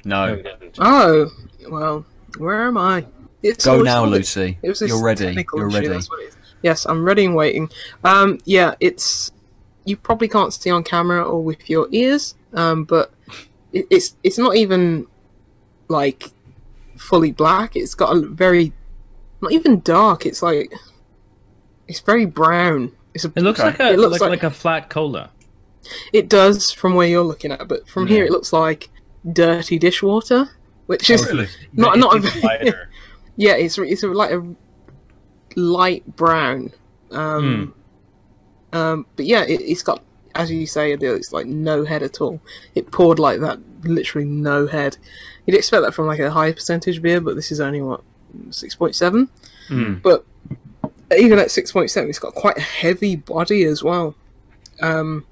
No, 0.05 0.27
No. 0.27 0.35
we 0.37 0.43
didn't. 0.43 0.77
Oh, 0.81 1.31
well, 1.71 2.05
where 2.39 2.63
am 2.67 2.77
I? 2.79 3.07
It's 3.43 3.65
Go 3.65 3.73
always- 3.73 3.85
now, 3.85 4.05
Lucy. 4.05 4.59
It 4.63 4.69
was 4.71 4.81
You're 4.81 5.03
ready. 5.03 5.25
You're 5.55 5.69
issue, 5.69 5.77
ready. 5.77 5.89
that's 5.89 6.11
what 6.11 6.21
it 6.21 6.29
is. 6.29 6.37
Yes, 6.63 6.85
I'm 6.87 7.05
ready 7.05 7.25
and 7.27 7.35
waiting. 7.37 7.71
Um, 8.03 8.39
yeah, 8.45 8.75
it's 8.81 9.31
you 9.85 9.97
probably 9.97 10.27
can't 10.29 10.53
see 10.53 10.71
on 10.71 10.83
camera 10.83 11.23
or 11.23 11.43
with 11.45 11.69
your 11.71 11.87
ears, 11.93 12.35
um, 12.55 12.85
but 12.85 13.13
it, 13.73 13.87
it's 13.91 14.17
it's 14.25 14.39
not 14.39 14.57
even 14.57 15.07
like 15.89 16.25
fully 16.97 17.31
black. 17.31 17.77
It's 17.77 17.95
got 17.95 18.17
a 18.17 18.21
very 18.21 18.73
not 19.41 19.53
even 19.53 19.81
dark. 19.83 20.27
It's 20.27 20.43
like 20.43 20.73
it's 21.87 22.01
very 22.01 22.25
brown. 22.27 22.91
It's 23.15 23.25
a, 23.25 23.33
It 23.37 23.43
looks 23.43 23.61
Okay. 23.61 23.69
like 23.69 23.81
a 23.81 23.93
It 23.93 23.99
looks 23.99 24.13
like, 24.13 24.21
like- 24.23 24.31
like 24.43 24.43
a 24.43 24.51
flat 24.51 24.91
cola. 24.91 25.31
it 26.13 26.29
does 26.29 26.73
from 26.73 26.95
where 26.95 27.07
you're 27.07 27.23
looking 27.23 27.53
at, 27.53 27.69
but 27.69 27.89
from 27.89 28.09
here 28.09 28.25
it 28.25 28.33
looks 28.33 28.53
like 28.53 28.89
dirty 29.31 29.79
dishwater, 29.79 30.51
which 30.87 31.11
is 31.11 31.27
really? 31.27 31.49
Not- 31.73 31.99
not 31.99 32.25
a. 32.25 32.89
Yeah, 33.39 33.55
it's 33.55 33.77
it's 33.77 34.03
a, 34.03 34.09
like 34.09 34.31
a 34.31 34.43
light 35.57 36.17
brown. 36.17 36.73
Um, 37.11 37.75
um, 38.73 39.07
but 39.15 39.27
yeah, 39.27 39.43
it, 39.43 39.61
it's 39.61 39.83
got, 39.83 40.03
as 40.35 40.51
you 40.51 40.67
say, 40.67 40.93
it's 40.93 41.33
like 41.33 41.47
no 41.47 41.85
head 41.85 42.03
at 42.03 42.21
all. 42.21 42.41
It 42.75 42.91
poured 42.91 43.19
like 43.19 43.41
that, 43.41 43.59
literally 43.85 44.27
no 44.27 44.67
head. 44.67 44.97
You'd 45.45 45.57
expect 45.57 45.83
that 45.83 45.93
from 45.93 46.07
like 46.07 46.19
a 46.19 46.31
high 46.31 46.53
percentage 46.53 47.03
beer, 47.03 47.21
but 47.21 47.37
this 47.37 47.53
is 47.53 47.61
only 47.61 47.83
what 47.83 48.03
six 48.51 48.75
point 48.75 48.95
seven. 48.95 49.29
Mm. 49.69 50.03
But 50.03 50.25
even 51.17 51.39
at 51.39 51.51
six 51.51 51.73
point 51.73 51.91
seven, 51.91 52.09
it's 52.09 52.19
got 52.19 52.35
quite 52.35 52.57
a 52.57 52.63
heavy 52.63 53.17
body 53.17 53.65
as 53.65 53.83
well, 53.83 54.15
um, 54.81 55.27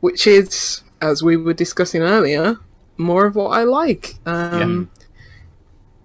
which 0.00 0.26
is, 0.26 0.82
as 1.00 1.22
we 1.22 1.36
were 1.36 1.54
discussing 1.54 2.02
earlier, 2.02 2.56
more 3.00 3.26
of 3.26 3.34
what 3.34 3.48
I 3.50 3.64
like. 3.64 4.14
Um, 4.26 4.90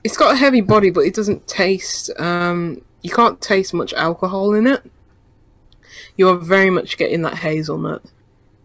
It's 0.04 0.18
got 0.18 0.34
a 0.34 0.38
heavy 0.38 0.62
body, 0.62 0.92
but 0.92 1.02
it 1.02 1.14
doesn't 1.16 1.48
taste. 1.48 2.12
Um, 2.20 2.82
you 3.02 3.10
can't 3.10 3.42
taste 3.42 3.74
much 3.74 3.94
alcohol 3.94 4.54
in 4.54 4.68
it. 4.68 4.84
You 6.16 6.30
are 6.30 6.38
very 6.38 6.70
much 6.70 6.98
getting 6.98 7.22
that 7.24 7.36
hazelnut, 7.40 8.04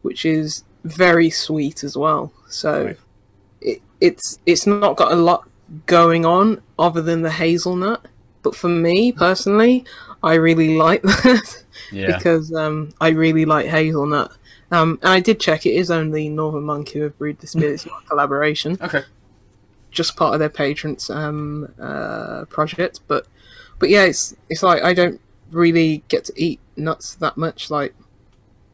which 0.02 0.24
is 0.24 0.64
very 0.84 1.30
sweet 1.30 1.82
as 1.84 1.96
well. 1.96 2.32
So 2.48 2.84
Right. 2.86 2.98
it, 3.60 3.82
it's 4.00 4.38
it's 4.46 4.66
not 4.66 4.96
got 4.96 5.12
a 5.12 5.16
lot 5.16 5.48
going 5.86 6.24
on 6.26 6.60
other 6.78 7.00
than 7.02 7.22
the 7.22 7.30
hazelnut. 7.30 8.06
But 8.42 8.54
for 8.54 8.68
me 8.68 9.12
personally, 9.12 9.84
I 10.22 10.34
really 10.34 10.76
like 10.76 11.02
that 11.22 11.64
Yeah. 11.92 12.16
because 12.16 12.52
um, 12.54 12.90
I 13.00 13.08
really 13.08 13.44
like 13.44 13.66
hazelnut. 13.66 14.32
Um, 14.70 14.98
and 15.02 15.10
I 15.10 15.20
did 15.20 15.40
check; 15.40 15.66
it 15.66 15.74
is 15.74 15.90
only 15.90 16.28
Northern 16.28 16.64
Monk 16.64 16.90
who 16.90 17.02
have 17.02 17.18
brewed 17.18 17.40
this 17.40 17.54
beer. 17.54 17.72
It's 17.74 17.86
not 17.86 18.02
a 18.04 18.06
collaboration 18.06 18.78
Okay. 18.82 19.02
just 19.90 20.16
part 20.16 20.34
of 20.34 20.40
their 20.40 20.48
patrons 20.48 21.10
um, 21.10 21.72
uh, 21.80 22.44
project. 22.46 23.00
But 23.08 23.26
but 23.78 23.88
yeah, 23.88 24.04
it's 24.04 24.34
it's 24.48 24.62
like 24.62 24.82
I 24.82 24.94
don't 24.94 25.20
really 25.50 26.04
get 26.08 26.24
to 26.26 26.32
eat 26.36 26.60
nuts 26.76 27.16
that 27.16 27.36
much. 27.36 27.70
Like, 27.70 27.94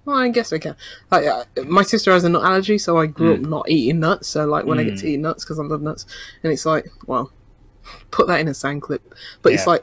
well, 0.04 0.16
I 0.18 0.28
guess 0.28 0.52
I 0.52 0.58
can. 0.58 0.76
Like, 1.10 1.26
uh, 1.26 1.44
my 1.64 1.82
sister 1.82 2.12
has 2.12 2.24
a 2.24 2.28
nut 2.28 2.44
allergy, 2.44 2.76
so 2.78 2.98
I 2.98 3.06
grew 3.06 3.34
up 3.34 3.40
not 3.40 3.68
eating 3.70 4.00
nuts. 4.00 4.28
So 4.28 4.44
like 4.44 4.66
when 4.66 4.78
I 4.78 4.84
get 4.84 4.98
to 4.98 5.08
eat 5.08 5.18
nuts 5.18 5.44
because 5.44 5.58
I 5.58 5.62
love 5.62 5.80
nuts, 5.82 6.04
and 6.42 6.52
it's 6.52 6.66
like, 6.66 6.88
well, 7.06 7.32
put 8.10 8.26
that 8.26 8.40
in 8.40 8.48
a 8.48 8.54
sound 8.54 8.82
clip. 8.82 9.14
But 9.42 9.54
it's 9.54 9.66
like, 9.66 9.82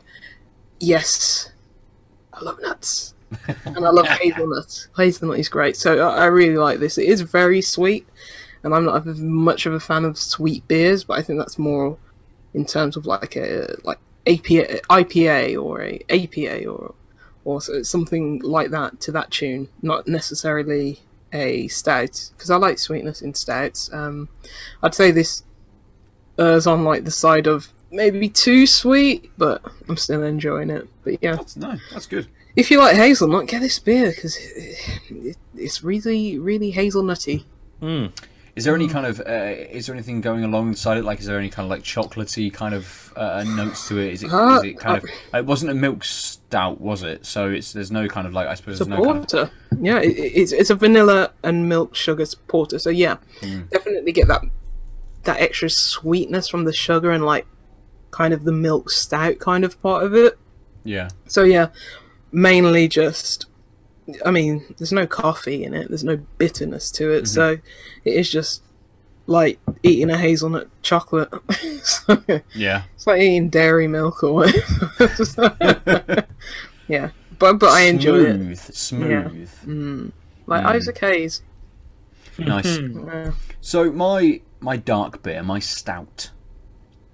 yes, 0.80 1.52
I 2.34 2.42
love 2.44 2.60
nuts. 2.62 3.13
and 3.66 3.86
I 3.86 3.90
love 3.90 4.08
hazelnuts. 4.08 4.88
Hazelnut 4.96 5.40
is 5.40 5.50
great, 5.50 5.76
so 5.76 6.08
I 6.08 6.24
I 6.24 6.26
really 6.26 6.58
like 6.58 6.80
this. 6.80 6.98
It 6.98 7.08
is 7.08 7.22
very 7.22 7.62
sweet, 7.62 8.08
and 8.64 8.74
I'm 8.74 8.86
not 8.86 9.06
much 9.18 9.66
of 9.66 9.74
a 9.74 9.80
fan 9.80 10.06
of 10.06 10.18
sweet 10.18 10.68
beers, 10.68 11.04
but 11.04 11.20
I 11.20 11.22
think 11.22 11.40
that's 11.40 11.60
more 11.60 11.98
in 12.54 12.66
terms 12.66 12.96
of 12.98 13.06
like 13.06 13.36
a 13.36 13.76
like 13.84 14.00
APA, 14.28 14.82
IPA 14.90 15.62
or 15.62 15.82
a 15.82 16.00
APA 16.10 16.66
or 16.66 16.96
or 17.46 17.62
something 17.62 18.40
like 18.40 18.72
that 18.72 19.00
to 19.02 19.12
that 19.12 19.32
tune, 19.32 19.68
not 19.82 20.08
necessarily 20.08 21.02
a 21.34 21.68
stout 21.68 22.30
because 22.36 22.50
I 22.50 22.56
like 22.56 22.80
sweetness 22.80 23.22
in 23.22 23.34
stouts. 23.34 23.92
Um, 23.92 24.30
I'd 24.82 24.96
say 24.96 25.12
this 25.12 25.44
is 26.38 26.68
on 26.68 26.84
like 26.84 27.06
the 27.06 27.12
side 27.12 27.48
of 27.48 27.70
maybe 27.92 28.30
too 28.30 28.66
sweet, 28.66 29.32
but 29.38 29.62
I'm 29.88 29.98
still 29.98 30.24
enjoying 30.24 30.70
it. 30.70 30.88
But 31.04 31.22
yeah, 31.22 31.36
That's, 31.36 31.58
no, 31.58 31.78
that's 31.92 32.06
good. 32.06 32.28
If 32.56 32.70
you 32.72 32.78
like 32.80 32.96
hazelnut, 32.96 33.48
get 33.48 33.62
this 33.62 33.80
beer 33.80 34.12
because 34.12 34.38
it, 34.38 35.38
it's 35.56 35.84
really, 35.84 36.38
really 36.38 36.72
hazelnutty. 36.74 37.44
Mm. 37.82 38.12
Is 38.56 38.66
there 38.66 38.76
any 38.76 38.88
kind 38.88 39.08
of 39.08 39.20
uh, 39.22 39.56
is 39.72 39.88
there 39.88 39.96
anything 39.96 40.22
going 40.22 40.44
alongside 40.44 41.00
it? 41.00 41.04
Like, 41.04 41.20
is 41.20 41.26
there 41.26 41.40
any 41.40 41.50
kind 41.50 41.66
of 41.66 41.72
like 41.72 41.82
chocolatey 41.82 42.54
kind 42.54 42.76
of 42.76 43.12
uh, 43.16 43.44
notes 43.44 43.88
to 43.88 43.98
it? 43.98 44.14
Is 44.14 44.24
it, 44.24 44.32
Uh, 44.32 44.58
is 44.58 44.64
it 44.64 44.78
kind 44.80 44.98
of? 45.04 45.10
It 45.34 45.46
wasn't 45.48 45.72
a 45.72 45.74
milk 45.74 46.04
stout, 46.04 46.80
was 46.80 47.02
it? 47.02 47.26
So 47.26 47.50
it's 47.50 47.74
there's 47.74 47.92
no 47.92 48.08
kind 48.08 48.28
of 48.28 48.34
like 48.34 48.48
I 48.48 48.54
suppose 48.54 48.80
It's 48.80 48.82
a 48.82 48.86
there's 48.86 49.00
no 49.00 49.06
kind 49.06 49.18
of, 49.24 49.28
porter. 49.28 49.52
Yeah, 49.82 50.00
it, 50.02 50.12
it's 50.12 50.52
it's 50.52 50.70
a 50.70 50.76
vanilla 50.76 51.32
and 51.42 51.68
milk 51.68 51.96
sugar 51.96 52.26
porter. 52.48 52.78
So 52.78 52.92
yeah, 52.92 53.18
Mm. 53.42 53.70
definitely 53.72 54.12
get 54.12 54.28
that 54.28 54.44
that 55.24 55.40
extra 55.42 55.70
sweetness 55.72 56.48
from 56.48 56.66
the 56.66 56.74
sugar 56.74 57.10
and 57.10 57.26
like 57.26 57.48
kind 58.12 58.36
of 58.36 58.44
the 58.44 58.52
milk 58.52 58.92
stout 58.92 59.40
kind 59.40 59.66
of 59.66 59.82
part 59.82 60.04
of 60.04 60.14
it. 60.14 60.38
Yeah. 60.84 61.10
So 61.28 61.44
yeah, 61.44 61.70
mainly 62.34 62.88
just. 62.88 63.46
I 64.26 64.32
mean, 64.32 64.66
there's 64.78 64.92
no 64.92 65.08
coffee 65.08 65.64
in 65.64 65.74
it. 65.74 65.88
There's 65.88 66.04
no 66.04 66.18
bitterness 66.38 66.92
to 66.92 67.12
it. 67.12 67.26
So 67.28 67.56
mm-hmm. 67.56 67.68
it 68.04 68.16
is 68.16 68.30
just 68.30 68.62
like 69.28 69.60
eating 69.82 70.10
a 70.10 70.18
hazelnut 70.18 70.68
chocolate. 70.82 71.30
so, 71.84 72.22
Yeah. 72.56 72.84
it's 72.96 73.08
like 73.08 73.22
eating 73.22 73.50
dairy 73.50 73.88
milk 73.88 74.24
or 74.24 74.34
whatever. 74.34 76.26
yeah, 76.88 77.12
but 77.40 77.54
but 77.60 77.70
I 77.70 77.82
enjoy 77.82 78.26
it. 78.26 78.58
smooth. 78.58 78.60
Smooth. 78.60 79.52
Mm. 79.66 80.12
Like 80.48 80.64
mm. 80.64 80.70
Isaac 80.70 80.98
Hayes. 81.00 81.42
Nice. 82.38 82.78
Uh, 82.88 83.32
So 83.62 83.92
my 83.92 84.42
my 84.60 84.78
dark 84.78 85.24
beer, 85.24 85.44
my 85.44 85.60
stout, 85.60 86.32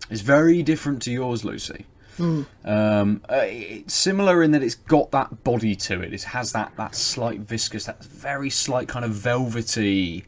is 0.10 0.22
very 0.22 0.64
different 0.64 1.02
to 1.04 1.12
yours, 1.12 1.44
Lucy. 1.46 1.86
Um, 2.20 3.22
uh, 3.30 3.42
it's 3.44 3.94
similar 3.94 4.44
in 4.44 4.52
that 4.52 4.62
it's 4.62 4.76
got 4.76 5.12
that 5.12 5.44
body 5.44 5.76
to 5.76 6.02
it. 6.02 6.14
It 6.14 6.24
has 6.24 6.52
that 6.52 6.74
that 6.78 6.96
slight 6.96 7.40
viscous, 7.42 7.86
that 7.86 8.04
very 8.04 8.50
slight 8.50 8.88
kind 8.88 9.06
of 9.06 9.12
velvety 9.12 10.26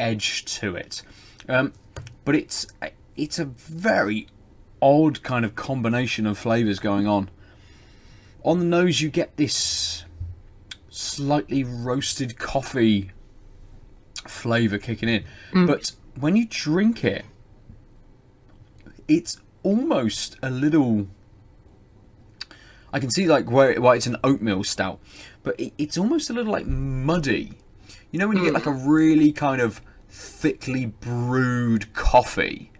edge 0.00 0.44
to 0.56 0.74
it. 0.76 1.02
Um, 1.48 1.72
but 2.24 2.34
it's 2.34 2.66
it's 3.16 3.38
a 3.38 3.44
very 3.44 4.26
odd 4.80 5.22
kind 5.22 5.44
of 5.44 5.54
combination 5.54 6.26
of 6.26 6.36
flavors 6.38 6.78
going 6.80 7.06
on. 7.06 7.30
On 8.44 8.58
the 8.58 8.64
nose, 8.64 9.00
you 9.00 9.08
get 9.08 9.36
this 9.36 10.04
slightly 10.90 11.62
roasted 11.62 12.38
coffee 12.38 13.12
flavor 14.26 14.78
kicking 14.78 15.08
in, 15.08 15.24
but 15.66 15.92
when 16.18 16.36
you 16.36 16.46
drink 16.48 17.04
it, 17.04 17.24
it's 19.08 19.40
almost 19.62 20.36
a 20.42 20.50
little. 20.50 21.08
I 22.92 23.00
can 23.00 23.10
see 23.10 23.26
like 23.26 23.50
where 23.50 23.80
why 23.80 23.96
it's 23.96 24.06
an 24.06 24.16
oatmeal 24.22 24.64
stout, 24.64 25.00
but 25.42 25.58
it, 25.58 25.72
it's 25.78 25.96
almost 25.96 26.28
a 26.30 26.32
little 26.32 26.52
like 26.52 26.66
muddy. 26.66 27.52
You 28.10 28.18
know 28.18 28.28
when 28.28 28.36
you 28.36 28.44
get 28.44 28.52
like 28.54 28.66
a 28.66 28.72
really 28.72 29.32
kind 29.32 29.60
of 29.62 29.80
thickly 30.08 30.86
brewed 30.86 31.92
coffee. 31.94 32.70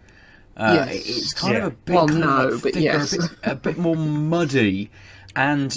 Uh, 0.55 0.85
Yes. 0.87 0.95
It's 1.07 1.33
kind 1.33 1.53
Yeah. 1.55 1.65
of 1.65 1.73
a 1.73 1.75
bit, 1.75 1.95
Well, 1.95 2.07
kind 2.07 2.19
no, 2.19 2.27
like, 2.27 2.49
but 2.51 2.61
thicker, 2.61 2.79
yes. 2.79 3.13
a, 3.13 3.17
bit, 3.17 3.29
a 3.43 3.55
bit 3.55 3.77
more 3.79 3.95
muddy, 3.95 4.91
and 5.35 5.75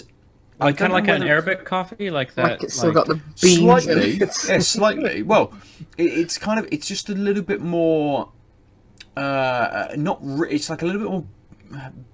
I 0.60 0.66
Like 0.66 0.76
kind 0.76 0.92
of 0.92 0.94
like 0.94 1.08
an 1.08 1.22
Arabic 1.22 1.64
coffee, 1.64 2.10
like 2.10 2.34
that. 2.34 2.44
like 2.44 2.62
it's 2.64 2.76
still 2.76 2.92
got 2.92 3.06
the 3.06 3.14
beans. 3.40 3.56
slightly, 3.58 4.10
yeah, 4.48 4.58
slightly. 4.58 5.22
Well, 5.22 5.54
it, 5.96 6.04
it's 6.04 6.36
kind 6.36 6.58
of 6.60 6.68
it's 6.70 6.86
just 6.86 7.08
a 7.08 7.14
little 7.14 7.42
bit 7.42 7.62
more. 7.62 8.30
Uh, 9.16 9.88
not 9.96 10.18
ri- 10.22 10.50
it's 10.50 10.68
like 10.70 10.82
a 10.82 10.86
little 10.86 11.00
bit 11.00 11.10
more 11.10 11.24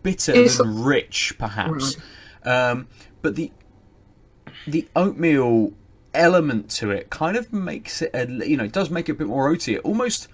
bitter 0.02 0.32
It's- 0.32 0.58
than 0.58 0.82
rich, 0.82 1.34
perhaps. 1.38 1.96
Um, 2.44 2.86
but 3.22 3.36
the 3.36 3.50
the 4.66 4.88
oatmeal 4.94 5.72
element 6.14 6.68
to 6.70 6.90
it 6.90 7.08
kind 7.10 7.36
of 7.36 7.52
makes 7.52 8.02
it 8.02 8.10
a, 8.14 8.26
you 8.46 8.56
know 8.56 8.64
it 8.64 8.72
does 8.72 8.90
make 8.90 9.08
it 9.08 9.12
a 9.12 9.14
bit 9.14 9.26
more 9.26 9.50
oaty. 9.52 9.74
It 9.74 9.80
almost 9.80 10.28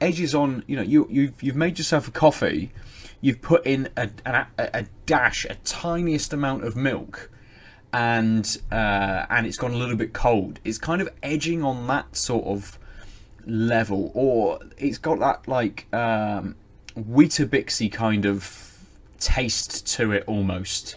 edges 0.00 0.34
on 0.34 0.62
you 0.66 0.76
know 0.76 0.82
you 0.82 1.06
you've 1.10 1.42
you've 1.42 1.56
made 1.56 1.78
yourself 1.78 2.08
a 2.08 2.10
coffee. 2.10 2.72
You've 3.20 3.40
put 3.40 3.64
in 3.66 3.88
a, 3.96 4.10
a, 4.26 4.46
a 4.58 4.86
dash, 5.06 5.46
a 5.46 5.54
tiniest 5.64 6.32
amount 6.34 6.64
of 6.64 6.76
milk, 6.76 7.30
and 7.92 8.58
uh, 8.70 9.26
and 9.30 9.46
it's 9.46 9.56
gone 9.56 9.72
a 9.72 9.76
little 9.76 9.96
bit 9.96 10.12
cold. 10.12 10.60
It's 10.64 10.78
kind 10.78 11.00
of 11.00 11.08
edging 11.22 11.62
on 11.64 11.86
that 11.86 12.16
sort 12.16 12.44
of 12.46 12.78
level, 13.46 14.10
or 14.14 14.58
it's 14.78 14.98
got 14.98 15.18
that 15.20 15.46
like 15.48 15.86
um, 15.92 16.56
Weetabixy 16.96 17.90
kind 17.92 18.26
of 18.26 18.78
taste 19.18 19.86
to 19.94 20.12
it 20.12 20.24
almost. 20.26 20.96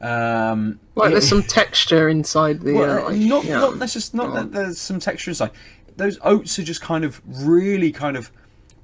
Um, 0.00 0.78
Like 0.94 1.08
it- 1.08 1.12
there's 1.12 1.28
some 1.28 1.42
texture 1.42 2.08
inside 2.08 2.60
the. 2.60 2.72
well, 2.74 3.06
uh, 3.06 3.10
like, 3.10 3.20
not 3.20 3.44
yeah. 3.44 3.60
not 3.60 3.76
necessarily. 3.78 4.28
Not 4.28 4.34
that 4.34 4.52
there's 4.52 4.78
some 4.78 5.00
texture 5.00 5.30
inside. 5.30 5.50
Those 5.96 6.18
oats 6.22 6.58
are 6.58 6.62
just 6.64 6.82
kind 6.82 7.04
of 7.04 7.22
really 7.26 7.90
kind 7.92 8.16
of 8.16 8.30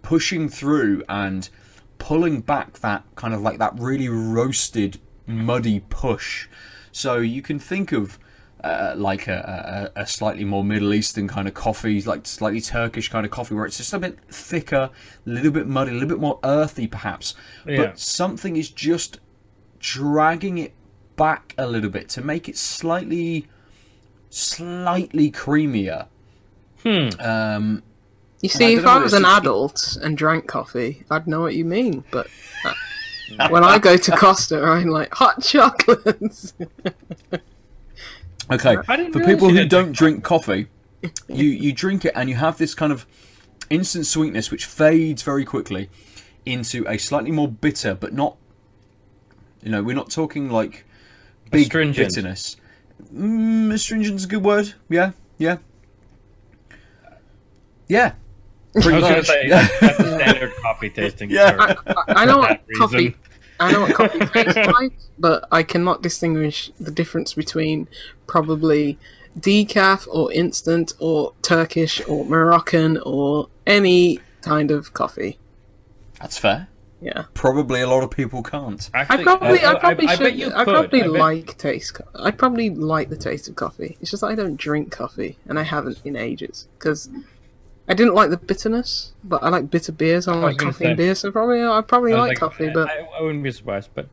pushing 0.00 0.48
through 0.48 1.04
and 1.08 1.48
pulling 1.98 2.40
back 2.40 2.78
that 2.80 3.04
kind 3.14 3.34
of 3.34 3.42
like 3.42 3.58
that 3.58 3.78
really 3.78 4.08
roasted, 4.08 4.98
muddy 5.26 5.80
push. 5.88 6.48
So 6.90 7.18
you 7.18 7.42
can 7.42 7.58
think 7.58 7.92
of 7.92 8.18
uh, 8.64 8.94
like 8.96 9.26
a, 9.28 9.90
a, 9.96 10.02
a 10.02 10.06
slightly 10.06 10.44
more 10.44 10.62
Middle 10.64 10.94
Eastern 10.94 11.26
kind 11.28 11.48
of 11.48 11.54
coffee, 11.54 12.00
like 12.02 12.26
slightly 12.26 12.60
Turkish 12.60 13.08
kind 13.08 13.24
of 13.26 13.32
coffee, 13.32 13.54
where 13.54 13.66
it's 13.66 13.76
just 13.78 13.92
a 13.92 13.98
bit 13.98 14.18
thicker, 14.28 14.90
a 15.26 15.30
little 15.30 15.50
bit 15.50 15.66
muddy, 15.66 15.90
a 15.90 15.94
little 15.94 16.08
bit 16.08 16.20
more 16.20 16.38
earthy, 16.44 16.86
perhaps. 16.86 17.34
Yeah. 17.66 17.76
But 17.78 17.98
something 17.98 18.56
is 18.56 18.70
just 18.70 19.18
dragging 19.80 20.58
it 20.58 20.72
back 21.16 21.54
a 21.58 21.66
little 21.66 21.90
bit 21.90 22.08
to 22.10 22.22
make 22.22 22.48
it 22.48 22.56
slightly, 22.56 23.48
slightly 24.30 25.30
creamier. 25.30 26.06
Um, 26.84 27.82
You 28.40 28.48
see, 28.48 28.74
if 28.74 28.84
know 28.84 28.90
I 28.90 28.98
was 28.98 29.12
an 29.12 29.22
just- 29.22 29.38
adult 29.38 29.96
and 30.02 30.16
drank 30.16 30.46
coffee, 30.46 31.04
I'd 31.10 31.26
know 31.26 31.40
what 31.40 31.54
you 31.54 31.64
mean. 31.64 32.04
But 32.10 32.28
uh, 32.64 33.48
when 33.50 33.64
I 33.64 33.78
go 33.78 33.96
to 33.96 34.16
Costa, 34.16 34.62
I'm 34.62 34.88
like 34.88 35.12
hot 35.14 35.42
chocolates. 35.42 36.54
Okay, 38.52 38.76
for 39.12 39.20
people 39.24 39.48
who 39.50 39.64
don't 39.66 39.92
drink 39.92 40.22
coffee, 40.24 40.68
you 41.28 41.44
you 41.46 41.72
drink 41.72 42.04
it 42.04 42.12
and 42.14 42.28
you 42.28 42.36
have 42.36 42.58
this 42.58 42.74
kind 42.74 42.92
of 42.92 43.06
instant 43.70 44.06
sweetness 44.06 44.50
which 44.50 44.64
fades 44.66 45.22
very 45.22 45.44
quickly 45.44 45.88
into 46.44 46.84
a 46.88 46.98
slightly 46.98 47.30
more 47.30 47.48
bitter, 47.48 47.94
but 47.94 48.12
not. 48.12 48.36
You 49.62 49.70
know, 49.70 49.82
we're 49.82 49.94
not 49.96 50.10
talking 50.10 50.50
like 50.50 50.84
big 51.50 51.62
Astringent. 51.66 52.08
bitterness. 52.14 52.56
Mm, 53.14 53.72
astringent's 53.72 54.24
a 54.24 54.28
good 54.28 54.42
word. 54.44 54.74
Yeah, 54.88 55.12
yeah, 55.38 55.58
yeah. 57.88 58.14
I 58.74 58.80
Pretty 58.80 58.96
was 58.96 59.02
going 59.02 59.12
to 59.14 59.18
much. 59.18 59.26
say 59.26 59.48
yeah. 59.48 59.68
that's 59.80 59.98
the 59.98 60.18
standard 60.18 60.52
coffee 60.62 60.88
tasting. 60.90 61.30
Yeah. 61.30 61.74
for- 61.74 61.98
I, 61.98 62.22
I 62.22 62.24
know 62.24 62.38
what 62.38 62.48
that 62.48 62.74
coffee. 62.78 63.14
Reason. 63.60 63.60
I 63.60 63.72
know 63.72 63.80
what 63.82 63.94
coffee 63.94 64.18
tastes 64.44 64.56
like, 64.72 64.92
but 65.18 65.46
I 65.52 65.62
cannot 65.62 66.02
distinguish 66.02 66.70
the 66.80 66.90
difference 66.90 67.34
between 67.34 67.88
probably 68.26 68.98
decaf 69.38 70.06
or 70.10 70.32
instant 70.32 70.92
or 70.98 71.32
Turkish 71.42 72.00
or 72.06 72.24
Moroccan 72.24 72.98
or 72.98 73.48
any 73.66 74.20
kind 74.42 74.70
of 74.70 74.92
coffee. 74.92 75.38
That's 76.20 76.38
fair. 76.38 76.68
Yeah, 77.00 77.24
Probably 77.34 77.80
a 77.80 77.88
lot 77.88 78.04
of 78.04 78.12
people 78.12 78.44
can't. 78.44 78.88
I 78.94 79.00
Actually, 79.00 79.24
probably, 79.24 79.60
uh, 79.60 79.72
I 79.74 79.78
probably 79.80 80.06
I, 80.06 80.14
should. 80.14 80.22
bet 80.22 80.34
you 80.36 80.52
I 80.54 80.62
probably 80.62 81.00
I 81.02 81.06
bet- 81.08 81.12
like 81.12 81.58
taste. 81.58 82.00
I 82.14 82.30
probably 82.30 82.70
like 82.70 83.08
the 83.08 83.16
taste 83.16 83.48
of 83.48 83.56
coffee. 83.56 83.96
It's 84.00 84.12
just 84.12 84.20
that 84.20 84.28
I 84.28 84.36
don't 84.36 84.54
drink 84.56 84.92
coffee, 84.92 85.36
and 85.48 85.58
I 85.58 85.64
haven't 85.64 86.00
in 86.04 86.14
ages 86.14 86.68
because 86.78 87.10
I 87.88 87.94
didn't 87.94 88.14
like 88.14 88.30
the 88.30 88.36
bitterness. 88.36 89.12
But 89.24 89.42
I 89.42 89.48
like 89.48 89.70
bitter 89.70 89.92
beers. 89.92 90.28
I 90.28 90.32
don't 90.32 90.42
like 90.42 90.58
coffee 90.58 90.84
and 90.84 90.92
say. 90.92 91.04
beer, 91.04 91.14
so 91.14 91.30
probably 91.32 91.64
I 91.64 91.80
probably 91.80 92.12
I 92.12 92.20
was 92.20 92.28
like, 92.28 92.38
coffee. 92.38 92.70
But 92.70 92.88
I, 92.88 93.00
I 93.18 93.22
wouldn't 93.22 93.42
be 93.42 93.50
surprised, 93.52 93.90
but 93.94 94.08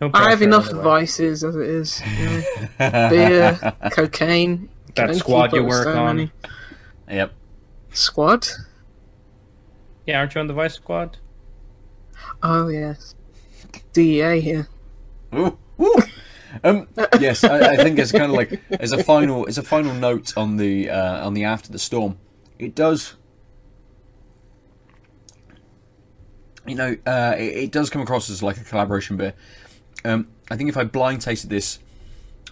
no 0.00 0.10
I 0.12 0.30
have 0.30 0.38
pressure 0.38 0.44
enough 0.44 0.66
otherwise. 0.66 0.84
vices 0.84 1.44
as 1.44 1.56
it 1.56 1.68
is. 1.68 2.02
You 2.18 2.28
know? 2.28 2.42
beer, 3.10 3.74
cocaine. 3.92 4.68
That 4.94 5.06
can't 5.06 5.16
squad 5.16 5.52
you 5.52 5.64
work 5.64 5.84
so 5.84 5.98
on. 5.98 6.16
many. 6.16 6.32
Yep. 7.08 7.32
Squad. 7.92 8.48
Yeah, 10.06 10.18
aren't 10.18 10.34
you 10.34 10.40
on 10.40 10.46
the 10.46 10.54
Vice 10.54 10.74
Squad? 10.74 11.18
Oh 12.42 12.68
yes. 12.68 13.14
DEA 13.92 14.40
here. 14.40 14.68
Ooh, 15.34 15.56
ooh. 15.80 16.02
Um, 16.64 16.88
yes, 17.18 17.44
I, 17.44 17.72
I 17.72 17.76
think 17.76 17.98
it's 17.98 18.12
kind 18.12 18.24
of 18.24 18.32
like 18.32 18.60
as 18.70 18.92
a 18.92 19.02
final 19.02 19.48
as 19.48 19.58
a 19.58 19.62
final 19.62 19.94
note 19.94 20.36
on 20.36 20.56
the 20.56 20.90
uh, 20.90 21.26
on 21.26 21.34
the 21.34 21.44
after 21.44 21.72
the 21.72 21.78
storm. 21.78 22.18
It 22.58 22.74
does, 22.74 23.14
you 26.66 26.74
know, 26.74 26.96
uh, 27.06 27.34
it, 27.36 27.56
it 27.56 27.72
does 27.72 27.90
come 27.90 28.02
across 28.02 28.30
as 28.30 28.42
like 28.42 28.56
a 28.56 28.64
collaboration 28.64 29.16
beer. 29.16 29.34
Um, 30.04 30.28
I 30.50 30.56
think 30.56 30.68
if 30.68 30.76
I 30.76 30.84
blind 30.84 31.22
tasted 31.22 31.50
this, 31.50 31.78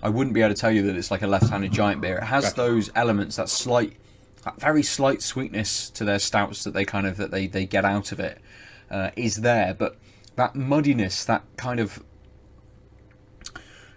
I 0.03 0.09
wouldn't 0.09 0.35
be 0.35 0.41
able 0.41 0.55
to 0.55 0.61
tell 0.61 0.71
you 0.71 0.83
that 0.83 0.97
it's 0.97 1.11
like 1.11 1.23
a 1.23 1.27
left-handed 1.27 1.73
giant 1.73 2.01
beer. 2.01 2.19
It 2.19 2.25
has 2.25 2.45
Gotcha. 2.45 2.57
those 2.57 2.91
elements, 2.95 3.37
that 3.37 3.49
slight, 3.49 3.97
that 4.45 4.59
very 4.59 4.83
slight 4.83 5.23
sweetness 5.23 5.91
to 5.91 6.05
their 6.05 6.19
stouts 6.19 6.65
that 6.65 6.73
they 6.73 6.85
kind 6.85 7.07
of 7.07 7.17
that 7.19 7.31
they 7.31 7.47
they 7.47 7.67
get 7.67 7.85
out 7.85 8.11
of 8.11 8.19
it 8.19 8.41
uh, 8.91 9.11
is 9.17 9.37
there, 9.43 9.75
but 9.75 9.97
that 10.37 10.57
muddiness, 10.57 11.25
that 11.25 11.45
kind 11.57 11.79
of 11.79 12.03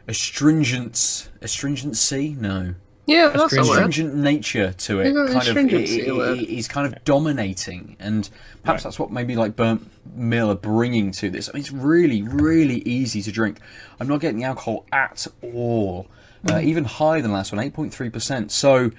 astringent 0.05 1.29
astringency 1.41 2.35
no 2.37 2.75
Yeah, 3.05 3.27
that's 3.27 3.41
a 3.41 3.45
Astringent. 3.45 3.67
word. 3.67 3.75
astringent 3.77 4.15
nature 4.15 4.71
to 4.73 4.99
it 5.01 5.07
Isn't 5.07 5.15
kind 5.27 5.29
of 5.29 5.35
astringency 5.41 6.01
i- 6.03 6.05
a 6.05 6.13
i- 6.13 6.17
word? 6.17 6.39
is 6.39 6.67
kind 6.69 6.87
of 6.93 7.03
dominating 7.03 7.97
and 7.99 8.29
perhaps 8.63 8.79
Right. 8.79 8.83
that's 8.85 8.97
what 8.99 9.11
maybe 9.11 9.35
like 9.35 9.55
burnt 9.57 9.91
mill 10.15 10.49
are 10.49 10.55
bringing 10.55 11.11
to 11.11 11.29
this 11.29 11.49
i 11.49 11.51
mean 11.53 11.61
it's 11.61 11.71
really 11.71 12.21
really 12.21 12.79
easy 12.87 13.21
to 13.21 13.31
drink 13.31 13.59
i'm 13.99 14.07
not 14.07 14.21
getting 14.21 14.37
the 14.39 14.45
alcohol 14.45 14.85
at 14.93 15.27
all 15.41 16.07
uh, 16.47 16.53
Mm. 16.53 16.63
even 16.63 16.83
higher 16.85 17.21
than 17.21 17.31
last 17.33 17.51
one 17.51 17.59
8.3% 17.61 18.51
so 18.51 18.91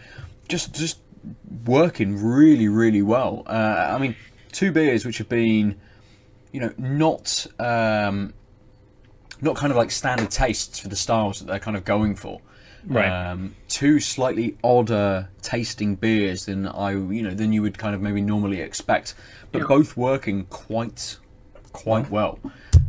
just 0.49 0.75
just 0.75 0.99
working 1.65 2.23
really 2.23 2.69
really 2.69 3.01
well 3.03 3.43
uh, 3.47 3.93
i 3.95 3.99
mean 3.99 4.15
two 4.53 4.71
beers 4.71 5.07
which 5.07 5.17
have 5.19 5.29
been 5.31 5.77
you 6.53 6.61
know 6.61 6.73
not 6.77 7.47
um, 7.59 8.35
not 9.41 9.57
kind 9.57 9.71
of 9.71 9.77
like 9.77 9.91
standard 9.91 10.31
tastes 10.31 10.79
for 10.79 10.89
the 10.89 10.97
styles 10.97 11.39
that 11.41 11.47
they're 11.47 11.59
kind 11.59 11.77
of 11.77 11.85
going 11.85 12.15
for. 12.15 12.41
Right. 12.87 13.09
Um, 13.31 13.55
two 13.69 13.99
slightly 14.01 14.57
odder 14.63 15.29
tasting 15.43 15.95
beers 15.97 16.47
than 16.47 16.67
I, 16.67 16.91
you 16.93 17.23
know, 17.23 17.31
than 17.31 17.53
you 17.53 17.63
would 17.63 17.79
kind 17.79 17.95
of 17.95 18.03
maybe 18.03 18.21
normally 18.21 18.61
expect, 18.61 19.15
but 19.53 19.61
Yeah. 19.63 19.67
both 19.69 19.97
working 19.97 20.45
quite, 20.47 21.17
quite 21.73 22.11
well. 22.11 22.39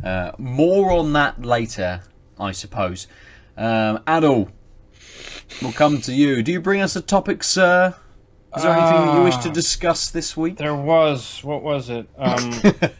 Uh, 0.04 0.32
more 0.38 0.90
on 0.92 1.12
that 1.14 1.44
later, 1.44 2.02
I 2.38 2.52
suppose. 2.52 3.06
Um, 3.56 3.98
Aadil, 4.06 4.50
we'll 5.62 5.72
come 5.72 6.00
to 6.02 6.12
you. 6.12 6.42
Do 6.42 6.52
you 6.52 6.60
bring 6.60 6.80
us 6.82 6.94
a 6.94 7.00
topic, 7.00 7.42
sir? 7.42 7.94
Is 8.56 8.62
there 8.62 8.72
anything 8.72 9.06
that 9.06 9.14
you 9.18 9.22
wish 9.24 9.36
to 9.38 9.50
Ah. 9.50 9.52
discuss 9.52 10.10
this 10.10 10.36
week? 10.36 10.56
There 10.56 10.74
was 10.74 11.40
what 11.44 11.62
was 11.62 11.90
it? 11.90 12.08
Um, 12.16 12.52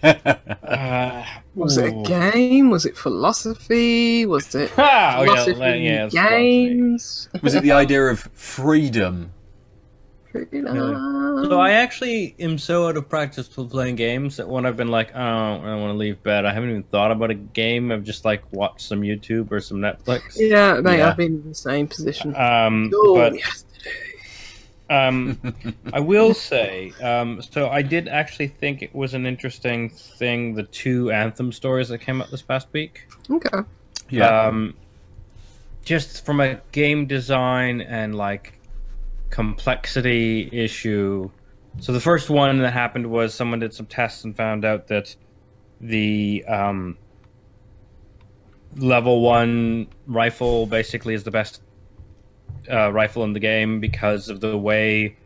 uh, 0.62 1.24
Was 1.54 1.78
it 1.78 1.92
a 1.94 2.02
game? 2.02 2.70
Was 2.70 2.84
it 2.84 2.96
philosophy? 2.96 4.26
Was 4.26 4.54
it 4.54 4.70
Ah, 4.76 5.16
oh 5.18 5.22
yeah, 5.22 5.44
philosophy 5.44 5.78
yeah. 5.80 6.08
games? 6.08 7.28
Was 7.42 7.54
it 7.54 7.62
the 7.62 7.72
idea 7.72 8.02
of 8.06 8.20
freedom? 8.34 9.32
freedom? 10.32 11.46
So 11.48 11.58
I 11.60 11.70
actually 11.72 12.34
am 12.38 12.58
so 12.58 12.88
out 12.88 12.96
of 12.98 13.08
practice 13.08 13.54
with 13.56 13.70
playing 13.70 13.96
games 13.96 14.36
that 14.36 14.46
when 14.48 14.66
I've 14.66 14.76
been 14.76 14.88
like, 14.88 15.12
oh, 15.14 15.18
I 15.18 15.74
want 15.76 15.92
to 15.92 15.96
leave 15.96 16.22
bed, 16.22 16.44
I 16.44 16.52
haven't 16.52 16.70
even 16.70 16.82
thought 16.84 17.10
about 17.10 17.30
a 17.30 17.34
game. 17.34 17.90
I've 17.92 18.02
just 18.04 18.24
like 18.26 18.42
watched 18.52 18.82
some 18.82 19.00
YouTube 19.00 19.50
or 19.52 19.60
some 19.60 19.78
Netflix. 19.78 20.36
yeah, 20.36 20.80
mate, 20.80 20.98
Yeah. 20.98 21.08
I've 21.10 21.16
been 21.16 21.40
in 21.42 21.48
the 21.48 21.54
same 21.54 21.86
position. 21.88 22.34
Um, 22.36 22.90
oh, 22.94 23.14
but 23.14 23.34
yes. 23.34 23.64
Um, 24.90 25.38
I 25.92 26.00
will 26.00 26.34
say, 26.34 26.92
um, 27.02 27.42
so 27.42 27.68
I 27.68 27.82
did 27.82 28.08
actually 28.08 28.48
think 28.48 28.82
it 28.82 28.94
was 28.94 29.14
an 29.14 29.26
interesting 29.26 29.90
thing. 29.90 30.54
The 30.54 30.64
two 30.64 31.10
Anthem 31.10 31.52
stories 31.52 31.88
that 31.88 31.98
came 31.98 32.20
out 32.20 32.30
this 32.30 32.42
past 32.42 32.68
week. 32.72 33.08
Okay. 33.30 33.58
Um, 34.48 34.74
just 35.84 36.24
from 36.24 36.40
a 36.40 36.60
game 36.72 37.06
design 37.06 37.80
and 37.80 38.14
like 38.14 38.58
complexity 39.30 40.48
issue. 40.52 41.30
So 41.80 41.92
the 41.92 42.00
first 42.00 42.30
one 42.30 42.58
that 42.58 42.72
happened 42.72 43.08
was 43.08 43.34
someone 43.34 43.60
did 43.60 43.74
some 43.74 43.86
tests 43.86 44.24
and 44.24 44.36
found 44.36 44.64
out 44.64 44.88
that 44.88 45.14
the 45.80 46.44
um, 46.48 46.96
level 48.76 49.20
one 49.20 49.88
rifle 50.06 50.66
basically 50.66 51.14
is 51.14 51.24
the 51.24 51.30
best 51.30 51.60
uh, 52.70 52.93
rifle 52.93 53.24
in 53.24 53.32
the 53.32 53.40
game 53.40 53.81
because 53.81 54.28
of 54.28 54.40
the 54.40 54.56
way 54.56 55.16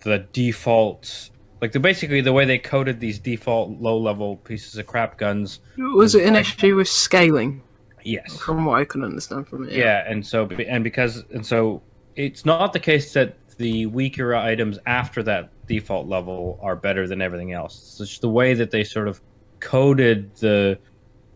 the 0.00 0.26
default, 0.32 1.30
like 1.60 1.72
the 1.72 1.80
basically 1.80 2.20
the 2.20 2.32
way 2.32 2.44
they 2.44 2.58
coded 2.58 3.00
these 3.00 3.18
default 3.18 3.80
low 3.80 3.98
level 3.98 4.36
pieces 4.38 4.76
of 4.76 4.86
crap 4.86 5.18
guns. 5.18 5.60
Was 5.78 6.14
it 6.14 6.26
an 6.26 6.36
issue 6.36 6.76
with 6.76 6.88
scaling? 6.88 7.62
Yes. 8.04 8.36
From 8.38 8.64
what 8.64 8.80
I 8.80 8.84
can 8.84 9.04
understand 9.04 9.46
from 9.46 9.68
it. 9.68 9.72
yeah 9.72 10.04
and 10.08 10.26
so 10.26 10.48
and 10.48 10.82
because 10.82 11.24
and 11.32 11.46
so 11.46 11.82
it's 12.16 12.44
not 12.44 12.72
the 12.72 12.80
case 12.80 13.12
that 13.12 13.36
the 13.58 13.86
weaker 13.86 14.34
items 14.34 14.78
after 14.86 15.22
that 15.22 15.50
default 15.66 16.08
level 16.08 16.58
are 16.60 16.74
better 16.74 17.06
than 17.06 17.22
everything 17.22 17.52
else 17.52 18.00
it's 18.00 18.10
just 18.10 18.20
the 18.20 18.28
way 18.28 18.54
that 18.54 18.72
they 18.72 18.82
sort 18.82 19.06
of 19.06 19.20
coded 19.60 20.34
the 20.36 20.76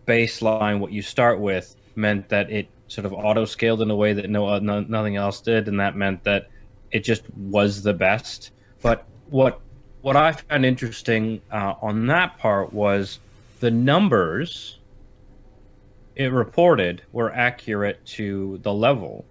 baseline 0.07 0.81
what 0.81 0.91
you 0.91 1.03
start 1.03 1.39
with 1.39 1.77
meant 1.95 2.29
that 2.29 2.51
it 2.51 2.69
sort 2.89 3.05
of 3.05 3.13
auto 3.13 3.45
scaled 3.45 3.83
in 3.83 3.91
a 3.91 3.97
way 3.97 4.13
that 4.13 4.31
no, 4.31 4.59
no 4.59 4.81
nothing 4.81 5.17
else 5.17 5.41
did 5.41 5.69
and 5.69 5.81
that 5.81 5.97
meant 5.97 6.23
that 6.25 6.49
it 6.93 7.01
just 7.01 7.23
was 7.37 7.83
the 7.83 7.93
best 7.93 8.53
but 8.83 9.05
what 9.29 9.61
what 10.03 10.17
i 10.17 10.33
found 10.33 10.65
interesting 10.65 11.41
uh, 11.51 11.75
on 11.83 12.07
that 12.07 12.39
part 12.39 12.73
was 12.73 13.19
the 13.61 13.71
numbers 13.71 14.79
it 16.17 16.33
reported 16.33 17.03
were 17.13 17.33
accurate 17.33 18.05
to 18.07 18.59
the 18.63 18.73
level, 18.73 19.27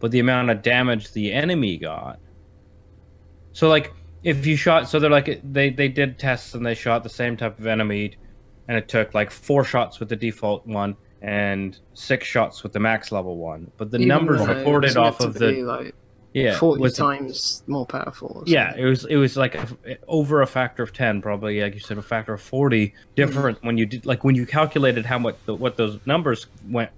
but 0.00 0.10
the 0.10 0.18
amount 0.18 0.50
of 0.50 0.62
damage 0.62 1.12
the 1.12 1.32
enemy 1.32 1.78
got. 1.78 2.18
So 3.52 3.68
like 3.68 3.94
if 4.24 4.44
you 4.44 4.56
shot 4.56 4.88
so 4.88 4.98
they're 4.98 5.10
like 5.10 5.40
they 5.44 5.70
they 5.70 5.88
did 5.88 6.18
tests 6.18 6.54
and 6.54 6.66
they 6.66 6.74
shot 6.74 7.04
the 7.04 7.08
same 7.08 7.36
type 7.36 7.58
of 7.58 7.66
enemy 7.68 8.16
and 8.66 8.76
it 8.76 8.88
took 8.88 9.14
like 9.14 9.30
four 9.30 9.62
shots 9.64 10.00
with 10.00 10.08
the 10.08 10.16
default 10.16 10.66
one 10.66 10.96
and 11.24 11.78
six 11.94 12.26
shots 12.26 12.62
with 12.62 12.74
the 12.74 12.78
max 12.78 13.10
level 13.10 13.38
one. 13.38 13.70
But 13.78 13.90
the 13.90 13.96
Even 13.96 14.08
numbers 14.08 14.46
reported 14.46 14.98
off 14.98 15.20
of 15.20 15.32
the 15.32 15.62
like 15.62 15.94
yeah 16.34 16.58
forty 16.58 16.90
times 16.90 17.62
more 17.66 17.86
powerful. 17.86 18.42
yeah, 18.46 18.74
it 18.76 18.84
was 18.84 19.06
it 19.06 19.16
was 19.16 19.34
like 19.34 19.54
a, 19.54 19.66
over 20.06 20.42
a 20.42 20.46
factor 20.46 20.82
of 20.82 20.92
ten, 20.92 21.22
probably 21.22 21.62
like 21.62 21.72
you 21.72 21.80
said, 21.80 21.96
a 21.96 22.02
factor 22.02 22.34
of 22.34 22.42
forty 22.42 22.92
different 23.16 23.62
when 23.64 23.78
you 23.78 23.86
did 23.86 24.04
like 24.04 24.22
when 24.22 24.34
you 24.34 24.44
calculated 24.44 25.06
how 25.06 25.18
much 25.18 25.36
the, 25.46 25.54
what 25.54 25.78
those 25.78 25.98
numbers 26.04 26.46
went 26.68 26.90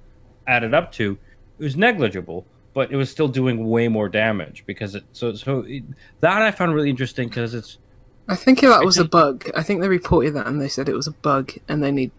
added 0.49 0.75
up 0.75 0.91
to, 0.93 1.17
it 1.61 1.63
was 1.63 1.77
negligible, 1.77 2.45
but 2.75 2.91
it 2.91 2.97
was 2.97 3.09
still 3.09 3.29
doing 3.29 3.69
way 3.69 3.87
more 3.87 4.09
damage 4.09 4.65
because 4.67 4.97
it 4.97 5.05
so 5.13 5.35
so 5.35 5.61
it, 5.69 5.85
that 6.19 6.43
I 6.43 6.51
found 6.51 6.75
really 6.75 6.91
interesting 6.91 7.29
because 7.29 7.55
it's 7.55 7.79
I 8.29 8.35
think 8.35 8.61
that 8.63 8.85
was 8.85 8.99
a 8.99 9.05
bug. 9.05 9.49
I 9.55 9.63
think 9.63 9.83
they 9.83 9.89
reported 9.89 10.35
that 10.35 10.49
and 10.49 10.61
they 10.61 10.67
said 10.67 10.89
it 10.89 10.97
was 10.97 11.07
a 11.07 11.13
bug, 11.13 11.53
and 11.69 11.81
they 11.81 11.93
need. 11.93 12.11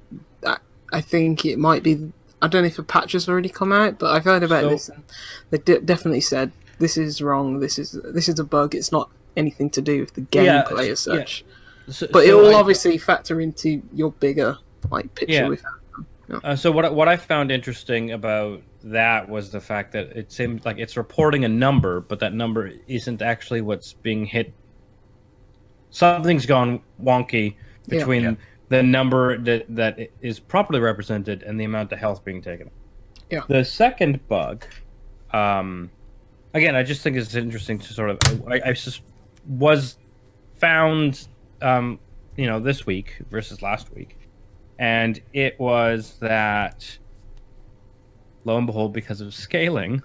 I, 0.92 1.02
think 1.02 1.46
it 1.46 1.58
might 1.60 1.84
be. 1.84 2.12
I 2.42 2.48
don't 2.48 2.62
know 2.64 2.68
if 2.68 2.80
a 2.80 2.84
patch 2.84 3.14
has 3.14 3.28
already 3.28 3.50
come 3.50 3.72
out, 3.72 4.00
but 4.00 4.14
I've 4.16 4.24
heard 4.26 4.44
about 4.44 4.64
So- 4.64 4.70
this. 4.70 4.90
And 4.90 5.04
they 5.50 5.58
de- 5.58 5.82
definitely 5.82 6.22
said 6.22 6.52
this 6.80 6.98
is 6.98 7.22
wrong. 7.22 7.60
This 7.60 7.78
is 7.80 7.92
this 8.04 8.30
is 8.30 8.40
a 8.40 8.44
bug. 8.44 8.76
It's 8.76 8.92
not 8.92 9.10
anything 9.36 9.70
to 9.72 9.82
do 9.82 10.00
with 10.02 10.14
the 10.14 10.26
Yeah, 10.32 10.64
gameplay 10.64 10.90
as 10.92 11.08
yeah. 11.08 11.16
such. 11.20 11.46
so, 11.90 12.08
But 12.12 12.26
it 12.26 12.34
will 12.34 12.56
I- 12.56 12.60
obviously 12.60 12.98
factor 12.98 13.40
into 13.42 13.82
your 13.94 14.12
bigger 14.12 14.58
like 14.92 15.14
picture 15.16 15.34
Yeah. 15.34 15.48
with 15.50 15.64
Uh, 16.44 16.56
so 16.56 16.72
what 16.72 16.86
I- 16.86 16.90
what 16.90 17.08
I 17.08 17.16
found 17.18 17.52
interesting 17.52 18.12
about 18.12 18.62
that 18.84 19.28
was 19.30 19.50
the 19.52 19.60
fact 19.62 19.92
that 19.94 20.08
it 20.16 20.32
seemed 20.32 20.66
like 20.66 20.78
it's 20.78 20.96
reporting 20.98 21.44
a 21.46 21.50
number, 21.50 22.00
but 22.02 22.20
that 22.20 22.34
number 22.34 22.72
isn't 22.88 23.22
actually 23.22 23.62
what's 23.62 23.94
being 23.94 24.26
hit. 24.26 24.54
Something's 25.90 26.46
gone 26.46 26.82
wonky 27.02 27.56
Yeah. 27.88 27.98
between 28.00 28.24
Yeah. 28.24 28.36
The 28.70 28.84
number 28.84 29.38
that 29.38 29.66
that 29.70 30.00
is 30.22 30.40
properly 30.40 30.80
represented 30.80 31.44
and 31.44 31.60
the 31.60 31.64
amount 31.64 31.92
of 31.92 32.00
health 32.00 32.24
being 32.24 32.42
taken. 32.42 32.70
Yeah. 33.30 33.42
The 33.48 33.66
second 33.66 34.26
bug, 34.28 34.66
um, 35.32 35.90
again, 36.54 36.76
I 36.76 36.84
just 36.84 37.02
think 37.02 37.18
it's 37.18 37.36
interesting 37.36 37.80
to 37.80 37.94
sort 37.94 38.10
of 38.10 38.20
I, 38.48 38.62
I 38.70 38.72
just 38.74 39.02
was 39.48 39.98
found, 40.56 41.28
um, 41.62 42.00
you 42.36 42.46
know, 42.46 42.60
this 42.60 42.86
week 42.86 43.16
versus 43.30 43.62
last 43.62 43.94
week 43.94 44.18
and 44.80 45.22
it 45.34 45.60
was 45.60 46.18
that 46.20 46.98
lo 48.46 48.58
and 48.58 48.68
behold 48.68 48.94
because 48.94 49.22
of 49.22 49.34
scaling 49.34 50.02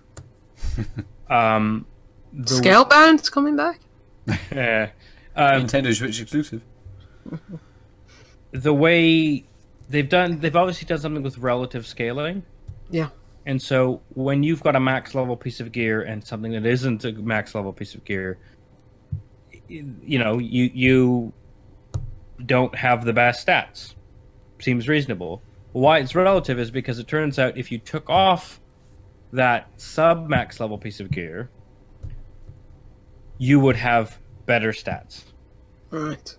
um 1.30 1.86
the, 2.32 2.54
Scalebound's 2.54 3.28
coming 3.28 3.56
back. 3.56 3.80
uh, 4.28 4.86
um, 5.36 5.66
Nintendo 5.66 5.94
Switch 5.94 6.18
exclusive. 6.18 6.62
the 8.52 8.72
way 8.72 9.44
they've 9.88 10.08
done 10.08 10.38
they've 10.40 10.56
obviously 10.56 10.86
done 10.86 10.98
something 10.98 11.22
with 11.22 11.38
relative 11.38 11.86
scaling 11.86 12.42
Yeah. 12.90 13.08
and 13.46 13.60
so 13.60 14.00
when 14.14 14.42
you've 14.42 14.62
got 14.62 14.76
a 14.76 14.80
max 14.80 15.14
level 15.14 15.36
piece 15.36 15.58
of 15.60 15.72
gear 15.72 16.02
and 16.02 16.24
something 16.24 16.52
that 16.52 16.64
isn't 16.66 17.04
a 17.04 17.12
max 17.12 17.54
level 17.54 17.72
piece 17.72 17.94
of 17.94 18.04
gear 18.04 18.38
you 19.68 20.18
know 20.18 20.38
you 20.38 20.70
you 20.74 21.32
don't 22.46 22.74
have 22.74 23.04
the 23.04 23.12
best 23.12 23.46
stats 23.46 23.94
seems 24.60 24.88
reasonable 24.88 25.40
why 25.72 25.98
it's 25.98 26.14
relative 26.14 26.58
is 26.58 26.70
because 26.70 26.98
it 26.98 27.08
turns 27.08 27.38
out 27.38 27.56
if 27.56 27.72
you 27.72 27.78
took 27.78 28.08
off 28.10 28.60
that 29.32 29.68
sub 29.78 30.28
max 30.28 30.60
level 30.60 30.76
piece 30.76 31.00
of 31.00 31.10
gear 31.10 31.48
you 33.38 33.58
would 33.58 33.76
have 33.76 34.18
better 34.46 34.72
stats 34.72 35.24
Right. 35.90 36.36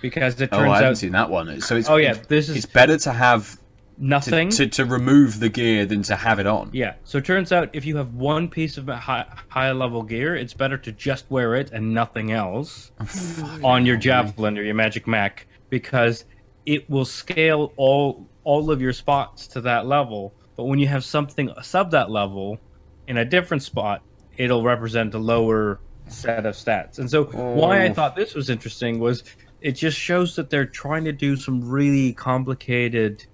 Because 0.00 0.40
it 0.40 0.50
turns 0.50 0.52
Oh, 0.52 0.56
turns 0.58 0.70
I 0.70 0.74
haven't 0.76 0.90
out 0.90 0.98
seen 0.98 1.12
that 1.12 1.30
one. 1.30 1.60
So 1.60 1.76
it's 1.76 1.88
Oh, 1.88 1.96
yeah, 1.96 2.12
it's, 2.12 2.26
this 2.26 2.48
is- 2.48 2.56
it's 2.58 2.66
better 2.66 2.98
to 2.98 3.12
have 3.12 3.58
nothing 3.98 4.48
to, 4.50 4.66
to 4.66 4.84
remove 4.84 5.38
the 5.38 5.48
gear 5.48 5.84
than 5.86 6.02
to 6.02 6.16
have 6.16 6.38
it 6.40 6.46
on. 6.46 6.70
Yeah. 6.72 6.94
So 7.04 7.18
it 7.18 7.24
turns 7.24 7.52
out 7.52 7.70
if 7.72 7.84
you 7.84 7.96
have 7.98 8.14
one 8.14 8.48
piece 8.48 8.76
of 8.78 8.88
high, 8.88 9.26
high 9.48 9.70
level 9.72 10.02
gear, 10.02 10.34
it's 10.34 10.54
better 10.54 10.78
to 10.78 10.92
just 10.92 11.30
wear 11.30 11.54
it 11.54 11.70
and 11.72 11.92
nothing 11.94 12.32
else 12.32 12.90
oh, 13.00 13.60
on 13.62 13.86
your 13.86 13.96
javelin 13.96 14.58
or 14.58 14.62
your 14.62 14.74
magic 14.74 15.06
mac 15.06 15.46
because 15.70 16.24
it 16.66 16.88
will 16.88 17.04
scale 17.04 17.72
all 17.76 18.26
all 18.44 18.70
of 18.72 18.80
your 18.80 18.92
spots 18.92 19.46
to 19.48 19.60
that 19.60 19.86
level. 19.86 20.34
But 20.56 20.64
when 20.64 20.78
you 20.80 20.88
have 20.88 21.04
something 21.04 21.50
sub 21.62 21.90
that 21.92 22.10
level 22.10 22.58
in 23.06 23.18
a 23.18 23.24
different 23.24 23.62
spot, 23.62 24.02
it'll 24.36 24.64
represent 24.64 25.14
a 25.14 25.18
lower 25.18 25.78
set 26.08 26.44
of 26.44 26.54
stats. 26.54 26.98
And 26.98 27.08
so 27.08 27.24
why 27.24 27.84
I 27.84 27.88
Oh. 27.88 27.94
thought 27.94 28.16
this 28.16 28.34
was 28.34 28.50
interesting 28.50 28.98
was 28.98 29.22
it 29.62 29.72
just 29.72 29.98
shows 29.98 30.36
that 30.36 30.50
they're 30.50 30.66
trying 30.66 31.04
to 31.04 31.12
do 31.12 31.36
some 31.36 31.68
really 31.68 32.12
complicated 32.12 33.24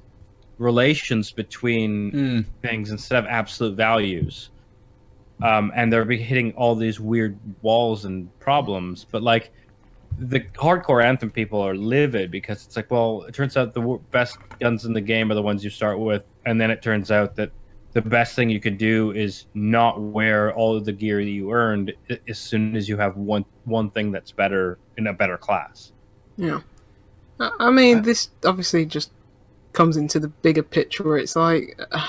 relations 0.58 1.30
between 1.30 2.12
Mm. 2.12 2.44
things 2.62 2.90
instead 2.90 3.18
of 3.18 3.26
absolute 3.30 3.76
values. 3.76 4.50
Um, 5.42 5.70
and 5.74 5.92
they're 5.92 6.04
be 6.04 6.18
hitting 6.18 6.52
all 6.54 6.74
these 6.74 6.98
weird 6.98 7.38
walls 7.62 8.04
and 8.04 8.28
problems. 8.40 9.06
But 9.10 9.22
like 9.22 9.50
the 10.18 10.40
hardcore 10.40 11.02
anthem 11.04 11.30
people 11.30 11.60
are 11.60 11.76
livid 11.76 12.30
because 12.32 12.66
it's 12.66 12.74
like, 12.76 12.90
well, 12.90 13.22
it 13.22 13.34
turns 13.34 13.56
out 13.56 13.72
the 13.72 14.00
best 14.10 14.38
guns 14.58 14.84
in 14.84 14.92
the 14.92 15.00
game 15.00 15.30
are 15.30 15.34
the 15.34 15.42
ones 15.42 15.62
you 15.62 15.70
start 15.70 15.98
with 16.00 16.24
and 16.44 16.60
then 16.60 16.70
it 16.72 16.82
turns 16.82 17.10
out 17.12 17.36
that 17.36 17.52
the 17.92 18.02
best 18.02 18.34
thing 18.34 18.50
you 18.50 18.60
could 18.60 18.78
do 18.78 19.12
is 19.12 19.46
not 19.54 20.00
wear 20.00 20.52
all 20.54 20.76
of 20.76 20.84
the 20.84 20.92
gear 20.92 21.24
that 21.24 21.30
you 21.30 21.52
earned 21.52 21.92
as 22.28 22.38
soon 22.38 22.76
as 22.76 22.88
you 22.88 22.96
have 22.96 23.16
one 23.16 23.44
one 23.64 23.90
thing 23.90 24.10
that's 24.10 24.32
better 24.32 24.78
in 24.96 25.06
a 25.06 25.12
better 25.12 25.36
class. 25.38 25.92
Yeah. 26.38 26.60
I 27.38 27.50
I 27.60 27.70
mean, 27.70 28.02
this 28.02 28.30
obviously 28.44 28.86
just 28.86 29.10
comes 29.74 29.96
into 29.98 30.18
the 30.18 30.28
bigger 30.28 30.62
picture 30.62 31.02
where 31.02 31.18
it's 31.18 31.36
like. 31.36 31.78
Uh, 31.92 32.06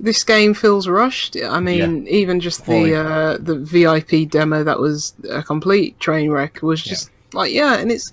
this 0.00 0.24
game 0.24 0.54
feels 0.54 0.88
rushed. 0.88 1.36
I 1.36 1.60
mean, 1.60 2.06
even 2.08 2.40
just 2.40 2.66
the 2.66 2.94
uh, 2.96 3.38
the 3.38 3.56
VIP 3.56 4.28
demo 4.28 4.64
that 4.64 4.78
was 4.78 5.14
a 5.30 5.42
complete 5.42 5.98
train 6.00 6.30
wreck 6.30 6.60
was 6.62 6.82
just 6.82 7.10
like 7.32 7.52
yeah, 7.52 7.76
and 7.78 7.90
it's 7.92 8.12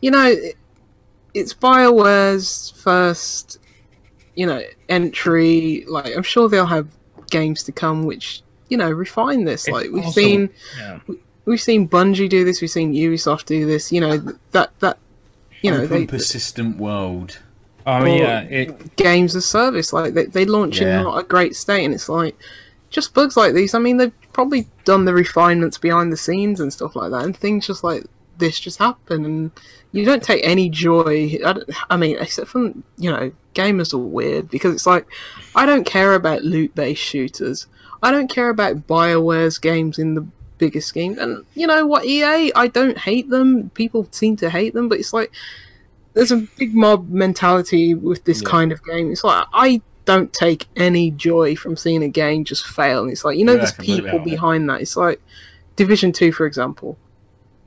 you 0.00 0.10
know 0.12 0.24
it, 0.26 0.56
it's 1.34 1.52
Bioware's 1.52 2.70
first 2.82 3.58
you 4.34 4.46
know 4.46 4.62
entry. 4.88 5.84
Like 5.88 6.16
I'm 6.16 6.22
sure 6.22 6.48
they'll 6.48 6.64
have 6.66 6.88
games 7.30 7.64
to 7.64 7.72
come 7.72 8.04
which 8.04 8.42
you 8.68 8.76
know 8.78 8.90
refine 8.90 9.44
this. 9.44 9.66
It's 9.66 9.72
like 9.72 9.90
we've 9.90 10.04
seen 10.12 10.48
Yeah. 10.78 11.00
We've 11.46 11.60
seen 11.60 11.88
Bungie 11.88 12.28
do 12.28 12.44
this, 12.44 12.60
we've 12.60 12.70
seen 12.70 12.92
Ubisoft 12.92 13.46
do 13.46 13.64
this. 13.66 13.90
You 13.90 14.00
know 14.02 14.18
that 14.52 14.78
that 14.80 14.98
you 15.62 15.70
know 15.70 15.82
Open 15.82 16.00
they, 16.00 16.06
persistent 16.06 16.76
world. 16.76 17.38
Oh 17.86 18.02
Or- 18.02 18.08
yeah, 18.08 18.40
it 18.42 18.96
games 18.96 19.34
as 19.36 19.46
service 19.46 19.92
like 19.92 20.14
they 20.14 20.26
they 20.26 20.44
launch 20.44 20.80
Yeah. 20.80 20.98
in 20.98 21.04
not 21.04 21.18
a 21.18 21.22
great 21.22 21.56
state, 21.56 21.84
and 21.84 21.94
it's 21.94 22.08
like 22.08 22.36
just 22.90 23.14
bugs 23.14 23.36
like 23.36 23.54
these. 23.54 23.74
I 23.74 23.78
mean, 23.78 23.96
they've 23.96 24.12
probably 24.32 24.68
done 24.84 25.04
the 25.06 25.14
refinements 25.14 25.78
behind 25.78 26.12
the 26.12 26.16
scenes 26.16 26.60
and 26.60 26.72
stuff 26.72 26.94
like 26.96 27.10
that, 27.12 27.24
and 27.24 27.36
things 27.36 27.66
just 27.66 27.82
like 27.84 28.04
this 28.38 28.60
just 28.60 28.78
happen, 28.78 29.24
and 29.24 29.50
you 29.92 30.04
don't 30.04 30.22
take 30.22 30.44
any 30.46 30.68
joy. 30.68 31.38
I, 31.44 31.52
don't- 31.54 31.70
I 31.88 31.96
mean, 31.96 32.16
except 32.20 32.48
from 32.48 32.82
you 32.98 33.10
know, 33.10 33.32
gamers 33.54 33.94
are 33.94 33.98
weird 33.98 34.50
because 34.50 34.74
it's 34.74 34.86
like 34.86 35.06
I 35.54 35.64
don't 35.64 35.84
care 35.86 36.14
about 36.14 36.42
loot 36.42 36.74
based 36.74 37.02
shooters. 37.02 37.66
I 38.02 38.10
don't 38.10 38.28
care 38.30 38.50
about 38.50 38.86
Bioware's 38.86 39.58
games 39.58 39.98
in 39.98 40.14
the 40.14 40.26
bigger 40.58 40.80
scheme. 40.80 41.18
And 41.18 41.44
you 41.54 41.66
know 41.66 41.86
what, 41.86 42.04
EA, 42.04 42.52
I 42.54 42.66
don't 42.68 42.98
hate 42.98 43.28
them. 43.30 43.70
People 43.70 44.08
seem 44.10 44.36
to 44.36 44.50
hate 44.50 44.74
them, 44.74 44.88
but 44.88 44.98
it's 44.98 45.12
like 45.12 45.30
there's 46.14 46.30
a 46.32 46.46
big 46.58 46.74
mob 46.74 47.10
mentality 47.10 47.94
with 47.94 48.24
this 48.24 48.42
Yeah. 48.42 48.48
kind 48.48 48.72
of 48.72 48.84
game. 48.84 49.10
It's 49.12 49.24
like 49.24 49.46
I 49.52 49.82
don't 50.04 50.32
take 50.32 50.66
any 50.76 51.10
joy 51.10 51.56
from 51.56 51.76
seeing 51.76 52.02
a 52.02 52.08
game 52.08 52.44
just 52.44 52.66
fail. 52.66 53.02
And 53.02 53.10
it's 53.12 53.24
like 53.24 53.36
you 53.38 53.44
know, 53.44 53.52
Yeah, 53.52 53.58
there's 53.58 53.72
people 53.72 54.18
behind 54.20 54.68
that. 54.70 54.80
It's 54.80 54.96
like 54.96 55.20
Division 55.76 56.12
Two, 56.12 56.32
for 56.32 56.46
example. 56.46 56.96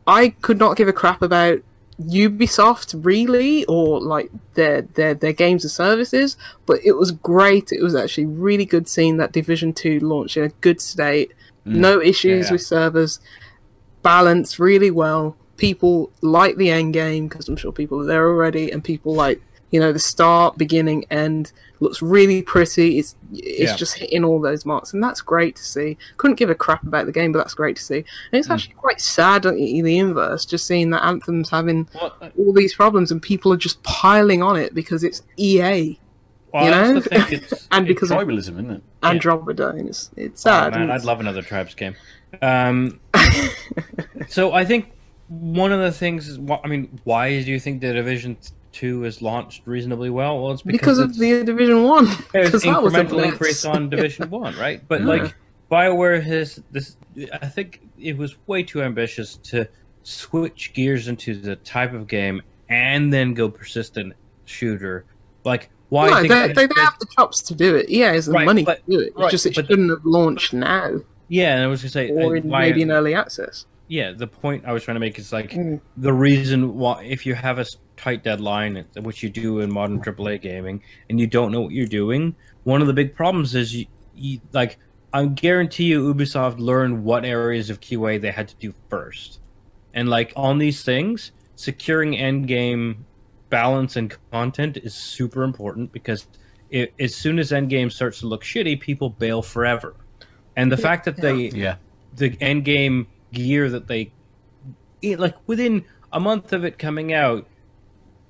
I 0.08 0.30
could 0.42 0.58
not 0.58 0.76
give 0.78 0.88
a 0.88 0.94
crap 0.94 1.22
about 1.22 1.60
Ubisoft 2.02 2.96
really, 3.06 3.66
or 3.66 4.02
like 4.02 4.32
their 4.56 4.82
their 4.82 5.14
their 5.14 5.34
games 5.34 5.64
and 5.64 5.72
services, 5.72 6.38
but 6.66 6.80
it 6.84 6.94
was 6.94 7.12
great. 7.12 7.72
It 7.72 7.84
was 7.84 7.94
actually 7.94 8.26
really 8.26 8.66
good 8.66 8.88
seeing 8.88 9.18
that 9.18 9.32
Division 9.32 9.74
Two 9.74 10.00
launch 10.00 10.38
in 10.38 10.44
a 10.44 10.50
good 10.62 10.82
state, 10.82 11.34
no 11.70 12.02
issues 12.02 12.48
Yeah. 12.48 12.52
with 12.54 12.62
servers, 12.62 13.20
balanced 14.02 14.60
really 14.60 14.92
well. 14.92 15.36
People 15.58 16.12
like 16.22 16.56
the 16.58 16.70
end 16.70 16.94
game 16.94 17.28
because 17.28 17.48
I'm 17.50 17.58
sure 17.58 17.72
people 17.72 18.02
are 18.02 18.06
there 18.06 18.28
already, 18.28 18.72
and 18.72 18.84
people 18.84 19.14
like 19.14 19.42
you 19.72 19.80
know 19.80 19.92
the 19.94 20.00
start, 20.00 20.58
beginning, 20.58 21.06
end 21.12 21.52
looks 21.80 22.02
really 22.02 22.42
pretty. 22.42 22.98
It's 22.98 23.16
it's 23.34 23.72
Yeah. 23.72 23.76
just 23.76 23.96
hitting 23.96 24.24
all 24.24 24.40
those 24.42 24.66
marks, 24.66 24.94
and 24.94 25.04
that's 25.04 25.22
great 25.22 25.56
to 25.58 25.64
see. 25.64 25.98
Couldn't 26.18 26.38
give 26.38 26.50
a 26.50 26.56
crap 26.56 26.84
about 26.84 27.06
the 27.06 27.12
game, 27.12 27.32
but 27.32 27.40
that's 27.40 27.54
great 27.54 27.76
to 27.76 27.84
see. 27.84 27.98
And 27.98 28.40
it's 28.40 28.50
actually 28.50 28.74
quite 28.76 29.00
sad, 29.02 29.44
the 29.44 29.98
inverse, 30.00 30.46
just 30.46 30.66
seeing 30.66 30.90
that 30.92 31.04
Anthem's 31.06 31.50
having 31.50 31.88
uh, 32.02 32.10
all 32.38 32.54
these 32.54 32.74
problems, 32.74 33.12
and 33.12 33.22
people 33.22 33.54
are 33.54 33.58
just 33.58 33.84
piling 33.84 34.42
on 34.42 34.56
it 34.56 34.74
because 34.74 35.04
it's 35.04 35.22
EA 35.38 36.00
well, 36.54 36.66
You 36.66 36.72
that's 36.72 36.88
know? 36.90 37.00
the 37.00 37.02
thing. 37.02 37.22
It's, 37.42 37.68
and 37.72 37.86
it's- 37.90 37.96
because 37.96 38.12
of 38.12 38.18
Tribalism, 38.18 38.40
isn't 38.54 38.72
it? 38.72 38.84
Andromeda. 39.04 39.70
and 39.70 39.88
It's 39.90 40.12
it's 40.16 40.46
Oh, 40.46 40.50
sad. 40.52 40.74
man, 40.74 40.84
and 40.84 40.92
I'd 40.92 41.04
love 41.06 41.20
another 41.20 41.42
Tribes 41.42 41.76
game. 41.76 41.96
Um, 42.42 43.00
so 44.28 44.54
I 44.54 44.66
think 44.66 44.92
one 45.28 45.72
of 45.72 45.80
the 45.80 45.92
things 45.92 46.28
is, 46.28 46.40
I 46.64 46.68
mean, 46.68 47.00
why 47.04 47.42
do 47.44 47.52
you 47.52 47.60
think 47.60 47.82
the 47.82 47.94
Division 47.94 48.38
Two 48.72 49.04
is 49.06 49.22
launched 49.22 49.64
reasonably 49.66 50.10
well? 50.10 50.42
Well, 50.42 50.52
it's 50.54 50.62
because, 50.62 50.98
because 50.98 51.00
of 51.00 51.18
the 51.18 51.44
Division 51.44 51.84
One. 51.84 52.06
it's 52.34 52.64
incremental 52.66 53.24
increase 53.24 53.66
on 53.66 53.90
Division 53.90 54.30
One, 54.30 54.56
right? 54.58 54.82
But 54.88 55.02
Yeah. 55.02 55.08
like 55.08 55.36
Bioware 55.72 56.22
has 56.24 56.62
this. 56.72 56.98
I 57.42 57.48
think 57.48 57.82
it 58.00 58.18
was 58.18 58.36
way 58.48 58.64
too 58.64 58.82
ambitious 58.84 59.38
to 59.38 59.68
switch 60.04 60.74
gears 60.74 61.08
into 61.08 61.36
the 61.36 61.56
type 61.58 61.94
of 61.94 62.08
game 62.08 62.42
and 62.70 63.12
then 63.12 63.34
go 63.34 63.50
persistent 63.50 64.14
shooter. 64.46 65.06
Like 65.44 65.70
why? 65.90 66.10
No, 66.10 66.22
they, 66.22 66.54
they, 66.54 66.68
they 66.68 66.82
have 66.82 66.98
the 67.00 67.08
chops 67.16 67.42
to 67.44 67.56
do 67.56 67.76
it. 67.76 67.90
Yeah, 67.90 68.12
has 68.14 68.28
the 68.28 68.34
Right, 68.34 68.46
money 68.46 68.64
but- 68.64 68.86
to 68.86 68.92
do 68.92 69.00
it. 69.00 69.08
It's 69.08 69.18
right, 69.18 69.32
just 69.32 69.46
it 69.46 69.56
shouldn't 69.56 69.90
have 69.90 70.06
launched 70.06 70.54
now 70.54 71.00
yeah, 71.32 71.54
and 71.56 71.64
I 71.64 71.68
was 71.68 71.82
gonna 71.84 71.92
say 71.92 72.10
or 72.10 72.36
in, 72.38 72.50
why- 72.50 72.62
maybe 72.62 72.82
in 72.82 72.92
early 72.92 73.14
access. 73.14 73.66
yeah 73.88 74.12
the 74.12 74.26
point 74.28 74.64
i 74.66 74.72
was 74.72 74.84
trying 74.84 74.96
to 74.96 75.00
make 75.00 75.18
is 75.20 75.32
like 75.34 75.52
Mm. 75.52 75.80
the 75.98 76.14
reason 76.14 76.76
why 76.76 77.04
if 77.04 77.26
you 77.26 77.34
have 77.36 77.58
a 77.60 77.66
tight 77.98 78.24
deadline 78.24 78.84
which 79.02 79.22
you 79.24 79.30
do 79.30 79.60
in 79.62 79.72
modern 79.72 80.00
aaa 80.00 80.42
gaming 80.42 80.82
and 81.10 81.20
you 81.20 81.28
don't 81.28 81.52
know 81.52 81.62
what 81.62 81.72
you're 81.72 81.88
doing 82.02 82.36
one 82.64 82.82
of 82.82 82.88
the 82.88 82.94
big 82.94 83.16
problems 83.16 83.54
is 83.56 83.76
you, 83.76 83.86
you 84.16 84.40
like 84.54 84.78
i 85.14 85.26
guarantee 85.26 85.86
you 85.86 86.14
ubisoft 86.14 86.58
learned 86.60 87.04
what 87.04 87.26
areas 87.26 87.70
of 87.72 87.80
qa 87.80 88.20
they 88.22 88.32
had 88.32 88.48
to 88.48 88.56
do 88.58 88.74
first 88.90 89.40
and 89.96 90.08
like 90.10 90.32
on 90.36 90.58
these 90.60 90.84
things 90.84 91.32
securing 91.56 92.16
end 92.18 92.48
game 92.48 93.06
balance 93.50 93.96
and 93.96 94.16
content 94.32 94.78
is 94.78 94.94
super 94.94 95.44
important 95.44 95.92
because 95.92 96.28
it, 96.70 96.94
as 97.00 97.16
soon 97.16 97.40
as 97.40 97.52
Endgame 97.52 97.92
starts 97.92 98.20
to 98.20 98.28
look 98.28 98.44
shitty 98.44 98.80
people 98.80 99.10
bail 99.10 99.42
forever. 99.42 99.96
And 100.56 100.72
the 100.72 100.78
fact 100.78 101.06
that 101.06 101.18
they 101.18 101.50
Yeah. 101.50 101.76
the 102.16 102.32
Endgame 102.38 103.08
gear 103.34 103.70
that 103.70 103.88
they 103.88 104.12
like 105.04 105.36
within 105.48 105.86
a 106.12 106.20
month 106.20 106.54
of 106.54 106.66
it 106.66 106.78
coming 106.78 107.14
out 107.14 107.48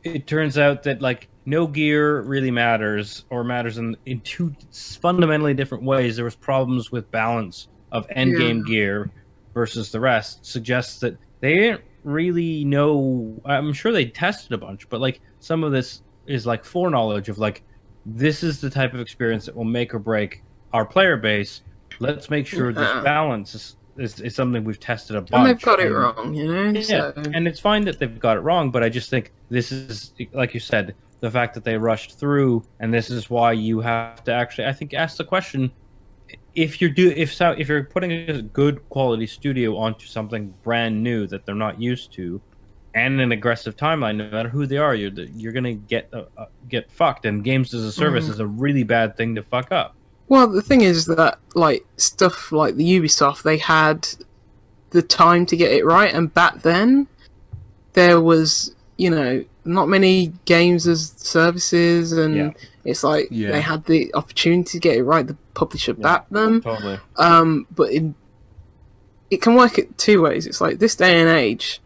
it 0.03 0.27
turns 0.27 0.57
out 0.57 0.83
that 0.83 1.01
like 1.01 1.27
no 1.45 1.67
gear 1.67 2.21
really 2.21 2.51
matters 2.51 3.25
or 3.29 3.43
matters 3.43 3.77
in, 3.77 3.97
in 4.05 4.21
two 4.21 4.53
fundamentally 4.71 5.53
different 5.53 5.83
ways. 5.83 6.15
There 6.15 6.25
was 6.25 6.35
problems 6.35 6.91
with 6.91 7.09
balance 7.11 7.67
of 7.91 8.05
end 8.11 8.37
game 8.37 8.63
gear 8.63 9.09
versus 9.53 9.91
the 9.91 9.99
rest 9.99 10.45
suggests 10.45 10.99
that 10.99 11.17
they 11.39 11.55
didn't 11.55 11.81
really 12.03 12.63
know 12.63 13.39
i'm 13.45 13.73
sure 13.73 13.91
they 13.91 14.05
tested 14.05 14.53
a 14.53 14.57
bunch 14.57 14.87
but 14.89 15.01
like 15.01 15.21
some 15.39 15.63
of 15.63 15.71
this 15.71 16.01
is 16.27 16.45
like 16.45 16.63
foreknowledge 16.63 17.29
of 17.29 17.37
like 17.37 17.63
this 18.05 18.43
is 18.43 18.61
the 18.61 18.69
type 18.69 18.93
of 18.93 18.99
experience 18.99 19.45
that 19.45 19.55
will 19.55 19.63
make 19.63 19.93
or 19.93 19.99
break 19.99 20.43
our 20.73 20.85
player 20.85 21.17
base 21.17 21.61
let's 21.99 22.29
make 22.29 22.47
sure 22.47 22.71
this 22.71 22.87
uh-huh. 22.87 23.03
balance 23.03 23.55
is, 23.55 23.75
is, 23.97 24.19
is 24.21 24.35
something 24.35 24.63
we've 24.63 24.79
tested 24.79 25.15
a 25.15 25.21
bunch 25.21 25.31
And 25.33 25.45
they've 25.47 25.61
got 25.61 25.79
it 25.79 25.87
and- 25.87 25.95
wrong, 25.95 26.33
you 26.33 26.47
know. 26.47 26.79
yeah, 26.79 26.81
So, 26.81 27.13
and 27.33 27.47
it's 27.47 27.59
fine 27.59 27.83
that 27.85 27.99
they've 27.99 28.19
got 28.19 28.37
it 28.37 28.41
wrong, 28.41 28.71
but 28.71 28.83
I 28.83 28.89
just 28.89 29.09
think 29.09 29.31
this 29.49 29.71
is, 29.71 30.13
like 30.33 30.53
you 30.53 30.59
said, 30.59 30.95
the 31.19 31.29
fact 31.29 31.53
that 31.55 31.63
they 31.65 31.77
rushed 31.77 32.17
through, 32.17 32.63
and 32.79 32.93
this 32.93 33.09
is 33.09 33.29
why 33.29 33.51
you 33.51 33.81
have 33.81 34.23
to 34.23 34.31
actually, 34.31 34.67
I 34.67 34.73
think, 34.73 34.93
ask 34.93 35.17
the 35.17 35.25
question: 35.25 35.69
if 36.55 36.81
you're 36.81 36.89
do 36.89 37.13
if 37.15 37.33
so, 37.33 37.51
if 37.57 37.67
you're 37.69 37.83
putting 37.83 38.11
a 38.11 38.41
good 38.41 38.87
quality 38.89 39.27
studio 39.27 39.77
onto 39.77 40.05
something 40.05 40.53
brand 40.63 41.01
new 41.03 41.27
that 41.27 41.45
they're 41.45 41.55
not 41.55 41.81
used 41.81 42.11
to, 42.13 42.41
and 42.95 43.21
an 43.21 43.31
aggressive 43.31 43.75
timeline, 43.77 44.17
no 44.17 44.29
matter 44.29 44.49
who 44.49 44.65
they 44.65 44.77
are, 44.77 44.95
you're 44.95 45.11
you're 45.35 45.51
gonna 45.53 45.73
get 45.73 46.09
uh, 46.13 46.23
uh, 46.37 46.45
get 46.67 46.89
fucked. 46.91 47.25
And 47.25 47.43
games 47.43 47.73
as 47.73 47.83
a 47.83 47.91
service 47.91 48.25
Mhm. 48.27 48.31
is 48.31 48.39
a 48.39 48.47
really 48.47 48.83
bad 48.83 49.15
thing 49.17 49.35
to 49.35 49.43
fuck 49.43 49.71
up. 49.71 49.95
well, 50.27 50.47
the 50.47 50.61
thing 50.61 50.81
is 50.81 51.05
that 51.07 51.39
like 51.55 51.83
stuff 51.97 52.51
like 52.51 52.75
the 52.75 52.83
Ubisoft, 52.99 53.41
they 53.41 53.57
had 53.57 54.07
the 54.91 55.01
time 55.01 55.45
to 55.47 55.57
get 55.57 55.71
it 55.71 55.83
right, 55.85 56.13
and 56.13 56.31
back 56.33 56.61
then 56.61 57.07
there 57.93 58.21
was, 58.21 58.75
you 58.97 59.09
know, 59.09 59.43
not 59.65 59.87
many 59.89 60.31
games 60.45 60.87
as 60.87 61.13
services, 61.17 62.11
and 62.11 62.35
Yeah. 62.35 62.51
It's 62.89 63.03
like 63.03 63.27
Yeah. 63.31 63.51
they 63.51 63.61
had 63.61 63.85
the 63.85 64.13
opportunity 64.15 64.71
to 64.71 64.79
get 64.79 64.97
it 64.97 65.03
right. 65.03 65.25
The 65.25 65.37
publisher 65.53 65.93
Yeah. 65.97 66.03
backed 66.03 66.31
them. 66.33 66.61
Totally. 66.61 66.99
Um, 67.17 67.67
but 67.73 67.91
in, 67.91 68.15
it 69.29 69.41
can 69.41 69.55
work 69.55 69.77
it 69.77 69.97
two 69.97 70.21
ways. 70.21 70.47
It's 70.47 70.59
like 70.61 70.79
this 70.79 70.95
day 70.95 71.19
and 71.21 71.29
age, 71.29 71.81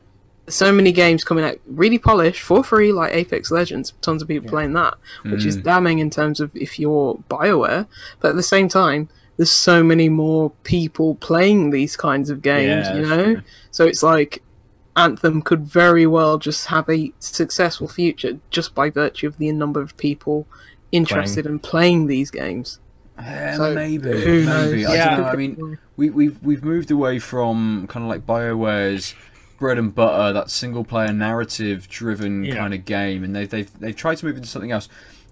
so 0.48 0.72
many 0.72 0.92
games 0.92 1.24
coming 1.24 1.44
out 1.46 1.58
really 1.68 1.98
polished 1.98 2.42
for 2.42 2.64
free, 2.64 2.92
like 2.92 3.14
Apex 3.14 3.52
Legends. 3.52 3.94
Tons 4.02 4.22
of 4.22 4.28
people 4.28 4.50
playing 4.50 4.74
that, 4.74 4.96
which 5.24 5.46
is 5.46 5.58
Mm. 5.58 5.64
damning 5.64 6.00
in 6.00 6.10
terms 6.10 6.40
of 6.40 6.52
if 6.54 6.80
you're 6.80 7.20
Bioware. 7.30 7.88
But 8.20 8.30
at 8.30 8.36
the 8.36 8.44
same 8.44 8.68
time, 8.68 9.10
there's 9.38 9.52
so 9.52 9.84
many 9.84 10.10
more 10.10 10.52
people 10.64 11.16
playing 11.16 11.72
these 11.72 11.96
kinds 11.96 12.30
of 12.30 12.42
games. 12.42 12.88
Yeah, 12.88 12.96
you 12.96 13.02
know, 13.06 13.42
so 13.72 13.86
it's 13.86 14.04
like 14.04 14.42
Anthem 14.96 15.42
could 15.42 15.66
very 15.66 16.06
well 16.06 16.38
just 16.38 16.68
have 16.68 16.88
a 16.88 17.12
successful 17.20 17.88
future 17.88 18.38
just 18.52 18.76
by 18.76 18.92
virtue 18.92 19.26
of 19.26 19.38
the 19.40 19.52
number 19.52 19.82
of 19.82 19.98
people 19.98 20.46
interested 20.94 21.45
in 21.45 21.60
playing 21.60 22.07
these 22.07 22.32
games. 22.32 22.80
Uh, 23.18 23.53
So, 23.56 23.74
maybe, 23.76 24.10
who 24.22 24.45
knows? 24.45 24.72
maybe. 24.72 24.86
I 24.86 24.95
Yeah. 24.95 25.15
don't 25.15 25.22
know. 25.26 25.28
I 25.32 25.36
mean, 25.36 25.78
we, 25.98 26.10
we've 26.10 26.41
we've 26.41 26.64
moved 26.64 26.90
away 26.91 27.20
from 27.20 27.86
kind 27.88 28.03
of 28.03 28.10
like 28.10 28.26
Bioware's 28.26 29.14
bread 29.60 29.78
and 29.78 29.94
butter, 29.94 30.34
that 30.34 30.49
single 30.49 30.84
player 30.84 31.14
narrative 31.14 31.88
driven 31.90 32.44
Yeah. 32.44 32.56
kind 32.56 32.74
of 32.74 32.86
game, 32.86 33.24
and 33.24 33.36
they've 33.36 33.49
they've 33.49 33.80
they've 33.80 33.95
tried 33.95 34.18
to 34.18 34.26
move 34.26 34.36
into 34.38 34.48
something 34.49 34.72
else. 34.72 34.88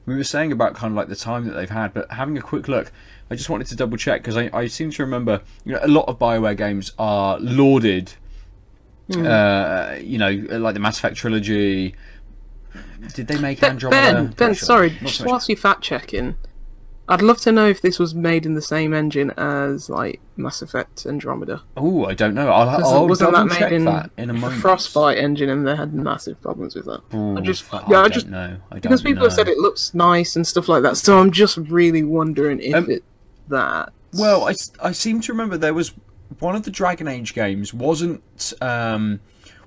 we 0.05 0.15
were 0.15 0.23
saying 0.23 0.51
about 0.51 0.73
kind 0.73 0.91
of 0.91 0.97
like 0.97 1.09
the 1.09 1.15
time 1.15 1.45
that 1.47 1.53
they've 1.53 1.69
had, 1.69 1.93
but 1.93 2.11
having 2.11 2.35
a 2.37 2.41
quick 2.41 2.67
look, 2.67 2.91
I 3.29 3.35
just 3.35 3.49
wanted 3.51 3.67
to 3.67 3.75
double 3.75 3.97
check 3.97 4.21
because 4.21 4.35
I, 4.37 4.49
I 4.51 4.65
seem 4.67 4.89
to 4.91 5.03
remember 5.03 5.41
you 5.65 5.73
know 5.73 5.79
a 5.81 5.87
lot 5.87 6.05
of 6.07 6.17
Bioware 6.19 6.57
games 6.57 6.91
are 6.99 7.39
lauded. 7.39 8.13
Uh, 9.15 9.95
you 10.01 10.17
know, 10.17 10.29
like 10.57 10.73
the 10.73 10.79
Mass 10.79 10.97
Effect 10.97 11.17
trilogy. 11.17 11.95
Did 13.13 13.27
they 13.27 13.39
make 13.39 13.59
Ben, 13.61 13.71
Andromeda? 13.71 14.13
ben, 14.23 14.27
ben 14.37 14.55
sorry, 14.55 14.91
Not 14.91 14.99
just 15.01 15.17
so 15.17 15.23
much. 15.25 15.31
whilst 15.31 15.49
you 15.49 15.55
fact 15.55 15.81
checking, 15.81 16.35
I'd 17.09 17.21
love 17.21 17.39
to 17.41 17.51
know 17.51 17.67
if 17.67 17.81
this 17.81 17.99
was 17.99 18.15
made 18.15 18.45
in 18.45 18.53
the 18.53 18.61
same 18.61 18.93
engine 18.93 19.31
as 19.31 19.89
like 19.89 20.21
Mass 20.37 20.61
Effect 20.61 21.05
Andromeda. 21.05 21.61
Oh, 21.75 22.05
I 22.05 22.13
don't 22.13 22.33
know. 22.33 22.49
I'll, 22.49 22.67
Wasn't- 22.67 22.85
I'll 22.85 23.07
wasn't 23.07 23.31
double 23.33 23.49
that 23.49 23.57
check 23.59 23.71
made 23.71 23.75
in 23.75 23.85
that 23.85 24.11
in 24.17 24.29
a 24.29 24.33
the 24.33 24.39
moment. 24.39 24.61
Frostbite 24.61 25.17
engine, 25.17 25.49
and 25.49 25.67
they 25.67 25.75
had 25.75 25.93
massive 25.93 26.39
problems 26.41 26.75
with 26.75 26.85
that. 26.85 27.01
Ooh, 27.13 27.37
I 27.37 27.41
just, 27.41 27.65
yeah, 27.73 27.79
I 27.79 27.83
I 27.85 27.89
don't 28.03 28.13
just 28.13 28.27
know. 28.27 28.57
I 28.71 28.75
don't 28.75 28.81
because 28.83 29.01
people 29.01 29.23
know. 29.23 29.29
have 29.29 29.33
said 29.33 29.47
it 29.49 29.57
looks 29.57 29.93
nice 29.93 30.35
and 30.37 30.47
stuff 30.47 30.69
like 30.69 30.83
that. 30.83 30.95
So 30.95 31.17
I'm 31.19 31.31
just 31.31 31.57
really 31.57 32.03
wondering 32.03 32.59
if 32.61 32.75
Um, 32.75 32.89
it 32.89 33.03
that. 33.49 33.91
Well, 34.13 34.45
I, 34.45 34.51
s- 34.51 34.71
I 34.81 34.91
seem 34.93 35.19
to 35.21 35.33
remember 35.33 35.57
there 35.57 35.73
was 35.73 35.91
one 36.39 36.55
of 36.55 36.63
the 36.63 36.71
Dragon 36.71 37.07
Age 37.09 37.33
games 37.33 37.73
wasn't 37.73 38.53
um, 38.61 39.19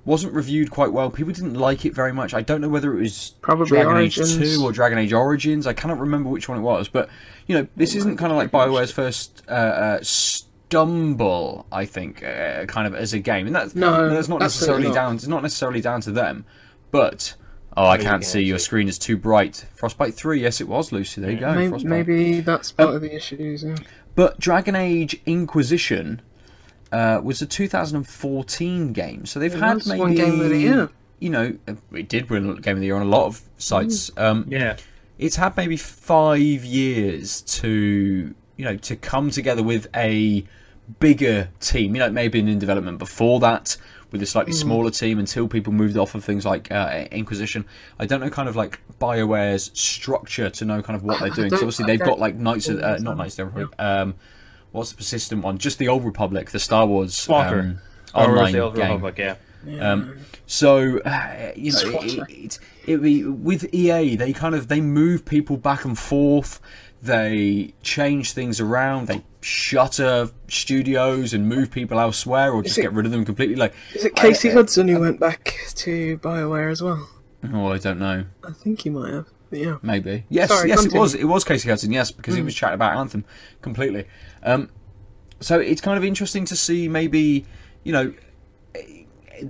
wasn't 0.04 0.32
reviewed 0.34 0.70
quite 0.70 0.92
well. 0.92 1.10
People 1.10 1.32
didn't 1.32 1.54
like 1.54 1.84
it 1.84 1.94
very 1.94 2.12
much. 2.12 2.34
I 2.34 2.42
don't 2.42 2.60
know 2.60 2.68
whether 2.68 2.94
it 2.96 3.00
was 3.00 3.34
Probably 3.40 3.66
Dragon 3.66 3.96
Age 3.96 4.16
Two 4.16 4.60
or 4.62 4.72
Dragon 4.72 4.98
Age 4.98 5.12
Origins. 5.12 5.66
I 5.66 5.72
cannot 5.72 5.98
remember 5.98 6.28
which 6.28 6.48
one 6.48 6.58
it 6.58 6.62
was. 6.62 6.88
But 6.88 7.08
you 7.46 7.56
know, 7.56 7.66
this 7.76 7.94
isn't 7.94 8.16
kind 8.16 8.30
of 8.30 8.36
like 8.36 8.50
Bioware's 8.50 8.90
first 8.90 9.42
uh, 9.48 9.52
uh, 9.52 9.98
stumble. 10.02 11.66
I 11.72 11.84
think 11.86 12.22
uh, 12.22 12.66
kind 12.66 12.86
of 12.86 12.94
as 12.94 13.12
a 13.12 13.18
game, 13.18 13.46
and 13.46 13.54
that's 13.56 13.74
No, 13.74 14.10
that's 14.10 14.28
not 14.28 14.42
absolutely 14.42 14.84
necessarily 14.84 14.88
not. 14.88 14.94
down. 14.94 15.14
It's 15.16 15.26
not 15.26 15.42
necessarily 15.42 15.80
down 15.80 16.00
to 16.02 16.10
them, 16.10 16.44
but. 16.90 17.34
Oh, 17.76 17.88
I 17.88 17.98
can't 17.98 18.24
see. 18.24 18.40
Your 18.40 18.60
screen 18.60 18.86
is 18.86 18.98
too 18.98 19.16
bright. 19.16 19.66
Frostbite 19.74 20.14
3, 20.14 20.40
yes, 20.40 20.60
it 20.60 20.68
was, 20.68 20.92
Lucy. 20.92 21.20
There 21.20 21.32
you 21.32 21.40
go. 21.40 21.52
maybe, 21.52 21.82
maybe 21.84 22.40
that's 22.40 22.70
part 22.70 22.94
of 22.94 23.02
the 23.02 23.12
issues. 23.12 23.64
Yeah. 23.64 23.74
But 24.14 24.38
Dragon 24.38 24.76
Age 24.76 25.20
Inquisition 25.26 26.22
uh, 26.94 27.20
was 27.22 27.42
a 27.42 27.46
2014 27.46 28.92
game, 28.92 29.26
so 29.26 29.40
they've 29.40 29.54
It 29.54 29.58
had 29.60 29.86
maybe 29.86 30.00
one 30.00 30.14
game 30.14 30.40
of 30.40 30.48
the 30.50 30.58
year. 30.58 30.88
you 31.18 31.30
know 31.30 31.56
it 31.92 32.08
did 32.08 32.30
win 32.30 32.54
Game 32.56 32.76
of 32.76 32.80
the 32.80 32.86
Year 32.86 32.96
on 32.96 33.02
a 33.02 33.10
lot 33.16 33.26
of 33.26 33.42
sites. 33.58 34.10
Mm. 34.10 34.22
Um, 34.22 34.44
Yeah. 34.48 34.76
it's 35.18 35.36
had 35.36 35.56
maybe 35.56 35.76
five 35.76 36.64
years 36.64 37.40
to 37.42 38.34
you 38.56 38.64
know 38.64 38.76
to 38.76 38.96
come 38.96 39.30
together 39.30 39.62
with 39.62 39.86
a 39.94 40.44
bigger 41.00 41.48
team. 41.60 41.94
You 41.94 42.00
know, 42.00 42.06
it 42.06 42.12
may 42.12 42.24
have 42.24 42.32
been 42.32 42.48
in 42.48 42.58
development 42.58 42.98
before 42.98 43.40
that 43.40 43.76
with 44.12 44.22
a 44.22 44.26
slightly 44.26 44.52
smaller 44.52 44.90
team 44.90 45.18
until 45.18 45.48
people 45.48 45.72
moved 45.72 45.96
off 45.96 46.14
of 46.14 46.22
things 46.22 46.44
like 46.44 46.70
uh, 46.70 47.06
Inquisition. 47.10 47.64
I 47.98 48.06
don't 48.06 48.20
know 48.20 48.30
kind 48.30 48.48
of 48.48 48.54
like 48.54 48.78
Bioware's 49.00 49.70
structure 49.74 50.50
to 50.50 50.64
know 50.64 50.82
kind 50.82 50.94
of 50.96 51.02
what 51.02 51.18
they're 51.20 51.30
doing. 51.30 51.48
don't- 51.50 51.58
obviously 51.60 51.86
they've 51.86 51.98
got 51.98 52.20
like 52.20 52.36
Knights 52.36 52.68
of 52.68 52.78
uh, 52.80 52.98
not 52.98 53.16
Knights 53.16 53.34
of 53.34 53.36
the 53.38 53.44
Republic. 53.60 53.74
Um, 53.80 54.14
what's 54.74 54.90
the 54.90 54.96
persistent 54.96 55.42
one? 55.42 55.56
Just 55.58 55.78
the 55.78 55.88
Old 55.88 56.04
Republic, 56.04 56.50
the 56.50 56.58
Star 56.58 56.84
Wars 56.86 57.28
um, 57.30 57.78
online 58.14 58.52
the 58.52 58.58
Old 58.58 58.74
game. 58.74 58.90
Republic, 59.02 59.18
yeah. 59.18 59.36
Um, 59.80 60.18
so 60.46 60.98
uh, 61.00 61.52
you 61.56 61.72
know, 61.72 62.00
it, 62.02 62.18
it, 62.28 62.58
it, 62.86 63.04
it, 63.04 63.24
with 63.30 63.72
EA, 63.72 64.16
they 64.16 64.32
kind 64.34 64.54
of 64.54 64.68
they 64.68 64.80
move 64.82 65.24
people 65.24 65.56
back 65.56 65.84
and 65.86 65.98
forth. 65.98 66.60
They 67.00 67.74
change 67.82 68.32
things 68.32 68.60
around. 68.60 69.08
They 69.08 69.22
shutter 69.40 70.30
studios 70.48 71.32
and 71.34 71.48
move 71.48 71.70
people 71.70 71.98
elsewhere, 72.00 72.52
or 72.52 72.62
just 72.62 72.78
it- 72.78 72.82
get 72.82 72.92
rid 72.92 73.06
of 73.06 73.12
them 73.12 73.24
completely. 73.24 73.56
Like, 73.56 73.74
Is 73.94 74.04
it 74.04 74.16
Casey 74.16 74.50
I- 74.50 74.54
Hudson 74.54 74.88
who 74.88 75.00
went 75.00 75.20
back 75.20 75.54
to 75.76 76.18
Bioware 76.18 76.70
as 76.70 76.82
well? 76.82 77.08
oh, 77.52 77.68
I 77.72 77.78
don't 77.78 77.98
know. 77.98 78.24
I 78.46 78.52
think 78.52 78.82
he 78.82 78.90
might 78.90 79.12
have. 79.12 79.26
But 79.54 79.62
yeah. 79.62 79.76
Maybe. 79.82 80.24
Yes, 80.30 80.48
Sorry, 80.48 80.68
yes, 80.68 80.84
it 80.84 80.92
was. 80.92 81.14
It 81.14 81.24
was 81.26 81.44
Casey 81.44 81.68
Hudson. 81.68 81.92
Yes, 81.92 82.10
because 82.10 82.34
he 82.34 82.42
was 82.42 82.54
chatting 82.56 82.74
about 82.74 82.96
Anthem 82.96 83.24
completely. 83.62 84.04
Um, 84.42 84.68
so 85.38 85.60
it's 85.60 85.80
kind 85.80 85.96
of 85.96 86.04
interesting 86.04 86.44
to 86.46 86.56
see. 86.56 86.88
Maybe 86.88 87.46
you 87.84 87.92
know, 87.92 88.12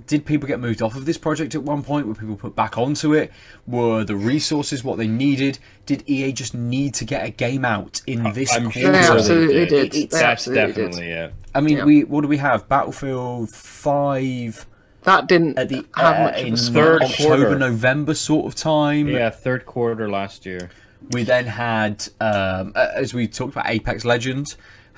did 0.05 0.25
people 0.25 0.47
get 0.47 0.59
moved 0.59 0.83
off 0.83 0.95
of 0.95 1.05
this 1.05 1.17
project 1.17 1.55
at 1.55 1.63
one 1.63 1.81
point? 1.81 2.05
Were 2.05 2.13
people 2.13 2.35
put 2.35 2.55
back 2.55 2.77
onto 2.77 3.13
it? 3.13 3.31
Were 3.65 4.03
the 4.03 4.15
resources 4.15 4.83
what 4.83 4.99
they 4.99 5.07
needed? 5.07 5.57
Did 5.87 6.03
EA 6.07 6.31
just 6.33 6.53
need 6.53 6.93
to 6.95 7.05
get 7.05 7.25
a 7.25 7.31
game 7.31 7.65
out 7.65 8.01
in 8.05 8.31
this 8.33 8.53
I'm 8.53 8.63
quarter? 8.71 8.79
sure 8.81 8.91
They 8.91 8.99
they 8.99 9.07
absolutely 9.07 9.53
did. 9.55 9.69
did. 9.69 9.85
It's- 9.85 9.93
They 9.93 10.05
That's 10.05 10.23
absolutely 10.23 10.65
did. 10.67 10.75
definitely 10.75 11.09
yeah. 11.09 11.29
I 11.55 11.61
mean, 11.61 11.77
Yeah. 11.77 11.85
we 11.85 12.03
what 12.03 12.21
do 12.21 12.27
we 12.27 12.37
have? 12.37 12.67
Battlefield 12.69 13.49
Five 13.49 14.67
That 15.05 15.27
didn't 15.27 15.57
at 15.57 15.69
the 15.69 15.85
have 15.95 16.15
uh, 16.15 16.23
much 16.25 16.41
of 16.41 16.47
in 16.47 16.53
a 16.53 16.57
third 16.57 17.01
splash. 17.03 17.21
October, 17.21 17.45
quarter. 17.45 17.59
November 17.59 18.13
sort 18.13 18.45
of 18.47 18.55
time. 18.55 19.07
Yeah, 19.07 19.29
third 19.29 19.65
quarter 19.65 20.09
last 20.09 20.45
year. 20.45 20.69
We 21.11 21.23
then 21.23 21.45
had, 21.45 22.07
um, 22.19 22.73
uh, 22.75 22.87
as 22.95 23.13
we 23.13 23.27
talked 23.27 23.53
about, 23.53 23.69
Apex 23.69 24.03
Legends 24.03 24.57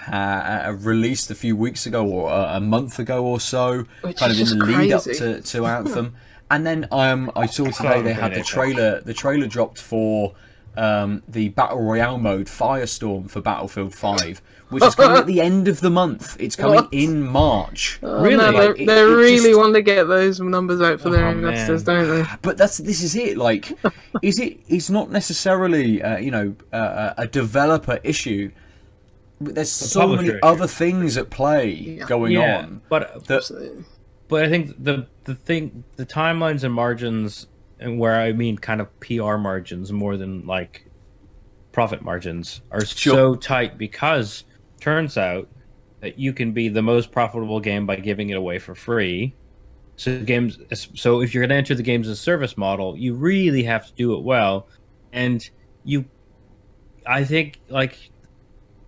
uh, 0.10 0.16
uh, 0.16 0.78
released 0.80 1.30
a 1.30 1.36
few 1.36 1.58
weeks 1.58 1.86
ago 1.86 2.06
or 2.08 2.30
uh, 2.30 2.56
a 2.58 2.62
month 2.62 2.98
ago 3.00 3.26
or 3.26 3.42
so, 3.42 3.84
Which 4.02 4.18
kind 4.18 4.32
of 4.32 4.40
in 4.40 4.46
the 4.60 4.66
just 4.66 4.78
lead 4.78 4.92
up 4.94 5.04
to, 5.04 5.42
to 5.42 5.66
Anthem. 5.78 6.16
and 6.50 6.66
then 6.66 6.88
um, 6.92 7.30
I 7.36 7.46
saw 7.46 7.66
today 7.66 8.02
they 8.02 8.14
had 8.14 8.34
the 8.34 8.44
trailer. 8.44 9.02
The 9.02 9.14
trailer 9.14 9.48
dropped 9.48 9.82
for 9.82 10.34
um, 10.78 11.24
the 11.28 11.50
battle 11.50 11.82
royale 11.82 12.18
mode 12.18 12.46
Firestorm 12.48 13.30
for 13.30 13.42
Battlefield 13.42 13.94
Five, 13.94 14.42
which 14.70 14.84
is 14.84 14.96
coming 14.96 15.18
at 15.18 15.26
the 15.28 15.40
end 15.50 15.68
of 15.68 15.80
the 15.80 15.90
month. 15.90 16.36
It's 16.40 16.56
coming 16.56 16.76
What? 16.76 16.90
in 16.94 17.22
March. 17.26 18.00
Oh, 18.04 18.22
Really? 18.22 18.38
no, 18.38 18.52
they 18.52 18.68
Like, 18.68 18.80
it- 18.82 18.86
they 18.88 19.00
it 19.02 19.04
really 19.06 19.50
just- 19.50 19.58
want 19.58 19.74
to 19.76 19.82
get 19.82 20.04
those 20.08 20.40
numbers 20.40 20.82
out 20.82 21.00
for 21.02 21.10
their 21.10 21.28
Oh, 21.28 21.32
investors, 21.32 21.86
man. 21.86 22.06
don't 22.06 22.24
they? 22.24 22.30
but 22.42 22.58
that's 22.58 22.78
this 22.80 23.02
is 23.02 23.16
it 23.16 23.38
like 23.38 23.72
is 24.22 24.40
it 24.40 24.60
it's 24.68 24.90
not 24.90 25.10
necessarily 25.12 26.02
uh, 26.04 26.18
you 26.18 26.32
know 26.32 26.56
uh, 26.74 27.14
a 27.18 27.28
developer 27.28 28.00
issue 28.04 28.52
there's 29.40 29.72
so 29.72 30.08
many 30.08 30.30
issue. 30.30 30.40
other 30.42 30.66
things 30.68 31.16
at 31.18 31.30
play 31.30 31.70
Yeah. 31.72 32.06
going 32.06 32.32
yeah, 32.34 32.58
on 32.60 32.82
but 32.90 33.26
that 33.28 33.44
but 34.28 34.44
I 34.44 34.50
think 34.50 34.84
the 34.84 35.08
the 35.26 35.36
thing 35.36 35.84
the 35.96 36.06
timelines 36.06 36.64
and 36.64 36.74
margins 36.74 37.46
and 37.80 38.00
where 38.00 38.16
I 38.20 38.34
mean 38.34 38.58
kind 38.58 38.82
of 38.82 38.88
PR 39.00 39.38
margins 39.38 39.92
more 39.92 40.18
than 40.18 40.46
like 40.48 40.90
profit 41.72 42.02
margins 42.02 42.62
are 42.72 42.84
Sure. 42.84 43.14
so 43.14 43.36
tight 43.36 43.78
because 43.78 44.44
turns 44.88 45.18
out 45.18 45.50
that 46.02 46.18
you 46.18 46.32
can 46.32 46.54
be 46.54 46.70
the 46.70 46.82
most 46.82 47.12
profitable 47.12 47.60
game 47.60 47.86
by 47.86 47.98
giving 47.98 48.30
it 48.30 48.38
away 48.38 48.58
for 48.58 48.74
free. 48.74 49.36
So 49.98 50.20
games 50.24 50.60
so 50.72 51.22
if 51.22 51.34
you're 51.34 51.42
going 51.42 51.50
to 51.50 51.56
enter 51.56 51.76
the 51.76 51.84
games 51.84 52.08
as 52.08 52.14
a 52.20 52.22
service 52.22 52.56
model, 52.56 52.96
you 52.96 53.14
really 53.14 53.64
have 53.64 53.86
to 53.88 53.94
do 53.96 54.14
it 54.16 54.24
well 54.24 54.70
and 55.12 55.44
you 55.84 56.06
I 57.06 57.24
think 57.26 57.60
like 57.68 57.98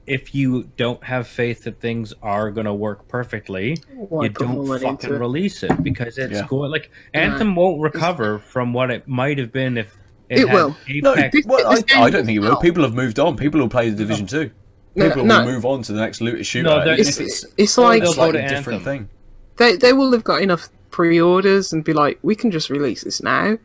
if 0.07 0.33
you 0.33 0.63
don't 0.77 1.03
have 1.03 1.27
faith 1.27 1.63
that 1.65 1.79
things 1.81 2.13
are 2.21 2.49
going 2.49 2.65
to 2.65 2.73
work 2.73 3.07
perfectly, 3.07 3.77
Why 3.93 4.23
you 4.23 4.29
don't 4.29 4.65
fucking 4.81 5.13
it? 5.15 5.19
release 5.19 5.63
it 5.63 5.83
because 5.83 6.17
it's 6.17 6.33
Yeah. 6.33 6.47
going 6.47 6.71
like 6.71 6.91
Anthem 7.13 7.55
won't 7.55 7.81
recover 7.81 8.39
from 8.39 8.71
what 8.71 8.89
it 8.89 9.05
might 9.07 9.37
have 9.37 9.51
been 9.51 9.77
if 9.77 9.97
it, 10.29 10.41
It 10.41 10.47
had 10.47 10.53
will. 10.55 10.75
no 11.03 11.15
this- 11.15 11.45
well, 11.45 11.67
I, 11.67 12.03
I 12.03 12.09
don't 12.09 12.25
think 12.25 12.37
it 12.37 12.39
will 12.39 12.49
will. 12.51 12.57
people 12.67 12.83
have 12.83 12.93
moved 12.93 13.19
on 13.19 13.35
people 13.35 13.59
will 13.59 13.67
play 13.69 13.89
the 13.89 13.95
division 13.97 14.27
2 14.27 14.37
No, 14.45 14.51
people 14.95 15.23
no. 15.25 15.39
will 15.45 15.51
move 15.51 15.65
on 15.65 15.81
to 15.83 15.93
the 15.93 15.99
next 15.99 16.21
looter 16.21 16.43
shooter 16.43 16.69
No, 16.69 16.79
It's, 16.91 17.19
it's 17.19 17.45
it's 17.57 17.77
like 17.77 18.01
they'll 18.01 18.11
a 18.11 18.13
slightly 18.15 18.41
different 18.41 18.79
Anthem. 18.79 19.07
thing 19.07 19.09
they 19.57 19.75
they 19.75 19.93
will 19.93 20.11
have 20.11 20.23
got 20.23 20.41
enough 20.41 20.69
pre-orders 20.91 21.71
and 21.71 21.83
be 21.83 21.93
like, 21.93 22.17
we 22.23 22.35
can 22.35 22.49
just 22.51 22.69
release 22.69 23.03
this 23.03 23.21
now 23.21 23.57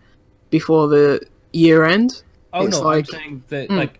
before 0.51 0.88
the 0.88 1.20
year 1.52 1.84
end. 1.84 2.22
oh 2.52 2.66
it's 2.66 2.78
no, 2.78 2.84
like- 2.84 3.06
I'm 3.14 3.20
saying 3.20 3.42
that 3.48 3.68
Hmm. 3.70 3.76
like 3.76 3.98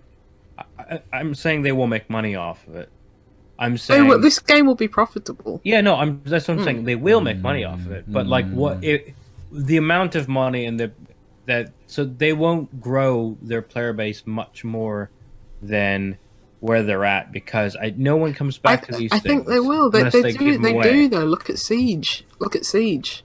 I, 0.59 0.65
I- 0.79 1.03
I'm 1.13 1.35
saying 1.35 1.63
they 1.63 1.73
will 1.73 1.87
make 1.87 2.09
money 2.11 2.35
off 2.37 2.67
of 2.69 2.77
it. 2.77 2.89
I'm 3.59 3.79
saying 3.79 4.09
well, 4.09 4.21
this 4.21 4.39
game 4.41 4.67
will 4.67 4.75
be 4.75 4.89
profitable. 4.89 5.61
yeah, 5.65 5.81
no, 5.81 5.95
I'm 5.97 6.21
that's 6.25 6.49
what 6.49 6.55
I'm 6.55 6.59
Hmm. 6.59 6.65
saying. 6.65 6.85
They 6.85 6.97
will 6.97 7.21
make 7.21 7.39
money 7.39 7.65
off 7.65 7.81
of 7.87 7.93
it, 7.93 8.05
but 8.13 8.27
like 8.27 8.49
what 8.51 8.83
it, 8.85 9.15
the 9.53 9.77
amount 9.77 10.15
of 10.17 10.29
money 10.29 10.67
and 10.67 10.79
the 10.79 10.91
that 11.47 11.73
so 11.87 12.05
they 12.05 12.33
won't 12.33 12.81
grow 12.81 13.37
their 13.43 13.63
player 13.63 13.93
base 13.93 14.23
much 14.27 14.65
more 14.65 15.11
than 15.63 16.19
where 16.65 16.83
they're 16.83 17.05
at 17.05 17.31
because 17.31 17.77
I 17.77 17.93
no 17.95 18.17
one 18.17 18.33
comes 18.33 18.59
I, 18.65 18.77
back 18.77 18.87
to 18.87 18.93
these 18.93 19.11
things. 19.11 19.13
I 19.13 19.29
think 19.29 19.47
they 19.47 19.61
will. 19.61 19.91
They, 19.91 19.99
unless 19.99 20.15
they, 20.15 20.33
do. 20.33 20.57
They 20.57 20.73
away. 20.73 20.83
do 20.91 21.09
though. 21.11 21.25
Look 21.25 21.51
at 21.51 21.59
Siege. 21.59 22.25
Look 22.39 22.57
at 22.57 22.65
Siege. 22.65 23.23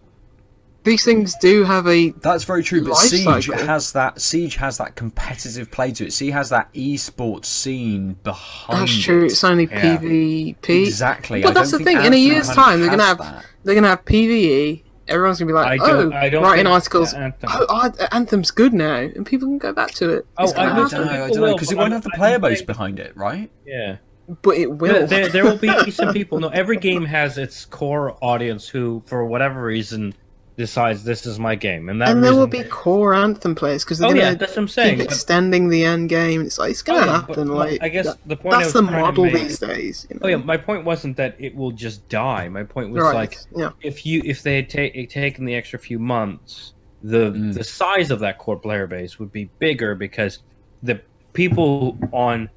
These 0.83 1.05
things 1.05 1.35
do 1.39 1.63
have 1.63 1.87
a 1.87 2.09
That's 2.09 2.43
very 2.43 2.63
true, 2.63 2.83
but 2.83 2.95
Siege 2.95 3.23
cycle. 3.23 3.65
has 3.65 3.93
that 3.93 4.19
Siege 4.19 4.57
has 4.57 4.77
that 4.79 4.95
competitive 4.95 5.71
play 5.71 5.91
to 5.93 6.07
it. 6.07 6.11
Siege 6.13 6.33
has 6.33 6.49
that 6.49 6.73
esports 6.73 7.45
scene 7.45 8.17
behind 8.25 8.81
That's 8.81 9.01
true. 9.01 9.23
it. 9.23 9.31
It's 9.31 9.43
only 9.45 9.69
Yeah. 9.71 9.97
PvP. 9.97 10.85
Exactly. 10.85 11.41
But 11.41 11.51
I 11.51 11.53
that's 11.53 11.71
the 11.71 11.79
thing. 11.79 12.03
In 12.03 12.13
a 12.13 12.17
year's 12.17 12.49
time, 12.49 12.81
they're 12.81 12.89
gonna 12.89 13.03
have 13.05 13.19
that. 13.19 13.45
they're 13.63 13.75
gonna 13.75 13.87
have 13.87 14.03
PVE. 14.03 14.83
Everyone's 15.09 15.39
gonna 15.39 15.51
be 15.51 15.57
I 15.57 15.61
like, 15.61 15.79
don't- 15.81 16.13
oh, 16.13 16.15
I 16.15 16.29
don't 16.29 16.43
writing 16.43 16.65
think 16.65 16.73
articles. 16.73 17.13
Anthem- 17.13 17.49
Oh, 17.51 17.65
oh, 17.69 17.91
Anthem's 18.11 18.51
good 18.51 18.73
now, 18.73 18.95
and 18.97 19.25
people 19.25 19.47
can 19.47 19.57
go 19.57 19.73
back 19.73 19.91
to 19.95 20.09
it. 20.09 20.25
Oh, 20.37 20.43
It's 20.45 20.53
gonna 20.53 20.67
I 20.69 20.71
I 20.71 20.75
don't 20.75 20.91
don't 20.91 21.05
know. 21.05 21.11
I 21.11 21.27
don't 21.29 21.37
know 21.41 21.53
because 21.53 21.71
it 21.71 21.77
won't 21.77 21.93
have 21.93 22.03
the 22.03 22.11
player 22.11 22.39
base 22.39 22.61
behind 22.61 22.99
it, 22.99 23.15
right? 23.17 23.49
Yeah. 23.65 23.97
but 24.43 24.57
it 24.57 24.71
will. 24.71 24.93
There, 24.93 25.07
there, 25.07 25.29
there 25.29 25.43
will 25.43 25.57
be 25.57 25.89
some 25.91 26.13
people. 26.13 26.39
No, 26.39 26.49
every 26.49 26.77
game 26.77 27.03
has 27.05 27.37
its 27.39 27.65
core 27.65 28.15
audience 28.23 28.67
who, 28.67 29.01
for 29.07 29.25
whatever 29.25 29.63
reason, 29.63 30.13
decides 30.59 31.03
this 31.03 31.25
is 31.25 31.39
my 31.39 31.55
game, 31.55 31.89
and 31.89 31.99
that 32.01 32.09
and 32.09 32.23
there 32.23 32.35
will 32.35 32.45
reason- 32.47 32.63
be 32.65 32.69
core 32.69 33.15
Anthem 33.15 33.55
players 33.55 33.83
because 33.83 33.97
they're 33.97 34.09
Oh 34.09 34.13
yeah, 34.13 34.21
going 34.21 34.33
to 34.33 34.39
that's 34.39 34.51
what 34.51 34.61
I'm 34.63 34.67
saying. 34.67 34.97
keep 34.97 35.07
but- 35.07 35.13
extending 35.13 35.69
the 35.69 35.85
end 35.85 36.09
game. 36.09 36.41
It's 36.41 36.59
like 36.59 36.71
it's 36.71 36.81
going 36.83 36.99
Oh, 36.99 37.05
to 37.05 37.07
yeah, 37.07 37.19
happen. 37.21 37.47
but- 37.47 37.53
like 37.55 37.81
I 37.81 37.89
guess 37.89 38.05
that- 38.05 38.17
the 38.27 38.35
point 38.35 38.59
that's 38.59 38.73
the 38.73 38.81
model 38.83 39.23
make- 39.23 39.33
these 39.33 39.57
days. 39.57 40.05
You 40.09 40.15
know? 40.15 40.21
Oh 40.25 40.27
yeah, 40.27 40.35
my 40.35 40.57
point 40.57 40.85
wasn't 40.85 41.17
that 41.17 41.35
it 41.39 41.55
will 41.55 41.71
just 41.71 42.07
die. 42.09 42.49
My 42.49 42.63
point 42.63 42.91
was 42.91 43.01
right. 43.01 43.15
like 43.15 43.37
yeah, 43.57 43.71
if 43.81 44.05
you 44.05 44.21
if 44.25 44.43
they 44.43 44.57
had 44.57 44.69
ta- 44.69 44.93
taken 45.09 45.45
the 45.45 45.55
extra 45.55 45.79
few 45.79 45.97
months, 45.97 46.73
the 47.01 47.31
Mm. 47.31 47.53
the 47.53 47.63
size 47.63 48.11
of 48.11 48.19
that 48.19 48.37
core 48.37 48.57
player 48.59 48.85
base 48.85 49.17
would 49.17 49.31
be 49.31 49.49
bigger 49.59 49.95
because 49.95 50.39
the 50.83 50.99
people 51.33 51.97
on 52.11 52.49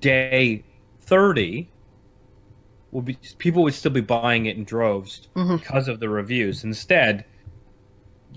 day 0.00 0.62
thirty 1.02 1.68
would 2.92 3.04
be 3.04 3.18
people 3.38 3.62
would 3.64 3.74
still 3.74 3.90
be 3.92 4.00
buying 4.00 4.46
it 4.46 4.56
in 4.56 4.64
droves 4.64 5.28
Mhm. 5.36 5.58
because 5.60 5.88
of 5.88 6.00
the 6.00 6.08
reviews. 6.08 6.64
Instead, 6.64 7.24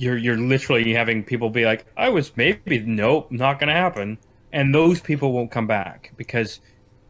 you're 0.01 0.17
you're 0.17 0.37
literally 0.37 0.93
having 0.93 1.23
people 1.23 1.49
be 1.49 1.65
like, 1.65 1.85
"I 1.97 2.09
was 2.09 2.35
maybe 2.37 2.79
nope, 2.79 3.31
not 3.31 3.59
going 3.59 3.67
to 3.69 3.73
happen," 3.75 4.17
and 4.51 4.73
those 4.73 4.99
people 5.01 5.31
won't 5.33 5.51
come 5.51 5.67
back 5.67 6.11
because 6.17 6.59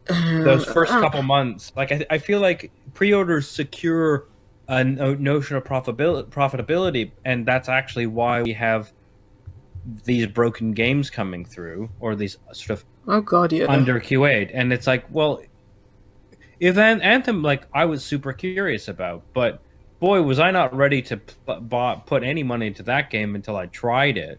those 0.08 0.64
first 0.66 0.92
Uh, 0.92 1.00
couple 1.00 1.22
months 1.22 1.72
like 1.76 1.92
I, 1.92 2.04
I 2.10 2.18
feel 2.18 2.40
like 2.40 2.72
pre-orders 2.94 3.48
secure 3.48 4.26
a 4.68 4.84
notion 4.84 5.56
of 5.56 5.64
profitability 5.64 6.28
profitability 6.30 7.12
and 7.24 7.46
that's 7.46 7.68
actually 7.68 8.06
why 8.06 8.42
we 8.42 8.52
have 8.54 8.92
these 10.04 10.26
broken 10.26 10.72
games 10.72 11.10
coming 11.10 11.44
through 11.44 11.90
or 12.00 12.14
these 12.16 12.36
sort 12.52 12.70
of 12.80 12.84
Oh 13.06 13.20
god, 13.20 13.52
yeah. 13.52 13.66
under 13.68 14.00
QA'd 14.00 14.50
and 14.52 14.72
it's 14.72 14.86
like 14.86 15.04
well 15.10 15.42
if 16.60 16.76
an 16.78 17.00
anthem 17.02 17.42
like 17.42 17.66
I 17.74 17.84
was 17.84 18.04
super 18.04 18.32
curious 18.32 18.88
about 18.88 19.24
but 19.34 19.62
boy 20.02 20.20
was 20.20 20.38
I 20.38 20.50
not 20.50 20.74
ready 20.76 21.00
to 21.02 21.16
p- 21.16 21.34
bu- 21.46 21.96
put 22.04 22.22
any 22.24 22.42
money 22.42 22.66
into 22.66 22.82
that 22.82 23.08
game 23.08 23.34
until 23.36 23.56
I 23.56 23.66
tried 23.66 24.18
it 24.18 24.38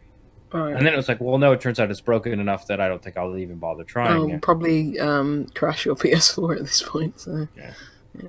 and 0.51 0.85
then 0.85 0.93
it 0.93 0.95
was 0.95 1.07
like 1.07 1.19
well 1.19 1.39
no 1.39 1.53
it 1.53 1.61
turns 1.61 1.79
out 1.79 1.89
it's 1.89 1.99
broken 2.01 2.39
enough 2.39 2.67
that 2.67 2.79
I 2.79 2.87
don't 2.87 3.01
think 3.01 3.17
I'll 3.17 3.35
even 3.37 3.55
bother 3.57 3.83
trying 3.83 4.11
I'll 4.11 4.29
it 4.29 4.41
probably 4.43 4.99
um, 4.99 5.47
crash 5.55 5.85
your 5.85 5.95
PS4 6.03 6.57
at 6.57 6.61
this 6.61 6.83
point. 6.83 7.19
So. 7.19 7.47
Yeah. 7.57 7.73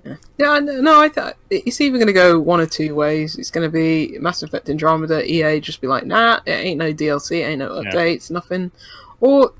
Yeah, 0.06 0.16
yeah, 0.38 0.58
no, 0.60 0.80
no 0.80 0.98
I 0.98 1.10
th- 1.10 1.34
it's 1.50 1.78
either 1.78 1.98
going 1.98 2.06
to 2.06 2.14
go 2.14 2.40
one 2.40 2.58
or 2.58 2.64
two 2.64 2.94
ways. 2.94 3.36
It's 3.36 3.50
going 3.50 3.70
to 3.70 3.70
be 3.70 4.16
Mass 4.18 4.42
Effect 4.42 4.70
Andromeda, 4.70 5.30
EA 5.30 5.60
just 5.60 5.82
be 5.82 5.86
like, 5.86 6.06
nah, 6.06 6.40
it 6.46 6.52
ain't 6.52 6.78
no 6.78 6.90
DLC, 6.94 7.40
it 7.40 7.44
ain't 7.44 7.58
no 7.58 7.82
Yeah. 7.82 7.90
updates, 7.90 8.30
nothing. 8.30 8.72
Or 9.20 9.52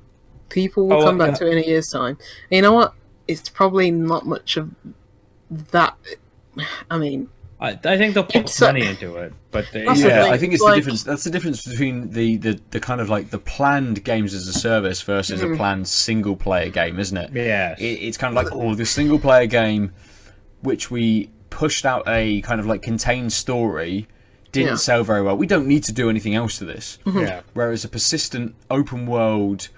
people 0.48 0.88
will 0.88 1.02
Oh, 1.02 1.04
come 1.04 1.18
back 1.18 1.32
yeah. 1.32 1.34
to 1.34 1.46
it 1.48 1.52
in 1.52 1.58
a 1.64 1.66
year's 1.66 1.88
time. 1.88 2.16
And 2.50 2.56
you 2.56 2.62
know 2.62 2.72
what? 2.72 2.94
It's 3.28 3.50
probably 3.50 3.90
not 3.90 4.24
much 4.24 4.56
of 4.56 4.70
that. 5.50 5.94
I 6.90 6.96
mean, 6.96 7.28
I, 7.60 7.78
I 7.84 7.96
think 7.96 8.14
they'll 8.14 8.24
put 8.24 8.36
It's, 8.36 8.60
money 8.60 8.84
into 8.84 9.14
it, 9.16 9.32
but 9.50 9.64
they, 9.72 9.84
That's 9.84 10.02
the 10.02 10.08
yeah, 10.08 10.24
I 10.26 10.36
think 10.38 10.52
it's 10.54 10.62
like- 10.62 10.72
the 10.74 10.80
difference. 10.80 11.02
That's 11.04 11.24
the 11.24 11.30
difference 11.30 11.64
between 11.66 12.10
the, 12.10 12.36
the, 12.36 12.60
the 12.70 12.80
kind 12.80 13.00
of 13.00 13.08
like 13.08 13.30
the 13.30 13.38
planned 13.38 14.04
games 14.04 14.34
as 14.34 14.48
a 14.48 14.52
service 14.52 15.00
versus 15.02 15.40
Mhm. 15.40 15.54
a 15.54 15.56
planned 15.56 15.88
single 15.88 16.36
player 16.36 16.68
game, 16.68 16.98
isn't 16.98 17.16
it? 17.16 17.30
yeah, 17.32 17.74
it, 17.78 17.84
it's 17.84 18.16
kind 18.18 18.36
of 18.36 18.44
like 18.44 18.52
oh 18.54 18.74
the 18.74 18.84
single 18.84 19.18
player 19.18 19.46
game 19.46 19.92
which 20.62 20.90
we 20.90 21.30
pushed 21.50 21.86
out 21.86 22.02
a 22.08 22.40
kind 22.42 22.58
of 22.60 22.66
like 22.66 22.82
contained 22.82 23.32
story 23.32 24.08
didn't 24.50 24.68
Yeah. 24.70 24.74
sell 24.76 25.04
very 25.04 25.22
well 25.22 25.36
we 25.36 25.46
don't 25.46 25.66
need 25.68 25.84
to 25.84 25.92
do 25.92 26.08
anything 26.10 26.34
else 26.34 26.58
to 26.58 26.64
this 26.64 26.98
yeah, 27.06 27.42
whereas 27.54 27.84
a 27.84 27.88
persistent 27.88 28.54
open 28.70 29.06
world 29.06 29.68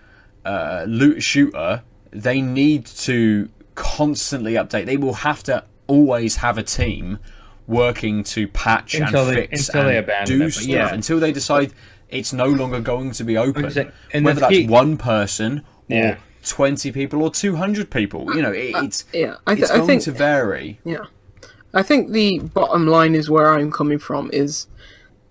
uh, 0.45 0.85
loot 0.89 1.23
shooter 1.23 1.83
they 2.13 2.41
need 2.41 2.87
to 2.87 3.49
constantly 3.75 4.55
update 4.55 4.87
they 4.87 4.97
will 4.97 5.15
have 5.15 5.43
to 5.43 5.65
always 5.87 6.37
have 6.37 6.57
a 6.57 6.63
team 6.63 7.19
working 7.67 8.23
to 8.25 8.47
patch 8.49 8.95
Until 8.95 9.29
and 9.29 9.37
they- 9.37 9.47
fix 9.49 9.69
until 9.69 9.85
they 9.85 9.97
and 9.97 10.05
abandon 10.05 10.39
do 10.39 10.45
it, 10.47 10.51
stuff 10.53 10.67
yeah. 10.67 10.95
until 10.95 11.19
they 11.21 11.33
decide 11.33 11.73
it's 12.09 12.33
no 12.33 12.47
longer 12.47 12.81
going 12.81 13.11
to 13.13 13.25
be 13.25 13.37
open 13.37 13.65
and 14.13 14.25
whether 14.25 14.41
that's 14.41 14.53
key- 14.53 14.69
one 14.69 14.97
person 14.97 15.59
or 15.91 15.97
Yeah. 15.97 16.17
20 16.45 16.93
people 16.93 17.23
or 17.23 17.31
200 17.31 17.91
people 17.91 18.35
you 18.37 18.43
know 18.43 18.53
it, 18.53 18.73
uh, 18.75 18.83
it's 18.85 19.05
yeah, 19.13 19.37
I, 19.47 19.55
th- 19.57 19.65
it's 19.65 19.73
I 19.73 19.81
think 19.85 20.03
to 20.03 20.13
vary. 20.13 20.79
Yeah. 20.85 21.07
I 21.75 21.83
think 21.83 22.13
the 22.13 22.39
bottom 22.39 22.87
line 22.87 23.15
is 23.17 23.29
where 23.29 23.53
I'm 23.53 23.73
coming 23.73 23.99
from 23.99 24.31
is 24.33 24.69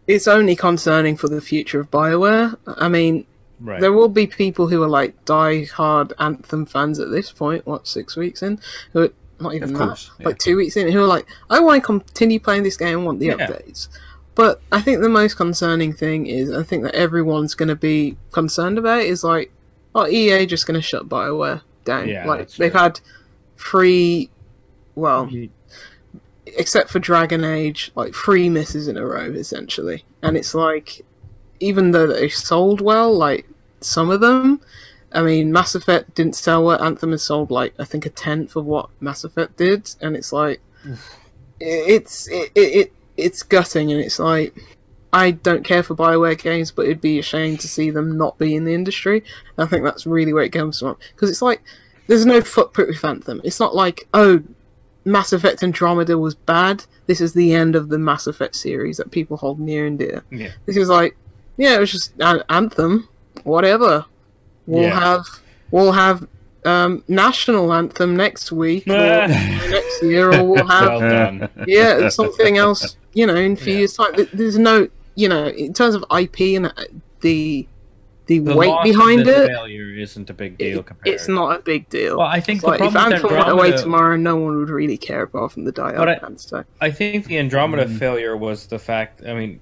it's 0.07 0.28
only 0.28 0.56
concerning 0.56 1.16
for 1.18 1.28
the 1.30 1.41
future 1.41 1.80
of 1.80 1.90
BioWare. 1.90 2.56
I 2.68 2.88
mean, 2.90 3.26
right. 3.60 3.80
there 3.82 3.91
will 3.94 4.10
be 4.10 4.28
people 4.28 4.68
who 4.68 4.84
are 4.84 4.88
like 4.90 5.24
die-hard 5.26 6.14
Anthem 6.20 6.68
fans 6.68 6.99
at 6.99 7.10
this 7.10 7.32
point, 7.32 7.66
what, 7.66 7.88
six 7.88 8.16
weeks 8.16 8.44
in? 8.44 8.60
Who 8.94 9.03
are 9.06 9.10
not 9.40 9.53
even 9.53 9.70
Of 9.72 9.78
that, 9.78 9.86
course, 9.86 10.12
yeah. 10.20 10.28
like 10.28 10.38
two 10.40 10.56
weeks 10.57 10.78
in, 10.78 10.91
who 10.91 11.02
are 11.03 11.07
like, 11.07 11.28
oh, 11.49 11.57
I 11.57 11.60
want 11.60 11.82
to 11.82 11.86
continue 11.86 12.40
playing 12.40 12.64
this 12.64 12.78
game 12.78 12.98
and 12.98 13.06
want 13.06 13.20
the 13.20 13.28
Yeah. 13.28 13.36
updates. 13.48 13.88
But 14.34 14.62
I 14.72 14.82
think 14.82 15.02
the 15.02 15.10
most 15.10 15.36
concerning 15.36 15.94
thing 15.94 16.28
is, 16.28 16.52
I 16.52 16.64
think 16.64 16.84
that 16.84 16.94
everyone's 16.95 17.56
going 17.56 17.70
to 17.70 17.76
be 17.76 18.18
concerned 18.32 18.78
about 18.78 19.02
is 19.02 19.24
like, 19.24 19.52
oh, 19.94 20.07
EA 20.07 20.45
just 20.45 20.68
going 20.68 20.80
to 20.80 20.82
shut 20.82 21.07
BioWare 21.07 21.62
down. 21.86 22.10
Yeah, 22.10 22.26
like, 22.28 22.49
they've 22.52 22.72
true. 22.72 22.80
had 22.82 22.99
three, 23.57 24.30
well, 24.95 25.30
except 26.45 26.90
for 26.90 26.99
Dragon 26.99 27.44
Age, 27.44 27.91
like 27.95 28.14
three 28.14 28.49
misses 28.49 28.88
in 28.88 28.98
a 28.98 29.06
row, 29.06 29.32
essentially. 29.32 30.03
And 30.22 30.36
it's 30.36 30.53
like, 30.53 31.02
even 31.60 31.91
though 31.91 32.07
they 32.07 32.28
sold 32.30 32.82
well, 32.82 33.14
like 33.14 33.48
some 33.80 34.10
of 34.10 34.20
them, 34.20 34.60
I 35.16 35.22
mean, 35.22 35.52
Mass 35.52 35.76
Effect 35.76 36.14
didn't 36.16 36.36
sell 36.36 36.64
what 36.64 36.82
Anthem 36.82 37.12
has 37.12 37.24
sold 37.24 37.50
like 37.50 37.74
I 37.80 37.86
think 37.86 38.06
a 38.06 38.10
tenth 38.10 38.56
of 38.56 38.66
what 38.66 38.90
Mass 39.00 39.24
Effect 39.24 39.58
did, 39.58 39.96
and 40.02 40.16
it's 40.16 40.34
like, 40.34 40.62
it's 41.60 42.28
it, 42.28 42.52
it, 42.56 42.60
it 42.60 42.94
it's 43.18 43.44
gutting, 43.44 43.92
and 43.92 44.02
it's 44.02 44.20
like. 44.20 44.56
I 45.14 45.32
don't 45.32 45.64
care 45.64 45.82
for 45.82 45.96
Bioware 45.96 46.38
games, 46.38 46.72
but 46.72 46.88
it'd 46.88 47.00
be 47.00 47.20
a 47.20 47.24
shame 47.24 47.56
to 47.60 47.70
see 47.70 47.90
them 47.90 48.18
not 48.18 48.38
be 48.38 48.54
in 48.54 48.66
the 48.66 48.74
industry. 48.74 49.24
I 49.58 49.66
think 49.66 49.86
that's 49.86 50.06
really 50.06 50.34
where 50.34 50.44
it 50.44 50.52
comes 50.52 50.80
from. 50.80 50.98
Because 51.14 51.30
it's 51.30 51.42
like, 51.42 51.62
there's 52.08 52.26
no 52.26 52.42
footprint 52.42 52.90
with 52.90 53.06
Anthem. 53.06 53.40
It's 53.46 53.62
not 53.62 53.74
like, 53.74 54.10
oh, 54.14 54.44
Mass 55.06 55.32
Effect 55.32 55.64
Andromeda 55.64 56.18
was 56.18 56.36
bad. 56.36 56.84
This 57.06 57.22
is 57.22 57.34
the 57.34 57.54
end 57.54 57.76
of 57.76 57.90
the 57.90 58.00
Mass 58.00 58.28
Effect 58.28 58.56
series 58.56 58.98
that 58.98 59.12
people 59.12 59.38
hold 59.38 59.60
near 59.60 59.86
and 59.86 59.98
dear. 59.98 60.24
Yeah. 60.32 60.52
This 60.66 60.76
is 60.76 60.90
like, 60.90 61.16
yeah, 61.58 61.76
it 61.76 61.80
was 61.80 61.92
just 61.92 62.14
an 62.20 62.44
Anthem, 62.50 63.08
whatever. 63.44 64.06
We'll 64.68 64.84
Yeah. 64.84 65.00
have 65.00 65.26
we'll 65.72 65.92
have 65.92 66.28
um, 66.66 67.04
national 67.08 67.72
anthem 67.74 68.16
next 68.16 68.52
week 68.52 68.88
or 68.88 68.94
next 69.28 70.02
year, 70.04 70.34
or 70.34 70.44
we'll 70.44 70.66
have 70.78 71.02
well 71.02 71.50
yeah 71.68 72.10
something 72.10 72.58
else. 72.58 72.98
You 73.14 73.28
know, 73.28 73.36
in 73.36 73.54
a 73.54 73.56
few 73.56 73.74
Yeah. 73.74 73.80
years' 73.80 73.94
time. 73.96 74.14
There's 74.34 74.58
no, 74.58 74.90
you 75.16 75.30
know, 75.30 75.46
in 75.48 75.74
terms 75.74 75.96
of 75.96 76.04
IP 76.12 76.56
and 76.58 76.66
uh, 76.68 76.72
the 77.22 77.68
the, 78.28 78.40
The 78.40 78.56
weight 78.56 78.70
loss 78.70 78.80
of 78.80 78.92
behind 78.92 79.20
this 79.28 79.38
it, 79.50 79.54
failure 79.54 79.94
isn't 80.00 80.32
a 80.32 80.34
big 80.34 80.58
deal 80.58 80.80
it- 80.80 80.88
it's 81.06 81.28
not 81.28 81.60
a 81.60 81.62
big 81.62 81.88
deal. 81.90 82.18
Well, 82.18 82.26
I 82.26 82.40
think 82.40 82.58
It's 82.58 82.64
the 82.66 82.72
like 82.72 82.82
if 82.82 82.92
problem 82.92 83.12
with 83.12 83.14
Anthem 83.24 83.38
went 83.38 83.50
away 83.52 83.72
tomorrow, 83.78 84.16
no 84.16 84.36
one 84.38 84.58
would 84.58 84.70
really 84.72 84.98
care 84.98 85.22
apart 85.22 85.52
from 85.52 85.64
the 85.66 85.72
But 85.72 85.86
I- 85.86 85.92
die-hard 85.92 86.22
fans. 86.22 86.48
So 86.50 86.64
I 86.82 86.90
think 86.90 87.28
the 87.28 87.38
Andromeda 87.38 87.88
failure 87.88 88.36
was 88.36 88.66
the 88.66 88.80
fact. 88.80 89.22
I 89.28 89.36
mean, 89.36 89.60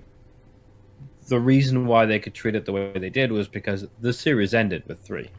the 1.27 1.39
reason 1.39 1.85
why 1.87 2.05
they 2.05 2.19
could 2.19 2.33
treat 2.33 2.55
it 2.55 2.65
the 2.65 2.71
way 2.71 2.91
they 2.97 3.09
did 3.09 3.31
was 3.31 3.47
because 3.47 3.87
the 4.01 4.13
series 4.13 4.53
ended 4.53 4.83
with 4.87 4.99
three. 4.99 5.29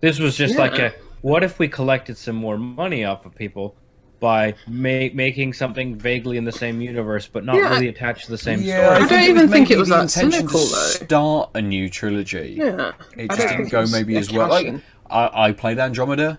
This 0.00 0.18
was 0.18 0.36
just 0.36 0.54
Yeah. 0.54 0.60
like 0.60 0.78
a 0.78 0.92
what 1.22 1.42
if 1.42 1.58
we 1.58 1.68
collected 1.68 2.16
some 2.16 2.36
more 2.36 2.56
money 2.56 3.04
off 3.04 3.26
of 3.26 3.34
people 3.34 3.74
by 4.20 4.54
ma- 4.66 5.08
making 5.14 5.52
something 5.52 5.96
vaguely 5.96 6.36
in 6.38 6.44
the 6.44 6.52
same 6.52 6.80
universe 6.80 7.28
but 7.32 7.44
not 7.44 7.56
Yeah. 7.56 7.70
really 7.70 7.88
attached 7.88 8.24
to 8.26 8.30
the 8.32 8.38
same 8.38 8.60
Yeah, 8.62 8.90
I 8.90 8.94
story? 9.06 9.08
don't 9.08 9.28
even 9.30 9.48
think 9.48 9.68
maybe 9.68 9.74
it 9.74 9.78
was 9.78 9.88
the 9.88 9.96
that 9.96 10.10
cynical, 10.10 10.60
to 10.60 10.74
though. 10.74 11.04
Start 11.06 11.50
a 11.54 11.62
new 11.62 11.88
trilogy. 11.88 12.54
yeah, 12.58 12.92
It 13.16 13.30
just 13.30 13.48
didn't 13.48 13.68
go 13.70 13.86
maybe 13.86 14.16
as 14.16 14.32
well. 14.32 14.48
Like. 14.48 14.74
I, 15.10 15.46
I 15.48 15.52
played 15.52 15.78
Andromeda. 15.78 16.38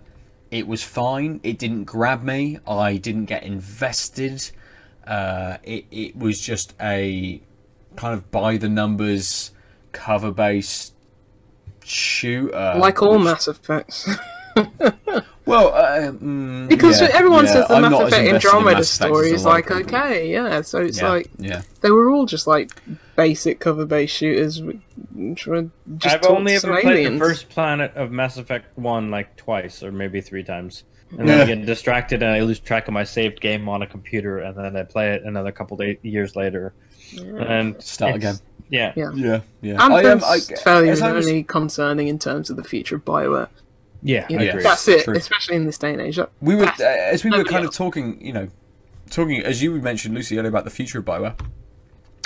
It 0.52 0.68
was 0.68 0.84
fine. 0.84 1.40
It 1.44 1.58
didn't 1.58 1.86
grab 1.86 2.24
me. 2.24 2.60
I 2.68 2.98
didn't 2.98 3.26
get 3.26 3.44
invested. 3.44 4.50
Uh, 5.08 5.58
it 5.64 5.86
it 5.92 6.16
was 6.18 6.40
just 6.40 6.76
a 6.82 7.42
kind 8.00 8.14
of 8.14 8.32
by 8.32 8.56
the 8.56 8.70
numbers 8.70 9.52
cover 9.92 10.32
based 10.32 10.94
shooter. 11.84 12.76
like 12.78 13.02
all 13.02 13.16
which- 13.18 13.26
Mass 13.26 13.48
Effects. 13.48 14.08
Well, 15.46 15.74
uh, 15.74 16.12
mm, 16.12 16.70
Because 16.70 17.02
yeah, 17.02 17.08
everyone 17.14 17.46
yeah, 17.46 17.54
says 17.54 17.68
the 17.70 17.74
I'm 17.76 17.82
Mass 17.82 18.02
Effect 18.02 18.28
in 18.28 18.36
Andromeda 18.36 18.76
Mass 18.78 18.90
story 18.90 19.32
is 19.32 19.46
like 19.46 19.68
people. 19.70 19.82
okay, 19.82 20.32
yeah. 20.32 20.62
So 20.62 20.80
it's 20.82 21.02
Yeah, 21.02 21.10
like 21.10 21.32
yeah. 21.40 21.62
they 21.82 21.90
were 21.90 22.12
all 22.12 22.28
just 22.28 22.46
like 22.46 22.70
basic 23.16 23.60
cover-based 23.60 24.16
shooters, 24.16 24.62
which 24.62 25.48
were 25.48 25.68
just 25.98 26.18
I've 26.18 26.26
only 26.30 26.52
to 26.52 26.56
ever 26.58 26.62
some 26.76 26.82
played 26.82 26.98
aliens. 26.98 27.20
the 27.20 27.26
first 27.26 27.50
planet 27.50 27.96
of 27.96 28.12
Mass 28.12 28.38
Effect 28.38 28.78
One 28.78 29.10
like 29.10 29.36
twice 29.38 29.82
or 29.82 29.92
maybe 29.92 30.22
three 30.22 30.44
times, 30.44 30.84
and 31.18 31.28
then 31.28 31.42
I 31.42 31.46
get 31.48 31.66
distracted 31.66 32.22
and 32.22 32.32
I 32.32 32.42
lose 32.42 32.60
track 32.60 32.88
of 32.88 32.94
my 32.94 33.04
saved 33.04 33.42
game 33.42 33.68
on 33.68 33.82
a 33.82 33.88
computer, 33.88 34.38
and 34.40 34.56
then 34.56 34.76
I 34.78 34.84
play 34.84 35.14
it 35.14 35.24
another 35.24 35.52
couple 35.52 35.78
day- 35.78 35.98
years 36.04 36.36
later, 36.36 36.74
and 37.18 37.82
Start 37.82 38.16
again. 38.16 38.36
Yeah, 38.70 38.94
Yeah. 38.96 39.12
Yeah, 39.16 39.42
yeah. 39.62 39.84
Anthem's 39.84 40.24
I, 40.24 40.36
um, 40.36 40.40
I, 40.40 40.40
failure 40.64 40.92
as 40.92 40.98
is 41.00 41.02
I 41.04 41.12
was- 41.12 41.26
only 41.28 41.44
concerning 41.44 42.08
in 42.08 42.20
terms 42.20 42.50
of 42.50 42.56
the 42.58 42.64
future 42.64 42.96
of 42.98 43.06
Bioware. 43.06 43.48
yeah, 44.04 44.28
You 44.30 44.38
I 44.38 44.44
know, 44.44 44.50
agree. 44.50 44.64
that's 44.64 44.88
it, 44.88 45.04
True. 45.06 45.16
especially 45.16 45.56
in 45.56 45.66
this 45.66 45.78
day 45.80 45.92
and 45.94 46.02
age. 46.02 46.18
That- 46.18 46.30
we 46.42 46.56
were 46.56 46.66
uh, 46.66 46.74
as 46.80 47.24
we 47.24 47.32
were 47.32 47.38
nobody 47.38 47.54
kind 47.54 47.66
of 47.66 47.74
talking, 47.74 48.24
you 48.24 48.32
know, 48.34 48.48
talking 49.10 49.42
as 49.42 49.64
you 49.64 49.72
mentioned 49.82 50.14
Lucy 50.14 50.38
earlier 50.38 50.50
about 50.50 50.66
the 50.66 50.70
future 50.70 51.00
of 51.00 51.06
Bioware. 51.06 51.34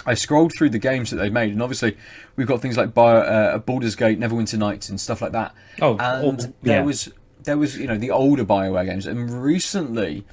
I 0.06 0.16
scrolled 0.16 0.52
through 0.58 0.72
the 0.72 0.80
games 0.80 1.12
that 1.12 1.16
they've 1.16 1.32
made, 1.32 1.54
and 1.54 1.62
obviously 1.64 1.96
we've 2.36 2.46
got 2.48 2.62
things 2.62 2.76
like 2.76 2.94
Bio, 2.94 3.20
uh, 3.20 3.58
Baldur's 3.60 3.96
Gate, 3.96 4.20
Neverwinter 4.20 4.58
Nights, 4.58 4.90
and 4.90 5.00
stuff 5.00 5.22
like 5.22 5.32
that. 5.32 5.56
Oh, 5.82 5.92
and 5.98 6.42
oh, 6.42 6.54
there 6.62 6.84
was 6.84 7.10
there 7.46 7.58
was 7.58 7.78
you 7.78 7.88
know 7.88 7.98
the 7.98 8.12
older 8.12 8.44
Bioware 8.44 8.86
games, 8.86 9.06
and 9.06 9.42
recently, 9.42 10.26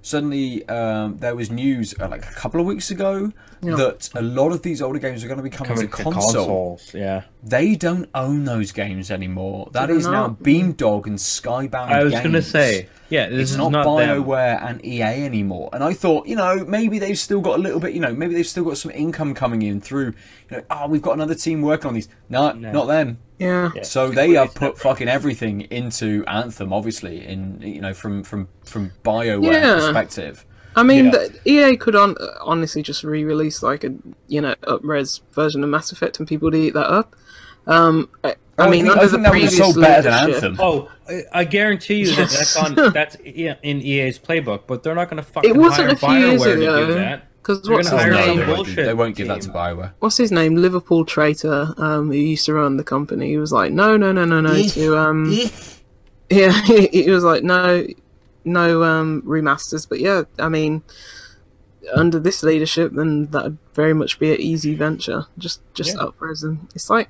suddenly 0.00 0.64
um, 0.68 1.18
there 1.18 1.34
was 1.34 1.50
news 1.50 1.92
uh, 1.98 2.06
like 2.08 2.24
a 2.24 2.34
couple 2.34 2.60
of 2.60 2.66
weeks 2.66 2.88
ago 2.92 3.32
that 3.62 4.10
a 4.14 4.22
lot 4.22 4.52
of 4.52 4.62
these 4.62 4.80
older 4.82 4.98
games 4.98 5.24
are 5.24 5.28
going 5.28 5.38
to 5.38 5.42
be 5.42 5.50
coming, 5.50 5.74
Coming 5.74 5.88
to 5.90 5.96
to 5.96 6.02
console. 6.02 6.22
consoles, 6.76 6.94
yeah. 6.94 7.22
They 7.42 7.74
don't 7.76 8.08
own 8.14 8.44
those 8.44 8.72
games 8.72 9.10
anymore. 9.10 9.68
That 9.72 9.90
is 9.90 10.04
they 10.04 10.10
now 10.10 10.28
not? 10.28 10.40
Beamdog 10.40 11.06
and 11.06 11.16
Skybound. 11.18 11.74
I 11.90 12.02
was 12.02 12.12
gonna 12.14 12.42
say, 12.42 12.88
yeah, 13.08 13.28
this 13.28 13.42
It's 13.42 13.50
is 13.52 13.56
not, 13.56 13.70
not, 13.72 13.84
them. 13.98 14.24
BioWare 14.24 14.64
and 14.68 14.84
EA 14.84 15.02
anymore. 15.24 15.70
And 15.72 15.84
I 15.84 15.92
thought, 15.92 16.26
you 16.26 16.34
know, 16.34 16.64
maybe 16.66 16.98
they've 16.98 17.18
still 17.18 17.40
got 17.40 17.58
a 17.58 17.62
little 17.62 17.78
bit, 17.78 17.94
you 17.94 18.00
know, 18.00 18.12
maybe 18.12 18.34
they've 18.34 18.46
still 18.46 18.64
got 18.64 18.78
some 18.78 18.90
income 18.90 19.32
coming 19.34 19.62
in 19.62 19.80
through, 19.80 20.14
you 20.50 20.56
know, 20.56 20.62
oh, 20.70 20.88
we've 20.88 21.02
got 21.02 21.12
another 21.12 21.34
team 21.36 21.62
working 21.62 21.86
on 21.88 21.94
these. 21.94 22.08
No, 22.28 22.50
No. 22.52 22.72
not 22.72 22.86
them. 22.88 23.18
Yeah. 23.38 23.70
Yeah. 23.76 23.82
So 23.82 24.08
they 24.10 24.32
have 24.32 24.54
put 24.54 24.78
fucking 24.78 25.08
everything 25.08 25.62
into 25.62 26.24
Anthem, 26.26 26.72
obviously, 26.72 27.24
in 27.24 27.60
you 27.62 27.80
know, 27.80 27.94
from 27.94 28.24
from 28.24 28.48
from 28.64 28.90
BioWare 29.04 29.52
Yeah. 29.52 29.74
perspective. 29.74 30.44
I 30.76 30.82
mean, 30.82 31.06
Yeah. 31.06 31.10
the, 31.10 31.40
EA 31.50 31.76
could 31.76 31.96
on, 31.96 32.14
honestly 32.40 32.82
just 32.82 33.02
re-release 33.02 33.62
like 33.62 33.82
a 33.82 33.94
you 34.28 34.40
know 34.40 34.54
up-res 34.66 35.22
version 35.32 35.64
of 35.64 35.70
Mass 35.70 35.90
Effect, 35.90 36.18
and 36.18 36.28
people 36.28 36.46
would 36.46 36.54
eat 36.54 36.74
that 36.74 36.86
up. 36.90 37.16
Um, 37.66 38.08
I, 38.22 38.36
I 38.58 38.70
mean, 38.70 38.84
think, 38.84 38.96
under 38.96 39.02
I 39.02 39.06
the 39.06 39.10
think 39.10 39.22
that 39.24 39.30
would 39.32 39.40
have 39.40 39.50
previous 39.50 39.56
sold 39.58 39.80
better 39.80 40.02
than 40.02 40.26
leadership- 40.26 40.44
Anthem. 40.44 40.56
Oh, 40.60 40.90
I- 41.08 41.24
I 41.32 41.44
guarantee 41.44 41.96
you 41.96 42.06
that 42.14 42.28
that's 42.30 42.56
on 42.56 42.74
that's 42.92 43.16
in 43.16 43.80
EA's 43.82 44.18
playbook, 44.18 44.62
but 44.66 44.82
they're 44.82 44.94
not 44.94 45.10
going 45.10 45.16
to 45.22 45.28
fucking 45.28 45.50
It 45.50 45.56
wasn't 45.56 45.98
hire 45.98 46.14
a 46.14 46.18
few 46.20 46.28
years 46.28 46.42
BioWare 46.42 46.44
to 46.44 46.52
ago. 46.62 46.86
do 46.86 46.94
that. 46.94 47.22
Because 47.42 47.62
They're 47.62 47.74
what's 47.76 47.88
his 47.90 48.00
hire 48.00 48.12
they, 48.12 48.34
name? 48.36 48.48
won't, 48.48 48.74
they 48.76 48.94
won't 48.94 49.16
give 49.16 49.28
that 49.28 49.40
to. 49.42 49.48
BioWare. 49.50 49.92
What's 50.00 50.16
his 50.16 50.32
name? 50.32 50.56
Liverpool 50.56 51.04
traitor, 51.04 51.72
um, 51.78 52.08
who 52.08 52.16
used 52.18 52.44
to 52.46 52.54
run 52.54 52.76
the 52.76 52.82
company. 52.84 53.28
He 53.28 53.38
was 53.38 53.52
like, 53.52 53.72
no, 53.72 53.96
no, 53.96 54.10
no, 54.12 54.24
no, 54.24 54.40
no. 54.40 54.62
to 54.62 54.96
um, 54.98 55.30
yeah, 56.30 56.50
he 56.62 57.08
was 57.10 57.22
like, 57.24 57.44
no, 57.44 57.86
no 58.46 58.82
um 58.82 59.20
remasters. 59.26 59.86
But 59.86 60.00
yeah, 60.00 60.22
I 60.38 60.48
mean, 60.48 60.82
under 61.94 62.18
this 62.18 62.42
leadership, 62.42 62.92
then 62.94 63.26
that'd 63.26 63.58
very 63.74 63.92
much 63.92 64.18
be 64.18 64.32
an 64.32 64.40
easy 64.40 64.74
venture. 64.74 65.26
Just, 65.36 65.60
just 65.74 65.94
Yeah. 65.96 66.02
up-res 66.04 66.40
them. 66.40 66.68
It's 66.74 66.88
like 66.88 67.08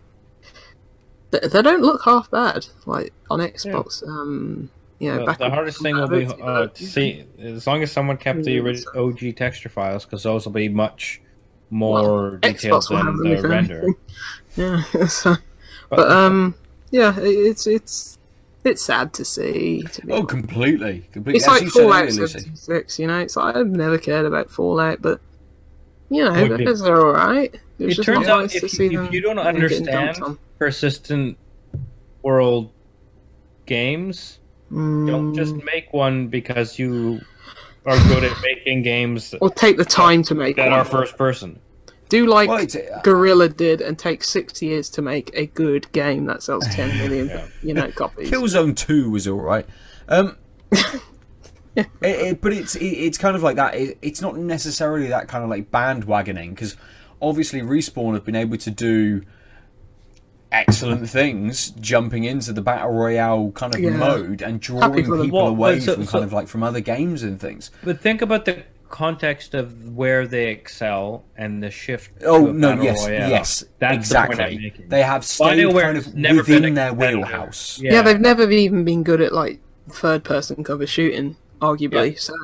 they, 1.31 1.41
they 1.41 1.63
don't 1.63 1.83
look 1.83 2.03
half 2.05 2.31
bad. 2.31 2.67
Like 2.87 3.13
on 3.31 3.39
Xbox, 3.41 4.07
um, 4.07 4.71
yeah. 4.99 5.19
The, 5.19 5.25
back 5.25 5.39
the 5.39 5.51
hardest 5.51 5.81
thing 5.83 5.97
will 5.97 6.09
be 6.09 6.27
uh, 6.27 6.67
to 6.69 6.85
see 6.87 7.25
as 7.39 7.67
long 7.67 7.83
as 7.83 7.93
someone 7.93 8.17
kept 8.17 8.43
the 8.45 8.59
original 8.59 9.09
OG 9.11 9.37
texture 9.37 9.69
files 9.69 10.05
because 10.05 10.23
those 10.23 10.45
will 10.45 10.53
be 10.53 10.69
much 10.69 11.21
more 11.71 12.03
Well, 12.03 12.39
detailed 12.41 12.83
Xbox 12.85 12.91
will 12.91 12.97
have 12.99 13.17
than 13.19 13.43
the 13.43 13.49
render. 13.49 13.87
Yeah. 14.57 14.83
So, 15.09 15.35
but 15.91 16.11
um, 16.11 16.55
yeah, 16.91 17.19
it- 17.21 17.27
it's 17.29 17.67
it's 17.67 18.16
it's 18.67 18.83
sad 18.83 19.13
to 19.15 19.25
see. 19.25 19.83
To 19.93 20.07
be 20.07 20.13
Oh, 20.13 20.23
completely, 20.25 21.09
completely. 21.13 21.37
It's 21.39 21.45
As 21.47 21.53
like 21.55 21.63
you 21.63 21.71
said 21.71 21.83
Fallout 21.83 22.05
earlier, 22.05 22.21
Lucy. 22.21 22.39
76, 22.41 22.99
you 22.99 23.07
know. 23.07 23.19
It's 23.21 23.37
like 23.37 23.57
I've 23.57 23.67
never 23.69 23.99
cared 23.99 24.27
about 24.27 24.51
Fallout, 24.51 25.01
but 25.03 25.21
you 26.11 26.25
know, 26.25 26.33
Would 26.49 26.59
be- 26.59 26.65
those 26.65 26.83
are 26.83 27.07
all 27.07 27.13
right. 27.13 27.55
It, 27.79 27.99
It 27.99 28.03
turns 28.03 28.27
out 28.29 28.43
nice 28.43 28.55
if 28.55 28.61
to 28.63 28.67
you- 28.67 28.69
see 28.71 28.87
if 28.87 28.93
them 28.93 29.13
you 29.13 29.21
don't 29.21 29.39
understand- 29.39 30.39
Persistent 30.59 31.37
world 32.23 32.71
games. 33.67 34.39
Don't 34.71 35.35
just 35.35 35.55
Mm, 35.55 35.65
make 35.65 35.93
one 35.93 36.29
because 36.29 36.79
you 36.79 37.21
are 37.85 37.97
good 38.09 38.25
at 38.25 38.33
making 38.43 38.83
games 38.83 39.33
or 39.41 39.51
take 39.51 39.77
the 39.77 39.85
time 39.85 40.23
to 40.25 40.35
make 40.35 40.57
that 40.57 40.71
one. 40.71 40.81
are 40.81 40.85
first 40.85 41.17
person. 41.17 41.61
Do 42.09 42.27
like 42.27 42.49
Well, 42.49 42.59
it's, 42.59 42.77
uh, 42.77 43.01
Guerrilla 43.03 43.49
did, 43.49 43.81
and 43.81 43.99
take 43.99 44.23
six 44.23 44.63
years 44.63 44.89
to 44.91 45.03
make 45.03 45.31
a 45.35 45.47
good 45.47 45.91
game 45.93 46.27
that 46.27 46.43
sells 46.43 46.67
10 46.69 46.97
million, 46.99 47.29
Yeah. 47.29 47.47
you 47.63 47.75
know, 47.75 47.91
copies. 47.91 48.31
Killzone 48.31 48.77
Two 48.77 49.11
was 49.11 49.27
all 49.27 49.41
right. 49.41 49.67
Um, 50.09 50.37
it, 51.75 51.87
it, 52.01 52.41
but 52.41 52.53
it's 52.53 52.77
it, 52.77 52.85
it's 52.87 53.19
kind 53.19 53.35
of 53.37 53.43
like 53.43 53.57
that. 53.57 53.75
It, 53.75 53.99
it's 54.03 54.21
not 54.23 54.37
necessarily 54.37 55.09
that 55.09 55.27
kind 55.29 55.43
of 55.45 55.51
like 55.51 55.71
bandwagoning 55.71 56.51
because 56.51 56.77
obviously 57.21 57.61
respawn 57.61 58.15
have 58.15 58.25
been 58.25 58.37
able 58.37 58.57
to 58.59 58.71
do 58.71 59.23
excellent 60.53 61.09
things, 61.11 61.71
jumping 61.71 62.25
into 62.25 62.53
the 62.53 62.63
battle 62.63 62.93
royale 62.93 63.51
kind 63.53 63.75
of 63.75 63.81
Yeah. 63.81 63.91
mode 63.91 64.43
and 64.43 64.61
drawing 64.61 65.05
for 65.05 65.23
people 65.23 65.39
Well, 65.39 65.47
away 65.49 65.75
but 65.77 65.83
so- 65.83 65.95
from 65.95 66.05
so- 66.07 66.13
kind 66.13 66.25
of 66.25 66.33
like 66.33 66.47
from 66.49 66.63
other 66.63 66.81
games 66.81 67.23
and 67.23 67.41
things. 67.41 67.71
But 67.83 68.01
think 68.01 68.23
about 68.23 68.45
the 68.45 68.63
context 68.89 69.55
of 69.55 69.95
where 69.95 70.27
they 70.27 70.49
excel 70.51 71.25
and 71.37 71.63
the 71.63 71.71
shift. 71.71 72.21
to 72.21 72.27
Oh 72.27 72.49
a 72.49 72.53
no! 72.53 72.69
battle 72.71 72.85
Yes, 72.85 73.07
royale. 73.07 73.31
yes, 73.31 73.65
That's 73.79 74.09
the 74.09 74.15
point 74.15 74.25
I'm 74.25 74.31
exactly. 74.31 74.59
making. 74.59 74.89
They 74.89 75.03
have 75.03 75.25
stayed 75.25 75.59
BioWare 75.59 75.83
kind 75.83 75.99
of 75.99 76.15
never 76.15 76.43
been 76.43 76.55
within 76.63 76.73
a 76.73 76.75
their 76.75 76.93
wheelhouse. 76.95 77.79
yeah. 77.83 78.03
they've 78.03 78.21
never 78.21 78.51
even 78.51 78.85
been 78.85 79.03
good 79.03 79.21
at 79.21 79.33
like 79.33 79.61
third 79.89 80.25
person 80.25 80.65
cover 80.65 80.87
shooting, 80.87 81.37
arguably. 81.61 82.13
Yeah. 82.13 82.19
So 82.19 82.35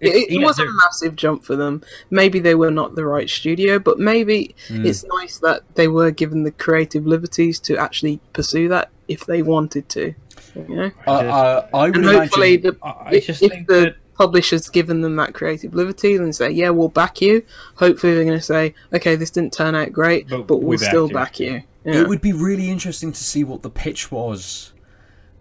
it, 0.00 0.08
it 0.14 0.30
yeah, 0.40 0.46
was 0.46 0.58
a 0.58 0.62
they're- 0.62 0.72
massive 0.74 1.16
jump 1.16 1.44
for 1.44 1.56
them. 1.56 1.82
Maybe 2.10 2.38
they 2.38 2.54
were 2.54 2.70
not 2.70 2.94
the 2.94 3.04
right 3.06 3.28
studio, 3.30 3.78
but 3.78 3.98
maybe 3.98 4.54
Hmm. 4.68 4.84
it's 4.86 5.04
nice 5.04 5.38
that 5.38 5.62
they 5.74 5.88
were 5.88 6.10
given 6.10 6.42
the 6.44 6.50
creative 6.50 7.06
liberties 7.06 7.58
to 7.60 7.76
actually 7.78 8.20
pursue 8.32 8.68
that 8.68 8.90
if 9.08 9.24
they 9.26 9.42
wanted 9.42 9.88
to. 9.90 10.14
You 10.54 10.74
know, 10.74 10.90
Uh, 11.06 11.10
uh, 11.10 11.66
I 11.74 11.86
would 11.86 11.96
and 11.96 12.04
imagine. 12.04 12.20
hopefully, 12.22 12.56
the, 12.56 12.76
I 12.82 12.88
I 12.88 13.10
if, 13.12 13.26
just 13.26 13.42
if 13.42 13.50
think 13.52 13.68
the 13.68 13.74
that 13.74 13.96
publisher's 14.16 14.68
given 14.68 15.00
them 15.02 15.16
that 15.16 15.34
creative 15.34 15.74
liberty 15.74 16.14
and 16.16 16.34
say, 16.34 16.50
"Yeah, 16.50 16.70
we'll 16.70 16.88
back 16.88 17.20
you," 17.20 17.42
hopefully 17.76 18.14
they're 18.14 18.24
going 18.24 18.38
to 18.38 18.44
say, 18.44 18.74
"Okay, 18.92 19.14
this 19.16 19.30
didn't 19.30 19.52
turn 19.52 19.74
out 19.74 19.92
great, 19.92 20.28
But 20.28 20.46
but, 20.46 20.58
we 20.58 20.64
we'll 20.66 20.78
backed 20.78 20.90
still 20.90 21.08
you." 21.08 21.14
back 21.14 21.40
you." 21.40 21.62
Yeah. 21.84 22.00
It 22.00 22.08
would 22.08 22.20
be 22.20 22.32
really 22.32 22.68
interesting 22.70 23.12
to 23.12 23.22
see 23.24 23.44
what 23.44 23.62
the 23.62 23.70
pitch 23.70 24.10
was. 24.10 24.72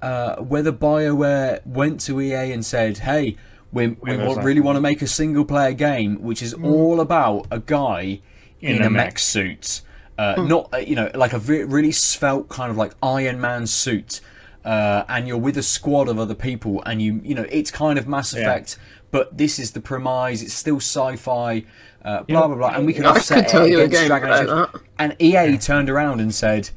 Uh, 0.02 0.36
whether 0.36 0.72
BioWare 0.72 1.66
went 1.66 2.00
to 2.02 2.22
EA 2.22 2.52
and 2.52 2.64
said, 2.64 3.00
hey, 3.00 3.36
we, 3.72 3.88
we 3.88 3.96
Where 3.96 4.20
wa- 4.20 4.26
was 4.28 4.36
that? 4.36 4.44
really 4.44 4.62
want 4.62 4.76
to 4.76 4.82
make 4.82 5.02
a 5.02 5.08
single 5.08 5.46
player 5.46 5.72
game 5.74 6.22
which 6.22 6.44
is 6.44 6.54
all 6.54 7.02
about 7.02 7.48
a 7.50 7.58
guy 7.60 8.20
in, 8.62 8.76
In 8.76 8.82
a, 8.84 8.88
a 8.88 8.90
mech 8.92 9.06
mech. 9.08 9.20
suit. 9.20 9.82
Uh, 10.20 10.36
Not, 10.48 10.70
uh, 10.74 10.78
you 10.78 10.96
know, 10.96 11.10
like 11.16 11.34
a 11.34 11.40
really 11.40 11.92
svelte 11.92 12.50
kind 12.50 12.70
of 12.70 12.78
like 12.78 12.94
Iron 13.02 13.42
Man 13.42 13.66
suit. 13.66 14.22
Uh, 14.66 15.06
and 15.08 15.28
you're 15.28 15.38
with 15.38 15.58
a 15.58 15.64
squad 15.64 16.08
of 16.10 16.18
other 16.18 16.34
people, 16.34 16.82
and 16.88 17.00
you, 17.02 17.22
you 17.24 17.36
know, 17.36 17.46
it's 17.52 17.70
kind 17.70 18.00
of 18.00 18.08
Mass 18.08 18.34
Yeah. 18.34 18.42
Effect, 18.42 18.78
but 19.12 19.38
this 19.38 19.60
is 19.60 19.72
the 19.72 19.80
premise. 19.80 20.42
It's 20.42 20.56
still 20.56 20.78
sci-fi, 20.78 21.64
uh, 22.04 22.24
blah 22.24 22.42
know, 22.42 22.48
blah 22.48 22.58
blah, 22.58 22.78
and 22.78 22.86
we 22.88 22.94
can 22.94 23.06
I 23.06 23.10
offset 23.12 23.44
could 23.46 23.48
tell 23.52 23.66
it 23.66 23.70
you 23.72 23.82
against 23.82 24.08
Dragon 24.08 24.50
Age. 24.50 24.82
And 24.98 25.16
EA 25.22 25.58
turned 25.60 25.88
around 25.90 26.20
and 26.20 26.34
said, 26.34 26.72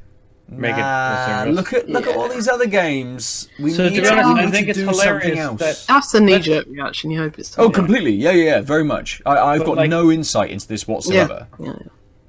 Make 0.50 0.76
it 0.76 0.80
nah, 0.80 1.26
service." 1.44 1.56
look 1.56 1.72
at 1.72 1.88
look 1.88 2.06
at 2.06 2.14
all 2.16 2.28
these 2.28 2.46
other 2.48 2.66
games. 2.66 3.48
We 3.58 3.70
So, 3.70 3.84
to 3.84 3.90
need 3.90 3.96
be 3.96 4.02
to, 4.02 4.12
honest, 4.12 4.34
we 4.34 4.40
I 4.40 4.50
think 4.50 4.64
to 4.66 4.70
it's 4.70 4.78
do 4.78 4.86
hilarious 4.86 5.22
something 5.24 5.38
else. 5.38 5.60
that- 5.60 5.84
That's 5.88 6.12
the 6.12 6.20
knee 6.20 6.38
jerk 6.40 6.66
reaction. 6.68 7.10
You 7.10 7.20
hope 7.20 7.38
it's. 7.38 7.58
Oh, 7.58 7.70
completely. 7.70 8.12
Yeah, 8.12 8.32
yeah, 8.32 8.44
yeah. 8.44 8.60
Very 8.60 8.84
much. 8.84 9.20
I, 9.26 9.36
I've 9.38 9.58
But, 9.60 9.64
got 9.66 9.76
like- 9.78 9.90
no 9.90 10.10
insight 10.10 10.50
into 10.50 10.68
this 10.68 10.86
whatsoever. 10.86 11.48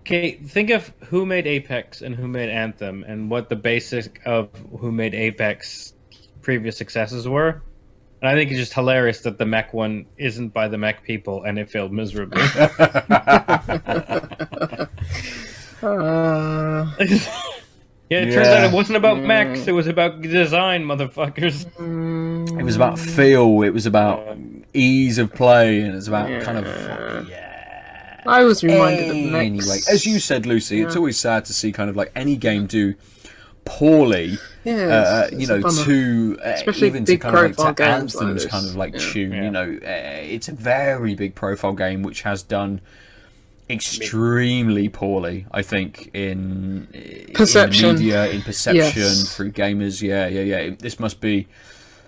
Yeah. 0.07 0.17
yeah. 0.17 0.19
Okay, 0.19 0.31
think 0.37 0.69
of 0.71 0.91
who 1.05 1.25
made 1.25 1.47
Apex 1.47 2.01
and 2.01 2.15
who 2.15 2.27
made 2.27 2.49
Anthem, 2.49 3.03
and 3.07 3.29
what 3.29 3.49
the 3.49 3.55
basic 3.55 4.21
of 4.25 4.49
who 4.79 4.91
made 4.91 5.13
Apex 5.13 5.93
previous 6.41 6.77
successes 6.77 7.27
were. 7.27 7.61
And 8.21 8.27
I 8.29 8.33
think 8.35 8.51
it's 8.51 8.59
just 8.59 8.73
hilarious 8.73 9.21
that 9.21 9.37
the 9.37 9.45
mech 9.45 9.73
one 9.73 10.05
isn't 10.17 10.49
by 10.49 10.67
the 10.67 10.77
mech 10.77 11.03
people, 11.03 11.43
and 11.43 11.57
it 11.57 11.69
failed 11.69 11.93
miserably. 11.93 12.41
Uh, 15.81 16.85
yeah, 16.99 18.19
it 18.19 18.33
turns 18.33 18.47
Yeah. 18.47 18.55
out 18.55 18.63
it 18.65 18.73
wasn't 18.73 18.97
about 18.97 19.21
mechs; 19.23 19.67
it 19.67 19.71
was 19.71 19.87
about 19.87 20.21
design, 20.21 20.83
motherfuckers. 20.83 21.65
It 22.59 22.63
was 22.63 22.75
about 22.75 22.99
feel. 22.99 23.61
It 23.61 23.69
was 23.69 23.85
about 23.85 24.37
ease 24.73 25.17
of 25.17 25.33
play, 25.33 25.81
and 25.81 25.95
it's 25.95 26.07
about 26.07 26.41
kind 26.41 26.57
of 26.57 26.65
yeah. 27.29 27.48
I 28.25 28.43
was 28.43 28.63
reminded 28.63 29.09
of 29.09 29.15
Mechs. 29.31 29.45
Anyway, 29.45 29.77
as 29.89 30.05
you 30.05 30.19
said, 30.19 30.45
Lucy, 30.45 30.81
it's 30.81 30.95
always 30.95 31.17
sad 31.17 31.45
to 31.45 31.53
see 31.53 31.71
kind 31.71 31.89
of 31.89 31.95
like 31.95 32.11
any 32.15 32.35
game 32.35 32.65
do 32.67 32.95
poorly. 33.65 34.37
yeah, 34.63 34.73
uh, 34.73 35.27
it's- 35.27 35.31
you 35.33 35.39
it's 35.39 35.49
a 35.49 35.59
know, 35.59 35.85
to 35.85 36.39
uh, 36.43 36.49
Especially 36.49 36.87
even 36.87 37.05
to 37.05 37.11
big 37.13 37.21
kind 37.21 37.35
of 37.35 37.41
like 37.43 37.55
profile 37.55 37.73
to 37.73 37.83
games 37.83 38.15
like 38.15 38.23
Anthem's 38.23 38.45
kind 38.47 38.65
of 38.67 38.75
like 38.75 38.93
Yeah. 38.93 38.99
tune. 38.99 39.31
Yeah. 39.33 39.43
You 39.43 39.51
know, 39.51 39.79
uh, 39.83 40.21
it's 40.35 40.47
a 40.49 40.53
very 40.53 41.15
big 41.15 41.35
profile 41.35 41.73
game 41.73 42.01
which 42.03 42.21
has 42.23 42.41
done 42.43 42.81
extremely 43.69 44.89
poorly. 44.89 45.45
I 45.51 45.61
think 45.61 46.09
in 46.13 46.87
in 46.93 47.33
Perception. 47.33 47.95
the 47.95 48.01
media, 48.01 48.27
in 48.29 48.41
perception 48.41 49.01
Yes. 49.03 49.35
through 49.35 49.51
gamers. 49.51 50.01
Yeah, 50.01 50.27
yeah, 50.27 50.41
yeah. 50.41 50.75
This 50.77 50.99
must 50.99 51.21
be. 51.21 51.47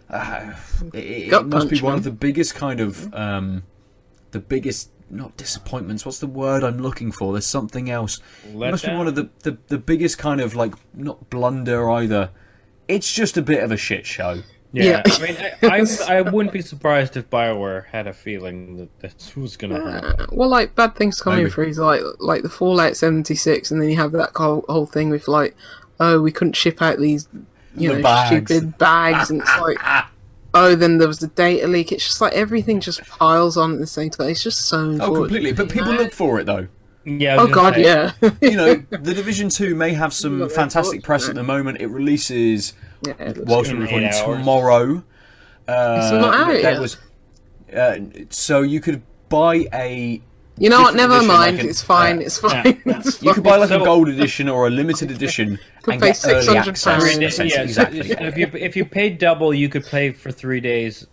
Uh, 0.09 0.53
it, 0.93 0.97
it 0.99 1.29
Gut 1.29 1.47
must 1.47 1.69
be 1.69 1.79
one 1.79 1.91
man. 1.93 1.97
of 1.99 2.03
the 2.03 2.11
biggest 2.11 2.55
kind 2.55 2.79
of 2.81 3.13
um, 3.13 3.63
the 4.31 4.39
biggest 4.39 4.89
not 5.11 5.35
disappointments. 5.37 6.05
What's 6.05 6.19
the 6.19 6.27
word 6.27 6.63
I'm 6.63 6.77
looking 6.79 7.11
for? 7.11 7.33
There's 7.33 7.45
something 7.45 7.89
else. 7.89 8.19
It 8.47 8.55
Let 8.55 8.71
must 8.71 8.85
be 8.85 8.93
one 8.93 9.07
of 9.07 9.15
the, 9.15 9.29
the 9.43 9.57
the 9.67 9.77
biggest 9.77 10.17
kind 10.17 10.39
of 10.41 10.55
like 10.55 10.73
not 10.93 11.29
blunder 11.29 11.89
either. 11.91 12.29
It's 12.87 13.11
just 13.13 13.37
a 13.37 13.41
bit 13.41 13.63
of 13.63 13.71
a 13.71 13.77
shit 13.77 14.05
show. 14.05 14.41
Yeah, 14.73 14.83
Yeah. 14.83 15.03
I 15.05 15.19
mean, 15.21 15.37
I, 15.71 15.85
I, 16.09 16.17
I 16.17 16.21
wouldn't 16.21 16.53
be 16.53 16.61
surprised 16.61 17.17
if 17.17 17.29
Bioware 17.29 17.85
had 17.87 18.07
a 18.07 18.13
feeling 18.13 18.77
that 18.77 18.99
this 19.01 19.35
was 19.35 19.57
gonna 19.57 19.91
happen. 19.91 20.21
Uh, 20.21 20.25
well, 20.31 20.47
like 20.49 20.75
bad 20.75 20.95
things 20.95 21.21
coming 21.21 21.39
Maybe. 21.39 21.51
through 21.51 21.67
is 21.67 21.77
like 21.77 22.01
like 22.19 22.41
the 22.43 22.49
Fallout 22.49 22.95
seventy 22.95 23.35
six, 23.35 23.69
and 23.71 23.81
then 23.81 23.89
you 23.89 23.97
have 23.97 24.13
that 24.13 24.31
whole, 24.35 24.63
whole 24.69 24.85
thing 24.85 25.09
with 25.09 25.27
like, 25.27 25.55
oh, 25.99 26.21
we 26.21 26.31
couldn't 26.31 26.55
ship 26.55 26.81
out 26.81 26.99
these, 26.99 27.27
you 27.75 27.89
The 27.89 27.95
know, 27.97 28.01
bags. 28.01 28.29
stupid 28.49 28.77
bags, 28.77 29.29
and 29.29 29.41
it's 29.41 29.57
like, 29.59 29.77
oh, 30.53 30.75
then 30.75 30.97
there 30.97 31.07
was 31.07 31.19
the 31.19 31.27
data 31.27 31.67
leak. 31.67 31.91
It's 31.91 32.03
just 32.05 32.21
like 32.21 32.33
everything 32.33 32.79
just 32.79 33.01
piles 33.07 33.57
on 33.57 33.73
at 33.73 33.79
the 33.79 33.87
same 33.87 34.09
time. 34.09 34.29
It's 34.29 34.43
just 34.43 34.65
so 34.65 34.97
Oh, 34.99 35.13
completely. 35.15 35.53
But 35.53 35.69
people 35.69 35.93
look 35.93 36.11
for 36.13 36.39
it 36.39 36.45
though. 36.45 36.67
Yeah. 37.03 37.37
Oh 37.39 37.47
god, 37.47 37.75
say, 37.75 37.83
yeah. 37.83 38.11
You 38.41 38.55
know, 38.55 38.75
the 38.89 39.13
Division 39.13 39.49
Two 39.49 39.73
may 39.75 39.93
have 39.93 40.13
some 40.13 40.39
Look, 40.39 40.51
fantastic 40.51 41.03
press 41.03 41.27
at 41.27 41.35
the 41.35 41.43
moment. 41.43 41.81
It 41.81 41.87
releases 41.87 42.73
yeah 43.05 43.33
whilst 43.37 43.71
we're 43.73 43.79
recording 43.79 44.11
tomorrow. 44.11 45.03
Uh, 45.67 45.99
It's 46.01 46.11
not 46.11 46.49
out 46.49 46.61
yet. 46.61 46.79
was, 46.79 46.97
uh, 47.75 47.97
so 48.29 48.61
you 48.61 48.79
could 48.81 49.01
buy 49.29 49.65
a 49.73 50.21
You 50.61 50.69
know 50.69 50.81
what? 50.81 50.93
Never 50.95 51.13
edition, 51.15 51.27
mind. 51.27 51.55
like 51.55 51.63
an- 51.63 51.69
it's 51.69 51.81
fine. 51.81 52.17
uh, 52.19 52.21
it's 52.21 52.37
fine. 52.37 52.65
yeah. 52.85 52.99
it's 52.99 53.21
you 53.25 53.33
could 53.33 53.43
buy 53.43 53.57
like 53.57 53.71
a 53.71 53.79
gold 53.79 54.07
edition 54.09 54.47
or 54.47 54.67
a 54.67 54.69
limited 54.69 55.09
edition 55.09 55.57
Could 55.81 55.93
and 55.95 56.01
pay 56.03 56.09
get 56.11 56.25
early 56.25 56.43
600 56.43 56.59
access. 56.69 56.83
pounds. 56.85 57.03
Three 57.03 57.15
days, 57.19 57.33
essentially. 57.33 57.57
yeah, 57.57 57.63
exactly. 57.63 58.07
so 58.09 58.23
if 58.31 58.37
you 58.37 58.47
if 58.69 58.75
you 58.75 58.85
paid 58.85 59.17
double, 59.17 59.53
you 59.53 59.69
could 59.69 59.83
play 59.83 60.11
for 60.11 60.31
three 60.31 60.59
days 60.59 61.07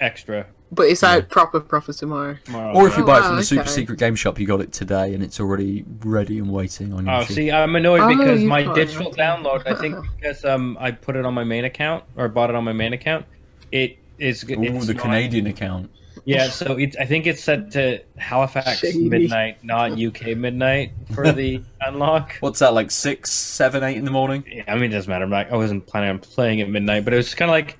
extra 0.00 0.46
But 0.72 0.84
it's 0.86 1.02
out 1.02 1.28
proper 1.28 1.60
proper 1.60 1.92
tomorrow. 1.92 2.36
tomorrow. 2.44 2.74
Or 2.74 2.86
if 2.88 2.96
you 2.96 3.02
Oh, 3.02 3.06
buy 3.06 3.18
it 3.18 3.20
wow, 3.22 3.26
from 3.28 3.36
the 3.36 3.42
super 3.42 3.62
okay. 3.62 3.70
secret 3.70 3.98
game 3.98 4.14
shop, 4.14 4.38
you 4.38 4.46
got 4.46 4.60
it 4.60 4.72
today 4.72 5.12
and 5.14 5.22
it's 5.22 5.38
already 5.40 5.84
ready 6.04 6.38
and 6.38 6.50
waiting 6.50 6.92
on 6.92 7.06
your 7.06 7.14
Oh, 7.16 7.24
see, 7.24 7.50
I'm 7.50 7.74
annoyed 7.76 8.00
Oh, 8.02 8.08
because 8.08 8.40
you 8.42 8.48
my 8.48 8.62
can't, 8.62 8.74
digital 8.74 9.08
okay. 9.08 9.20
download. 9.22 9.66
I 9.66 9.74
think 9.74 9.96
because 10.16 10.44
um 10.44 10.76
I 10.80 10.90
put 10.92 11.16
it 11.16 11.24
on 11.26 11.34
my 11.34 11.44
main 11.44 11.64
account 11.64 12.04
or 12.16 12.28
bought 12.28 12.50
it 12.50 12.56
on 12.56 12.64
my 12.64 12.72
main 12.72 12.92
account, 12.92 13.26
it 13.72 13.98
is. 14.18 14.44
Ooh, 14.44 14.62
it's 14.62 14.86
the 14.86 14.94
not- 14.94 15.02
Canadian 15.02 15.46
account. 15.48 15.90
Yeah, 16.26 16.48
so 16.48 16.76
it, 16.76 16.96
I 16.98 17.06
think 17.06 17.26
it's 17.28 17.42
set 17.42 17.70
to 17.72 18.00
Halifax 18.18 18.80
Shady. 18.80 19.08
midnight, 19.08 19.62
not 19.64 19.92
UK 19.92 20.36
midnight 20.36 20.90
for 21.14 21.30
the 21.30 21.62
unlock. 21.80 22.34
What's 22.40 22.58
that, 22.58 22.74
like 22.74 22.90
six, 22.90 23.30
seven, 23.30 23.84
eight 23.84 23.96
in 23.96 24.04
the 24.04 24.10
morning? 24.10 24.44
Yeah, 24.50 24.64
I 24.66 24.74
mean, 24.74 24.90
it 24.90 24.94
doesn't 24.94 25.08
matter. 25.08 25.24
I'm 25.24 25.30
not- 25.30 25.52
I 25.52 25.56
wasn't 25.56 25.86
planning 25.86 26.10
on 26.10 26.18
playing 26.18 26.60
at 26.60 26.68
midnight, 26.68 27.04
but 27.04 27.14
it 27.14 27.16
was 27.18 27.32
kind 27.34 27.48
of 27.48 27.52
like, 27.54 27.78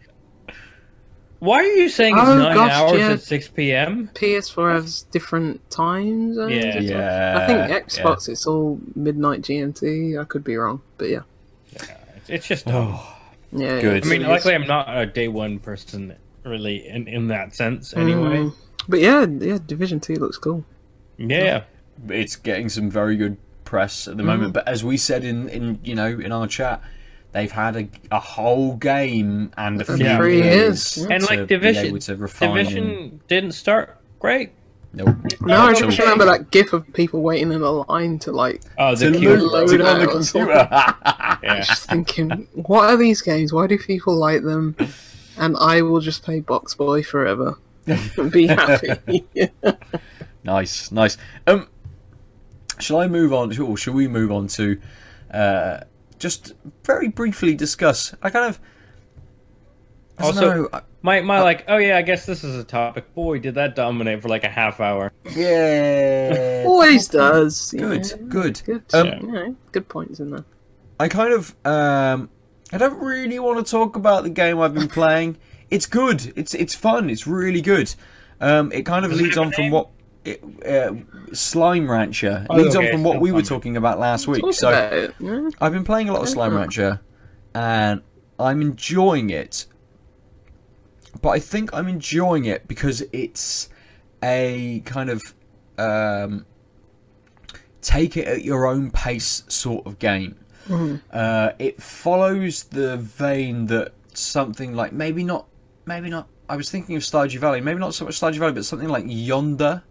why 1.41 1.59
are 1.59 1.65
you 1.65 1.89
saying 1.89 2.17
it's 2.17 2.27
Oh, 2.29 2.39
nine 2.39 2.55
gosh, 2.55 2.73
hours 2.73 2.99
yeah. 3.01 3.11
at 3.11 3.21
6 3.21 3.49
p.m.? 3.49 4.11
PS4 4.15 4.73
has 4.75 5.03
different 5.11 5.69
times. 5.71 6.37
zones 6.37 6.53
Yeah. 6.55 6.61
as 6.67 6.91
well. 6.91 7.01
Yeah. 7.01 7.39
I 7.43 7.47
think 7.69 7.87
Xbox 7.89 8.29
it's 8.29 8.47
all 8.47 8.79
midnight 8.95 9.43
GMT. 9.43 10.19
I 10.21 10.25
could 10.25 10.45
be 10.45 10.57
wrong, 10.57 10.81
but 10.99 11.09
yeah, 11.11 11.21
It's, 11.73 12.31
it's 12.31 12.47
just 12.47 12.69
oh. 12.69 12.71
dumb. 12.71 12.95
Oh, 12.95 13.13
yeah. 13.53 13.81
Good. 13.81 14.07
I 14.07 14.09
mean, 14.09 14.23
luckily, 14.23 14.55
I'm 14.55 14.67
not 14.67 14.87
a 14.97 15.05
day 15.05 15.29
one 15.29 15.59
person, 15.59 16.15
really, 16.47 16.87
in, 16.89 17.07
in 17.09 17.29
that 17.29 17.55
sense, 17.55 17.95
anyway. 17.95 18.37
Mm. 18.39 18.55
But 18.89 19.01
yeah, 19.01 19.27
yeah, 19.27 19.59
Division 19.67 20.01
Two 20.01 20.15
looks 20.15 20.39
cool. 20.39 20.65
Yeah. 21.19 21.65
it's 22.09 22.37
getting 22.37 22.69
some 22.69 22.91
very 22.91 23.17
good 23.17 23.37
press 23.65 24.07
at 24.07 24.17
the 24.17 24.23
moment. 24.23 24.53
But 24.53 24.69
as 24.69 24.85
we 24.85 24.97
said 24.97 25.25
in, 25.25 25.49
in 25.49 25.81
you 25.83 25.95
know 25.95 26.07
in 26.07 26.31
our 26.31 26.47
chat, 26.47 26.83
they've 27.33 27.51
had 27.51 27.75
a, 27.77 27.89
a 28.13 28.21
whole 28.21 28.77
game 28.77 29.51
and 29.57 29.81
a 29.81 29.85
few 29.85 29.97
Yeah. 29.97 30.17
Three 30.19 30.37
years 30.43 30.97
years. 30.97 31.07
to 31.09 31.13
And, 31.15 31.23
like, 31.25 31.41
be 31.41 31.47
Division- 31.47 31.87
able 31.87 31.99
to. 31.99 32.15
Division 32.17 32.91
and- 32.91 33.27
didn't 33.29 33.53
start 33.53 33.99
great. 34.21 34.51
Nope. 34.93 35.09
No, 35.43 35.55
I 35.57 35.71
it's 35.73 35.81
just 35.81 35.99
okay. 36.01 36.05
remember 36.11 36.25
that 36.27 36.51
GIF 36.51 36.73
of 36.73 36.91
people 36.95 37.21
waiting 37.21 37.53
in 37.53 37.61
a 37.61 37.71
line 37.71 38.19
to 38.21 38.33
like. 38.33 38.63
Oh, 38.79 38.95
the 38.95 39.11
To 39.11 39.19
queue. 39.19 39.37
load, 39.37 39.67
to 39.69 39.77
go 39.79 39.85
on 39.87 39.99
the 39.99 40.07
Load 40.07 40.09
out. 40.09 40.13
computer. 40.33 40.69
Yeah. 41.43 41.61
Just 41.65 41.85
thinking, 41.91 42.49
what 42.55 42.85
are 42.89 42.97
these 42.97 43.21
games? 43.21 43.53
Why 43.53 43.67
do 43.67 43.77
people 43.77 44.17
like 44.17 44.43
them? 44.43 44.75
And 45.39 45.57
I 45.59 45.83
will 45.83 46.01
just 46.01 46.23
play 46.23 46.41
Box 46.41 46.75
Boy 46.75 47.03
forever 47.03 47.59
and 47.87 48.31
be 48.33 48.47
happy. 48.47 49.25
Nice, 50.45 50.93
nice. 50.93 51.17
Um, 51.49 51.67
shall 52.79 52.99
I 52.99 53.09
move 53.09 53.33
on? 53.33 53.59
Or 53.59 53.77
shall 53.77 53.95
we 53.95 54.07
move 54.07 54.31
on 54.31 54.47
to 54.49 54.81
uh, 55.33 55.81
just 56.21 56.55
very 56.85 57.09
briefly 57.09 57.53
discuss? 57.57 58.15
I 58.23 58.31
kind 58.31 58.51
of. 58.51 58.61
I 60.19 60.23
Also- 60.27 60.55
know. 60.55 60.69
I- 60.73 60.83
My, 61.03 61.21
my, 61.21 61.43
like, 61.43 61.65
oh 61.67 61.79
yeah, 61.79 61.97
I 61.99 62.03
guess 62.03 62.27
this 62.27 62.45
is 62.45 62.55
a 62.57 62.63
topic. 62.63 63.13
Boy, 63.15 63.41
did 63.41 63.57
that 63.57 63.75
dominate 63.75 64.23
for 64.23 64.29
like 64.29 64.45
a 64.45 64.49
half 64.49 64.79
hour. 64.81 65.13
Yeah. 65.37 66.63
Always 66.67 67.09
does. 67.09 67.73
Good, 67.73 68.05
know. 68.21 68.27
good. 68.29 68.63
Good. 68.65 68.85
Um, 68.95 69.07
you 69.23 69.33
know, 69.33 69.57
good 69.73 69.89
points 69.89 70.21
in 70.21 70.31
there. 70.31 70.45
I 71.01 71.09
kind 71.09 71.33
of 71.33 71.55
um 71.67 72.31
I 72.73 72.79
don't 72.79 73.01
really 73.01 73.39
want 73.39 73.65
to 73.65 73.71
talk 73.71 73.97
about 73.97 74.25
the 74.25 74.31
game 74.31 74.61
I've 74.61 74.75
been 74.75 74.89
playing. 74.89 75.37
It's 75.71 75.87
good. 75.87 76.33
It's 76.37 76.55
it's 76.55 76.75
fun. 76.75 77.11
It's 77.11 77.27
really 77.27 77.61
good. 77.61 77.95
Um, 78.41 78.71
it 78.73 78.85
kind 78.85 79.05
of 79.05 79.13
Does 79.13 79.21
leads 79.21 79.37
on 79.39 79.53
from 79.53 79.71
what 79.71 79.89
it, 80.25 80.43
uh, 80.67 80.93
Slime 81.33 81.91
Rancher 81.91 82.47
Oh, 82.51 82.57
leads 82.57 82.77
on 82.77 82.87
from 82.91 83.03
what 83.05 83.21
we 83.21 83.33
were 83.33 83.43
talking 83.43 83.77
about 83.77 83.99
last 83.99 84.27
week. 84.29 84.45
So 84.53 84.71
yeah. 84.71 85.49
I've 85.61 85.73
been 85.73 85.85
playing 85.85 86.09
a 86.09 86.13
lot 86.13 86.23
of 86.23 86.29
Slime 86.29 86.53
Mhm. 86.53 86.57
Rancher, 86.57 87.01
and 87.55 88.03
I'm 88.39 88.61
enjoying 88.61 89.31
it. 89.31 89.67
But 91.23 91.31
I 91.31 91.39
think 91.39 91.73
I'm 91.73 91.89
enjoying 91.89 92.45
it 92.45 92.69
because 92.69 93.03
it's 93.13 93.69
a 94.23 94.83
kind 94.85 95.09
of 95.09 95.23
um, 95.79 96.45
take 97.81 98.17
it 98.17 98.27
at 98.27 98.45
your 98.45 98.67
own 98.67 98.91
pace 98.91 99.45
sort 99.49 99.87
of 99.87 99.99
game. 99.99 100.37
Uh, 101.13 101.51
it 101.59 101.83
follows 101.83 102.65
the 102.65 102.97
vein 102.97 103.67
that 103.67 103.93
something 104.15 104.75
like 104.75 104.93
maybe 104.93 105.23
not, 105.25 105.47
maybe 105.85 106.09
not. 106.11 106.29
I 106.49 106.57
was 106.57 106.71
thinking 106.71 106.97
of 106.97 107.03
Stardew 107.03 107.39
Valley, 107.39 107.61
maybe 107.61 107.79
not 107.81 107.95
so 107.95 108.05
much 108.05 108.21
Stardew 108.21 108.39
Valley, 108.39 108.53
but 108.53 108.65
something 108.65 108.89
like 108.89 109.05
Yonder. 109.07 109.83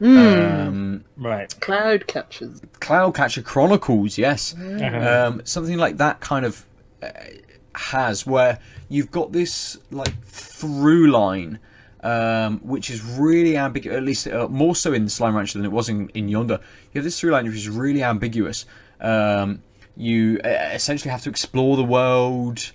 Um, 0.00 1.04
Right. 1.16 1.54
Cloud 1.60 2.06
catchers. 2.06 2.60
Cloudcatcher 2.80 3.44
Chronicles, 3.44 4.18
yes 4.18 4.54
Uh-huh. 4.58 5.28
um, 5.28 5.42
something 5.44 5.78
like 5.78 5.96
that 5.98 6.20
kind 6.20 6.44
of 6.44 6.66
uh, 7.02 7.08
has 7.74 8.26
where 8.26 8.58
you've 8.88 9.10
got 9.10 9.32
this 9.32 9.78
like 9.90 10.14
through 10.26 11.10
line 11.10 11.58
um, 12.02 12.58
which 12.60 12.90
is 12.90 13.02
really 13.02 13.56
ambiguous 13.56 13.96
at 13.96 14.02
least 14.02 14.26
uh, 14.28 14.46
more 14.48 14.76
so 14.76 14.92
in 14.92 15.08
slime 15.08 15.34
rancher 15.34 15.58
than 15.58 15.64
it 15.64 15.72
was 15.72 15.88
in, 15.88 16.08
in 16.10 16.28
yonder 16.28 16.60
you 16.92 16.98
have 16.98 17.04
this 17.04 17.18
through 17.18 17.30
line 17.30 17.46
which 17.46 17.56
is 17.56 17.68
really 17.68 18.02
ambiguous 18.02 18.66
um, 19.00 19.62
you 19.96 20.40
uh, 20.44 20.48
essentially 20.72 21.10
have 21.10 21.22
to 21.22 21.30
explore 21.30 21.76
the 21.76 21.84
world 21.84 22.72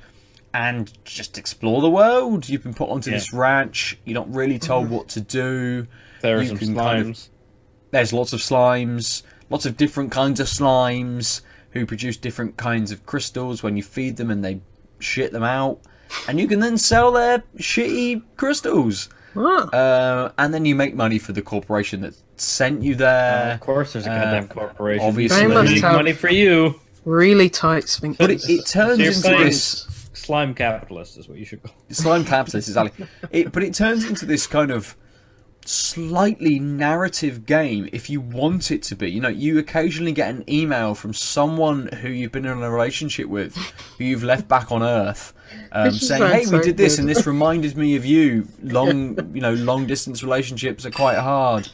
and 0.54 0.92
just 1.06 1.38
explore 1.38 1.82
the 1.82 1.90
world 1.90 2.50
you've 2.50 2.64
been 2.64 2.74
put 2.74 2.90
onto 2.90 3.10
Yeah. 3.12 3.18
this 3.18 3.34
ranch 3.34 3.98
you're 4.06 4.16
not 4.16 4.34
really 4.34 4.58
told 4.58 4.90
what 4.90 5.08
to 5.10 5.22
do 5.22 5.86
there 6.22 6.38
are 6.38 6.42
you 6.42 6.48
some 6.50 6.58
can 6.58 6.76
kind 6.76 7.00
of- 7.02 7.08
slimes. 7.16 7.30
there's 7.92 8.14
lots 8.14 8.34
of 8.34 8.40
slimes, 8.40 9.22
lots 9.50 9.66
of 9.66 9.78
different 9.78 10.12
kinds 10.12 10.40
of 10.40 10.48
slimes 10.48 11.42
who 11.72 11.86
produce 11.86 12.18
different 12.18 12.58
kinds 12.58 12.92
of 12.92 13.06
crystals 13.06 13.62
when 13.64 13.78
you 13.78 13.84
feed 13.84 14.18
them 14.18 14.32
and 14.32 14.44
they 14.44 14.60
shit 15.00 15.32
them 15.32 15.44
out. 15.44 15.80
And 16.28 16.40
you 16.40 16.48
can 16.48 16.60
then 16.60 16.78
sell 16.80 17.12
their 17.12 17.44
shitty 17.58 18.24
crystals. 18.38 19.08
Uh, 19.36 20.30
and 20.40 20.52
then 20.54 20.66
you 20.66 20.74
make 20.76 20.96
money 20.96 21.20
for 21.20 21.32
the 21.34 21.42
corporation 21.44 22.02
that 22.02 22.16
sent 22.38 22.82
you 22.82 22.96
there. 22.96 23.54
of 23.54 23.60
course, 23.60 23.94
there's 23.94 24.08
a 24.08 24.12
uh, 24.12 24.24
goddamn 24.24 24.48
corporation. 24.48 25.06
obviously. 25.08 25.38
Very 25.40 25.54
much 25.54 25.70
Make 25.70 25.82
money 25.84 26.14
for 26.14 26.30
you. 26.30 26.80
Really 27.06 27.50
tight 27.50 27.86
sphincters. 27.86 28.18
But 28.18 28.32
it, 28.32 28.50
it 28.50 28.66
turns 28.66 29.00
So 29.00 29.06
into 29.06 29.22
playing 29.22 29.44
this 29.46 30.10
slime 30.14 30.54
capitalist 30.54 31.18
is 31.18 31.28
what 31.28 31.38
you 31.38 31.46
should 31.46 31.64
call. 31.64 31.74
it. 31.90 31.96
slime 31.96 32.26
capitalist 32.26 32.68
exactly. 32.68 33.08
It, 33.32 33.52
but 33.52 33.64
it 33.64 33.74
turns 33.74 34.06
into 34.06 34.26
this 34.26 34.48
kind 34.48 34.72
of 34.72 34.96
slightly 35.66 36.60
narrative 36.60 37.46
game 37.46 37.88
if 37.92 38.10
you 38.10 38.20
want 38.20 38.72
it 38.72 38.82
to 38.84 38.96
be. 38.96 39.12
You 39.12 39.22
know, 39.22 39.30
you 39.30 39.60
occasionally 39.60 40.12
get 40.12 40.30
an 40.30 40.44
email 40.50 40.96
from 40.96 41.14
someone 41.14 41.88
who 41.88 42.10
you've 42.10 42.32
been 42.32 42.46
in 42.46 42.62
a 42.62 42.72
relationship 42.72 43.28
with, 43.28 43.56
who 43.98 44.04
you've 44.04 44.24
left 44.24 44.48
back 44.48 44.72
on 44.72 44.82
Earth, 44.84 45.34
um, 45.72 45.92
saying, 45.92 46.22
sounds 46.22 46.34
"Hey, 46.34 46.40
we 46.40 46.46
so 46.46 46.62
did 46.62 46.78
this, 46.78 46.96
good." 46.96 47.02
and 47.02 47.10
this 47.10 47.26
reminded 47.28 47.78
me 47.78 47.96
of 47.96 48.06
you. 48.06 48.48
Long, 48.64 49.18
you 49.34 49.42
know, 49.42 49.54
long 49.54 49.86
distance 49.86 50.24
relationships 50.24 50.86
are 50.86 50.92
quite 50.92 51.18
hard." 51.18 51.70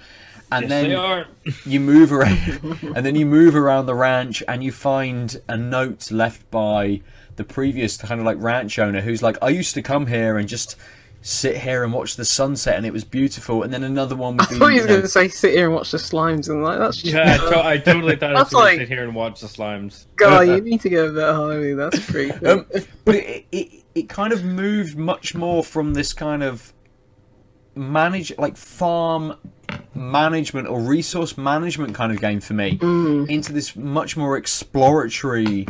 And 0.55 0.63
Yes, 0.63 0.69
then 0.69 0.89
they 0.89 0.95
are. 0.95 1.27
you 1.65 1.79
move 1.79 2.11
around 2.11 2.79
and 2.95 3.05
then 3.05 3.15
you 3.15 3.25
move 3.25 3.55
around 3.55 3.85
the 3.85 3.95
ranch 3.95 4.41
and 4.47 4.63
you 4.63 4.71
find 4.71 5.41
a 5.47 5.57
note 5.57 6.11
left 6.11 6.49
by 6.51 7.01
the 7.35 7.43
previous 7.43 7.97
kind 7.97 8.19
of 8.21 8.25
like 8.25 8.37
ranch 8.39 8.79
owner 8.79 9.01
who's 9.01 9.21
like 9.21 9.37
i 9.41 9.49
used 9.49 9.73
to 9.73 9.81
come 9.81 10.07
here 10.07 10.37
and 10.37 10.47
just 10.47 10.77
sit 11.21 11.57
here 11.57 11.83
and 11.83 11.91
watch 11.91 12.15
the 12.15 12.23
sunset 12.23 12.75
and 12.77 12.85
it 12.85 12.93
was 12.93 13.03
beautiful 13.03 13.61
and 13.63 13.73
then 13.73 13.83
another 13.83 14.15
one 14.15 14.37
would 14.37 14.47
I 14.47 14.49
be 14.51 14.55
thought 14.59 14.67
he 14.67 14.75
was 14.75 14.83
you 14.83 14.87
know, 14.87 14.93
going 14.95 15.01
to 15.01 15.07
say 15.09 15.27
sit 15.27 15.53
here 15.53 15.65
and 15.65 15.73
watch 15.75 15.91
the 15.91 15.97
slimes, 15.97 16.47
and 16.49 16.63
like 16.63 16.77
that's 16.79 16.97
just 17.01 17.13
Yeah, 17.13 17.33
I, 17.33 17.49
to- 17.49 17.65
I 17.65 17.77
totally 17.79 18.15
thought 18.15 18.29
I 18.29 18.33
was 18.33 18.41
That's 18.43 18.53
going 18.53 18.63
like- 18.65 18.75
to 18.77 18.81
sit 18.83 18.87
here 18.89 19.03
and 19.03 19.15
watch 19.15 19.41
the 19.41 19.47
slimes. 19.47 20.05
guy. 20.17 20.43
You 20.43 20.61
need 20.61 20.81
to 20.81 20.89
go 20.89 21.07
a 21.07 21.11
bit 21.11 21.23
higher. 21.23 21.75
That's 21.75 22.05
creepy. 22.09 22.45
um, 22.45 22.65
but 23.03 23.15
it, 23.15 23.45
it 23.51 23.83
it 23.95 24.07
kind 24.09 24.31
of 24.33 24.43
moved 24.45 24.97
much 24.97 25.33
more 25.35 25.63
from 25.63 25.93
this 25.95 26.13
kind 26.13 26.43
of 26.43 26.71
manage 27.75 28.31
like 28.37 28.55
farm 28.55 29.35
management 29.93 30.67
or 30.67 30.79
resource 30.79 31.37
management 31.37 31.93
kind 31.95 32.11
of 32.11 32.19
game 32.19 32.39
for 32.41 32.53
me 32.53 32.77
into 33.29 33.53
this 33.53 33.75
much 33.75 34.15
more 34.17 34.37
exploratory 34.37 35.65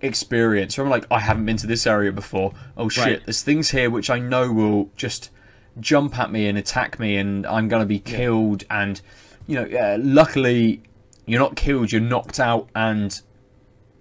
experience. 0.00 0.76
Where 0.76 0.84
I'm 0.84 0.90
like, 0.90 1.06
I 1.10 1.20
haven't 1.20 1.46
been 1.46 1.56
to 1.58 1.66
this 1.66 1.86
area 1.86 2.12
before. 2.12 2.52
Oh 2.76 2.88
shit, 2.88 3.04
Right. 3.04 3.24
there's 3.26 3.42
things 3.42 3.70
here 3.70 3.90
which 3.90 4.10
I 4.10 4.18
know 4.18 4.52
will 4.52 4.90
just 4.96 5.30
jump 5.80 6.18
at 6.18 6.30
me 6.32 6.48
and 6.48 6.58
attack 6.58 6.98
me, 6.98 7.16
and 7.16 7.46
I'm 7.46 7.68
gonna 7.68 7.86
be 7.86 7.98
killed. 8.00 8.64
And 8.70 9.00
you 9.46 9.56
know, 9.56 9.78
uh, 9.78 9.98
luckily, 10.00 10.82
you're 11.26 11.40
not 11.40 11.56
killed. 11.56 11.92
You're 11.92 12.00
knocked 12.00 12.38
out, 12.40 12.68
and 12.74 13.20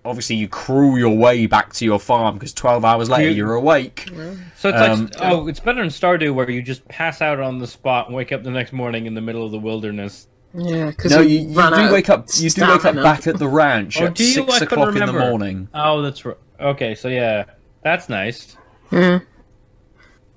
obviously 0.07 0.35
you 0.35 0.47
crawl 0.47 0.97
your 0.97 1.15
way 1.15 1.45
back 1.45 1.73
to 1.73 1.85
your 1.85 1.99
farm 1.99 2.35
because 2.35 2.53
12 2.53 2.83
hours 2.85 3.09
later 3.09 3.29
You- 3.29 3.35
you're 3.35 3.53
awake. 3.55 4.09
So 4.57 4.69
it's 4.69 4.77
Um, 4.79 5.05
like 5.05 5.13
oh, 5.21 5.47
it's 5.47 5.59
better 5.59 5.81
in 5.83 5.89
Stardew 5.89 6.33
where 6.33 6.49
you 6.49 6.61
just 6.61 6.87
pass 6.87 7.21
out 7.21 7.39
on 7.39 7.59
the 7.59 7.67
spot 7.67 8.07
and 8.07 8.15
wake 8.15 8.31
up 8.31 8.43
the 8.43 8.51
next 8.51 8.73
morning 8.73 9.05
in 9.05 9.13
the 9.13 9.21
middle 9.21 9.45
of 9.45 9.51
the 9.51 9.59
wilderness. 9.59 10.27
Yeah, 10.53 10.87
because 10.87 11.11
No, 11.11 11.21
you, 11.21 11.39
you 11.39 11.53
do 11.53 11.91
wake 11.93 12.09
up. 12.09 12.27
You 12.35 12.49
do 12.49 12.61
wake 12.67 12.85
up 12.85 12.95
back 12.95 13.27
at 13.27 13.37
the 13.37 13.47
ranch 13.47 14.01
Oh, 14.01 14.05
at 14.05 14.19
you? 14.19 14.25
six 14.25 14.53
I 14.53 14.59
couldn't 14.65 14.83
o'clock 14.89 14.95
in 14.95 15.05
the 15.05 15.19
morning. 15.19 15.67
Oh, 15.73 16.01
that's 16.01 16.25
right. 16.25 16.37
Okay, 16.59 16.95
so 16.95 17.09
yeah, 17.09 17.43
that's 17.83 18.09
nice. 18.09 18.55
Yeah. 18.91 19.19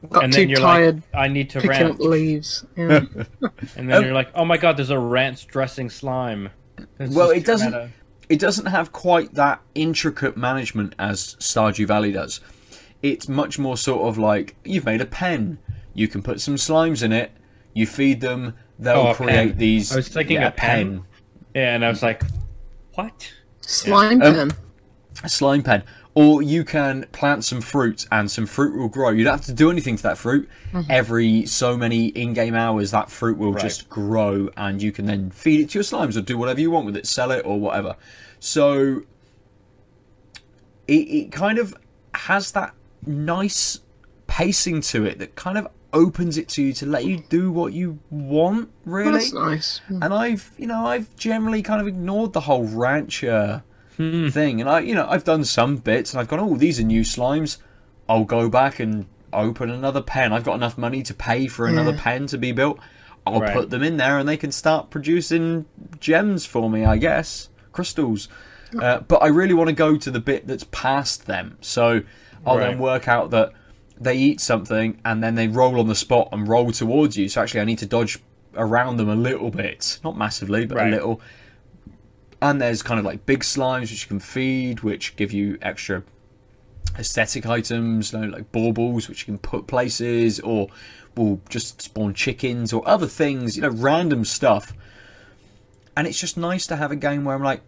Got 0.08 0.24
and 0.24 0.32
too 0.32 0.40
then 0.40 0.48
you're 0.48 0.60
tired 0.60 0.96
like, 0.96 1.04
I 1.14 1.28
need 1.28 1.50
to 1.50 1.60
picking 1.60 1.70
rant, 1.70 1.94
up 1.94 2.00
leaves. 2.00 2.64
Yeah. 2.76 3.04
and 3.76 3.90
then 3.90 4.02
you're 4.02 4.12
like, 4.14 4.30
oh 4.34 4.44
my 4.44 4.56
god, 4.56 4.76
there's 4.78 4.90
a 4.90 4.98
ranch 4.98 5.46
dressing 5.46 5.90
slime. 5.90 6.48
It's 6.98 7.14
Well, 7.14 7.30
it 7.30 7.44
doesn't- 7.44 7.70
meta. 7.72 7.90
It 8.30 8.38
doesn't 8.38 8.66
have 8.66 8.92
quite 8.92 9.34
that 9.34 9.60
intricate 9.74 10.36
management 10.36 10.94
as 10.98 11.34
Stardew 11.40 11.86
Valley 11.86 12.12
does. 12.12 12.40
It's 13.02 13.28
much 13.28 13.58
more 13.58 13.76
sort 13.76 14.08
of 14.08 14.16
like 14.18 14.54
you've 14.64 14.84
made 14.86 15.00
a 15.00 15.06
pen. 15.06 15.58
You 15.94 16.06
can 16.06 16.22
put 16.22 16.40
some 16.40 16.54
slimes 16.54 17.02
in 17.02 17.12
it. 17.12 17.32
You 17.74 17.86
feed 17.86 18.20
them. 18.20 18.54
They'll 18.78 19.08
Oh, 19.08 19.14
create 19.14 19.50
pen. 19.50 19.58
these. 19.58 19.92
I 19.92 19.96
was 19.96 20.08
thinking 20.08 20.36
yeah, 20.36 20.46
a 20.48 20.52
pen. 20.52 21.02
Yeah, 21.54 21.74
and 21.74 21.84
I 21.84 21.88
was 21.88 22.02
like, 22.04 22.22
what? 22.94 23.32
Slime 23.62 24.22
Um, 24.22 24.34
pen. 24.34 24.50
a 25.24 25.28
slime 25.28 25.62
pen. 25.64 25.82
Or 26.20 26.42
you 26.42 26.64
can 26.64 27.06
plant 27.12 27.44
some 27.44 27.60
fruit 27.60 28.06
and 28.10 28.30
some 28.30 28.46
fruit 28.46 28.76
will 28.76 28.88
grow. 28.88 29.10
You 29.10 29.24
don't 29.24 29.34
have 29.34 29.44
to 29.46 29.52
do 29.52 29.70
anything 29.70 29.96
to 29.96 30.02
that 30.04 30.18
fruit. 30.18 30.48
Mm-hmm. 30.72 30.90
Every 30.90 31.46
so 31.46 31.76
many 31.76 32.06
in 32.08 32.34
game 32.34 32.54
hours, 32.54 32.90
that 32.90 33.10
fruit 33.10 33.38
will 33.38 33.52
Right. 33.52 33.62
just 33.62 33.88
grow 33.88 34.50
and 34.56 34.82
you 34.82 34.92
can 34.92 35.06
then 35.06 35.30
feed 35.30 35.60
it 35.60 35.70
to 35.70 35.78
your 35.78 35.84
slimes 35.84 36.16
or 36.16 36.20
do 36.20 36.36
whatever 36.36 36.60
you 36.60 36.70
want 36.70 36.86
with 36.86 36.96
it, 36.96 37.06
sell 37.06 37.30
it 37.30 37.42
or 37.46 37.58
whatever. 37.58 37.96
So 38.38 39.02
it, 40.86 40.92
it 40.92 41.32
kind 41.32 41.58
of 41.58 41.74
has 42.14 42.52
that 42.52 42.74
nice 43.06 43.80
pacing 44.26 44.80
to 44.80 45.04
it 45.04 45.18
that 45.18 45.34
kind 45.34 45.58
of 45.58 45.68
opens 45.92 46.36
it 46.36 46.48
to 46.48 46.62
you 46.62 46.72
to 46.72 46.86
let 46.86 47.04
you 47.04 47.22
do 47.28 47.50
what 47.50 47.72
you 47.72 47.98
want, 48.10 48.70
really. 48.84 49.12
that's 49.12 49.32
nice. 49.32 49.78
Hmm. 49.88 50.02
And 50.02 50.14
I've, 50.14 50.52
you 50.56 50.66
know, 50.66 50.86
I've 50.86 51.14
generally 51.16 51.62
kind 51.62 51.80
of 51.80 51.86
ignored 51.88 52.32
the 52.32 52.40
whole 52.42 52.64
rancher 52.64 53.62
thing, 54.30 54.60
and 54.60 54.68
I, 54.68 54.80
you 54.80 54.94
know, 54.94 55.06
I've 55.08 55.24
done 55.24 55.44
some 55.44 55.76
bits, 55.76 56.12
and 56.12 56.20
I've 56.20 56.28
gone, 56.28 56.40
oh, 56.40 56.56
these 56.56 56.80
are 56.80 56.84
new 56.84 57.02
slimes. 57.02 57.58
I'll 58.08 58.24
go 58.24 58.48
back 58.48 58.80
and 58.80 59.06
open 59.32 59.70
another 59.70 60.00
pen. 60.00 60.32
I've 60.32 60.44
got 60.44 60.54
enough 60.56 60.78
money 60.78 61.02
to 61.04 61.14
pay 61.14 61.46
for 61.46 61.66
another 61.66 61.92
Yeah. 61.92 62.00
pen 62.00 62.26
to 62.28 62.38
be 62.38 62.52
built. 62.52 62.78
I'll 63.26 63.40
Right. 63.40 63.52
put 63.52 63.70
them 63.70 63.82
in 63.82 63.96
there, 63.98 64.18
and 64.18 64.28
they 64.28 64.36
can 64.38 64.50
start 64.52 64.90
producing 64.90 65.66
gems 66.00 66.46
for 66.46 66.70
me, 66.70 66.84
I 66.84 66.96
guess, 66.96 67.48
crystals. 67.72 68.28
Uh, 68.80 69.00
but 69.00 69.22
I 69.22 69.26
really 69.26 69.54
want 69.54 69.68
to 69.68 69.74
go 69.74 69.96
to 69.96 70.10
the 70.10 70.20
bit 70.20 70.46
that's 70.46 70.64
past 70.70 71.26
them, 71.26 71.58
so 71.60 72.02
I'll 72.46 72.58
then 72.58 72.78
work 72.78 73.06
out 73.08 73.30
that 73.32 73.52
they 74.00 74.16
eat 74.16 74.40
something 74.40 74.98
and 75.04 75.22
then 75.22 75.34
they 75.34 75.46
roll 75.48 75.78
on 75.78 75.86
the 75.88 75.94
spot 75.94 76.28
and 76.32 76.48
roll 76.48 76.72
towards 76.72 77.18
you. 77.18 77.28
So 77.28 77.42
actually, 77.42 77.60
I 77.60 77.64
need 77.64 77.78
to 77.80 77.86
dodge 77.86 78.18
around 78.56 78.96
them 78.96 79.08
a 79.10 79.14
little 79.14 79.50
bit, 79.50 79.98
not 80.02 80.16
massively, 80.16 80.64
but 80.66 80.78
Right. 80.78 80.86
a 80.88 80.90
little. 80.90 81.20
And 82.42 82.60
there's 82.60 82.82
kind 82.82 82.98
of 82.98 83.04
like 83.04 83.26
big 83.26 83.40
slimes 83.40 83.82
which 83.82 84.02
you 84.02 84.08
can 84.08 84.20
feed, 84.20 84.80
which 84.80 85.16
give 85.16 85.32
you 85.32 85.58
extra 85.60 86.02
aesthetic 86.98 87.46
items, 87.46 88.12
you 88.12 88.18
know, 88.20 88.26
like 88.28 88.50
baubles 88.52 89.08
which 89.08 89.20
you 89.20 89.26
can 89.26 89.38
put 89.38 89.66
places, 89.66 90.40
or 90.40 90.68
will 91.16 91.40
just 91.48 91.82
spawn 91.82 92.14
chickens 92.14 92.72
or 92.72 92.86
other 92.88 93.06
things, 93.06 93.56
you 93.56 93.62
know, 93.62 93.68
random 93.70 94.24
stuff. 94.24 94.72
And 95.96 96.06
it's 96.06 96.18
just 96.18 96.36
nice 96.38 96.66
to 96.68 96.76
have 96.76 96.90
a 96.90 96.96
game 96.96 97.24
where 97.24 97.34
I'm 97.34 97.42
like, 97.42 97.60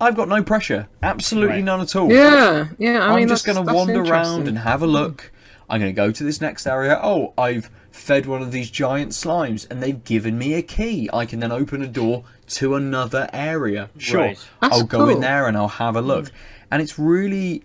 I've 0.00 0.16
got 0.16 0.28
no 0.28 0.42
pressure, 0.42 0.88
absolutely 1.02 1.56
Right. 1.56 1.64
none 1.64 1.80
at 1.80 1.94
all. 1.96 2.10
Yeah, 2.12 2.68
yeah. 2.78 2.98
I 3.00 3.10
I'm 3.10 3.16
mean, 3.16 3.28
just 3.28 3.44
going 3.46 3.64
to 3.64 3.72
wander 3.72 4.00
around 4.02 4.48
and 4.48 4.58
have 4.58 4.82
a 4.82 4.86
look. 4.86 5.30
I'm 5.70 5.80
going 5.80 5.92
to 5.92 5.96
go 5.96 6.10
to 6.10 6.24
this 6.24 6.40
next 6.40 6.66
area. 6.66 6.98
Oh, 7.02 7.34
I've 7.36 7.70
fed 7.90 8.26
one 8.26 8.40
of 8.40 8.52
these 8.52 8.70
giant 8.70 9.10
slimes 9.12 9.68
and 9.70 9.82
they've 9.82 10.02
given 10.02 10.38
me 10.38 10.54
a 10.54 10.62
key. 10.62 11.10
I 11.12 11.26
can 11.26 11.40
then 11.40 11.52
open 11.52 11.82
a 11.82 11.86
door 11.88 12.24
to 12.48 12.74
another 12.74 13.28
area. 13.32 13.90
Sure. 13.98 14.20
Right. 14.20 14.46
I'll 14.62 14.84
go 14.84 15.08
in 15.08 15.20
there 15.20 15.46
and 15.46 15.56
I'll 15.56 15.68
have 15.68 15.96
a 15.96 16.02
look. 16.02 16.30
And 16.70 16.82
it's 16.82 16.98
really 16.98 17.64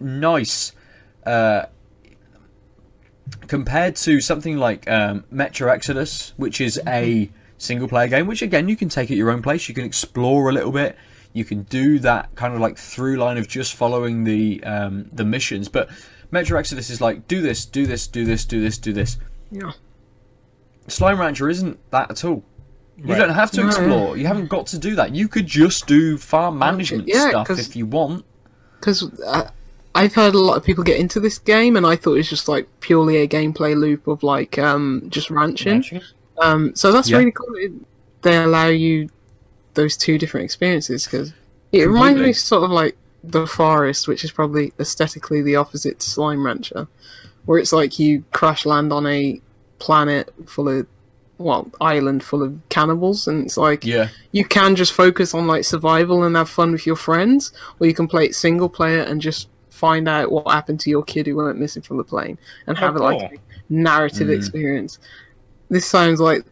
nice 0.00 0.72
uh, 1.24 1.66
compared 3.46 3.96
to 3.96 4.20
something 4.20 4.56
like 4.56 4.88
um, 4.88 5.24
Metro 5.30 5.70
Exodus, 5.70 6.32
which 6.36 6.60
is 6.60 6.80
a 6.86 7.30
single 7.58 7.88
player 7.88 8.08
game, 8.08 8.26
which 8.26 8.42
again 8.42 8.68
you 8.68 8.76
can 8.76 8.88
take 8.88 9.10
at 9.10 9.16
your 9.16 9.30
own 9.30 9.42
place. 9.42 9.68
You 9.68 9.74
can 9.74 9.84
explore 9.84 10.48
a 10.48 10.52
little 10.52 10.72
bit. 10.72 10.96
You 11.32 11.44
can 11.44 11.64
do 11.64 11.98
that 12.00 12.34
kind 12.34 12.54
of 12.54 12.60
like 12.60 12.78
through 12.78 13.16
line 13.16 13.36
of 13.36 13.48
just 13.48 13.74
following 13.74 14.24
the 14.24 14.62
um, 14.64 15.08
the 15.12 15.24
missions. 15.24 15.68
But 15.68 15.90
Metro 16.30 16.58
Exodus 16.58 16.90
is 16.90 17.00
like 17.00 17.28
do 17.28 17.40
this, 17.40 17.64
do 17.64 17.86
this, 17.86 18.06
do 18.06 18.24
this, 18.24 18.44
do 18.44 18.60
this, 18.60 18.78
do 18.78 18.92
this. 18.92 19.18
Yeah. 19.50 19.72
Slime 20.86 21.20
Rancher 21.20 21.48
isn't 21.48 21.78
that 21.90 22.10
at 22.10 22.24
all. 22.24 22.44
You 22.98 23.12
Right. 23.14 23.18
don't 23.18 23.30
have 23.34 23.50
to 23.52 23.60
No. 23.62 23.66
explore. 23.68 24.16
You 24.16 24.26
haven't 24.26 24.48
got 24.48 24.66
to 24.68 24.78
do 24.78 24.94
that. 24.96 25.14
You 25.14 25.28
could 25.28 25.46
just 25.46 25.86
do 25.86 26.18
farm 26.18 26.58
management 26.58 27.06
Yeah, 27.06 27.28
stuff 27.30 27.46
'cause- 27.46 27.60
if 27.60 27.76
you 27.76 27.86
want. 27.86 28.24
because 28.80 29.04
uh, 29.24 29.48
I've 29.94 30.14
heard 30.14 30.34
a 30.34 30.38
lot 30.40 30.56
of 30.56 30.64
people 30.64 30.82
get 30.84 30.98
into 30.98 31.20
this 31.20 31.38
game, 31.38 31.76
and 31.76 31.86
I 31.86 31.94
thought 31.96 32.14
it 32.14 32.18
was 32.18 32.28
just 32.30 32.48
like 32.48 32.68
purely 32.80 33.16
a 33.18 33.28
gameplay 33.28 33.76
loop 33.76 34.06
of 34.08 34.22
like 34.22 34.58
um, 34.58 35.04
just 35.08 35.30
ranching. 35.30 35.72
Ranching? 35.74 36.00
Um, 36.38 36.74
so 36.74 36.90
that's 36.92 37.08
Yeah. 37.08 37.18
really 37.18 37.32
cool. 37.32 37.54
It, 37.54 37.72
they 38.22 38.36
allow 38.36 38.66
you 38.68 39.08
those 39.74 39.96
two 39.96 40.18
different 40.18 40.44
experiences 40.44 41.04
because 41.04 41.32
it 41.72 41.86
reminds 41.86 42.20
me 42.20 42.32
sort 42.32 42.64
of 42.64 42.70
like 42.70 42.96
the 43.22 43.46
forest, 43.46 44.08
which 44.08 44.24
is 44.24 44.30
probably 44.32 44.72
aesthetically 44.80 45.40
the 45.42 45.54
opposite 45.56 46.00
to 46.00 46.10
Slime 46.10 46.44
Rancher, 46.44 46.88
where 47.44 47.58
it's 47.58 47.72
like 47.72 47.98
you 47.98 48.24
crash 48.32 48.66
land 48.66 48.92
on 48.92 49.06
a 49.06 49.40
planet 49.78 50.32
full 50.46 50.68
of 50.68 50.86
well 51.38 51.70
island 51.80 52.22
full 52.22 52.42
of 52.42 52.58
cannibals, 52.68 53.26
and 53.28 53.44
it's 53.46 53.56
like 53.56 53.84
Yeah. 53.84 54.08
you 54.32 54.44
can 54.44 54.76
just 54.76 54.92
focus 54.92 55.34
on 55.34 55.46
like 55.46 55.64
survival 55.64 56.24
and 56.24 56.36
have 56.36 56.50
fun 56.50 56.72
with 56.72 56.86
your 56.86 56.96
friends, 56.96 57.52
or 57.78 57.86
you 57.86 57.94
can 57.94 58.08
play 58.08 58.24
it 58.26 58.34
single 58.34 58.68
player 58.68 59.00
and 59.02 59.20
just 59.20 59.48
find 59.70 60.08
out 60.08 60.32
what 60.32 60.50
happened 60.52 60.80
to 60.80 60.90
your 60.90 61.04
kid 61.04 61.26
who 61.26 61.36
went 61.36 61.56
missing 61.58 61.82
from 61.82 61.96
the 61.98 62.04
plane 62.04 62.36
and 62.66 62.76
Oh, 62.76 62.80
have 62.80 62.96
it 62.96 63.00
like 63.00 63.18
cool. 63.18 63.38
narrative 63.68 64.26
Mm. 64.28 64.36
experience. 64.36 64.98
This 65.70 65.86
sounds 65.86 66.20
like 66.20 66.44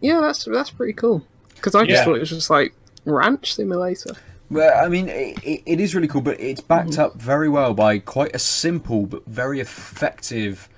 yeah, 0.00 0.20
that's 0.20 0.44
that's 0.44 0.70
pretty 0.70 0.94
cool 0.94 1.22
because 1.56 1.74
I 1.74 1.84
just 1.84 2.00
Yeah. 2.00 2.04
thought 2.04 2.16
it 2.16 2.20
was 2.20 2.30
just 2.30 2.48
like 2.50 2.72
ranch 3.04 3.54
simulator. 3.54 4.14
Well, 4.50 4.84
I 4.84 4.88
mean, 4.88 5.08
it, 5.08 5.38
it, 5.42 5.62
it 5.64 5.80
is 5.80 5.94
really 5.94 6.08
cool, 6.08 6.20
but 6.20 6.38
it's 6.40 6.60
backed 6.60 6.98
up 6.98 7.14
very 7.20 7.48
well 7.48 7.72
by 7.74 7.98
quite 7.98 8.34
a 8.36 8.38
simple 8.38 9.06
but 9.06 9.24
very 9.26 9.60
effective, 9.60 10.68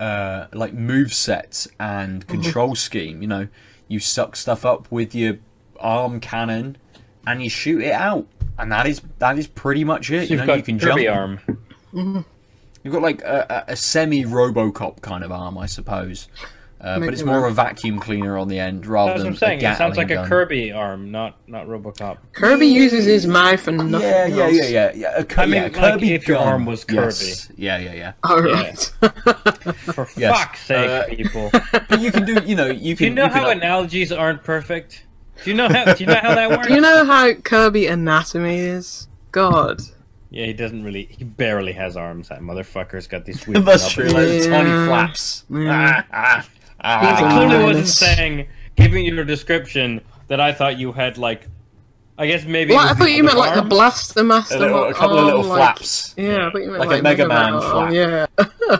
uh, 0.00 0.46
like 0.52 0.74
move 0.74 1.12
set 1.12 1.66
and 1.78 2.26
control 2.26 2.74
scheme. 2.74 3.22
You 3.22 3.28
know, 3.28 3.48
you 3.88 4.00
suck 4.00 4.36
stuff 4.36 4.64
up 4.64 4.90
with 4.90 5.14
your 5.14 5.38
arm 5.78 6.20
cannon, 6.20 6.76
and 7.26 7.42
you 7.42 7.50
shoot 7.50 7.82
it 7.82 7.92
out, 7.92 8.26
and 8.58 8.70
that 8.72 8.86
is 8.86 9.02
that 9.18 9.38
is 9.38 9.46
pretty 9.46 9.84
much 9.84 10.10
it. 10.10 10.28
So 10.28 10.34
you 10.34 10.44
know, 10.44 10.54
you 10.54 10.62
can 10.62 10.78
jump. 10.78 11.00
arm. 11.08 11.40
You've 12.82 12.92
got 12.92 13.02
like 13.02 13.22
a, 13.22 13.64
a 13.68 13.76
semi 13.76 14.24
RoboCop 14.24 15.00
kind 15.00 15.24
of 15.24 15.32
arm, 15.32 15.58
I 15.58 15.66
suppose. 15.66 16.28
Uh, 16.86 17.00
but 17.00 17.12
it's 17.12 17.24
more 17.24 17.40
Man. 17.40 17.46
of 17.46 17.52
a 17.52 17.54
vacuum 17.54 17.98
cleaner 17.98 18.38
on 18.38 18.46
the 18.46 18.58
end 18.60 18.86
rather 18.86 19.10
That's 19.12 19.24
what 19.24 19.30
I'm 19.30 19.36
saying. 19.36 19.58
It 19.60 19.76
sounds 19.76 19.96
like 19.96 20.06
Gatling 20.06 20.26
a. 20.26 20.28
Kirby 20.28 20.70
arm, 20.72 21.10
not 21.10 21.36
not 21.48 21.66
RoboCop. 21.66 22.18
Kirby 22.32 22.66
uses 22.68 23.04
his 23.04 23.26
mouth 23.26 23.66
and 23.66 23.90
nothing 23.90 24.08
Yeah, 24.08 24.26
yeah, 24.26 24.44
else. 24.44 24.54
yeah, 24.54 24.68
yeah, 24.68 24.92
yeah. 24.94 25.16
A, 25.16 25.24
Ki- 25.24 25.34
I 25.38 25.46
mean, 25.46 25.54
yeah, 25.54 25.62
like, 25.64 25.72
Kirby 25.74 26.12
if 26.14 26.28
your 26.28 26.38
gun. 26.38 26.46
arm 26.48 26.64
was 26.66 26.86
Yes. 26.88 27.50
Yeah, 27.56 27.78
yeah, 27.78 27.94
yeah. 27.94 28.12
All 28.22 28.40
right. 28.40 28.78
For 29.94 30.06
Yes. 30.16 30.38
fuck's 30.38 30.60
sake, 30.64 30.88
Uh, 30.88 31.06
people. 31.08 31.50
But 31.88 32.00
you 32.00 32.12
can 32.12 32.24
do, 32.24 32.40
you 32.46 32.54
know, 32.54 32.66
you 32.66 32.94
can. 32.94 33.04
Do 33.04 33.04
you 33.10 33.14
know 33.14 33.28
can, 33.28 33.32
how 33.42 33.48
uh, 33.48 33.52
analogies 33.52 34.12
aren't 34.12 34.44
perfect? 34.44 35.06
Do 35.42 35.50
you 35.50 35.56
know 35.56 35.68
how? 35.68 35.92
Do 35.92 36.04
you 36.04 36.06
know 36.06 36.20
how 36.22 36.34
that 36.36 36.50
works? 36.56 36.68
Do 36.68 36.74
you 36.74 36.80
know 36.80 37.04
how 37.04 37.32
Kirby 37.34 37.88
anatomy 37.88 38.58
is? 38.58 39.08
God. 39.32 39.80
Yeah, 40.30 40.46
he 40.46 40.52
doesn't 40.52 40.82
really. 40.84 41.04
He 41.10 41.24
barely 41.24 41.72
has 41.72 41.96
arms. 41.96 42.28
That 42.28 42.40
motherfucker's 42.40 43.06
got 43.06 43.24
these 43.24 43.46
weird. 43.46 43.64
That's 43.64 43.90
true. 43.90 44.04
Like 44.04 44.26
the 44.28 44.46
tiny 44.48 44.86
flaps. 44.86 45.44
Yeah. 45.50 46.02
Ah, 46.12 46.40
ah, 46.42 46.46
ah. 46.80 47.00
He's 47.00 47.18
clearly 47.32 47.64
wasn't 47.64 47.88
saying, 47.88 48.48
giving 48.76 49.04
you 49.04 49.20
a 49.20 49.24
description 49.24 50.00
that 50.28 50.40
I 50.40 50.52
thought 50.52 50.78
you 50.78 50.92
had 50.92 51.18
like. 51.18 51.46
I 52.18 52.26
guess 52.26 52.46
maybe. 52.46 52.72
Well, 52.72 52.88
I 52.88 52.94
thought 52.94 53.10
you 53.12 53.22
meant 53.22 53.36
other 53.36 53.40
like 53.40 53.54
the 53.54 53.60
arm. 53.60 53.68
Blaster 53.68 54.24
Master. 54.24 54.56
a, 54.56 54.58
little, 54.58 54.78
a 54.78 54.86
arm, 54.86 54.94
couple 54.94 55.18
of 55.18 55.24
little 55.26 55.42
like- 55.42 55.58
flaps. 55.58 56.14
Yeah, 56.16 56.46
I 56.46 56.50
thought 56.50 56.62
you 56.62 56.70
meant 56.70 56.80
Like 56.80 56.88
like, 56.88 57.00
a 57.00 57.02
Mega 57.02 57.28
Man 57.28 57.54
arm, 57.54 57.62
flap. 57.62 57.92
Yeah, 57.92 58.26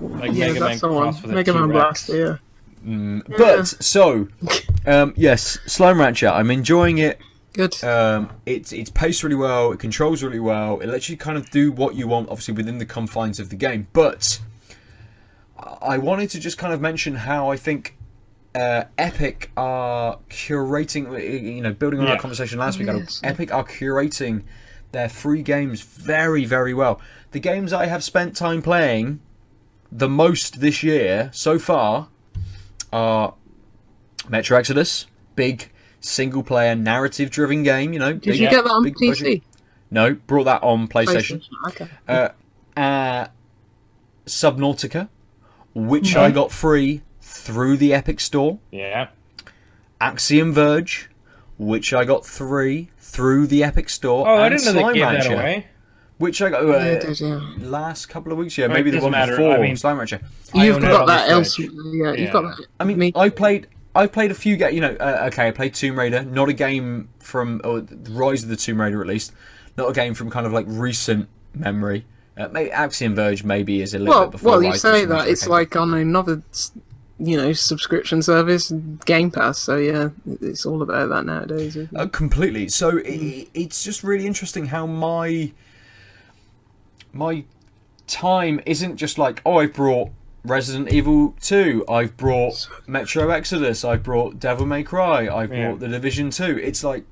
like 0.00 0.32
yeah, 0.32 0.48
Mega 0.48 0.60
Man 0.60 0.68
that's 0.68 0.80
the 0.82 0.88
one. 0.92 1.06
with 1.06 1.24
a 1.24 1.28
Mega 1.28 1.54
Man 1.54 1.68
T-Rex. 1.68 2.06
Blaster. 2.06 2.40
Yeah. 2.84 3.20
But 3.36 3.66
so, 3.66 4.28
um, 4.86 5.14
yes, 5.16 5.58
Slime 5.66 5.98
Rancher. 5.98 6.28
I'm 6.28 6.50
enjoying 6.50 6.98
it 6.98 7.18
Good. 7.58 7.82
Um, 7.82 8.30
it's 8.46 8.72
it's 8.72 8.88
paced 8.88 9.24
really 9.24 9.34
well. 9.34 9.72
It 9.72 9.80
controls 9.80 10.22
really 10.22 10.38
well. 10.38 10.78
It 10.78 10.86
lets 10.86 11.08
you 11.08 11.16
kind 11.16 11.36
of 11.36 11.50
do 11.50 11.72
what 11.72 11.96
you 11.96 12.06
want, 12.06 12.28
obviously 12.28 12.54
within 12.54 12.78
the 12.78 12.86
confines 12.86 13.40
of 13.40 13.50
the 13.50 13.56
game. 13.56 13.88
But 13.92 14.40
I 15.80 15.98
wanted 15.98 16.30
to 16.30 16.40
just 16.40 16.58
kind 16.58 16.72
of 16.72 16.80
mention 16.80 17.14
how 17.14 17.50
I 17.50 17.56
think 17.56 17.96
uh, 18.54 18.84
Epic 18.96 19.50
are 19.56 20.18
curating. 20.28 21.54
You 21.54 21.62
know, 21.62 21.72
building 21.72 22.00
on 22.00 22.08
our 22.08 22.18
conversation 22.18 22.58
last 22.58 22.78
week, 22.78 22.88
Yes. 22.88 23.20
Epic 23.22 23.52
are 23.52 23.64
curating 23.64 24.42
their 24.92 25.08
free 25.08 25.42
games 25.42 25.82
very, 25.82 26.44
very 26.44 26.74
well. 26.74 27.00
The 27.32 27.40
games 27.40 27.72
I 27.72 27.86
have 27.86 28.02
spent 28.02 28.36
time 28.36 28.62
playing 28.62 29.20
the 29.92 30.08
most 30.08 30.60
this 30.60 30.82
year 30.82 31.30
so 31.32 31.58
far 31.58 32.08
are 32.92 33.34
Metro 34.28 34.58
Exodus, 34.58 35.06
big 35.36 35.70
single 36.00 36.42
player 36.42 36.74
narrative 36.74 37.30
driven 37.30 37.62
game, 37.62 37.92
you 37.92 37.98
know. 37.98 38.12
Did 38.12 38.22
big, 38.22 38.40
you 38.40 38.50
get 38.50 38.64
that 38.64 38.70
on 38.70 38.84
PC? 38.84 39.08
budget. 39.08 39.42
No, 39.90 40.14
brought 40.14 40.44
that 40.44 40.62
on 40.62 40.88
PlayStation. 40.88 41.42
Okay. 41.68 41.88
Uh, 42.06 42.28
uh, 42.76 43.28
Subnautica, 44.26 45.08
which 45.86 46.16
I 46.16 46.30
got 46.30 46.50
free 46.52 47.02
through 47.20 47.76
the 47.76 47.94
Epic 47.94 48.20
Store. 48.20 48.58
Yeah. 48.70 49.08
Axiom 50.00 50.52
Verge, 50.52 51.10
which 51.56 51.92
I 51.92 52.04
got 52.04 52.24
free 52.26 52.90
through 52.98 53.46
the 53.46 53.64
Epic 53.64 53.88
Store. 53.88 54.28
Oh, 54.28 54.36
I 54.36 54.48
didn't 54.48 54.64
know 54.64 54.72
they 54.72 54.80
Slime 54.80 54.94
gave 54.94 55.02
that 55.02 55.14
Rancher, 55.14 55.32
away. 55.34 55.66
Which 56.18 56.42
I 56.42 56.50
got 56.50 56.62
uh, 56.64 56.66
Yeah, 56.68 56.84
it 56.84 57.04
is, 57.04 57.20
yeah. 57.20 57.40
last 57.58 58.06
couple 58.06 58.32
of 58.32 58.38
weeks. 58.38 58.58
Yeah, 58.58 58.66
Right, 58.66 58.74
maybe 58.74 58.90
the 58.90 59.00
one 59.00 59.12
matter, 59.12 59.36
before 59.36 59.52
I 59.56 59.60
mean- 59.60 59.76
Slime 59.76 59.98
Rancher. 59.98 60.20
You've 60.54 60.80
got 60.80 61.06
that 61.06 61.28
else. 61.30 61.52
Switch. 61.54 61.70
Yeah, 61.92 62.12
you've 62.14 62.32
got 62.32 62.42
that. 62.42 62.66
I 62.80 62.84
mean, 62.84 62.98
Me- 62.98 63.12
I 63.14 63.28
played. 63.28 63.66
I 63.94 64.06
played 64.06 64.30
a 64.30 64.34
few 64.34 64.56
games. 64.56 64.74
You 64.74 64.80
know, 64.80 64.96
uh, 65.00 65.24
okay, 65.32 65.48
I 65.48 65.50
played 65.50 65.74
Tomb 65.74 65.98
Raider, 65.98 66.22
not 66.22 66.48
a 66.48 66.52
game 66.52 67.08
from 67.18 67.60
or 67.64 67.84
Rise 68.10 68.42
of 68.44 68.48
the 68.48 68.56
Tomb 68.56 68.80
Raider, 68.80 69.00
at 69.00 69.06
least, 69.08 69.32
not 69.76 69.88
a 69.90 69.92
game 69.92 70.14
from 70.14 70.30
kind 70.30 70.46
of 70.46 70.52
like 70.52 70.66
recent 70.68 71.28
memory. 71.54 72.04
Uh, 72.38 72.48
maybe 72.52 72.70
Axiom 72.70 73.14
Verge 73.14 73.42
maybe 73.44 73.82
is 73.82 73.94
a 73.94 73.98
little 73.98 74.14
well, 74.14 74.24
bit 74.26 74.32
before. 74.32 74.50
well, 74.52 74.62
you 74.62 74.70
Rise 74.70 74.80
say 74.80 75.04
that 75.04 75.28
it's 75.28 75.42
came. 75.42 75.50
like 75.50 75.74
on 75.76 75.92
another, 75.94 76.42
you 77.18 77.36
know, 77.36 77.52
subscription 77.52 78.22
service, 78.22 78.70
Game 79.04 79.30
Pass. 79.30 79.58
So 79.58 79.76
yeah, 79.76 80.10
it's 80.40 80.64
all 80.64 80.82
about 80.82 81.08
that 81.10 81.26
nowadays. 81.26 81.76
isn't 81.76 81.92
it? 81.92 81.98
Uh, 81.98 82.06
completely. 82.06 82.68
So 82.68 82.98
i 82.98 83.46
it's 83.54 83.82
just 83.82 84.04
really 84.04 84.26
interesting 84.26 84.66
how 84.66 84.86
my 84.86 85.52
my 87.12 87.44
time 88.06 88.60
isn't 88.66 88.96
just 88.96 89.18
like 89.18 89.42
oh 89.44 89.58
I've 89.58 89.72
brought 89.74 90.10
Resident 90.44 90.92
Evil 90.92 91.34
2, 91.42 91.84
I've 91.90 92.16
brought 92.16 92.68
Metro 92.86 93.28
Exodus, 93.28 93.84
I've 93.84 94.02
brought 94.02 94.38
Devil 94.38 94.64
May 94.66 94.82
Cry, 94.82 95.28
I've 95.28 95.52
Yeah. 95.52 95.66
brought 95.68 95.80
The 95.80 95.88
Division 95.88 96.30
2. 96.30 96.58
It's 96.58 96.82
like 96.84 97.04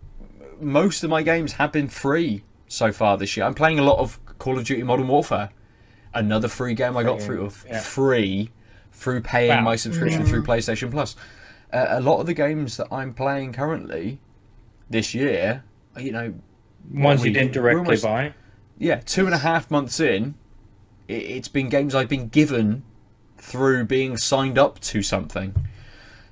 most 0.60 1.02
of 1.04 1.10
my 1.10 1.22
games 1.22 1.54
have 1.54 1.72
been 1.72 1.88
free 1.88 2.44
so 2.68 2.92
far 2.92 3.18
this 3.18 3.36
year. 3.36 3.44
I'm 3.44 3.54
playing 3.54 3.78
a 3.78 3.82
lot 3.82 3.98
of 3.98 4.18
Call 4.38 4.58
of 4.58 4.64
Duty 4.64 4.82
Modern 4.82 5.08
Warfare. 5.08 5.50
Another 6.14 6.48
free 6.48 6.74
game 6.74 6.96
I 6.96 7.02
got 7.02 7.18
Free, 7.18 7.26
through 7.36 7.44
of 7.46 7.64
yeah. 7.68 7.80
free 7.80 8.50
through 8.92 9.20
paying 9.20 9.50
Wow. 9.50 9.60
my 9.62 9.76
subscription 9.76 10.24
through 10.24 10.42
PlayStation 10.44 10.90
Plus. 10.90 11.14
Uh, 11.72 11.86
a 11.88 12.00
lot 12.00 12.20
of 12.20 12.26
the 12.26 12.32
games 12.34 12.76
that 12.78 12.86
I'm 12.90 13.12
playing 13.12 13.52
currently 13.52 14.20
this 14.88 15.14
year, 15.14 15.64
you 15.98 16.12
know, 16.12 16.34
Ones 16.92 17.22
we- 17.22 17.28
you 17.28 17.34
didn't 17.34 17.52
directly 17.52 17.80
almost- 17.80 18.04
buy. 18.04 18.32
yeah, 18.78 19.00
two 19.04 19.26
and 19.26 19.34
a 19.34 19.38
half 19.38 19.70
months 19.70 19.98
in, 20.00 20.34
i- 21.08 21.12
it's 21.12 21.48
been 21.48 21.68
games 21.68 21.94
I've 21.94 22.08
been 22.08 22.28
given 22.28 22.84
through 23.36 23.84
being 23.84 24.16
signed 24.16 24.56
up 24.58 24.78
to 24.80 25.02
something. 25.02 25.54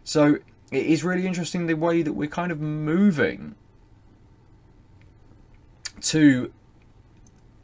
So 0.05 0.37
it 0.71 0.87
is 0.87 1.05
really 1.05 1.27
interesting 1.27 1.67
the 1.67 1.75
way 1.75 2.01
that 2.03 2.13
we're 2.15 2.29
kind 2.29 2.51
of 2.53 2.61
moving 2.61 3.55
to 6.03 6.53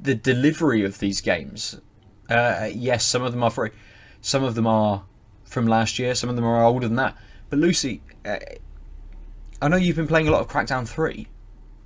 the 0.01 0.14
delivery 0.14 0.85
of 0.85 0.98
these 0.98 1.20
games. 1.20 1.81
Uh, 2.28 2.70
yes, 2.72 3.05
some 3.05 3.22
of 3.22 3.32
them 3.32 3.43
are 3.43 3.51
free, 3.51 3.70
some 4.20 4.44
of 4.44 4.55
them 4.55 4.66
are 4.66 5.05
from 5.44 5.66
last 5.66 5.98
year, 5.98 6.14
some 6.14 6.31
of 6.31 6.36
them 6.36 6.44
are 6.44 6.64
older 6.64 6.86
than 6.86 6.97
that. 6.97 7.16
But 7.48 7.59
Lucy, 7.59 8.02
uh, 8.24 8.39
I 9.60 9.68
know 9.68 9.77
you've 9.77 9.97
been 9.97 10.06
playing 10.06 10.28
a 10.28 10.31
lot 10.31 10.40
of 10.40 10.48
Crackdown 10.48 10.89
3. 10.89 11.27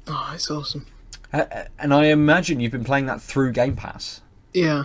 Oh, 0.07 0.33
it's 0.35 0.51
awesome. 0.51 0.87
Uh, 1.33 1.45
uh, 1.51 1.65
and 1.79 1.93
I 1.95 2.07
imagine 2.07 2.61
you've 2.61 2.73
been 2.73 2.85
playing 2.85 3.07
that 3.07 3.21
through 3.21 3.53
Game 3.53 3.75
Pass. 3.75 4.21
Yeah. 4.53 4.85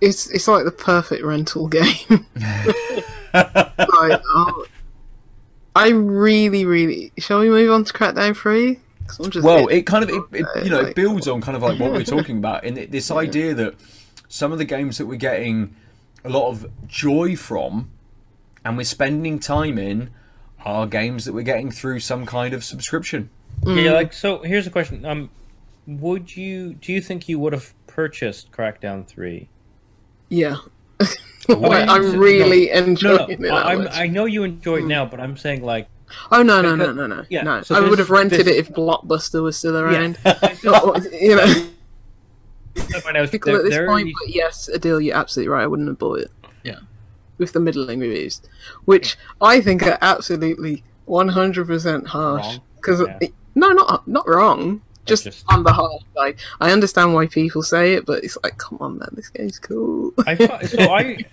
It's 0.00 0.30
it's 0.30 0.46
like 0.46 0.64
the 0.64 0.72
perfect 0.72 1.24
rental 1.24 1.68
game. 1.68 1.84
like, 3.32 4.20
oh, 4.34 4.66
I 5.74 5.88
really, 5.88 6.66
really. 6.66 7.12
Shall 7.18 7.40
we 7.40 7.48
move 7.48 7.70
on 7.70 7.84
to 7.84 7.92
Crackdown 7.92 8.36
Three? 8.36 8.80
'Cause 9.06 9.20
I'm 9.20 9.30
just 9.30 9.44
Well, 9.44 9.66
it 9.68 9.82
kind 9.86 10.02
of 10.04 10.10
it, 10.10 10.22
it, 10.32 10.64
you 10.64 10.70
know 10.70 10.80
it 10.80 10.94
builds 10.94 11.28
on 11.28 11.40
kind 11.40 11.56
of 11.56 11.62
like 11.62 11.78
what 11.80 11.92
we're 11.92 12.02
talking 12.16 12.38
about, 12.38 12.64
and 12.64 12.76
it- 12.78 12.90
this 12.90 13.10
idea 13.10 13.54
that 13.54 13.74
some 14.28 14.52
of 14.52 14.58
the 14.58 14.64
games 14.64 14.98
that 14.98 15.06
we're 15.06 15.16
getting 15.16 15.74
a 16.24 16.28
lot 16.28 16.48
of 16.48 16.66
joy 16.88 17.36
from, 17.36 17.90
and 18.64 18.76
we're 18.76 18.82
spending 18.84 19.38
time 19.38 19.78
in, 19.78 20.10
are 20.64 20.86
games 20.86 21.24
that 21.24 21.32
we're 21.32 21.42
getting 21.42 21.70
through 21.70 22.00
some 22.00 22.26
kind 22.26 22.52
of 22.52 22.64
subscription. 22.64 23.30
Yeah, 23.64 23.92
like 23.92 24.12
so. 24.12 24.42
Here's 24.42 24.66
a 24.66 24.70
question. 24.70 25.04
Um, 25.04 25.30
would 25.86 26.36
you 26.36 26.74
do 26.74 26.92
you 26.92 27.00
think 27.00 27.28
you 27.28 27.38
would 27.38 27.52
have 27.52 27.72
purchased 27.86 28.50
Crackdown 28.50 29.06
three? 29.06 29.48
Yeah. 30.28 30.56
Why? 31.46 31.82
I'm 31.82 32.18
really 32.18 32.70
enjoying 32.70 33.16
No, 33.18 33.26
it. 33.28 33.40
no. 33.40 33.48
that 33.54 33.66
I'm. 33.66 33.88
I 33.92 34.08
know 34.08 34.24
you 34.24 34.42
enjoy 34.42 34.78
it 34.78 34.84
now, 34.86 35.06
but 35.06 35.20
I'm 35.20 35.36
saying 35.36 35.62
like 35.62 35.88
Oh 36.30 36.42
no 36.42 36.62
no 36.62 36.76
no 36.76 36.92
no 36.92 37.06
no 37.06 37.24
yeah, 37.28 37.42
no! 37.42 37.62
so 37.62 37.74
I 37.74 37.80
would 37.80 37.98
have 37.98 38.10
rented 38.10 38.46
there's- 38.46 38.58
it 38.58 38.68
if 38.68 38.74
Blockbuster 38.74 39.42
was 39.42 39.56
still 39.56 39.76
around. 39.76 40.18
Yeah. 40.24 40.54
You 41.12 41.36
know, 41.36 41.64
when 43.04 43.16
I 43.16 43.20
was 43.22 43.30
because 43.30 43.58
at 43.58 43.64
this 43.64 43.74
there- 43.74 43.86
point, 43.86 44.12
but 44.22 44.34
yes, 44.34 44.68
Aadil, 44.72 45.02
you're 45.04 45.16
absolutely 45.16 45.48
right. 45.48 45.62
I 45.62 45.66
wouldn't 45.66 45.88
have 45.88 45.98
bought 45.98 46.20
it. 46.20 46.30
Yeah. 46.62 46.78
with 47.38 47.52
the 47.52 47.60
middling 47.60 48.00
reviews, 48.00 48.40
which 48.86 49.16
I 49.40 49.60
think 49.60 49.82
are 49.86 49.98
absolutely 50.00 50.82
100% 51.08 52.06
harsh. 52.06 52.58
Because 52.76 53.02
Yeah. 53.20 53.28
no, 53.54 53.70
not 53.72 54.06
not 54.08 54.28
wrong. 54.28 54.82
Just, 55.06 55.24
just- 55.24 55.44
on 55.48 55.62
the 55.62 55.72
harsh 55.72 56.02
side. 56.14 56.36
I 56.60 56.72
understand 56.72 57.14
why 57.14 57.26
people 57.26 57.62
say 57.62 57.94
it, 57.94 58.06
but 58.06 58.24
it's 58.24 58.36
like, 58.42 58.58
come 58.58 58.78
on, 58.80 58.98
man, 58.98 59.08
this 59.12 59.28
game's 59.28 59.58
cool. 59.58 60.12
I 60.26 60.36
so 60.66 60.78
I 60.80 61.24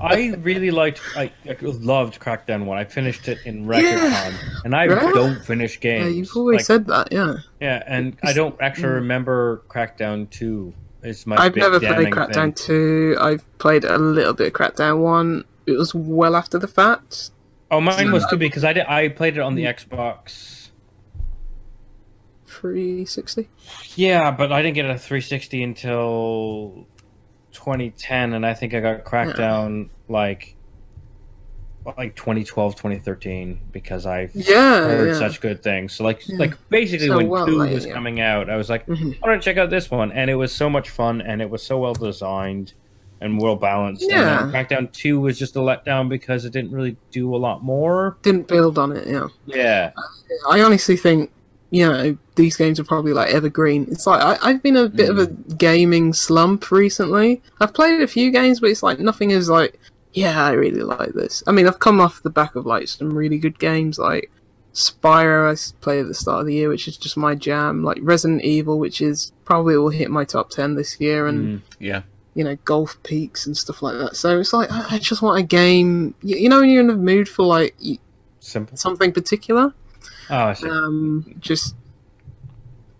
I 0.00 0.34
really 0.40 0.70
liked 0.70 1.00
I, 1.16 1.30
I 1.48 1.56
loved 1.60 2.20
Crackdown 2.20 2.64
one. 2.64 2.78
I 2.78 2.84
finished 2.84 3.28
it 3.28 3.38
in 3.44 3.66
record 3.66 3.84
Yeah. 3.84 4.10
time, 4.10 4.34
and 4.64 4.74
I 4.74 4.86
Right? 4.86 5.14
don't 5.14 5.44
finish 5.44 5.76
yeah, 5.76 5.98
games. 5.98 6.16
you've 6.16 6.36
always 6.36 6.58
Like, 6.58 6.66
said 6.66 6.86
that, 6.86 7.08
yeah. 7.12 7.34
yeah, 7.60 7.82
and 7.86 8.16
I 8.22 8.32
don't 8.32 8.56
actually 8.60 8.88
mm. 8.88 8.94
remember 8.96 9.62
Crackdown 9.68 10.28
two. 10.30 10.74
It's 11.02 11.26
my 11.26 11.36
I've 11.36 11.54
never 11.54 11.78
played 11.78 12.12
Crackdown 12.12 12.56
thing. 12.56 13.14
2. 13.14 13.16
I've 13.20 13.58
played 13.58 13.84
a 13.84 13.98
little 13.98 14.32
bit 14.32 14.46
of 14.48 14.52
Crackdown 14.54 15.00
1. 15.00 15.44
It 15.66 15.72
was 15.72 15.94
well 15.94 16.34
after 16.34 16.58
the 16.58 16.66
fact. 16.66 17.30
Oh, 17.70 17.80
mine 17.80 18.10
was 18.10 18.26
too 18.26 18.36
because 18.36 18.64
I 18.64 18.72
did 18.72 18.86
I 18.86 19.08
played 19.08 19.36
it 19.36 19.40
on 19.40 19.54
the 19.54 19.64
mm. 19.64 19.74
Xbox. 19.74 20.63
360. 22.64 23.46
Yeah, 23.94 24.30
but 24.30 24.50
I 24.50 24.62
didn't 24.62 24.74
get 24.76 24.86
a 24.86 24.96
360 24.98 25.62
until 25.62 26.86
2010, 27.52 28.32
and 28.32 28.46
I 28.46 28.54
think 28.54 28.72
I 28.72 28.80
got 28.80 29.04
Crackdown 29.04 29.90
like 30.08 30.56
like 31.98 32.16
2012, 32.16 32.76
2013 32.76 33.60
because 33.70 34.06
I 34.06 34.30
Yeah, 34.32 34.80
heard 34.86 35.08
yeah. 35.08 35.18
such 35.18 35.42
good 35.42 35.62
things. 35.62 35.92
So 35.92 36.04
like 36.04 36.26
Yeah. 36.26 36.38
like 36.38 36.54
basically 36.70 37.08
So 37.08 37.18
when 37.18 37.28
well 37.28 37.44
two 37.44 37.58
made, 37.58 37.74
was 37.74 37.84
yeah. 37.84 37.92
coming 37.92 38.20
out, 38.20 38.48
I 38.48 38.56
was 38.56 38.70
like, 38.70 38.86
Mhm. 38.86 39.18
I 39.22 39.28
want 39.28 39.42
to 39.42 39.44
check 39.44 39.58
out 39.58 39.68
this 39.68 39.90
one, 39.90 40.10
and 40.10 40.30
it 40.30 40.36
was 40.36 40.50
so 40.54 40.70
much 40.70 40.88
fun, 40.88 41.20
and 41.20 41.42
it 41.42 41.50
was 41.50 41.62
so 41.62 41.78
well 41.80 41.92
designed 41.92 42.72
and 43.20 43.38
well 43.38 43.56
balanced. 43.56 44.06
Yeah. 44.08 44.44
And 44.44 44.52
Crackdown 44.54 44.90
two 44.92 45.20
was 45.20 45.38
just 45.38 45.56
a 45.56 45.58
letdown 45.58 46.08
because 46.08 46.46
it 46.46 46.54
didn't 46.54 46.70
really 46.72 46.96
do 47.10 47.34
a 47.34 47.36
lot 47.36 47.62
more. 47.62 48.16
Didn't 48.22 48.48
build 48.48 48.78
on 48.78 48.92
it, 48.96 49.06
yeah. 49.06 49.26
Yeah, 49.44 49.92
I 50.50 50.62
honestly 50.62 50.96
think, 50.96 51.30
you 51.74 51.84
know, 51.84 52.16
these 52.36 52.56
games 52.56 52.78
are 52.78 52.84
probably 52.84 53.12
like 53.12 53.34
evergreen. 53.34 53.88
It's 53.90 54.06
like 54.06 54.22
I, 54.22 54.38
I've 54.48 54.62
been 54.62 54.76
a 54.76 54.88
bit 54.88 55.10
of 55.10 55.18
a 55.18 55.26
gaming 55.26 56.12
slump 56.12 56.70
recently. 56.70 57.42
I've 57.60 57.74
played 57.74 58.00
a 58.00 58.06
few 58.06 58.30
games, 58.30 58.60
but 58.60 58.70
it's 58.70 58.84
like 58.84 59.00
nothing 59.00 59.32
is 59.32 59.48
like, 59.48 59.80
yeah, 60.12 60.44
I 60.44 60.52
really 60.52 60.82
like 60.82 61.14
this. 61.14 61.42
I 61.48 61.50
mean, 61.50 61.66
I've 61.66 61.80
come 61.80 62.00
off 62.00 62.22
the 62.22 62.30
back 62.30 62.54
of 62.54 62.64
like 62.64 62.86
some 62.86 63.12
really 63.12 63.38
good 63.38 63.58
games, 63.58 63.98
like 63.98 64.30
Spyro. 64.72 65.52
I 65.52 65.56
played 65.80 66.02
at 66.02 66.06
the 66.06 66.14
start 66.14 66.42
of 66.42 66.46
the 66.46 66.54
year, 66.54 66.68
which 66.68 66.86
is 66.86 66.96
just 66.96 67.16
my 67.16 67.34
jam. 67.34 67.82
Like 67.82 67.98
Resident 68.02 68.42
Evil, 68.42 68.78
which 68.78 69.00
is 69.00 69.32
probably 69.44 69.76
will 69.76 69.88
hit 69.88 70.12
my 70.12 70.24
top 70.24 70.50
ten 70.50 70.76
this 70.76 71.00
year, 71.00 71.26
and 71.26 71.58
Mm. 71.58 71.62
Yeah. 71.80 72.02
you 72.34 72.44
know, 72.44 72.56
Golf 72.64 73.02
Peaks 73.02 73.46
and 73.46 73.56
stuff 73.56 73.82
like 73.82 73.98
that. 73.98 74.14
So 74.14 74.38
it's 74.38 74.52
like 74.52 74.70
I, 74.70 74.94
I 74.94 74.98
just 75.00 75.22
want 75.22 75.40
a 75.40 75.42
game. 75.42 76.14
You, 76.22 76.36
you 76.36 76.48
know, 76.48 76.60
when 76.60 76.70
you're 76.70 76.82
in 76.82 76.86
the 76.86 76.94
mood 76.94 77.28
for 77.28 77.44
like 77.44 77.74
something 78.76 79.10
particular 79.10 79.74
Oh, 80.30 80.36
I 80.36 80.52
see. 80.54 80.68
um, 80.68 81.34
just 81.40 81.74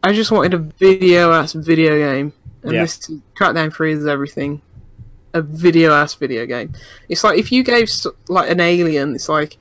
I 0.02 0.12
just 0.12 0.30
wanted 0.30 0.54
a 0.54 0.58
video 0.58 1.32
ass 1.32 1.52
video 1.54 1.96
game, 1.96 2.32
and 2.62 2.72
Yeah. 2.72 2.82
this 2.82 3.10
Crackdown 3.38 3.72
Three 3.72 3.92
is 3.92 4.06
everything. 4.06 4.60
A 5.32 5.42
video 5.42 5.92
ass 5.92 6.14
video 6.14 6.46
game. 6.46 6.72
It's 7.08 7.24
like 7.24 7.38
if 7.38 7.50
you 7.50 7.62
gave 7.64 7.90
like 8.28 8.50
an 8.50 8.60
Alien, 8.60 9.14
it's 9.14 9.28
like 9.28 9.56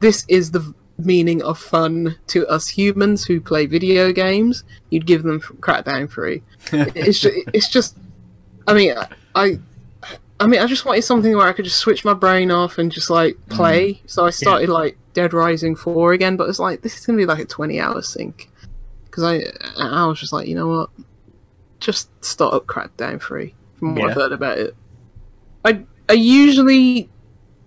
this 0.00 0.24
is 0.28 0.50
the 0.52 0.72
meaning 0.98 1.42
of 1.42 1.58
fun 1.58 2.16
to 2.28 2.46
us 2.48 2.66
humans 2.68 3.24
who 3.24 3.40
play 3.40 3.66
video 3.66 4.10
games, 4.12 4.64
you'd 4.90 5.06
give 5.06 5.22
them 5.22 5.40
Crackdown 5.40 6.10
free. 6.10 6.42
it's 6.72 7.20
just, 7.20 7.36
it's 7.52 7.68
just, 7.68 7.96
I 8.66 8.74
mean, 8.74 8.94
I, 9.34 9.58
I 10.40 10.46
mean, 10.46 10.60
I 10.60 10.66
just 10.66 10.84
wanted 10.84 11.02
something 11.02 11.36
where 11.36 11.46
I 11.46 11.52
could 11.52 11.64
just 11.64 11.78
switch 11.78 12.04
my 12.04 12.14
brain 12.14 12.50
off 12.50 12.78
and 12.78 12.92
just 12.92 13.10
like 13.10 13.34
mm. 13.34 13.50
play. 13.50 14.02
So 14.06 14.24
I 14.24 14.30
started 14.30 14.68
like 14.68 14.96
Dead 15.12 15.32
Rising 15.32 15.74
four 15.74 16.12
again, 16.12 16.36
but 16.36 16.48
it's 16.48 16.58
like 16.58 16.82
this 16.82 16.96
is 16.96 17.06
gonna 17.06 17.18
be 17.18 17.26
like 17.26 17.40
a 17.40 17.44
twenty 17.44 17.80
hour 17.80 18.02
sync. 18.02 18.50
Because 19.04 19.24
I, 19.24 19.42
I 19.82 20.06
was 20.06 20.20
just 20.20 20.32
like, 20.32 20.46
you 20.46 20.54
know 20.54 20.68
what, 20.68 20.90
just 21.80 22.08
start 22.24 22.54
up 22.54 22.66
Crackdown 22.66 23.20
free. 23.20 23.54
From 23.78 23.94
what 23.94 24.10
I've 24.10 24.16
heard 24.16 24.32
about 24.32 24.58
it, 24.58 24.76
I 25.64 25.84
I 26.08 26.12
usually 26.12 27.10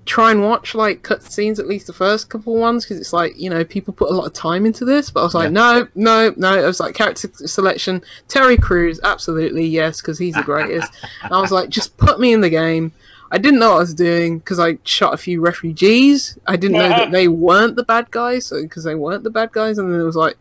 try 0.06 0.32
and 0.32 0.42
watch 0.44 0.74
like 0.74 1.04
cutscenes 1.04 1.60
at 1.60 1.68
least 1.68 1.86
the 1.86 1.94
first 1.94 2.28
couple 2.30 2.56
ones 2.58 2.84
because 2.84 3.00
it's 3.00 3.14
like 3.14 3.38
you 3.40 3.50
know 3.50 3.64
people 3.64 3.94
put 3.94 4.10
a 4.10 4.14
lot 4.14 4.26
of 4.26 4.34
time 4.34 4.66
into 4.66 4.84
this 4.84 5.12
but 5.12 5.20
i 5.20 5.24
was 5.24 5.36
like 5.36 5.46
Yeah. 5.46 5.50
no 5.50 5.88
no 5.94 6.34
no 6.38 6.58
it 6.58 6.66
was 6.66 6.80
like 6.80 6.96
character 6.96 7.30
selection. 7.48 8.02
Terry 8.28 8.58
Crews, 8.58 9.00
absolutely 9.04 9.66
yes 9.66 10.02
because 10.02 10.18
he's 10.18 10.34
the 10.34 10.42
greatest. 10.44 10.92
And 11.24 11.32
i 11.34 11.40
was 11.40 11.52
like 11.52 11.70
just 11.70 11.96
put 11.98 12.20
me 12.20 12.34
in 12.34 12.42
the 12.42 12.50
game. 12.50 12.92
I 13.32 13.38
didn't 13.38 13.60
know 13.60 13.70
what 13.70 13.76
i 13.78 13.80
was 13.80 13.94
doing 13.94 14.40
because 14.40 14.60
i 14.60 14.78
shot 14.84 15.14
a 15.14 15.18
few 15.18 15.40
refugees. 15.40 16.38
I 16.48 16.56
didn't 16.58 16.78
know 16.78 16.90
that 16.90 17.12
they 17.12 17.28
weren't 17.28 17.76
the 17.76 17.84
bad 17.84 18.10
guys 18.12 18.50
because 18.50 18.84
they 18.84 18.96
weren't 18.96 19.24
the 19.24 19.30
bad 19.30 19.52
guys 19.52 19.78
and 19.78 19.94
then 19.94 20.02
it 20.02 20.04
was 20.04 20.16
like 20.16 20.36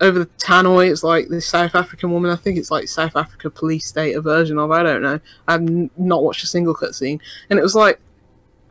over 0.00 0.20
the 0.20 0.26
tannoy 0.38 0.90
it's 0.90 1.04
like 1.04 1.28
this 1.28 1.46
south 1.46 1.74
african 1.74 2.10
woman 2.10 2.30
i 2.30 2.36
think 2.36 2.56
it's 2.56 2.70
like 2.70 2.88
south 2.88 3.16
africa 3.16 3.50
police 3.50 3.84
state 3.84 4.16
a 4.16 4.20
version 4.22 4.56
of 4.58 4.70
i 4.70 4.82
don't 4.82 5.02
know. 5.02 5.20
I've 5.48 5.60
n- 5.60 5.90
not 5.98 6.22
watched 6.22 6.42
a 6.44 6.46
single 6.46 6.74
cutscene. 6.74 7.20
And 7.50 7.58
it 7.58 7.62
was 7.62 7.74
like 7.74 8.00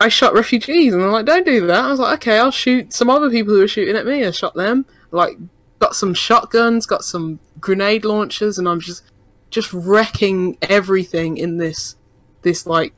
I 0.00 0.08
shot 0.08 0.32
refugees, 0.34 0.94
and 0.94 1.02
I'm 1.02 1.12
like, 1.12 1.26
don't 1.26 1.44
do 1.44 1.66
that. 1.66 1.84
I 1.84 1.90
was 1.90 2.00
like, 2.00 2.14
okay, 2.20 2.38
I'll 2.38 2.50
shoot 2.50 2.92
some 2.92 3.10
other 3.10 3.28
people 3.30 3.54
who 3.54 3.62
are 3.62 3.68
shooting 3.68 3.96
at 3.96 4.06
me. 4.06 4.24
I 4.24 4.30
shot 4.30 4.54
them. 4.54 4.86
Like, 5.10 5.36
got 5.78 5.94
some 5.94 6.14
shotguns, 6.14 6.86
got 6.86 7.04
some 7.04 7.38
grenade 7.60 8.04
launchers, 8.04 8.58
and 8.58 8.66
I'm 8.68 8.80
just, 8.80 9.02
just 9.50 9.72
wrecking 9.72 10.56
everything 10.62 11.36
in 11.36 11.58
this, 11.58 11.96
this 12.42 12.66
like, 12.66 12.94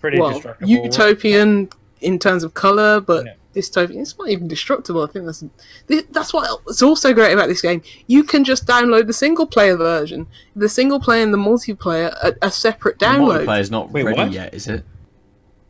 Pretty 0.00 0.20
well, 0.20 0.30
destructible. 0.32 0.70
utopian 0.70 1.68
in 2.00 2.18
terms 2.18 2.44
of 2.44 2.54
color, 2.54 3.00
but 3.00 3.24
Yeah. 3.24 3.32
dystopian. 3.54 4.00
It's 4.02 4.16
not 4.18 4.28
even 4.28 4.46
destructible. 4.48 5.02
I 5.02 5.06
think 5.06 5.24
that's 5.24 5.42
th- 5.88 6.06
that's 6.10 6.34
what's 6.34 6.82
also 6.82 7.14
great 7.14 7.32
about 7.32 7.48
this 7.48 7.62
game. 7.62 7.80
You 8.06 8.22
can 8.24 8.44
just 8.44 8.66
download 8.66 9.06
the 9.06 9.12
single 9.14 9.46
player 9.46 9.76
version, 9.76 10.26
the 10.54 10.68
single 10.68 11.00
player 11.00 11.22
and 11.22 11.32
the 11.32 11.38
multiplayer, 11.38 12.14
are, 12.22 12.36
a 12.42 12.50
separate 12.50 12.98
The 12.98 13.06
multiplayer 13.06 13.60
is 13.60 13.70
not 13.70 13.90
Wait, 13.92 14.04
ready 14.04 14.18
what? 14.18 14.32
yet, 14.32 14.52
is 14.52 14.68
it? 14.68 14.84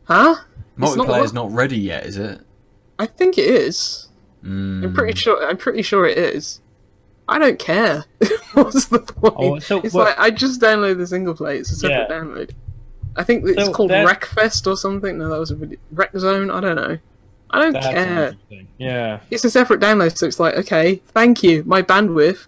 Huh? 0.05 0.35
It's 0.77 0.95
not 0.95 1.07
Multiplayer's 1.07 1.33
not 1.33 1.51
ready 1.51 1.77
yet, 1.77 2.05
is 2.05 2.17
it? 2.17 2.41
I 2.99 3.05
think 3.05 3.37
it 3.37 3.45
is. 3.45 4.09
Mm. 4.43 4.83
I'm 4.85 4.93
pretty 4.93 5.17
sure. 5.17 5.43
I'm 5.47 5.57
pretty 5.57 5.81
sure 5.81 6.05
it 6.05 6.17
is. 6.17 6.61
I 7.27 7.39
don't 7.39 7.57
care. 7.57 8.05
What's 8.53 8.85
the 8.85 8.99
point? 8.99 9.33
Oh, 9.37 9.59
so 9.59 9.81
it's 9.81 9.93
what- 9.93 10.05
like 10.05 10.19
I 10.19 10.29
just 10.29 10.61
download 10.61 10.97
the 10.97 11.07
single 11.07 11.33
play. 11.33 11.57
It's 11.57 11.71
a 11.71 11.75
separate 11.75 12.07
Yeah. 12.09 12.15
download. 12.19 12.51
I 13.15 13.23
think 13.23 13.45
it's 13.47 13.65
So 13.65 13.71
called 13.73 13.91
that- 13.91 14.05
Wreckfest 14.07 14.67
or 14.67 14.77
something. 14.77 15.17
No, 15.17 15.29
that 15.29 15.39
was 15.39 15.49
a 15.51 15.55
video. 15.55 15.79
Wreck 15.91 16.11
Zone. 16.17 16.51
I 16.51 16.59
don't 16.59 16.75
know. 16.75 16.97
I 17.49 17.59
don't 17.59 17.73
That's 17.73 17.87
care. 17.87 18.33
Yeah. 18.77 19.19
It's 19.31 19.45
a 19.45 19.49
separate 19.49 19.79
download, 19.79 20.17
so 20.17 20.25
it's 20.27 20.39
like, 20.39 20.55
okay, 20.55 20.95
thank 21.07 21.41
you. 21.41 21.63
My 21.63 21.81
bandwidth, 21.81 22.47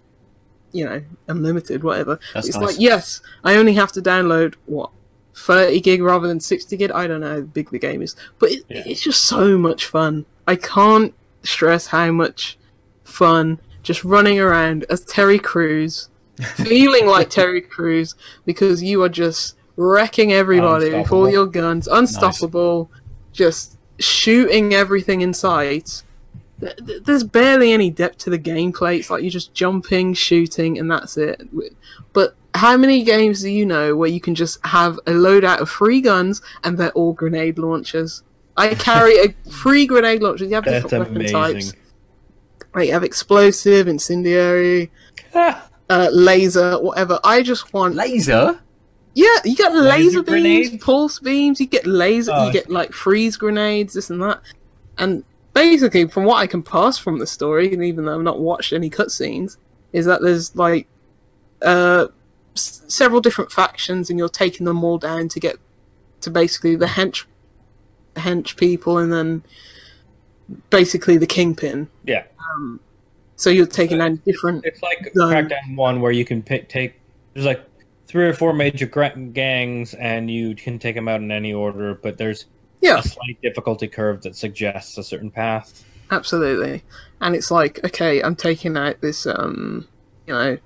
you 0.72 0.84
know, 0.84 1.02
unlimited, 1.28 1.82
whatever. 1.82 2.18
That's 2.34 2.48
it's 2.48 2.56
nice. 2.58 2.66
like, 2.72 2.80
yes, 2.80 3.22
I 3.44 3.56
only 3.56 3.74
have 3.74 3.90
to 3.92 4.02
download 4.02 4.54
what. 4.66 4.90
30 5.38 5.80
gig 5.80 6.02
rather 6.02 6.26
than 6.28 6.40
60 6.40 6.76
gig. 6.76 6.90
I 6.90 7.06
don't 7.06 7.20
know 7.20 7.34
how 7.36 7.40
big 7.40 7.70
the 7.70 7.78
game 7.78 8.02
is, 8.02 8.16
but 8.38 8.50
it, 8.50 8.64
Yeah. 8.68 8.82
it's 8.86 9.00
just 9.02 9.24
so 9.24 9.56
much 9.56 9.86
fun. 9.86 10.26
I 10.46 10.56
can't 10.56 11.14
stress 11.42 11.86
how 11.86 12.10
much 12.12 12.58
fun 13.04 13.60
just 13.82 14.04
running 14.04 14.38
around 14.40 14.84
as 14.90 15.00
Terry 15.04 15.38
Crews, 15.38 16.08
feeling 16.56 17.06
like 17.06 17.30
Terry 17.30 17.60
Crews 17.60 18.14
because 18.44 18.82
you 18.82 19.02
are 19.02 19.08
just 19.08 19.56
wrecking 19.76 20.32
everybody 20.32 20.92
with 20.92 21.12
all 21.12 21.28
your 21.30 21.46
guns, 21.46 21.86
unstoppable, 21.88 22.90
just 23.32 23.78
shooting 23.98 24.74
everything 24.74 25.20
in 25.20 25.32
sight. 25.32 26.02
Th- 26.60 26.76
th- 26.84 27.02
There's 27.04 27.22
barely 27.24 27.72
any 27.72 27.90
depth 27.90 28.18
to 28.18 28.30
the 28.30 28.38
gameplay. 28.38 28.98
It's 28.98 29.10
like 29.10 29.22
you're 29.22 29.30
just 29.30 29.54
jumping, 29.54 30.14
shooting, 30.14 30.78
and 30.78 30.90
that's 30.90 31.16
it. 31.16 31.40
But 32.12 32.34
how 32.58 32.76
many 32.76 33.04
games 33.04 33.40
do 33.42 33.50
you 33.50 33.64
know 33.64 33.94
where 33.96 34.08
you 34.08 34.20
can 34.20 34.34
just 34.34 34.58
have 34.66 34.98
a 35.06 35.12
loadout 35.12 35.58
of 35.60 35.70
free 35.70 36.00
guns 36.00 36.42
and 36.64 36.76
they're 36.76 36.90
all 36.92 37.12
grenade 37.12 37.58
launchers? 37.58 38.22
I 38.56 38.74
carry 38.88 39.14
a 39.18 39.34
free 39.50 39.86
grenade 39.86 40.22
launcher. 40.22 40.44
You 40.44 40.54
have 40.56 40.64
That's 40.64 40.82
different 40.84 41.10
weapon 41.14 41.16
amazing. 41.34 41.36
types. 41.36 41.72
Like 42.74 42.86
you 42.88 42.92
have 42.92 43.04
explosive, 43.04 43.88
incendiary, 43.88 44.90
uh, 45.34 46.08
laser, 46.12 46.78
whatever. 46.80 47.18
I 47.24 47.42
just 47.42 47.72
want 47.72 47.94
Laser? 47.94 48.60
yeah, 49.14 49.36
you 49.44 49.56
get 49.56 49.74
laser, 49.74 50.22
Laser 50.22 50.22
beams, 50.22 50.82
pulse 50.84 51.18
beams, 51.18 51.60
you 51.60 51.66
get 51.66 51.86
laser, 51.86 52.32
Oh. 52.34 52.46
you 52.46 52.52
get 52.52 52.68
like 52.70 52.92
freeze 52.92 53.36
grenades, 53.36 53.94
this 53.94 54.10
and 54.10 54.20
that. 54.22 54.40
And 54.98 55.24
basically, 55.54 56.06
from 56.08 56.24
what 56.24 56.36
I 56.36 56.46
can 56.46 56.62
pass 56.62 56.98
from 56.98 57.18
the 57.18 57.26
story, 57.26 57.72
and 57.72 57.82
even 57.84 58.04
though 58.04 58.14
I've 58.16 58.22
not 58.22 58.40
watched 58.40 58.72
any 58.72 58.90
cutscenes, 58.90 59.56
is 59.92 60.04
that 60.06 60.20
there's 60.22 60.54
like 60.54 60.86
uh, 61.62 62.08
s- 62.58 62.82
several 62.88 63.20
different 63.20 63.50
factions, 63.52 64.10
and 64.10 64.18
you're 64.18 64.28
taking 64.28 64.66
them 64.66 64.82
all 64.84 64.98
down 64.98 65.28
to 65.28 65.40
get 65.40 65.56
to 66.22 66.30
basically 66.30 66.76
the 66.76 66.86
hench 66.86 67.24
hench 68.16 68.56
people, 68.56 68.98
and 68.98 69.12
then 69.12 69.42
basically 70.70 71.16
the 71.16 71.26
kingpin. 71.26 71.88
Yeah. 72.04 72.24
So 73.36 73.50
you're 73.50 73.66
taking 73.66 73.98
down 73.98 74.16
different. 74.26 74.64
It's 74.64 74.82
like. 74.82 75.12
Crackdown 75.14 75.76
1 75.76 76.00
where 76.00 76.10
you 76.12 76.24
can 76.24 76.42
pick, 76.42 76.68
take. 76.68 76.94
There's 77.34 77.46
like 77.46 77.62
three 78.06 78.26
or 78.26 78.32
four 78.34 78.52
major 78.52 78.86
gangs 78.86 79.94
and 79.94 80.30
you 80.30 80.54
can 80.56 80.78
take 80.78 80.94
them 80.96 81.06
out 81.08 81.20
in 81.20 81.30
any 81.30 81.52
order, 81.52 81.94
but 81.94 82.16
there's 82.18 82.46
Yeah, 82.80 82.98
a 82.98 83.02
slight 83.02 83.40
difficulty 83.42 83.86
curve 83.86 84.22
that 84.22 84.34
suggests 84.34 84.96
a 84.98 85.04
certain 85.04 85.30
path. 85.30 85.84
absolutely 86.10 86.82
and 87.20 87.34
it's 87.36 87.50
like 87.50 87.84
okay 87.84 88.22
i'm 88.22 88.34
taking 88.34 88.78
out 88.78 88.98
this 89.02 89.26
um 89.26 89.86
you 90.26 90.32
know 90.32 90.56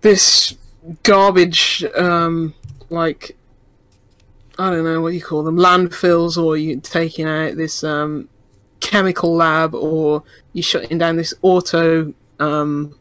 this 0.00 0.56
garbage 1.02 1.84
um 1.96 2.54
like 2.90 3.36
i 4.58 4.70
don't 4.70 4.84
know 4.84 5.00
what 5.00 5.14
you 5.14 5.20
call 5.20 5.42
them 5.42 5.56
landfills 5.56 6.36
or 6.36 6.56
you're 6.56 6.80
taking 6.80 7.26
out 7.26 7.56
this 7.56 7.82
um 7.82 8.28
chemical 8.80 9.34
lab 9.34 9.74
or 9.74 10.22
you're 10.52 10.62
shutting 10.62 10.98
down 10.98 11.16
this 11.16 11.32
auto 11.42 12.12
um 12.38 12.94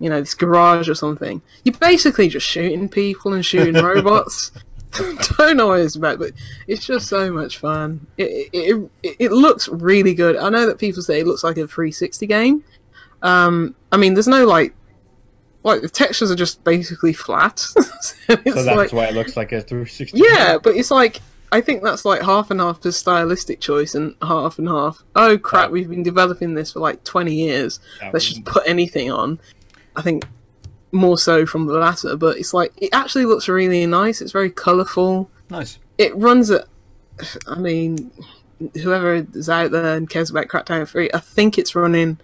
you 0.00 0.10
know 0.10 0.20
this 0.20 0.34
garage 0.34 0.88
or 0.88 0.94
something 0.94 1.40
you're 1.64 1.76
basically 1.76 2.28
just 2.28 2.46
shooting 2.46 2.88
people 2.88 3.32
and 3.32 3.46
shooting 3.46 3.74
robots 3.82 4.50
don't 5.38 5.56
know 5.56 5.68
what 5.68 5.80
it's 5.80 5.96
about 5.96 6.18
but 6.18 6.32
it's 6.66 6.86
just 6.86 7.08
so 7.08 7.30
much 7.32 7.58
fun. 7.58 8.06
It, 8.16 8.48
it 8.52 8.90
it 9.02 9.16
it 9.18 9.32
looks 9.32 9.68
really 9.68 10.14
good. 10.14 10.36
I 10.36 10.48
know 10.50 10.66
that 10.66 10.78
people 10.78 11.02
say 11.02 11.20
it 11.20 11.26
looks 11.26 11.42
like 11.42 11.56
a 11.56 11.66
360 11.66 12.26
game. 12.26 12.64
Um, 13.22 13.74
I 13.90 13.96
mean, 13.96 14.14
there's 14.14 14.28
no 14.28 14.46
like, 14.46 14.74
like 15.64 15.80
the 15.82 15.88
textures 15.88 16.30
are 16.30 16.36
just 16.36 16.62
basically 16.62 17.12
flat. 17.12 17.58
so 17.58 17.82
So 18.28 18.36
that's 18.36 18.66
like, 18.66 18.92
why 18.92 19.06
it 19.06 19.14
looks 19.14 19.36
like 19.36 19.50
a 19.52 19.60
360. 19.60 20.16
yeah, 20.18 20.58
but 20.62 20.76
it's 20.76 20.90
like 20.90 21.20
I 21.52 21.60
think 21.60 21.82
that's 21.82 22.04
like 22.04 22.20
half 22.22 22.50
and 22.50 22.60
half 22.60 22.80
the 22.80 22.92
stylistic 22.92 23.60
choice 23.60 23.94
and 23.94 24.14
half 24.22 24.58
and 24.58 24.68
half. 24.68 25.02
Oh 25.16 25.38
crap, 25.38 25.68
Oh. 25.68 25.72
we've 25.72 25.88
been 25.88 26.02
developing 26.02 26.54
this 26.54 26.72
for 26.72 26.80
like 26.80 27.02
20 27.04 27.34
years. 27.34 27.80
Let's 28.12 28.24
just 28.26 28.44
put 28.44 28.62
anything 28.66 29.10
on. 29.10 29.40
I 29.96 30.02
think 30.02 30.24
more 30.92 31.16
so 31.18 31.44
from 31.46 31.66
the 31.66 31.74
latter, 31.74 32.16
but 32.16 32.38
it's 32.38 32.54
like 32.54 32.72
it 32.76 32.90
actually 32.92 33.24
looks 33.26 33.48
really 33.48 33.84
nice. 33.86 34.20
It's 34.20 34.32
very 34.32 34.50
colourful 34.50 35.30
Nice. 35.50 35.78
it 35.98 36.14
runs 36.16 36.50
at 36.50 36.66
I 37.46 37.56
mean 37.58 38.10
whoever 38.82 39.14
is 39.34 39.48
out 39.48 39.70
there 39.72 39.96
and 39.96 40.08
cares 40.08 40.30
about 40.30 40.48
Crackdown 40.48 40.88
3 40.88 41.10
I 41.12 41.18
think 41.18 41.58
it's 41.58 41.74
running 41.74 42.18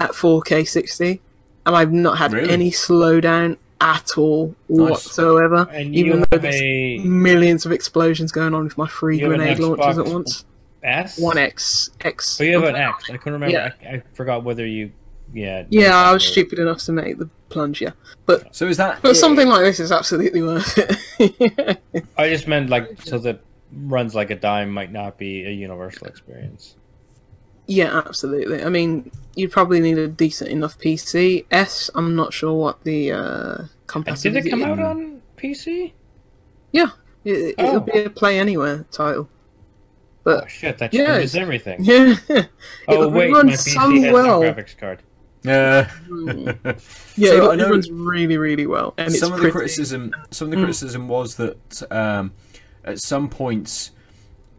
at 0.00 0.10
4k 0.12 0.66
60 0.66 1.20
and 1.66 1.76
I've 1.76 1.92
not 1.92 2.16
had 2.16 2.32
Really? 2.32 2.50
any 2.50 2.70
slowdown 2.70 3.58
at 3.80 4.16
all 4.16 4.54
Nice. 4.70 4.90
whatsoever 4.90 5.68
And 5.70 5.94
even 5.94 6.24
though 6.30 6.38
there's 6.38 6.54
a 6.54 6.98
millions 7.00 7.66
of 7.66 7.72
explosions 7.72 8.32
going 8.32 8.54
on 8.54 8.64
with 8.64 8.78
my 8.78 8.86
free 8.88 9.18
You 9.20 9.26
grenade 9.28 9.58
launchers 9.58 9.98
at 9.98 10.06
once 10.06 10.44
S? 10.82 11.18
1x 11.20 11.90
X 12.00 12.40
Oh, 12.40 12.44
you 12.44 12.54
have 12.60 12.68
an 12.70 12.76
X. 12.76 13.10
I 13.10 13.16
couldn't 13.18 13.34
remember. 13.34 13.52
Yeah. 13.52 13.72
I, 13.82 13.94
I 13.96 14.02
forgot 14.14 14.44
whether 14.44 14.64
you. 14.66 14.92
Yeah. 15.34 15.64
yeah 15.68 15.94
I 15.94 16.12
was 16.12 16.24
or- 16.24 16.28
stupid 16.28 16.58
enough 16.60 16.78
to 16.84 16.92
make 16.92 17.18
the 17.18 17.28
plunge 17.48 17.82
yeah 17.82 17.90
but 18.26 18.54
So 18.54 18.66
is 18.68 18.76
that. 18.78 19.02
but 19.02 19.14
something 19.16 19.46
like 19.48 19.62
this 19.62 19.78
is 19.80 19.92
absolutely 19.92 20.40
worth 20.42 20.78
it 21.20 21.78
I 22.18 22.28
just 22.28 22.46
meant 22.48 22.70
like 22.70 23.02
so 23.02 23.18
that 23.18 23.40
runs 23.72 24.14
like 24.14 24.30
a 24.30 24.36
dime 24.36 24.70
might 24.70 24.92
not 24.92 25.18
be 25.18 25.44
a 25.44 25.50
universal 25.50 26.06
experience. 26.06 26.76
Yeah, 27.66 28.02
absolutely. 28.06 28.62
I 28.62 28.68
mean, 28.68 29.10
you'd 29.34 29.50
probably 29.50 29.80
need 29.80 29.98
a 29.98 30.06
decent 30.08 30.50
enough 30.50 30.78
PC. 30.78 31.46
S, 31.50 31.90
I'm 31.94 32.14
not 32.14 32.32
sure 32.32 32.54
what 32.54 32.82
the 32.84 33.12
uh, 33.12 33.18
And 33.18 33.58
did 33.58 33.86
compatibility. 33.86 34.48
it 34.48 34.50
come 34.50 34.62
out 34.62 34.78
on 34.78 35.22
PC? 35.36 35.92
It, 36.72 37.56
it'll 37.58 37.76
Oh. 37.76 37.80
be 37.80 37.98
a 38.04 38.10
play 38.10 38.38
anywhere 38.38 38.84
title. 38.92 39.28
But 40.22 40.44
Oh 40.44 40.46
shit, 40.46 40.78
that 40.78 40.94
Yeah, 40.94 41.14
changes 41.14 41.34
everything. 41.34 41.78
yeah, 41.84 42.14
oh 42.86 43.02
it 43.02 43.10
wait, 43.12 43.30
my 43.32 43.36
runs 43.38 43.64
PC 43.64 44.04
has 44.04 44.12
well. 44.12 44.42
no 44.42 44.52
graphics 44.52 44.76
card. 44.78 45.02
Uh, 45.44 45.84
yeah, 47.16 47.30
So 47.30 47.50
it, 47.50 47.56
know 47.56 47.66
it 47.66 47.70
runs 47.70 47.90
really, 47.90 48.36
really 48.36 48.66
well, 48.68 48.94
and 48.96 49.08
it's 49.08 49.18
some 49.18 49.32
of 49.32 49.40
the 49.40 49.50
criticism, 49.50 50.14
some 50.30 50.46
of 50.48 50.52
Mm. 50.52 50.56
the 50.56 50.62
criticism 50.62 51.08
was 51.08 51.34
that 51.36 51.82
um, 51.92 52.32
at 52.84 53.00
some 53.00 53.28
points 53.28 53.90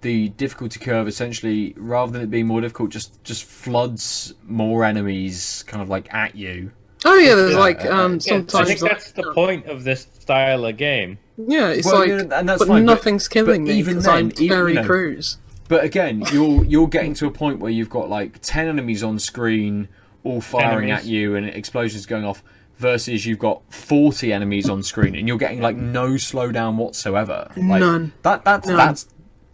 the 0.01 0.29
difficulty 0.29 0.79
curve 0.79 1.07
essentially, 1.07 1.73
rather 1.77 2.11
than 2.11 2.21
it 2.21 2.29
being 2.31 2.47
more 2.47 2.61
difficult, 2.61 2.89
just 2.91 3.23
just 3.23 3.43
floods 3.43 4.33
more 4.47 4.83
enemies 4.83 5.63
kind 5.67 5.81
of 5.81 5.89
like 5.89 6.13
at 6.13 6.35
you. 6.35 6.71
Oh 7.05 7.15
yeah, 7.15 7.35
there's 7.35 7.53
Yeah, 7.53 7.59
like 7.59 7.85
um 7.85 8.13
Yeah, 8.13 8.19
sometimes 8.19 8.55
I 8.55 8.65
think 8.65 8.81
like- 8.81 8.91
that's 8.91 9.11
the 9.11 9.31
point 9.33 9.65
of 9.67 9.83
this 9.83 10.07
style 10.19 10.65
of 10.65 10.77
game. 10.77 11.17
yeah, 11.37 11.69
it's 11.69 11.85
Well, 11.85 11.99
like 11.99 12.09
yeah, 12.09 12.19
and 12.39 12.49
that's 12.49 12.59
but 12.59 12.67
fine, 12.67 12.85
but- 12.85 12.93
nothing's 12.93 13.27
killing 13.27 13.65
but 13.65 13.71
me 13.71 13.77
even 13.79 13.95
because 13.95 14.07
I'm 14.07 14.29
then, 14.29 14.41
even, 14.43 14.57
Terry 14.57 14.73
you 14.73 14.79
know, 14.81 14.85
Crews. 14.85 15.37
But 15.67 15.83
again, 15.83 16.23
you're 16.31 16.63
you're 16.63 16.87
getting 16.87 17.13
to 17.15 17.27
a 17.27 17.31
point 17.31 17.59
where 17.59 17.71
you've 17.71 17.89
got 17.89 18.09
like 18.09 18.39
ten 18.41 18.67
enemies 18.67 19.03
on 19.03 19.19
screen, 19.19 19.89
all 20.23 20.39
firing 20.41 20.91
Enemies. 20.91 21.05
at 21.05 21.11
you, 21.11 21.35
and 21.35 21.45
explosions 21.45 22.05
going 22.05 22.23
off. 22.25 22.43
Versus 22.79 23.25
you've 23.25 23.39
got 23.39 23.61
forty 23.73 24.31
enemies 24.31 24.69
on 24.69 24.83
screen, 24.83 25.15
and 25.15 25.27
you're 25.27 25.39
getting 25.39 25.59
like 25.61 25.75
no 25.75 26.09
slowdown 26.11 26.75
whatsoever. 26.75 27.47
Like, 27.57 27.79
None. 27.79 28.13
That 28.21 28.45
that's 28.45 28.67
None. 28.67 28.77
that's 28.77 29.07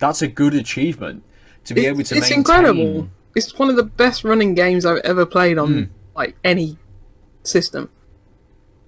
that's 0.04 0.22
a 0.22 0.28
good 0.28 0.54
achievement 0.54 1.24
to 1.66 1.74
be 1.74 1.82
It's, 1.82 1.88
able 1.88 2.04
to. 2.04 2.16
it's 2.18 2.30
maintain... 2.30 2.38
incredible. 2.40 3.10
It's 3.36 3.58
one 3.58 3.70
of 3.70 3.76
the 3.78 3.84
best 3.84 4.24
running 4.24 4.54
games 4.54 4.86
I've 4.86 4.98
ever 5.06 5.26
played 5.26 5.58
on 5.58 5.74
Hmm. 5.74 5.84
like 6.16 6.36
any 6.44 6.78
system. 7.44 7.90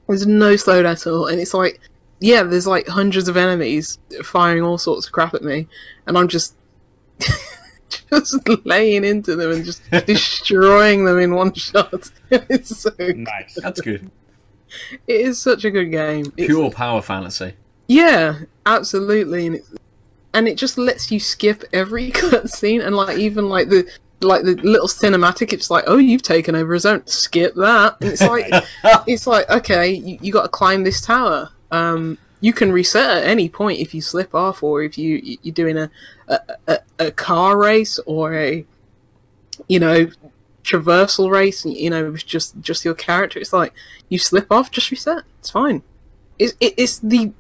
There's 0.07 0.27
no 0.27 0.53
slowdown 0.53 0.91
at 0.91 1.07
all, 1.07 1.27
and 1.27 1.39
it's 1.39 1.53
like, 1.53 1.79
yeah, 2.19 2.43
there's 2.43 2.67
like 2.67 2.87
hundreds 2.87 3.27
of 3.27 3.37
enemies 3.37 3.97
firing 4.23 4.61
all 4.63 4.77
sorts 4.77 5.07
of 5.07 5.11
crap 5.13 5.33
at 5.33 5.41
me, 5.43 5.67
and 6.05 6.17
I'm 6.17 6.27
just 6.27 6.55
just 8.11 8.37
laying 8.65 9.03
into 9.03 9.35
them 9.35 9.51
and 9.51 9.65
just 9.65 9.81
destroying 10.05 11.05
them 11.05 11.19
in 11.19 11.33
one 11.33 11.53
shot. 11.53 12.11
it's 12.29 12.77
so 12.77 12.91
Nice. 12.99 13.57
That's 13.61 13.81
good. 13.81 14.11
it 15.07 15.21
is 15.21 15.41
such 15.41 15.63
a 15.65 15.71
good 15.71 15.91
game. 15.91 16.25
It's- 16.37 16.47
Pure 16.47 16.71
power 16.71 17.01
fantasy. 17.01 17.53
Yeah, 17.87 18.39
absolutely, 18.65 19.45
and 19.47 19.55
it, 19.57 19.65
and 20.35 20.47
it 20.47 20.55
just 20.57 20.77
lets 20.77 21.11
you 21.11 21.19
skip 21.19 21.63
every 21.73 22.11
cutscene 22.19 22.85
and 22.85 22.95
like 22.95 23.17
even 23.17 23.49
like 23.49 23.69
the 23.69 23.89
like 24.21 24.43
the 24.43 24.55
little 24.63 24.87
cinematic. 24.87 25.51
It's 25.53 25.69
like, 25.71 25.83
oh, 25.87 25.97
you've 25.97 26.21
taken 26.21 26.55
over 26.55 26.73
a 26.75 26.79
zone. 26.79 27.01
Skip 27.07 27.53
that. 27.55 27.97
And 28.01 28.11
it's 28.11 28.21
like 28.21 28.47
it's 29.07 29.25
like 29.27 29.49
okay, 29.49 29.91
you, 29.93 30.17
you 30.21 30.31
got 30.31 30.43
to 30.43 30.49
climb 30.49 30.83
this 30.83 31.01
tower. 31.01 31.49
Um, 31.71 32.17
you 32.41 32.53
can 32.53 32.71
reset 32.71 33.17
at 33.17 33.23
any 33.23 33.49
point 33.49 33.79
if 33.79 33.93
you 33.95 34.01
slip 34.01 34.35
off 34.35 34.61
or 34.61 34.83
if 34.83 34.97
you 34.97 35.19
you- 35.23 35.37
you're 35.41 35.53
doing 35.55 35.77
a 35.77 35.89
a, 36.27 36.39
a, 36.67 36.77
a 36.99 37.11
car 37.11 37.57
race 37.57 37.99
or 38.05 38.35
a 38.35 38.65
you 39.67 39.79
know 39.79 40.07
traversal 40.63 41.29
race. 41.31 41.63
and 41.65 41.75
You 41.75 41.89
know, 41.89 42.15
just 42.15 42.59
just 42.61 42.85
your 42.85 42.93
character. 42.95 43.39
It's 43.39 43.53
like 43.53 43.73
you 44.09 44.19
slip 44.19 44.51
off, 44.51 44.71
just 44.71 44.91
reset. 44.91 45.23
It's 45.39 45.49
fine. 45.49 45.81
It's 46.39 46.53
it, 46.59 46.73
it's 46.77 46.99
the 46.99 47.31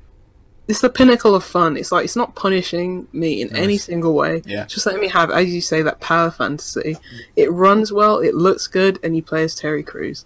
it's 0.67 0.81
the 0.81 0.89
pinnacle 0.89 1.35
of 1.35 1.43
fun. 1.43 1.77
It's 1.77 1.91
like 1.91 2.05
it's 2.05 2.15
not 2.15 2.35
punishing 2.35 3.07
me 3.13 3.41
in 3.41 3.55
any 3.55 3.77
single 3.77 4.13
way. 4.13 4.41
Yeah. 4.45 4.63
It's 4.63 4.73
just 4.73 4.85
letting 4.85 5.01
me 5.01 5.07
have, 5.09 5.29
as 5.31 5.53
you 5.53 5.61
say, 5.61 5.81
that 5.83 5.99
power 5.99 6.31
fantasy. 6.31 6.97
It 7.35 7.51
runs 7.51 7.91
well, 7.93 8.19
it 8.19 8.33
looks 8.35 8.67
good, 8.67 8.99
and 9.03 9.15
you 9.15 9.21
play 9.23 9.43
as 9.43 9.55
Terry 9.55 9.83
Crews. 9.83 10.25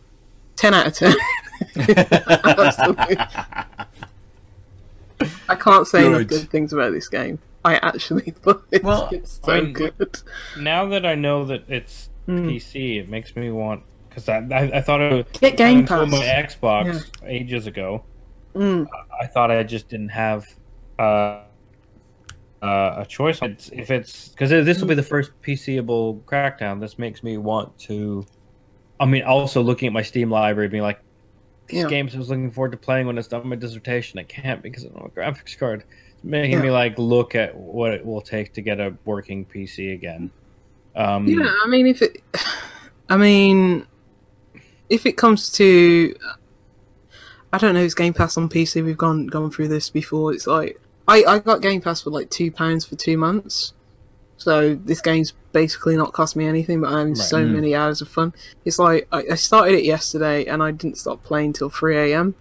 Ten 0.56 0.74
out 0.74 0.88
of 0.88 0.94
ten. 0.94 1.16
Absolutely. 1.76 3.18
I 5.50 5.56
can't 5.56 5.86
say 5.88 6.06
enough 6.06 6.20
Good. 6.20 6.30
good 6.30 6.50
things 6.50 6.72
about 6.74 6.94
this 6.94 7.10
game. 7.10 7.40
I 7.66 7.76
actually 7.78 8.32
thought 8.44 8.64
it's, 8.72 8.84
Well, 8.84 9.10
it's 9.12 9.40
so 9.44 9.52
I 9.52 9.62
mean, 9.62 9.74
good. 9.74 10.18
Now 10.58 10.86
that 10.88 11.06
I 11.06 11.16
know 11.16 11.46
that 11.46 11.64
it's 11.68 12.10
Hmm. 12.26 12.48
PC, 12.48 13.00
it 13.00 13.10
makes 13.10 13.36
me 13.36 13.50
want 13.50 13.82
because 14.08 14.30
I, 14.30 14.38
I 14.52 14.78
I 14.78 14.82
thought 14.82 15.02
it 15.02 15.12
was 15.14 15.40
Get 15.40 15.58
Game 15.58 15.80
until 15.80 16.06
Pass. 16.06 16.12
my 16.12 16.20
Xbox 16.84 17.06
ages 17.26 17.66
ago. 17.66 18.04
Mm. 18.56 18.88
I 19.22 19.28
thought 19.28 19.52
I 19.52 19.64
just 19.64 19.90
didn't 19.90 20.10
have 20.10 20.46
uh, 20.98 21.44
uh, 22.62 22.96
a 22.98 23.06
choice. 23.08 23.40
It's, 23.42 23.70
if 23.70 23.92
it's 23.92 24.30
because 24.30 24.50
this 24.50 24.82
will 24.82 24.88
be 24.88 24.96
the 24.96 25.04
first 25.04 25.32
PCable 25.42 26.24
Crackdown, 26.26 26.80
this 26.80 26.98
makes 26.98 27.24
me 27.24 27.38
want 27.38 27.78
to. 27.80 28.26
I 29.00 29.06
mean, 29.06 29.24
also 29.24 29.62
looking 29.62 29.88
at 29.88 29.94
my 29.94 30.02
Steam 30.02 30.30
library, 30.30 30.68
being 30.68 30.84
like, 30.84 31.00
these 31.68 31.84
Yeah. 31.84 31.88
games 31.90 32.16
I 32.16 32.18
was 32.18 32.30
looking 32.30 32.52
forward 32.52 32.72
to 32.72 32.78
playing 32.78 33.08
when 33.08 33.18
it's 33.18 33.28
done 33.28 33.48
my 33.48 33.56
dissertation. 33.56 34.20
I 34.20 34.24
can't 34.24 34.62
because 34.62 34.86
I 34.86 34.90
don't 34.90 35.02
have 35.02 35.12
a 35.12 35.20
graphics 35.20 35.58
card. 35.58 35.86
It's 36.16 36.24
making 36.24 36.52
Yeah. 36.54 36.62
me 36.64 36.72
like 36.72 36.98
look 36.98 37.36
at 37.36 37.56
what 37.56 37.94
it 37.94 38.06
will 38.06 38.22
take 38.22 38.54
to 38.54 38.62
get 38.62 38.80
a 38.80 38.98
working 39.06 39.46
PC 39.46 39.94
again. 39.94 40.32
Um, 40.96 41.28
Yeah, 41.28 41.50
I 41.64 41.68
mean, 41.68 41.88
if 41.88 42.02
it, 42.02 42.18
I 43.10 43.16
mean, 43.18 43.86
if 44.90 45.06
it 45.06 45.14
comes 45.16 45.52
to, 45.54 46.14
I 47.52 47.58
don't 47.58 47.74
know, 47.74 47.82
it's 47.84 47.94
Game 47.96 48.14
Pass 48.14 48.38
on 48.38 48.48
PC. 48.50 48.84
We've 48.84 48.98
gone 48.98 49.28
gone 49.28 49.50
through 49.52 49.70
this 49.70 49.90
before. 49.90 50.34
It's 50.34 50.48
like 50.48 50.80
I 51.08 51.24
I 51.24 51.40
got 51.40 51.62
Game 51.62 51.82
Pass 51.82 52.02
for 52.02 52.10
like 52.12 52.30
two 52.30 52.52
pounds 52.52 52.86
for 52.86 52.96
two 52.96 53.18
months, 53.18 53.74
so 54.38 54.76
this 54.76 55.02
game's 55.02 55.34
basically 55.52 55.98
not 55.98 56.14
cost 56.14 56.36
me 56.36 56.46
anything, 56.46 56.82
but 56.82 56.90
I'm 56.90 56.98
having 57.00 57.16
so 57.16 57.38
Mm. 57.44 57.52
many 57.56 57.76
hours 57.76 58.02
of 58.02 58.08
fun. 58.08 58.34
It's 58.66 58.78
like 58.78 59.08
I, 59.12 59.24
I 59.32 59.36
started 59.36 59.76
it 59.76 59.84
yesterday 59.84 60.46
and 60.46 60.62
I 60.62 60.72
didn't 60.72 60.98
stop 60.98 61.24
playing 61.24 61.54
till 61.54 61.70
three 61.70 61.98
a.m. 61.98 62.36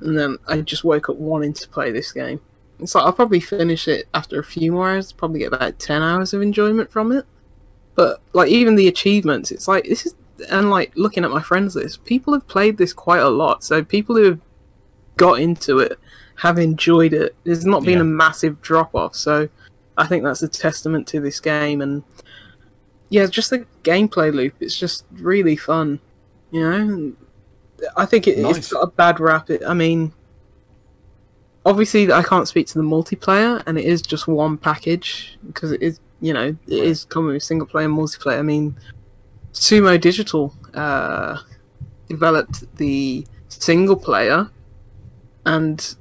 and 0.00 0.18
then 0.18 0.38
I 0.48 0.60
just 0.62 0.82
woke 0.84 1.08
up 1.10 1.16
wanting 1.16 1.52
to 1.54 1.68
play 1.68 1.90
this 1.92 2.10
game. 2.12 2.40
It's 2.80 2.94
like 2.94 3.04
I'll 3.04 3.12
probably 3.12 3.40
finish 3.40 3.86
it 3.86 4.08
after 4.14 4.40
a 4.40 4.44
few 4.44 4.72
more 4.72 4.90
hours. 4.90 5.12
Probably 5.12 5.40
get 5.40 5.52
about 5.52 5.78
ten 5.78 6.00
hours 6.02 6.32
of 6.32 6.40
enjoyment 6.40 6.90
from 6.90 7.12
it. 7.12 7.26
But 7.94 8.20
like 8.32 8.48
even 8.50 8.76
the 8.76 8.88
achievements, 8.88 9.50
it's 9.50 9.68
like 9.68 9.84
this 9.84 10.06
is 10.06 10.14
and 10.50 10.68
like 10.70 10.90
looking 10.96 11.24
at 11.24 11.30
my 11.30 11.40
friends 11.42 11.76
list, 11.76 12.04
people 12.04 12.32
have 12.32 12.48
played 12.48 12.76
this 12.78 12.92
quite 12.92 13.20
a 13.20 13.28
lot. 13.28 13.62
So 13.62 13.84
people 13.84 14.16
who 14.16 14.24
have 14.24 14.40
got 15.16 15.40
into 15.40 15.78
it 15.78 15.98
have 16.36 16.58
enjoyed 16.58 17.12
it. 17.12 17.34
There's 17.44 17.64
not 17.64 17.84
been 17.84 17.94
Yeah. 17.98 18.00
a 18.00 18.04
massive 18.04 18.60
drop 18.60 18.94
off. 18.94 19.14
So 19.14 19.48
I 19.96 20.06
think 20.06 20.24
that's 20.24 20.42
a 20.42 20.48
testament 20.48 21.06
to 21.08 21.20
this 21.20 21.38
game 21.40 21.80
and 21.80 22.02
yeah, 23.08 23.26
just 23.26 23.50
the 23.50 23.64
gameplay 23.84 24.32
loop. 24.34 24.54
It's 24.60 24.76
just 24.76 25.04
really 25.12 25.54
fun, 25.56 26.00
you 26.50 26.60
know. 26.60 26.72
And 26.72 27.16
I 27.96 28.04
think 28.06 28.26
it, 28.26 28.38
Nice. 28.38 28.56
it's 28.56 28.72
got 28.72 28.80
a 28.80 28.88
bad 28.88 29.20
rap. 29.20 29.50
It, 29.50 29.62
I 29.64 29.74
mean, 29.74 30.12
obviously 31.64 32.10
I 32.12 32.22
can't 32.22 32.48
speak 32.48 32.66
to 32.68 32.74
the 32.78 32.84
multiplayer, 32.84 33.62
and 33.66 33.78
it 33.78 33.84
is 33.84 34.02
just 34.02 34.26
one 34.26 34.56
package 34.58 35.38
because 35.46 35.70
it 35.72 35.82
is, 35.82 36.00
you 36.20 36.32
know, 36.32 36.56
it 36.66 36.82
is 36.84 37.04
coming 37.04 37.32
with 37.34 37.42
single 37.42 37.66
player 37.66 37.86
and 37.86 37.96
multiplayer. 37.96 38.38
I 38.38 38.42
mean, 38.42 38.74
Sumo 39.52 40.00
Digital 40.00 40.52
uh, 40.74 41.38
developed 42.08 42.64
the 42.76 43.24
single 43.48 43.96
player, 43.96 44.50
and 45.46 45.94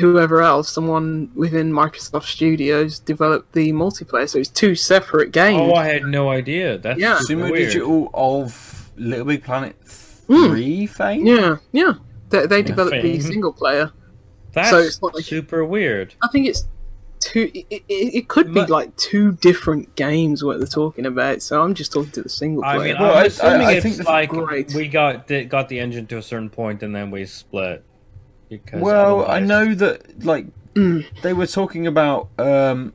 whoever 0.00 0.42
else, 0.42 0.68
someone 0.72 1.30
within 1.34 1.72
Microsoft 1.72 2.24
Studios, 2.24 2.98
developed 2.98 3.52
the 3.52 3.72
multiplayer. 3.72 4.28
So 4.28 4.38
it's 4.38 4.48
two 4.48 4.74
separate 4.74 5.30
games. 5.32 5.60
Oh, 5.72 5.74
I 5.74 5.86
had 5.86 6.04
no 6.04 6.28
idea. 6.30 6.78
That's 6.78 6.98
Yeah. 6.98 7.18
super 7.20 7.42
Sumo 7.42 7.50
weird. 7.52 7.66
Digital 7.72 8.10
of 8.14 8.90
Little 8.96 9.26
Big 9.26 9.44
Planet 9.44 9.76
Mm. 10.28 10.48
three 10.50 10.86
fame. 10.86 11.26
Yeah, 11.26 11.56
yeah. 11.72 11.92
They, 12.30 12.46
they 12.46 12.62
developed 12.62 13.00
the 13.02 13.20
single 13.20 13.52
player. 13.52 13.92
That's 14.52 14.70
So 14.70 14.78
it's 14.78 15.00
like- 15.02 15.22
super 15.24 15.64
weird. 15.64 16.14
I 16.22 16.28
think 16.28 16.48
it's 16.48 16.66
two. 17.20 17.50
It, 17.54 17.66
it, 17.70 17.84
it 17.88 18.28
could 18.28 18.48
be 18.52 18.60
But- 18.60 18.70
like 18.70 18.96
two 18.96 19.32
different 19.32 19.94
games 19.94 20.42
what 20.42 20.58
they're 20.58 20.66
talking 20.66 21.06
about. 21.06 21.42
So 21.42 21.62
I'm 21.62 21.74
just 21.74 21.92
talking 21.92 22.10
to 22.12 22.22
the 22.22 22.28
single 22.28 22.64
I 22.64 22.76
player. 22.76 22.94
mean, 22.94 23.02
Well, 23.02 23.12
I'm 23.12 23.18
I- 23.18 23.24
assuming 23.26 23.66
I- 23.68 23.70
I 23.70 23.72
it's 23.74 23.82
think 23.84 23.96
the- 23.98 24.02
like 24.04 24.30
Great. 24.30 24.74
we 24.74 24.88
got 24.88 25.28
the, 25.28 25.44
got 25.44 25.68
the 25.68 25.78
engine 25.78 26.06
to 26.08 26.18
a 26.18 26.22
certain 26.22 26.50
point 26.50 26.82
and 26.82 26.92
then 26.92 27.12
we 27.12 27.24
split. 27.26 27.84
Because 28.48 28.80
Well, 28.80 29.28
I 29.30 29.40
know 29.40 29.74
that 29.74 30.24
like 30.24 30.46
Mm. 30.74 31.06
they 31.22 31.32
were 31.32 31.46
talking 31.46 31.86
about 31.86 32.28
um 32.38 32.92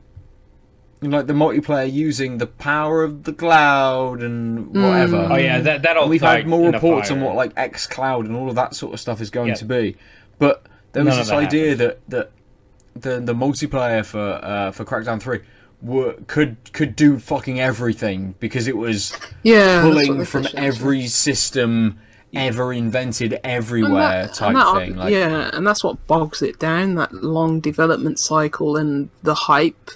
like 1.00 1.26
the 1.26 1.32
multiplayer 1.32 1.92
using 1.92 2.38
the 2.38 2.46
power 2.46 3.02
of 3.02 3.24
the 3.24 3.32
cloud 3.32 4.22
and 4.22 4.68
whatever. 4.68 5.16
Mm. 5.16 5.30
Oh 5.32 5.36
yeah, 5.36 5.60
that 5.60 5.82
that'll. 5.82 6.02
And 6.04 6.10
we've 6.10 6.20
fight 6.20 6.36
had 6.38 6.46
more 6.46 6.70
reports 6.70 7.10
on 7.10 7.20
what 7.20 7.34
like 7.34 7.52
X 7.56 7.86
Cloud 7.88 8.26
and 8.26 8.36
all 8.36 8.48
of 8.48 8.54
that 8.54 8.74
sort 8.76 8.94
of 8.94 9.00
stuff 9.00 9.20
is 9.20 9.30
going 9.30 9.48
Yeah. 9.48 9.54
to 9.54 9.64
be. 9.64 9.96
But 10.38 10.64
there 10.92 11.04
was 11.04 11.14
None 11.14 11.18
this 11.20 11.28
that 11.30 11.36
idea 11.38 11.70
happened. 11.70 11.96
that 12.08 12.08
that 12.08 12.30
the 12.94 13.20
the 13.20 13.34
multiplayer 13.34 14.04
for 14.04 14.20
uh, 14.44 14.70
for 14.70 14.84
Crackdown 14.84 15.20
Three 15.20 15.40
were, 15.80 16.14
could 16.28 16.56
could 16.72 16.94
do 16.94 17.18
fucking 17.18 17.58
everything 17.60 18.36
because 18.38 18.68
it 18.68 18.76
was 18.76 19.12
yeah, 19.42 19.82
pulling 19.82 20.24
from 20.24 20.44
said. 20.44 20.54
every 20.54 21.08
system 21.08 21.98
ever 22.34 22.72
invented 22.72 23.38
everywhere 23.44 24.26
that- 24.26 24.34
type 24.34 24.54
that- 24.54 24.76
thing. 24.76 24.96
Like, 24.96 25.12
yeah, 25.12 25.50
and 25.52 25.66
that's 25.66 25.84
what 25.84 26.06
bogs 26.06 26.42
it 26.42 26.58
down. 26.58 26.94
That 26.94 27.12
long 27.12 27.60
development 27.60 28.18
cycle 28.18 28.76
and 28.76 29.10
the 29.22 29.34
hype. 29.34 29.90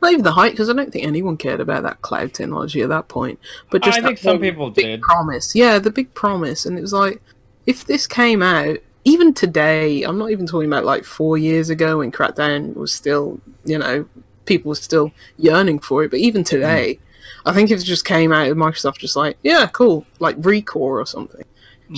Not 0.00 0.12
even 0.12 0.24
the 0.24 0.32
hype, 0.32 0.52
because 0.52 0.68
I 0.68 0.72
don't 0.72 0.92
think 0.92 1.06
anyone 1.06 1.36
cared 1.36 1.60
about 1.60 1.84
that 1.84 2.02
cloud 2.02 2.34
technology 2.34 2.82
at 2.82 2.88
that 2.88 3.06
point. 3.06 3.38
But 3.70 3.82
just 3.82 3.98
I 3.98 4.02
think 4.02 4.18
some 4.18 4.40
people 4.40 4.70
did. 4.70 5.00
promise. 5.00 5.54
Yeah, 5.54 5.78
the 5.78 5.90
big 5.90 6.12
promise, 6.14 6.66
and 6.66 6.76
it 6.76 6.82
was 6.82 6.92
like, 6.92 7.22
if 7.66 7.84
this 7.84 8.08
came 8.08 8.42
out 8.42 8.78
even 9.04 9.34
today, 9.34 10.02
I'm 10.02 10.18
not 10.18 10.30
even 10.30 10.46
talking 10.46 10.68
about 10.68 10.84
like 10.84 11.04
four 11.04 11.36
years 11.36 11.70
ago 11.70 11.98
when 11.98 12.12
Crackdown 12.12 12.74
was 12.74 12.92
still, 12.92 13.40
you 13.64 13.78
know, 13.78 14.06
people 14.44 14.70
were 14.70 14.76
still 14.76 15.12
yearning 15.38 15.78
for 15.78 16.04
it. 16.04 16.10
But 16.10 16.20
even 16.20 16.42
mm. 16.42 16.46
today, 16.46 16.98
I 17.44 17.52
think 17.52 17.70
if 17.70 17.80
it 17.80 17.84
just 17.84 18.04
came 18.04 18.32
out 18.32 18.48
of 18.48 18.56
Microsoft, 18.56 18.98
just 18.98 19.16
like 19.16 19.36
yeah, 19.42 19.66
cool, 19.72 20.06
like 20.18 20.40
Recore 20.40 21.00
or 21.00 21.06
something. 21.06 21.44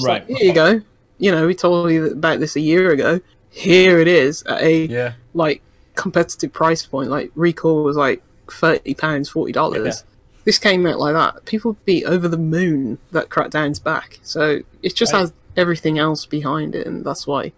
Right. 0.03 0.29
Like, 0.29 0.39
Here 0.39 0.49
you 0.49 0.55
go. 0.55 0.81
You 1.19 1.31
know, 1.31 1.47
we 1.47 1.55
told 1.55 1.91
you 1.93 2.07
about 2.07 2.41
this 2.41 2.57
a 2.57 2.61
year 2.61 2.91
ago. 2.91 3.21
Here 3.51 4.01
it 4.01 4.09
is 4.09 4.43
at 4.45 4.61
a 4.63 4.87
Yeah. 4.87 5.13
like 5.33 5.63
competitive 5.95 6.53
price 6.53 6.85
point. 6.85 7.11
Like 7.11 7.33
ReCore 7.35 7.85
was 7.85 7.97
like 7.97 8.23
thirty 8.51 8.95
pounds, 8.95 9.29
forty 9.29 9.53
dollars. 9.53 10.05
This 10.45 10.59
came 10.59 10.85
out 10.87 10.99
like 10.99 11.15
that. 11.15 11.45
People 11.47 11.77
be 11.85 12.05
over 12.05 12.29
the 12.29 12.37
moon 12.37 12.99
that 13.13 13.29
Crackdown's 13.31 13.79
back. 13.79 14.19
So 14.23 14.61
it 14.83 14.95
just 14.95 15.13
Right. 15.13 15.21
has 15.21 15.33
everything 15.57 15.99
else 15.99 16.27
behind 16.27 16.75
it, 16.75 16.87
and 16.87 17.05
that's 17.05 17.27
why 17.27 17.53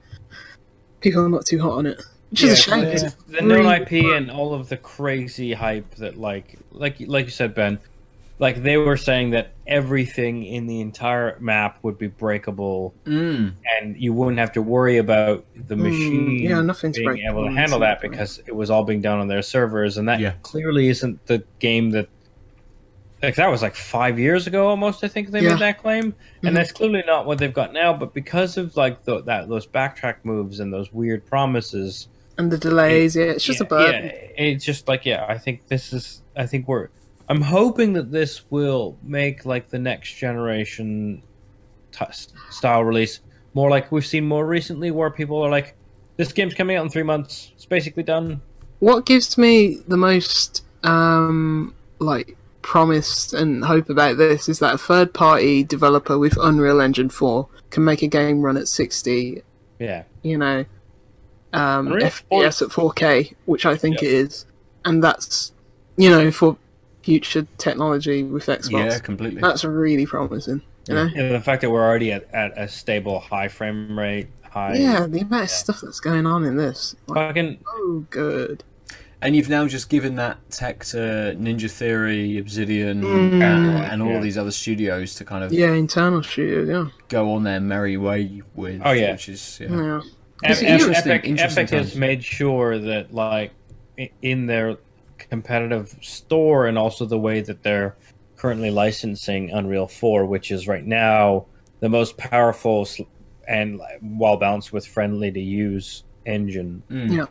people 1.00 1.22
are 1.24 1.28
not 1.28 1.46
too 1.46 1.60
hot 1.60 1.72
on 1.72 1.86
it. 1.86 2.00
Which 2.30 2.42
is 2.42 2.52
a 2.52 2.56
shame. 2.56 2.80
the, 2.84 2.92
it's 2.92 3.14
the 3.28 3.40
known 3.40 3.66
really 3.66 3.76
IP 3.76 4.16
and 4.16 4.30
all 4.30 4.52
of 4.52 4.68
the 4.68 4.76
crazy 4.76 5.52
hype 5.54 5.94
that 5.96 6.18
like 6.18 6.58
like 6.72 6.96
like 7.06 7.24
you 7.26 7.30
said 7.30 7.54
Ben 7.54 7.78
like 8.38 8.62
they 8.62 8.76
were 8.76 8.96
saying 8.98 9.30
that 9.30 9.52
everything 9.66 10.44
in 10.44 10.66
the 10.66 10.80
entire 10.80 11.38
map 11.40 11.78
would 11.82 11.96
be 11.98 12.06
breakable 12.06 12.94
Mm. 13.06 13.52
and 13.80 13.96
you 13.96 14.12
wouldn't 14.12 14.38
have 14.38 14.52
to 14.52 14.62
worry 14.62 14.98
about 14.98 15.44
the 15.54 15.74
Mm, 15.74 15.78
machine 15.82 16.38
yeah, 16.42 16.60
nothing's 16.60 16.96
being 16.96 17.06
breakable 17.08 17.40
able 17.44 17.48
to 17.48 17.54
handle 17.56 17.78
that 17.80 18.00
because 18.00 18.40
it 18.46 18.54
was 18.54 18.68
all 18.70 18.84
being 18.84 19.00
done 19.00 19.18
on 19.20 19.28
their 19.28 19.42
servers 19.42 19.96
and 19.96 20.08
that 20.08 20.20
Yeah. 20.20 20.32
clearly 20.42 20.88
isn't 20.88 21.24
the 21.26 21.44
game 21.60 21.90
that 21.90 22.08
like 23.22 23.36
that 23.36 23.50
was 23.50 23.62
like 23.62 23.74
five 23.74 24.18
years 24.18 24.46
ago 24.46 24.68
almost 24.68 25.02
i 25.02 25.08
think 25.08 25.30
they 25.30 25.40
Yeah. 25.40 25.50
made 25.54 25.58
that 25.60 25.78
claim 25.82 26.12
Mhm. 26.12 26.48
and 26.48 26.56
that's 26.56 26.70
clearly 26.72 27.02
not 27.06 27.26
what 27.26 27.38
they've 27.38 27.52
got 27.54 27.72
now 27.72 27.92
but 27.94 28.12
because 28.12 28.56
of 28.58 28.76
like 28.76 29.04
the, 29.04 29.22
that 29.22 29.48
those 29.48 29.66
backtrack 29.66 30.16
moves 30.24 30.60
and 30.60 30.72
those 30.72 30.92
weird 30.92 31.24
promises 31.26 32.08
and 32.38 32.52
the 32.52 32.58
delays. 32.58 33.16
Yeah, 33.16 33.24
it's 33.24 33.42
just 33.42 33.60
yeah, 33.60 33.64
a 33.64 33.68
burden. 33.70 34.04
Yeah, 34.04 34.12
it's 34.44 34.62
just 34.66 34.86
like 34.88 35.06
yeah. 35.06 35.24
I 35.26 35.38
think 35.38 35.68
this 35.68 35.94
is. 35.94 36.20
I 36.36 36.44
think 36.44 36.68
we're. 36.68 36.88
I'm 37.28 37.40
hoping 37.40 37.92
that 37.94 38.12
this 38.12 38.42
will 38.50 38.96
make 39.02 39.44
like 39.44 39.68
the 39.68 39.78
next 39.78 40.14
generation 40.14 41.22
t- 41.92 42.04
style 42.50 42.84
release 42.84 43.20
more 43.54 43.70
like 43.70 43.90
we've 43.90 44.06
seen 44.06 44.26
more 44.28 44.46
recently, 44.46 44.90
where 44.90 45.10
people 45.10 45.42
are 45.42 45.48
like, 45.50 45.74
"This 46.16 46.32
game's 46.32 46.54
coming 46.54 46.76
out 46.76 46.84
in 46.84 46.90
three 46.90 47.02
months. 47.02 47.52
It's 47.54 47.64
basically 47.64 48.02
done." 48.02 48.42
What 48.80 49.06
gives 49.06 49.38
me 49.38 49.78
the 49.88 49.96
most 49.96 50.62
um 50.82 51.74
like 51.98 52.36
promise 52.62 53.32
and 53.32 53.64
hope 53.64 53.88
about 53.88 54.18
this 54.18 54.48
is 54.48 54.58
that 54.58 54.74
a 54.74 54.78
third 54.78 55.14
party 55.14 55.64
developer 55.64 56.18
with 56.18 56.36
Unreal 56.40 56.80
Engine 56.80 57.08
4 57.08 57.48
can 57.70 57.84
make 57.84 58.02
a 58.02 58.08
game 58.08 58.42
run 58.42 58.56
at 58.56 58.66
60 58.68 59.42
Yeah, 59.78 60.02
you 60.22 60.36
know, 60.36 60.64
um, 61.52 61.88
FPS 61.92 62.60
at 62.62 62.68
4K, 62.68 63.34
which 63.46 63.64
I 63.64 63.76
think 63.76 64.02
Yeah. 64.02 64.08
it 64.08 64.14
is, 64.14 64.46
and 64.84 65.02
that's 65.02 65.52
you 65.96 66.10
know 66.10 66.30
for 66.30 66.56
future 67.06 67.46
technology 67.56 68.24
with 68.24 68.46
Xbox. 68.46 68.70
Yeah, 68.72 68.98
completely. 68.98 69.40
That's 69.40 69.64
really 69.64 70.06
promising. 70.06 70.60
You 70.88 70.94
know, 70.96 71.08
and 71.16 71.32
the 71.34 71.40
fact 71.40 71.62
that 71.62 71.70
we're 71.70 71.84
already 71.84 72.10
at, 72.12 72.28
at 72.34 72.52
a 72.58 72.66
stable 72.68 73.20
high 73.20 73.46
frame 73.48 73.96
rate, 73.98 74.26
high 74.42 74.74
yeah, 74.74 75.06
the 75.06 75.20
amount 75.20 75.44
of 75.44 75.50
stuff 75.50 75.80
that's 75.82 76.00
going 76.00 76.26
on 76.26 76.44
in 76.44 76.56
this, 76.56 76.96
like, 77.06 77.28
fucking 77.28 77.58
oh 77.66 78.04
good. 78.10 78.64
And 79.22 79.34
you've 79.34 79.48
now 79.48 79.66
just 79.66 79.88
given 79.88 80.16
that 80.16 80.36
tech 80.50 80.84
to 80.86 81.34
Ninja 81.38 81.70
Theory, 81.70 82.38
Obsidian, 82.38 83.02
Mm. 83.02 83.42
and, 83.42 83.66
and 83.92 84.02
all 84.02 84.10
Yeah. 84.10 84.20
these 84.20 84.36
other 84.36 84.50
studios 84.50 85.14
to 85.16 85.24
kind 85.24 85.42
of 85.42 85.52
Yeah, 85.52 85.72
internal 85.72 86.22
studios. 86.22 86.68
Yeah, 86.68 86.86
go 87.08 87.32
on 87.32 87.42
their 87.44 87.60
merry 87.60 87.96
way 87.96 88.42
with. 88.54 88.82
Oh, 88.84 88.92
yeah. 88.92 89.12
which 89.12 89.28
is 89.28 89.58
yeah. 89.60 89.68
yeah. 89.70 90.00
Ep- 90.44 90.62
interesting- 90.62 91.12
Epic, 91.12 91.24
interesting 91.24 91.64
Epic 91.64 91.78
has 91.78 91.96
made 91.96 92.22
sure 92.22 92.78
that, 92.78 93.12
like, 93.14 93.52
in 94.22 94.46
their 94.46 94.76
competitive 95.30 95.96
store 96.00 96.66
and 96.66 96.78
also 96.78 97.04
the 97.04 97.18
way 97.18 97.40
that 97.40 97.62
they're 97.62 97.96
currently 98.36 98.70
licensing 98.70 99.50
Unreal 99.50 99.86
4, 99.86 100.26
which 100.26 100.50
is 100.50 100.68
right 100.68 100.84
now 100.84 101.46
the 101.80 101.88
most 101.88 102.16
powerful 102.16 102.86
and 103.48 103.78
like, 103.78 104.00
well 104.02 104.36
balanced 104.36 104.72
with 104.72 104.86
friendly 104.86 105.30
to 105.30 105.40
use 105.40 106.04
engine. 106.24 106.82
Mm. 106.90 107.16
Yeah. 107.16 107.24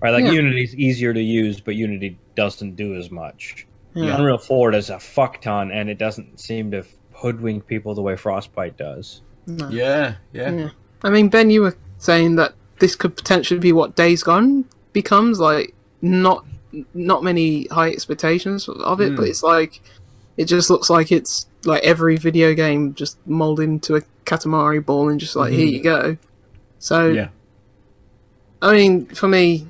Right, 0.00 0.10
like 0.10 0.24
Yeah. 0.24 0.32
Unity's 0.32 0.74
easier 0.74 1.14
to 1.14 1.22
use, 1.22 1.60
but 1.60 1.74
Unity 1.74 2.18
doesn't 2.34 2.76
do 2.76 2.96
as 2.96 3.10
much. 3.10 3.66
Yeah. 3.94 4.16
Unreal 4.16 4.38
4 4.38 4.72
does 4.72 4.90
a 4.90 4.98
fuck 4.98 5.40
ton, 5.40 5.70
and 5.70 5.88
it 5.88 5.98
doesn't 5.98 6.40
seem 6.40 6.70
to 6.72 6.84
hoodwink 7.12 7.66
people 7.66 7.94
the 7.94 8.02
way 8.02 8.16
Frostbite 8.16 8.76
does. 8.76 9.22
No. 9.46 9.68
yeah, 9.68 10.14
yeah, 10.32 10.50
Yeah. 10.50 10.68
I 11.04 11.10
mean, 11.10 11.28
Ben, 11.28 11.50
you 11.50 11.62
were 11.62 11.76
saying 11.98 12.36
that 12.36 12.54
this 12.78 12.94
could 12.94 13.16
potentially 13.16 13.60
be 13.60 13.72
what 13.72 13.96
Days 13.96 14.22
Gone 14.22 14.64
becomes. 14.92 15.40
Like, 15.40 15.74
not 16.00 16.44
not 16.94 17.22
many 17.22 17.66
high 17.68 17.90
expectations 17.90 18.68
of 18.68 19.00
it, 19.00 19.12
Mm. 19.12 19.16
but 19.16 19.28
it's 19.28 19.42
like 19.42 19.80
it 20.36 20.46
just 20.46 20.70
looks 20.70 20.88
like 20.88 21.12
it's 21.12 21.46
like 21.64 21.82
every 21.84 22.16
video 22.16 22.54
game 22.54 22.94
just 22.94 23.18
molded 23.26 23.68
into 23.68 23.96
a 23.96 24.02
Katamari 24.24 24.84
ball 24.84 25.08
and 25.08 25.20
just 25.20 25.36
like 25.36 25.52
here 25.52 25.66
you 25.66 25.82
go. 25.82 26.16
So, 26.78 27.08
yeah. 27.08 27.28
I 28.60 28.72
mean, 28.72 29.06
for 29.06 29.28
me, 29.28 29.66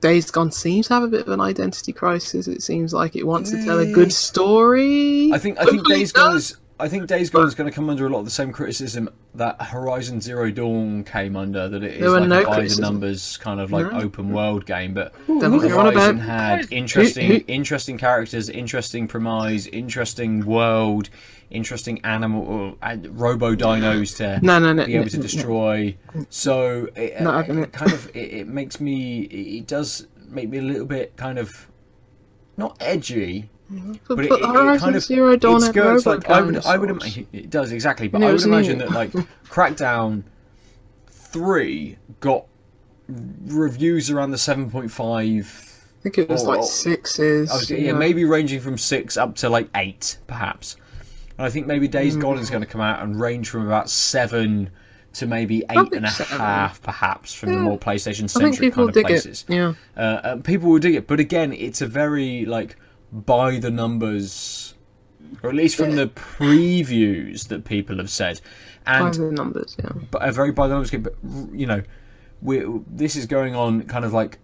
Days 0.00 0.30
Gone 0.30 0.50
seems 0.50 0.88
to 0.88 0.94
have 0.94 1.02
a 1.02 1.08
bit 1.08 1.20
of 1.20 1.28
an 1.28 1.40
identity 1.40 1.92
crisis. 1.92 2.48
It 2.48 2.62
seems 2.62 2.94
like 2.94 3.14
it 3.16 3.26
wants 3.26 3.50
to 3.50 3.62
tell 3.64 3.78
a 3.78 3.92
good 3.92 4.12
story. 4.12 5.30
I 5.32 5.38
think 5.38 5.58
I 5.58 5.64
think 5.66 5.86
Days 5.86 6.12
Gone 6.12 6.36
is 6.36 6.56
I 6.80 6.88
think 6.88 7.06
Days 7.06 7.30
Gone 7.30 7.46
is 7.46 7.54
going 7.54 7.68
to 7.70 7.74
come 7.74 7.88
under 7.90 8.06
a 8.06 8.08
lot 8.08 8.20
of 8.20 8.24
the 8.24 8.30
same 8.30 8.52
criticism 8.52 9.08
that 9.34 9.60
Horizon 9.60 10.20
Zero 10.20 10.50
Dawn 10.50 11.04
came 11.04 11.36
under. 11.36 11.68
That 11.68 11.82
it 11.84 11.94
is 12.00 12.12
like 12.12 12.28
no 12.28 12.42
a 12.42 12.46
by 12.46 12.66
the 12.66 12.80
numbers 12.80 13.36
kind 13.36 13.60
of 13.60 13.70
like 13.70 13.92
No. 13.92 14.00
open 14.00 14.32
world 14.32 14.66
game, 14.66 14.94
but 14.94 15.12
Don't 15.26 15.40
know 15.40 15.50
what 15.50 15.68
you're 15.68 15.78
on 15.78 15.92
Horizon 15.92 16.16
about. 16.16 16.26
had 16.26 16.72
interesting 16.72 17.26
Who- 17.28 17.34
who- 17.34 17.44
interesting 17.46 17.98
characters, 17.98 18.48
interesting 18.48 19.06
premise, 19.06 19.66
interesting 19.66 20.44
world, 20.46 21.10
interesting 21.50 22.00
animal 22.04 22.76
and 22.82 23.18
robo 23.20 23.54
dinos 23.54 24.16
to 24.16 24.38
No, 24.44 24.58
no, 24.58 24.72
no, 24.72 24.86
be 24.86 24.94
able 24.94 25.04
no, 25.04 25.08
to 25.10 25.16
no. 25.16 25.22
destroy. 25.22 25.96
So 26.28 26.88
it, 26.96 27.20
Not 27.20 27.48
uh, 27.50 27.52
it. 27.54 27.72
kind 27.72 27.92
of 27.92 28.08
it, 28.14 28.32
it 28.32 28.48
makes 28.48 28.80
me 28.80 29.22
it 29.22 29.58
it 29.60 29.66
does 29.66 30.06
make 30.28 30.48
me 30.48 30.58
a 30.58 30.62
little 30.62 30.86
bit 30.86 31.16
kind 31.16 31.38
of 31.38 31.66
not 32.56 32.76
edgy, 32.80 33.50
But, 33.70 34.16
but 34.16 34.24
it, 34.24 34.28
put 34.30 34.40
it, 34.40 34.46
Horizon 34.46 34.78
kind 34.80 34.96
of 34.96 35.02
Zero 35.04 35.36
Dawn 35.36 35.62
had 35.62 35.76
robot 35.76 36.06
like 36.06 36.28
I 36.30 36.40
would 36.40 36.66
I 36.66 36.76
would 36.76 36.90
imagine 36.90 37.26
it 37.32 37.50
does 37.50 37.70
exactly, 37.72 38.08
but 38.08 38.22
I 38.22 38.32
would 38.32 38.42
imagine 38.42 38.78
that 38.78 38.90
like 38.90 39.12
Crackdown 39.48 40.24
three 41.08 41.96
got 42.20 42.46
reviews 43.08 44.10
around 44.10 44.30
the 44.32 44.38
seven 44.38 44.70
point 44.70 44.90
five. 44.90 45.66
I 46.00 46.02
think 46.02 46.18
it 46.18 46.28
was 46.28 46.44
Oh, 46.44 46.48
like 46.50 46.62
sixes. 46.64 47.50
Was, 47.50 47.70
you 47.70 47.76
yeah, 47.76 47.92
maybe 47.92 48.24
ranging 48.24 48.60
from 48.60 48.78
six 48.78 49.16
up 49.16 49.36
to 49.36 49.48
like 49.48 49.68
eight, 49.74 50.18
perhaps. 50.26 50.76
And 51.38 51.46
I 51.46 51.50
think 51.50 51.66
maybe 51.66 51.88
Days 51.88 52.16
Mm. 52.16 52.20
Gone 52.22 52.38
is 52.38 52.50
going 52.50 52.62
to 52.62 52.66
come 52.68 52.80
out 52.80 53.02
and 53.02 53.20
range 53.20 53.48
from 53.50 53.66
about 53.66 53.90
seven 53.90 54.70
to 55.12 55.26
maybe 55.26 55.58
eight 55.70 55.92
and 55.92 56.06
a 56.06 56.10
seven. 56.10 56.38
half, 56.38 56.80
perhaps, 56.82 57.34
from 57.34 57.52
the 57.52 57.58
more 57.58 57.78
PlayStation 57.78 58.30
centric 58.30 58.72
kind 58.74 58.88
of 58.88 58.94
places. 59.04 59.44
it. 59.48 59.54
Yeah. 59.54 59.74
Uh, 59.96 60.36
people 60.36 60.70
will 60.70 60.78
dig 60.78 60.94
it, 60.94 61.06
but 61.06 61.20
again, 61.20 61.52
it's 61.52 61.80
a 61.82 61.86
very 61.86 62.46
like 62.46 62.76
by 63.12 63.58
the 63.58 63.70
numbers, 63.70 64.74
or 65.42 65.50
at 65.50 65.56
least 65.56 65.76
from 65.76 65.96
the 65.96 66.06
previews 66.08 67.48
that 67.48 67.64
people 67.64 67.98
have 67.98 68.10
said, 68.10 68.40
And 68.86 69.12
By 69.12 69.18
the 69.18 69.32
numbers, 69.32 69.76
yeah. 69.78 69.90
but 70.10 70.22
uh, 70.22 70.26
a 70.28 70.32
very 70.32 70.52
by 70.52 70.66
the 70.68 70.74
numbers 70.74 70.90
game. 70.90 71.02
But 71.02 71.14
you 71.52 71.66
know, 71.66 71.82
we 72.40 72.64
this 72.86 73.16
is 73.16 73.26
going 73.26 73.54
on 73.54 73.82
kind 73.82 74.04
of 74.04 74.12
like 74.12 74.38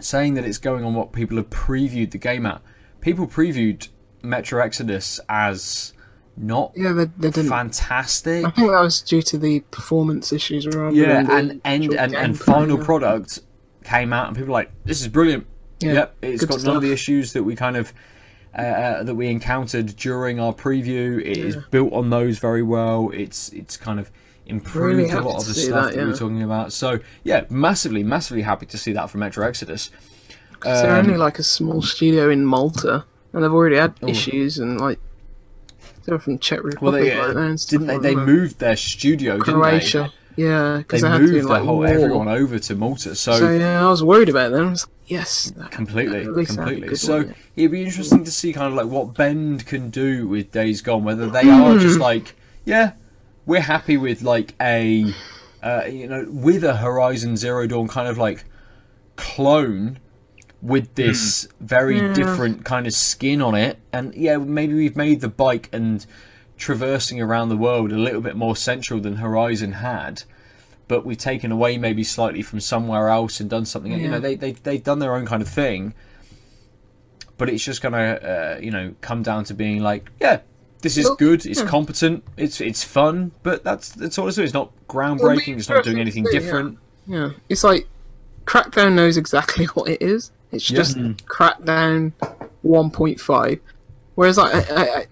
saying 0.00 0.34
that 0.34 0.44
it's 0.44 0.58
going 0.58 0.84
on 0.84 0.94
what 0.94 1.12
people 1.12 1.36
have 1.36 1.50
previewed 1.50 2.10
the 2.10 2.18
game 2.18 2.46
at. 2.46 2.60
People 3.00 3.26
previewed 3.26 3.88
Metro 4.22 4.62
Exodus 4.62 5.20
as 5.28 5.92
not 6.36 6.72
Yeah, 6.74 6.92
they, 6.92 7.04
they 7.04 7.30
didn't. 7.30 7.50
fantastic. 7.50 8.44
I 8.44 8.50
think 8.50 8.70
that 8.70 8.80
was 8.80 9.00
due 9.02 9.22
to 9.22 9.38
the 9.38 9.60
performance 9.70 10.32
issues 10.32 10.66
rather 10.66 10.94
Yeah, 10.94 11.18
and 11.18 11.30
and 11.30 11.60
actual 11.64 11.98
and, 11.98 12.14
and 12.14 12.38
final 12.38 12.78
product 12.78 13.40
came 13.84 14.12
out, 14.12 14.28
and 14.28 14.36
people 14.36 14.48
were 14.48 14.60
like, 14.60 14.70
"This 14.84 15.00
is 15.00 15.08
brilliant." 15.08 15.46
Yeah, 15.82 15.92
yep, 15.92 16.14
it's 16.22 16.44
got 16.44 16.62
none 16.64 16.76
of 16.76 16.82
the 16.82 16.92
issues 16.92 17.32
that 17.32 17.42
we 17.42 17.54
kind 17.56 17.76
of 17.76 17.92
uh, 18.56 18.60
uh, 18.62 19.02
that 19.04 19.14
we 19.14 19.28
encountered 19.28 19.96
during 19.96 20.38
our 20.40 20.52
preview. 20.52 21.20
It 21.20 21.38
is 21.38 21.56
built 21.70 21.92
on 21.92 22.10
those 22.10 22.38
very 22.38 22.62
well. 22.62 23.10
It's 23.14 23.48
it's 23.50 23.76
kind 23.76 23.98
of 24.00 24.10
improved 24.46 24.96
Really 24.98 25.10
a 25.10 25.20
lot 25.20 25.40
of 25.40 25.46
the 25.46 25.54
stuff 25.54 25.86
that, 25.86 25.94
that, 25.94 25.96
we 25.98 26.04
were 26.04 26.10
yeah. 26.12 26.16
talking 26.18 26.42
about. 26.42 26.72
So 26.72 26.98
yeah, 27.24 27.44
massively, 27.48 28.02
massively 28.02 28.42
happy 28.42 28.66
to 28.66 28.76
see 28.78 28.92
that 28.92 29.08
from 29.10 29.20
Metro 29.20 29.46
Exodus. 29.46 29.90
'Cause 30.60 30.82
they're 30.82 30.92
Um, 30.96 31.06
only 31.06 31.16
like 31.18 31.38
a 31.38 31.42
small 31.42 31.82
studio 31.82 32.30
in 32.30 32.44
Malta, 32.44 33.04
and 33.32 33.42
they've 33.42 33.52
already 33.52 33.76
had 33.76 33.94
Oh. 34.02 34.08
issues 34.08 34.58
and 34.58 34.80
like 34.80 34.98
they're 36.04 36.18
from 36.18 36.38
Czech 36.38 36.62
Republic 36.62 36.82
Well, 36.82 36.92
they 36.92 37.16
right 37.16 37.30
uh, 37.30 37.32
now 37.32 37.46
and 37.46 37.60
stuff 37.60 37.80
didn't 37.80 38.02
they? 38.02 38.10
They 38.10 38.14
moved 38.16 38.58
their 38.58 38.76
studio, 38.76 39.38
didn't 39.38 39.54
Croatia. 39.60 40.12
Yeah, 40.36 40.72
they? 40.74 40.78
because 40.78 41.02
They 41.02 41.08
to 41.08 41.18
be 41.18 41.24
moved 41.26 41.36
in, 41.36 41.46
their 41.46 41.58
whole 41.58 41.76
war. 41.76 41.86
everyone 41.86 42.28
over 42.28 42.58
to 42.58 42.74
Malta. 42.74 43.14
So 43.14 43.50
yeah, 43.50 43.84
I 43.84 43.88
was 43.88 44.02
worried 44.02 44.28
about 44.28 44.52
them. 44.52 44.74
I 45.16 45.20
was 45.20 45.52
like, 45.56 45.62
yes, 45.62 45.70
completely, 45.70 46.20
At 46.22 46.32
least 46.32 46.56
they 46.56 46.62
had 46.62 46.68
a 46.68 46.72
completely. 46.72 46.96
So 46.96 47.16
one, 47.18 47.26
yeah. 47.28 47.34
it'd 47.56 47.70
be 47.72 47.82
interesting 47.84 48.24
to 48.24 48.30
see 48.30 48.52
kind 48.52 48.66
of 48.68 48.74
like 48.74 48.86
what 48.86 49.14
Bend 49.14 49.66
can 49.66 49.90
do 49.90 50.28
with 50.28 50.50
Days 50.52 50.80
Gone. 50.80 51.04
Whether 51.04 51.28
they 51.28 51.48
are 51.48 51.78
just 51.78 51.96
Hmm. 51.96 52.02
like, 52.02 52.34
yeah, 52.64 52.92
we're 53.46 53.60
happy 53.60 53.96
with 53.96 54.22
like 54.22 54.54
a, 54.60 55.12
uh, 55.62 55.82
you 55.90 56.06
know, 56.08 56.26
with 56.30 56.64
a 56.64 56.76
Horizon 56.76 57.36
Zero 57.36 57.66
Dawn 57.66 57.88
kind 57.88 58.08
of 58.08 58.18
like 58.18 58.44
clone, 59.16 59.98
with 60.60 60.94
this 60.94 61.48
very 61.60 61.98
Yeah. 61.98 62.12
different 62.14 62.64
kind 62.64 62.86
of 62.86 62.92
skin 62.92 63.42
on 63.42 63.54
it. 63.56 63.78
And 63.92 64.14
yeah, 64.14 64.36
maybe 64.36 64.74
we've 64.74 64.96
made 64.96 65.20
the 65.20 65.28
bike 65.28 65.68
and 65.72 66.06
traversing 66.56 67.20
around 67.20 67.48
the 67.48 67.56
world 67.56 67.90
a 67.90 67.98
little 67.98 68.20
bit 68.20 68.36
more 68.36 68.54
central 68.54 69.00
than 69.00 69.16
Horizon 69.16 69.72
had. 69.72 70.22
But 70.88 71.04
we've 71.06 71.18
taken 71.18 71.52
away 71.52 71.78
maybe 71.78 72.04
slightly 72.04 72.42
from 72.42 72.60
somewhere 72.60 73.08
else 73.08 73.40
and 73.40 73.48
done 73.48 73.64
something. 73.64 73.92
You 73.92 74.08
know, 74.10 74.20
they 74.20 74.34
they 74.34 74.52
they've 74.52 74.82
done 74.82 74.98
their 74.98 75.14
own 75.14 75.26
kind 75.26 75.42
of 75.42 75.48
thing. 75.48 75.94
But 77.38 77.48
it's 77.48 77.64
just 77.64 77.82
gonna, 77.82 77.98
uh, 77.98 78.58
you 78.60 78.70
know, 78.70 78.94
come 79.00 79.22
down 79.22 79.44
to 79.44 79.54
being 79.54 79.82
like, 79.82 80.10
yeah, 80.20 80.40
this 80.82 80.96
is 80.96 81.08
good. 81.18 81.46
It's 81.46 81.60
yeah. 81.60 81.66
competent. 81.66 82.24
It's 82.36 82.60
it's 82.60 82.84
fun. 82.84 83.32
But 83.42 83.64
that's 83.64 83.88
that's 83.90 84.18
all 84.18 84.28
it's 84.28 84.36
doing. 84.36 84.44
It's 84.44 84.54
not 84.54 84.70
groundbreaking. 84.88 85.56
It's 85.58 85.68
not 85.68 85.82
doing 85.84 85.98
anything 85.98 86.26
see, 86.26 86.34
yeah. 86.34 86.40
different. 86.40 86.78
Yeah, 87.06 87.30
it's 87.48 87.64
like 87.64 87.88
Crackdown 88.44 88.94
knows 88.94 89.16
exactly 89.16 89.64
what 89.74 89.88
it 89.88 90.02
is. 90.02 90.30
It's 90.50 90.70
Yeah. 90.70 90.76
just 90.76 90.98
Crackdown 90.98 92.12
1.5. 92.64 93.60
Whereas 94.14 94.36
like, 94.36 94.70
I, 94.70 94.84
I, 94.84 95.06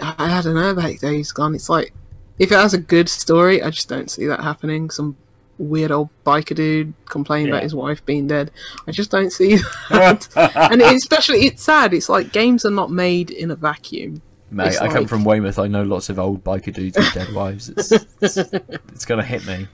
I, 0.00 0.38
I 0.38 0.42
don't 0.42 0.54
know 0.54 0.70
about 0.70 0.98
Days 1.00 1.32
Gone. 1.32 1.54
It's 1.54 1.68
like 1.68 1.92
if 2.38 2.50
it 2.52 2.56
has 2.56 2.74
a 2.74 2.78
good 2.78 3.08
story, 3.08 3.62
I 3.62 3.70
just 3.70 3.88
don't 3.88 4.10
see 4.10 4.26
that 4.26 4.40
happening. 4.40 4.90
Some 4.90 5.16
weird 5.58 5.92
old 5.92 6.08
biker 6.26 6.54
dude 6.56 6.92
complaining 7.06 7.46
Yeah. 7.48 7.54
about 7.54 7.62
his 7.62 7.74
wife 7.74 8.04
being 8.04 8.26
dead. 8.26 8.50
I 8.88 8.90
just 8.90 9.10
don't 9.10 9.30
see 9.30 9.56
that. 9.90 10.28
and 10.70 10.80
it, 10.82 10.94
especially, 10.96 11.46
it's 11.46 11.62
sad. 11.62 11.94
It's 11.94 12.08
like 12.08 12.32
games 12.32 12.64
are 12.64 12.70
not 12.70 12.90
made 12.90 13.30
in 13.30 13.50
a 13.50 13.56
vacuum. 13.56 14.20
Mate, 14.50 14.68
It's 14.68 14.78
I 14.78 14.88
come 14.88 15.06
from 15.06 15.24
Weymouth. 15.24 15.58
I 15.58 15.66
know 15.68 15.82
lots 15.82 16.08
of 16.10 16.18
old 16.18 16.44
biker 16.44 16.72
dudes 16.72 16.96
with 16.96 17.12
dead 17.14 17.32
wives. 17.34 17.68
It's, 17.70 17.92
it's, 18.20 18.36
it's 18.36 19.04
gonna 19.04 19.24
hit 19.24 19.46
me. 19.46 19.66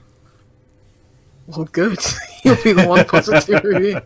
Well, 1.47 1.65
good. 1.71 1.99
You'll 2.43 2.55
be 2.63 2.73
the 2.73 2.87
one 2.87 3.05
positive 3.05 3.63
review. 3.63 4.01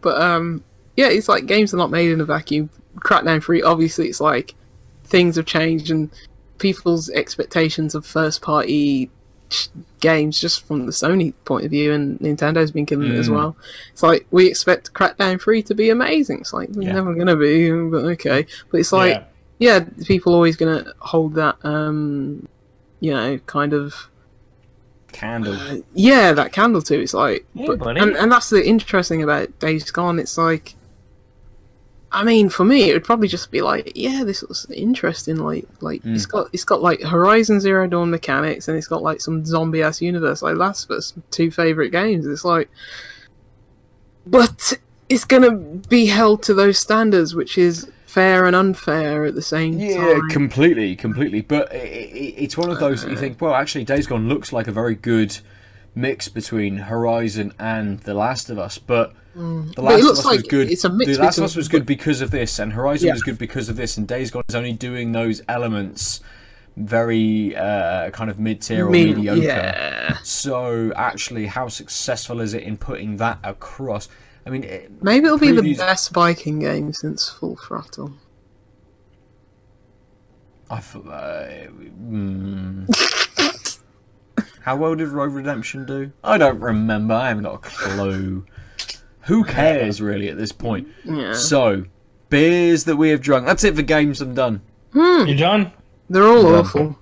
But 0.00 0.20
um, 0.20 0.64
yeah, 0.96 1.08
it's 1.08 1.28
like 1.28 1.46
games 1.46 1.72
are 1.72 1.76
not 1.78 1.90
made 1.90 2.10
in 2.10 2.20
a 2.20 2.24
vacuum. 2.24 2.70
Crackdown 2.96 3.42
Three, 3.42 3.62
obviously, 3.62 4.08
it's 4.08 4.20
like 4.20 4.54
things 5.04 5.36
have 5.36 5.46
changed 5.46 5.90
and 5.90 6.10
people's 6.60 7.10
expectations 7.10 7.94
of 7.96 8.06
first-party 8.06 9.10
games, 9.98 10.40
just 10.40 10.64
from 10.64 10.86
the 10.86 10.92
Sony 10.92 11.34
point 11.44 11.64
of 11.64 11.72
view, 11.72 11.92
and 11.92 12.20
Nintendo's 12.20 12.70
been 12.70 12.86
killing 12.86 13.10
it 13.12 13.18
as 13.18 13.28
Mm. 13.28 13.34
well. 13.34 13.56
It's 13.92 14.02
like 14.02 14.24
we 14.30 14.46
expect 14.46 14.92
Crackdown 14.94 15.40
Three 15.42 15.62
to 15.64 15.74
be 15.74 15.90
amazing. 15.90 16.38
It's 16.40 16.52
like 16.52 16.68
Yeah. 16.72 16.92
never 16.92 17.14
gonna 17.14 17.34
be, 17.36 17.68
but 17.72 18.04
okay. 18.14 18.46
But 18.70 18.78
it's 18.78 18.92
like 18.92 19.26
yeah. 19.58 19.78
yeah, 19.80 19.84
people 20.06 20.34
always 20.34 20.54
gonna 20.56 20.92
hold 21.00 21.34
that 21.34 21.56
um, 21.64 22.46
you 23.00 23.12
know, 23.12 23.38
kind 23.46 23.72
of 23.72 24.08
Candle. 25.12 25.82
yeah, 25.94 26.32
that 26.32 26.52
candle 26.52 26.80
too. 26.82 27.00
It's 27.00 27.14
like, 27.14 27.44
Yeah, 27.54 27.74
but, 27.74 27.96
and 27.98 28.14
and 28.16 28.30
that's 28.30 28.50
the 28.50 28.64
interesting 28.64 29.22
about 29.24 29.58
Days 29.58 29.90
Gone. 29.90 30.20
It's 30.20 30.38
like, 30.38 30.76
I 32.12 32.24
mean, 32.24 32.48
for 32.48 32.64
me, 32.64 32.90
it 32.90 32.92
would 32.92 33.04
probably 33.04 33.28
just 33.28 33.50
be 33.52 33.62
like, 33.62 33.92
yeah, 33.94 34.24
this 34.24 34.42
was 34.42 34.66
interesting. 34.70 35.36
Like, 35.36 35.66
like 35.80 36.02
it's 36.04 36.26
mm. 36.26 36.30
got 36.30 36.48
it's 36.52 36.64
got 36.64 36.82
like 36.82 37.00
Horizon 37.02 37.60
Zero 37.60 37.86
Dawn 37.86 38.10
mechanics, 38.10 38.66
and 38.66 38.76
it's 38.76 38.88
got 38.88 39.02
like 39.02 39.20
some 39.20 39.44
zombie 39.44 39.82
ass 39.82 40.02
universe. 40.02 40.42
Like 40.42 40.56
Last 40.56 40.84
of 40.84 40.96
Us, 40.96 41.14
two 41.30 41.50
favorite 41.50 41.90
games. 41.90 42.26
It's 42.26 42.44
like, 42.44 42.68
but 44.26 44.72
it's 45.08 45.24
gonna 45.24 45.52
be 45.52 46.06
held 46.06 46.42
to 46.44 46.54
those 46.54 46.78
standards, 46.78 47.34
which 47.34 47.56
is 47.56 47.88
fair 48.06 48.44
and 48.44 48.56
unfair 48.56 49.24
at 49.24 49.36
the 49.36 49.42
same 49.42 49.78
Yeah, 49.78 49.96
time. 49.96 50.06
Yeah, 50.06 50.20
completely, 50.30 50.96
completely. 50.96 51.42
But 51.42 51.70
i 51.72 51.76
i 51.76 52.34
it's 52.36 52.58
one 52.58 52.70
of 52.70 52.80
those 52.80 53.02
that 53.02 53.10
you 53.10 53.16
uh. 53.16 53.20
think, 53.20 53.40
well, 53.40 53.54
actually, 53.54 53.84
Days 53.84 54.08
Gone 54.08 54.28
looks 54.28 54.52
like 54.52 54.66
a 54.66 54.72
very 54.72 54.96
good 54.96 55.38
mix 55.94 56.28
between 56.28 56.76
Horizon 56.78 57.52
and 57.58 58.00
The 58.00 58.14
Last 58.14 58.50
of 58.50 58.58
Us. 58.58 58.78
But 58.78 59.12
The 59.34 59.40
Mm. 59.40 59.74
But 59.76 59.82
Last 59.84 59.98
of 60.00 60.04
looks 60.04 60.18
Us 60.20 60.24
was 60.26 60.42
good. 60.42 60.70
it's 60.70 60.84
a 60.84 60.88
mix 60.92 61.16
the 61.16 61.22
Last 61.22 61.38
of 61.38 61.44
Us 61.44 61.54
was 61.56 61.68
good 61.68 61.86
because 61.86 62.20
of 62.20 62.30
this, 62.32 62.58
and 62.58 62.72
Horizon 62.72 63.06
Yeah. 63.08 63.12
was 63.14 63.22
good 63.22 63.38
because 63.38 63.68
of 63.68 63.76
this, 63.76 63.96
and 63.96 64.06
Days 64.08 64.30
Gone 64.30 64.42
is 64.48 64.54
only 64.56 64.72
doing 64.72 65.12
those 65.12 65.40
elements 65.48 66.20
very 66.76 67.54
uh, 67.56 68.10
kind 68.10 68.30
of 68.30 68.38
mid-tier 68.40 68.86
or 68.86 68.90
Mid- 68.90 69.16
mediocre. 69.16 69.40
yeah. 69.42 70.16
So 70.24 70.92
actually, 70.96 71.46
how 71.46 71.68
successful 71.68 72.40
is 72.40 72.54
it 72.54 72.62
in 72.62 72.76
putting 72.76 73.18
that 73.18 73.38
across? 73.44 74.08
I 74.46 74.50
mean, 74.50 74.64
it, 74.64 74.90
Maybe 75.02 75.26
it'll 75.26 75.38
be 75.38 75.52
the 75.52 75.74
best 75.74 76.12
biking 76.12 76.58
game 76.60 76.92
since 76.92 77.28
Full 77.28 77.56
Throttle. 77.56 78.14
I 80.70 80.76
f- 80.78 80.96
uh, 80.96 81.46
mm. 82.10 82.86
How 84.60 84.76
well 84.76 84.94
did 84.94 85.08
Road 85.08 85.32
Redemption 85.32 85.86
do? 85.86 86.12
I 86.22 86.36
don't 86.38 86.60
remember. 86.60 87.14
I 87.14 87.28
haven't 87.28 87.44
got 87.44 87.54
a 87.54 87.58
clue. 87.58 88.44
Who 89.22 89.44
cares 89.44 90.00
really 90.02 90.28
at 90.28 90.36
this 90.36 90.52
point? 90.52 90.88
Yeah. 91.04 91.32
So, 91.34 91.84
beers 92.28 92.84
that 92.84 92.96
we 92.96 93.10
have 93.10 93.20
drunk. 93.20 93.46
That's 93.46 93.64
it 93.64 93.74
for 93.76 93.82
games. 93.82 94.20
I'm 94.20 94.34
done. 94.34 94.60
You're 94.94 95.36
done? 95.36 95.72
They're 96.08 96.26
all 96.26 96.42
Yeah. 96.52 96.58
awful. 96.58 96.98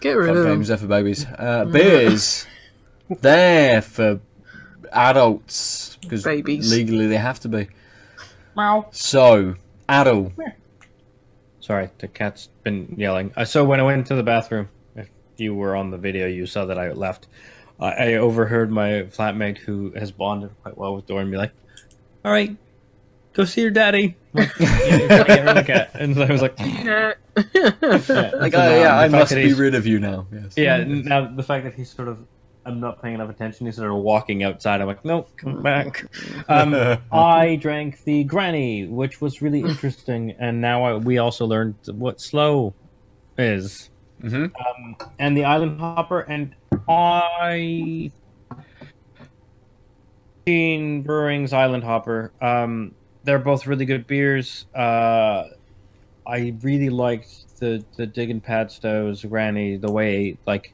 Get 0.00 0.12
rid 0.12 0.28
Fuck 0.28 0.36
of 0.36 0.42
them. 0.44 0.52
games, 0.54 0.68
they're 0.68 0.76
for 0.76 0.86
babies. 0.86 1.26
Uh, 1.38 1.64
beers, 1.66 2.46
they're 3.20 3.80
for 3.82 4.20
adults 4.92 5.98
because 6.02 6.22
Babies. 6.24 6.70
legally 6.72 7.06
they 7.06 7.16
have 7.16 7.40
to 7.40 7.48
be. 7.48 7.68
Wow. 8.54 8.86
So, 8.92 9.54
adult. 9.88 10.32
Sorry, 11.60 11.90
the 11.98 12.08
cat's 12.08 12.48
been 12.62 12.94
yelling. 12.96 13.32
Uh, 13.36 13.44
so 13.44 13.64
when 13.64 13.80
I 13.80 13.82
went 13.82 14.06
to 14.06 14.14
the 14.14 14.22
bathroom, 14.22 14.68
if 14.75 14.75
you 15.40 15.54
were 15.54 15.76
on 15.76 15.90
the 15.90 15.98
video, 15.98 16.26
you 16.26 16.46
saw 16.46 16.64
that 16.66 16.78
I 16.78 16.92
left. 16.92 17.28
Uh, 17.78 17.84
I 17.86 18.14
overheard 18.14 18.70
my 18.70 19.04
flatmate, 19.10 19.58
who 19.58 19.92
has 19.96 20.10
bonded 20.10 20.50
quite 20.62 20.76
well 20.78 20.94
with 20.94 21.06
Doran, 21.06 21.30
be 21.30 21.36
like, 21.36 21.52
"All 22.24 22.32
right, 22.32 22.56
go 23.34 23.44
see 23.44 23.60
your 23.60 23.70
daddy." 23.70 24.16
I'm 24.34 24.40
like, 24.40 24.58
yeah, 24.58 24.96
you're 24.96 25.08
funny, 25.08 25.40
I 25.40 25.42
really 25.42 25.64
can't. 25.64 25.90
And 25.94 26.14
so 26.14 26.22
I 26.22 26.32
was 26.32 26.42
like, 26.42 26.58
Yeah. 26.58 27.14
yeah. 27.54 27.70
Like, 27.82 28.04
So 28.04 28.60
oh, 28.60 28.80
yeah, 28.80 28.98
I 28.98 29.08
must 29.08 29.34
be 29.34 29.52
rid 29.54 29.74
of 29.74 29.86
you 29.86 29.98
now. 29.98 30.26
Yes. 30.32 30.54
Yeah, 30.56 30.84
now 30.84 31.26
the 31.26 31.42
fact 31.42 31.64
that 31.64 31.74
he's 31.74 31.90
sort 31.90 32.08
of, 32.08 32.18
I'm 32.64 32.80
not 32.80 33.00
paying 33.00 33.14
enough 33.14 33.30
attention. 33.30 33.66
He's 33.66 33.76
sort 33.76 33.90
of 33.90 33.98
walking 33.98 34.42
outside. 34.42 34.80
I'm 34.80 34.86
like, 34.88 35.04
nope, 35.04 35.30
come 35.36 35.62
back. 35.62 36.04
Um, 36.48 36.74
I 37.12 37.56
drank 37.56 38.04
the 38.04 38.24
Granny, 38.24 38.86
which 38.86 39.20
was 39.20 39.40
really 39.40 39.60
interesting, 39.60 40.32
and 40.38 40.60
now 40.60 40.84
I, 40.84 40.94
we 40.96 41.18
also 41.18 41.46
learned 41.46 41.76
what 41.92 42.20
sloe 42.20 42.74
is, 43.38 43.90
hmm 44.20 44.44
um, 44.44 44.96
and 45.18 45.36
the 45.36 45.44
Island 45.44 45.78
Hopper, 45.80 46.20
and 46.20 46.54
I. 46.88 48.10
Gene 50.46 51.02
Brewing's 51.02 51.52
Island 51.52 51.82
Hopper. 51.82 52.32
Um, 52.40 52.94
they're 53.24 53.40
both 53.40 53.66
really 53.66 53.84
good 53.84 54.06
beers. 54.06 54.66
Uh, 54.74 55.44
I 56.26 56.54
really 56.62 56.88
liked 56.88 57.58
the 57.58 57.84
the 57.96 58.06
Diggin' 58.06 58.40
Padstow's 58.40 59.24
Granny. 59.24 59.76
The 59.76 59.90
way 59.90 60.38
like 60.46 60.72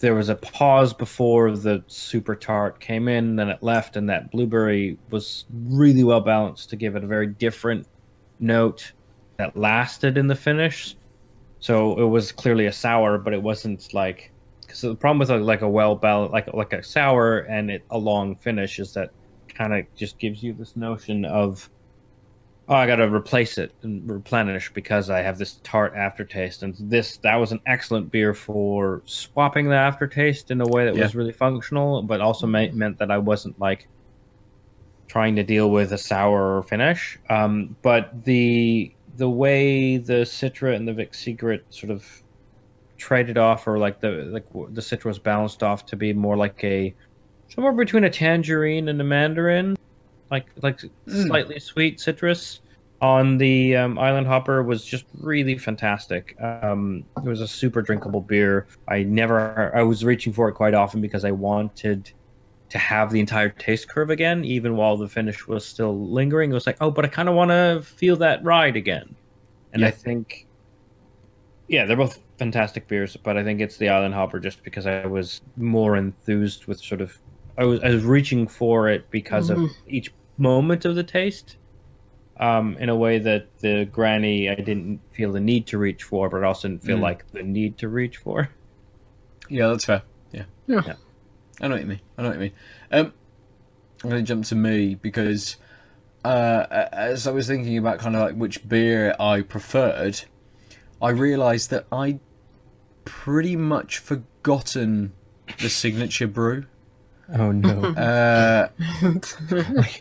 there 0.00 0.14
was 0.16 0.28
a 0.28 0.34
pause 0.34 0.92
before 0.92 1.56
the 1.56 1.84
super 1.86 2.34
tart 2.34 2.80
came 2.80 3.06
in, 3.06 3.36
then 3.36 3.48
it 3.48 3.62
left, 3.62 3.96
and 3.96 4.10
that 4.10 4.32
blueberry 4.32 4.98
was 5.10 5.46
really 5.68 6.02
well 6.02 6.20
balanced 6.20 6.70
to 6.70 6.76
give 6.76 6.96
it 6.96 7.04
a 7.04 7.06
very 7.06 7.28
different 7.28 7.86
note 8.40 8.92
that 9.36 9.56
lasted 9.56 10.18
in 10.18 10.26
the 10.26 10.34
finish. 10.34 10.96
So 11.62 11.96
it 11.96 12.06
was 12.06 12.32
clearly 12.32 12.66
a 12.66 12.72
sour, 12.72 13.18
but 13.18 13.32
it 13.32 13.40
wasn't 13.40 13.94
like 13.94 14.32
because 14.62 14.80
the 14.80 14.96
problem 14.96 15.20
with 15.20 15.30
a, 15.30 15.36
like 15.36 15.62
a 15.62 15.68
well 15.68 15.94
balanced 15.94 16.32
like 16.32 16.52
like 16.52 16.72
a 16.72 16.82
sour 16.82 17.38
and 17.38 17.70
it 17.70 17.84
a 17.90 17.98
long 17.98 18.34
finish 18.34 18.80
is 18.80 18.92
that 18.94 19.10
kind 19.48 19.72
of 19.72 19.86
just 19.94 20.18
gives 20.18 20.42
you 20.42 20.54
this 20.54 20.74
notion 20.74 21.24
of 21.24 21.70
oh 22.68 22.74
I 22.74 22.88
got 22.88 22.96
to 22.96 23.14
replace 23.14 23.58
it 23.58 23.70
and 23.82 24.10
replenish 24.10 24.72
because 24.72 25.08
I 25.08 25.20
have 25.20 25.38
this 25.38 25.60
tart 25.62 25.94
aftertaste 25.94 26.64
and 26.64 26.74
this 26.80 27.18
that 27.18 27.36
was 27.36 27.52
an 27.52 27.60
excellent 27.66 28.10
beer 28.10 28.34
for 28.34 29.02
swapping 29.04 29.68
the 29.68 29.76
aftertaste 29.76 30.50
in 30.50 30.60
a 30.60 30.66
way 30.66 30.84
that 30.86 30.96
was 30.96 31.14
really 31.14 31.32
functional, 31.32 32.02
but 32.02 32.20
also 32.20 32.48
ma- 32.48 32.72
meant 32.72 32.98
that 32.98 33.12
I 33.12 33.18
wasn't 33.18 33.60
like 33.60 33.86
trying 35.06 35.36
to 35.36 35.44
deal 35.44 35.70
with 35.70 35.92
a 35.92 35.98
sour 35.98 36.62
finish. 36.62 37.20
Um, 37.28 37.76
but 37.82 38.24
the 38.24 38.92
the 39.22 39.30
way 39.30 39.98
the 39.98 40.24
Citra 40.24 40.74
and 40.74 40.88
the 40.88 40.92
Vic 40.92 41.14
Secret 41.14 41.64
sort 41.70 41.92
of 41.92 42.04
traded 42.96 43.38
off, 43.38 43.68
or 43.68 43.78
like 43.78 44.00
the 44.00 44.10
like 44.32 44.44
the 44.52 44.80
Citra 44.80 45.04
was 45.04 45.20
balanced 45.20 45.62
off 45.62 45.86
to 45.86 45.94
be 45.94 46.12
more 46.12 46.36
like 46.36 46.64
a 46.64 46.92
somewhere 47.46 47.72
between 47.72 48.02
a 48.02 48.10
tangerine 48.10 48.88
and 48.88 49.00
a 49.00 49.04
mandarin, 49.04 49.76
like 50.32 50.46
like 50.60 50.80
slightly 51.06 51.60
sweet 51.60 52.00
citrus. 52.00 52.62
On 53.00 53.38
the 53.38 53.76
um, 53.76 53.96
Island 53.96 54.26
Hopper 54.26 54.64
was 54.64 54.84
just 54.84 55.04
really 55.20 55.56
fantastic. 55.56 56.36
Um, 56.42 57.04
it 57.18 57.28
was 57.28 57.40
a 57.40 57.46
super 57.46 57.80
drinkable 57.80 58.22
beer. 58.22 58.66
I 58.88 59.04
never, 59.04 59.76
I 59.76 59.82
was 59.82 60.04
reaching 60.04 60.32
for 60.32 60.48
it 60.48 60.54
quite 60.54 60.74
often 60.74 61.00
because 61.00 61.24
I 61.24 61.30
wanted 61.30 62.10
to 62.72 62.78
have 62.78 63.10
the 63.12 63.20
entire 63.20 63.50
taste 63.50 63.86
curve 63.86 64.08
again, 64.08 64.44
even 64.46 64.76
while 64.76 64.96
the 64.96 65.06
finish 65.06 65.46
was 65.46 65.62
still 65.62 66.08
lingering. 66.08 66.50
It 66.50 66.54
was 66.54 66.66
like, 66.66 66.78
oh, 66.80 66.90
but 66.90 67.04
I 67.04 67.08
kind 67.08 67.28
of 67.28 67.34
want 67.34 67.50
to 67.50 67.82
feel 67.84 68.16
that 68.16 68.42
ride 68.42 68.76
again. 68.76 69.14
And 69.74 69.84
I 69.84 69.90
think, 69.90 70.46
yeah, 71.68 71.84
they're 71.84 71.98
both 71.98 72.18
fantastic 72.38 72.88
beers, 72.88 73.14
but 73.22 73.36
I 73.36 73.44
think 73.44 73.60
it's 73.60 73.76
the 73.76 73.90
Island 73.90 74.14
Hopper 74.14 74.40
just 74.40 74.64
because 74.64 74.86
I 74.86 75.06
was 75.06 75.42
more 75.58 75.96
enthused 75.98 76.66
with 76.66 76.80
sort 76.80 77.02
of, 77.02 77.18
I 77.58 77.64
was, 77.64 77.80
I 77.82 77.90
was 77.90 78.04
reaching 78.04 78.48
for 78.48 78.88
it 78.88 79.10
because 79.10 79.50
of 79.50 79.58
Mhm. 79.58 79.68
each 79.86 80.10
moment 80.38 80.86
of 80.86 80.94
the 80.94 81.04
taste, 81.04 81.58
um, 82.40 82.78
in 82.78 82.88
a 82.88 82.96
way 82.96 83.18
that 83.18 83.46
the 83.58 83.84
granny 83.92 84.48
I 84.48 84.54
didn't 84.54 85.00
feel 85.12 85.30
the 85.30 85.40
need 85.40 85.66
to 85.66 85.76
reach 85.78 86.04
for, 86.04 86.30
but 86.30 86.42
I 86.42 86.46
also 86.46 86.68
didn't 86.68 86.84
feel 86.84 86.96
Mm. 86.96 87.02
like 87.02 87.30
the 87.32 87.42
need 87.42 87.76
to 87.78 87.88
reach 87.90 88.16
for. 88.16 88.48
Yeah, 89.50 89.68
that's 89.68 89.84
fair. 89.84 90.00
Yeah. 90.32 90.44
Yeah. 90.66 90.80
Yeah. 90.86 90.94
I 91.60 91.68
know 91.68 91.74
what 91.74 91.80
you 91.82 91.86
mean. 91.86 92.00
I 92.18 92.22
know 92.22 92.28
what 92.28 92.34
you 92.34 92.40
mean. 92.40 92.52
Um, 92.90 93.12
I'm 94.02 94.10
going 94.10 94.24
to 94.24 94.28
jump 94.28 94.44
to 94.46 94.54
me 94.56 94.94
because 94.96 95.56
uh, 96.24 96.66
as 96.92 97.26
I 97.26 97.30
was 97.32 97.46
thinking 97.46 97.78
about 97.78 97.98
kind 97.98 98.16
of 98.16 98.22
like 98.22 98.34
which 98.34 98.66
beer 98.68 99.14
I 99.20 99.42
preferred, 99.42 100.22
I 101.00 101.10
realised 101.10 101.70
that 101.70 101.86
I 101.92 102.18
pretty 103.04 103.56
much 103.56 103.98
forgotten 103.98 105.12
the 105.60 105.68
signature 105.68 106.26
brew. 106.26 106.66
Oh 107.34 107.50
no! 107.50 107.80
Uh, 107.94 108.68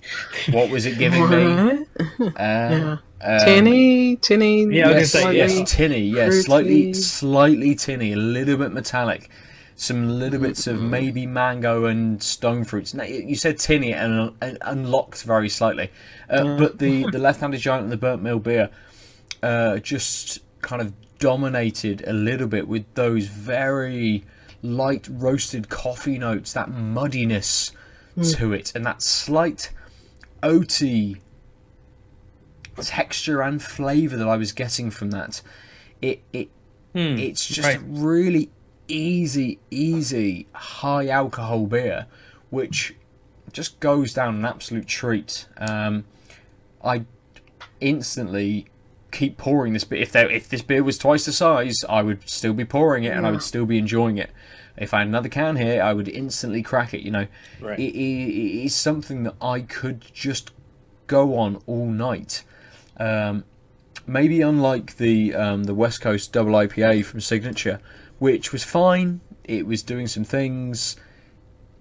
what 0.51 0.69
was 0.69 0.85
it 0.85 0.97
giving 0.97 1.29
me? 1.29 1.85
What? 2.17 2.35
Uh, 2.35 2.37
Yeah. 2.39 2.97
um, 3.23 3.39
tinny, 3.45 4.15
tinny. 4.17 4.65
Yeah, 4.65 4.89
I 4.89 4.93
was 4.95 5.13
yes, 5.13 5.13
gonna 5.13 5.25
say, 5.31 5.37
yes, 5.37 5.57
yeah. 5.59 5.65
tinny. 5.65 5.99
Yes, 5.99 6.27
fruity. 6.27 6.43
slightly, 6.43 6.93
slightly 6.93 7.75
tinny, 7.75 8.13
a 8.13 8.17
little 8.17 8.57
bit 8.57 8.73
metallic. 8.73 9.29
Some 9.81 10.19
little 10.19 10.39
bits 10.39 10.67
of 10.67 10.79
maybe 10.79 11.25
mango 11.25 11.85
and 11.85 12.21
stone 12.21 12.65
fruits. 12.65 12.93
Now, 12.93 13.03
you 13.03 13.35
said 13.35 13.57
tinny 13.57 13.93
and, 13.93 14.31
and 14.39 14.59
unlocked 14.61 15.23
very 15.23 15.49
slightly, 15.49 15.89
uh, 16.29 16.55
but 16.55 16.77
the 16.77 17.05
the 17.11 17.17
left-handed 17.17 17.59
giant 17.59 17.85
and 17.85 17.91
the 17.91 17.97
burnt 17.97 18.21
mill 18.21 18.37
beer 18.37 18.69
uh, 19.41 19.79
just 19.79 20.39
kind 20.61 20.83
of 20.83 20.93
dominated 21.17 22.03
a 22.05 22.13
little 22.13 22.45
bit 22.47 22.67
with 22.67 22.85
those 22.93 23.25
very 23.25 24.23
light 24.61 25.07
roasted 25.09 25.69
coffee 25.69 26.19
notes, 26.19 26.53
that 26.53 26.69
muddiness 26.69 27.71
to 28.21 28.53
it, 28.53 28.71
and 28.75 28.85
that 28.85 29.01
slight 29.01 29.71
oaty 30.43 31.17
texture 32.83 33.41
and 33.41 33.63
flavour 33.63 34.15
that 34.15 34.27
I 34.27 34.37
was 34.37 34.51
getting 34.51 34.91
from 34.91 35.09
that. 35.09 35.41
It 36.03 36.21
it 36.31 36.49
Hmm, 36.93 37.17
it's 37.17 37.47
just 37.47 37.67
right. 37.67 37.79
really 37.83 38.49
easy, 38.87 39.59
easy 39.69 40.47
high 40.53 41.07
alcohol 41.07 41.65
beer, 41.67 42.07
which 42.49 42.95
just 43.51 43.79
goes 43.79 44.13
down 44.13 44.35
an 44.35 44.45
absolute 44.45 44.87
treat. 44.87 45.47
Um, 45.57 46.05
I 46.83 47.05
instantly 47.79 48.67
keep 49.11 49.37
pouring 49.37 49.73
this 49.73 49.83
beer. 49.83 50.01
If 50.01 50.11
there, 50.11 50.29
if 50.29 50.47
this 50.49 50.61
beer 50.61 50.83
was 50.83 50.97
twice 50.97 51.25
the 51.25 51.33
size, 51.33 51.77
I 51.89 52.01
would 52.01 52.27
still 52.29 52.53
be 52.53 52.65
pouring 52.65 53.03
it 53.03 53.15
and 53.15 53.25
I 53.25 53.31
would 53.31 53.43
still 53.43 53.65
be 53.65 53.77
enjoying 53.77 54.17
it. 54.17 54.31
If 54.77 54.93
I 54.93 54.99
had 54.99 55.07
another 55.07 55.29
can 55.29 55.57
here, 55.57 55.81
I 55.83 55.93
would 55.93 56.07
instantly 56.07 56.63
crack 56.63 56.93
it. 56.93 57.01
You 57.01 57.11
know, 57.11 57.27
Right. 57.59 57.77
it, 57.77 57.93
it, 57.93 58.29
it 58.29 58.65
is 58.65 58.73
something 58.75 59.23
that 59.23 59.35
I 59.41 59.61
could 59.61 60.01
just 60.13 60.51
go 61.07 61.37
on 61.37 61.61
all 61.67 61.87
night. 61.87 62.43
Um, 62.97 63.43
maybe 64.07 64.41
unlike 64.41 64.95
the 64.97 65.35
um, 65.35 65.65
the 65.65 65.73
West 65.75 65.99
Coast 66.01 66.31
Double 66.31 66.53
IPA 66.53 67.03
from 67.03 67.19
Signature, 67.19 67.79
which 68.21 68.51
was 68.51 68.63
fine. 68.63 69.19
It 69.45 69.65
was 69.65 69.81
doing 69.81 70.05
some 70.05 70.23
things. 70.23 70.95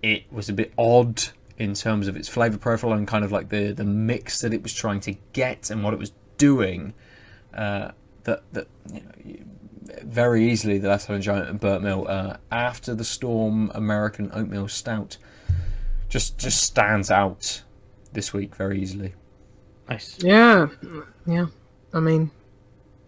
It 0.02 0.24
was 0.32 0.48
a 0.48 0.54
bit 0.54 0.72
odd 0.78 1.22
in 1.58 1.74
terms 1.74 2.08
of 2.08 2.16
its 2.16 2.30
flavor 2.30 2.56
profile 2.56 2.94
and 2.94 3.06
kind 3.06 3.26
of 3.26 3.30
like 3.30 3.50
the 3.50 3.72
the 3.72 3.84
mix 3.84 4.40
that 4.40 4.54
it 4.54 4.62
was 4.62 4.72
trying 4.72 5.00
to 5.00 5.16
get 5.34 5.68
and 5.68 5.84
what 5.84 5.92
it 5.92 5.98
was 5.98 6.12
doing. 6.38 6.94
Uh, 7.52 7.90
that 8.24 8.42
that 8.54 8.68
you 8.90 9.00
know, 9.00 9.94
very 10.02 10.50
easily 10.50 10.78
the 10.78 10.88
Left 10.88 11.08
Handed 11.08 11.24
Giant 11.24 11.50
and 11.50 11.60
Burnt 11.60 11.82
Mill 11.82 12.06
uh, 12.08 12.38
after 12.50 12.94
the 12.94 13.04
Storm 13.04 13.70
American 13.74 14.30
Oatmeal 14.32 14.66
Stout 14.68 15.18
just 16.08 16.38
just 16.38 16.62
stands 16.62 17.10
out 17.10 17.64
this 18.14 18.32
week 18.32 18.56
very 18.56 18.80
easily. 18.80 19.12
nice. 19.90 20.16
Yeah, 20.22 20.68
yeah. 21.26 21.48
I 21.92 22.00
mean, 22.00 22.30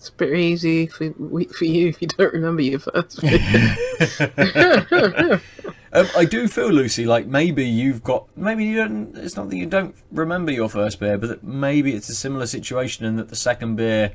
it's 0.03 0.11
bit 0.11 0.35
easy 0.35 0.87
for 0.89 1.13
for 1.57 1.65
you 1.65 1.87
if 1.89 2.03
you 2.03 2.09
don't 2.09 2.33
remember 2.33 2.63
your 2.63 2.81
first. 2.81 3.21
beer. 3.21 5.41
Um, 5.95 6.07
I 6.17 6.25
do 6.25 6.49
feel, 6.49 6.71
Lucy, 6.71 7.05
like 7.05 7.27
maybe 7.27 7.67
you've 7.67 8.03
got 8.03 8.27
maybe 8.35 8.65
you 8.65 8.77
don't. 8.79 9.15
It's 9.15 9.37
not 9.37 9.51
that 9.51 9.57
you 9.57 9.67
don't 9.67 9.95
remember 10.11 10.51
your 10.51 10.71
first 10.71 10.99
beer, 10.99 11.19
but 11.19 11.29
that 11.29 11.45
maybe 11.45 11.93
it's 11.95 12.09
a 12.09 12.15
similar 12.15 12.47
situation 12.47 13.05
in 13.05 13.17
that 13.17 13.29
the 13.29 13.37
second 13.37 13.77
beer 13.77 14.13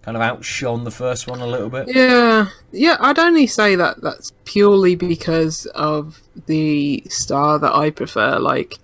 kind 0.00 0.16
of 0.16 0.22
outshone 0.22 0.84
the 0.84 0.90
first 0.90 1.28
one 1.28 1.40
a 1.40 1.46
little 1.46 1.68
bit. 1.68 1.94
yeah, 1.94 2.48
yeah. 2.72 2.96
I'd 2.98 3.18
only 3.18 3.46
say 3.46 3.76
that 3.76 4.00
that's 4.00 4.32
purely 4.46 4.94
because 4.94 5.66
of 5.74 6.22
the 6.46 7.02
style 7.10 7.58
that 7.58 7.74
I 7.74 7.90
prefer. 7.90 8.38
Like, 8.38 8.78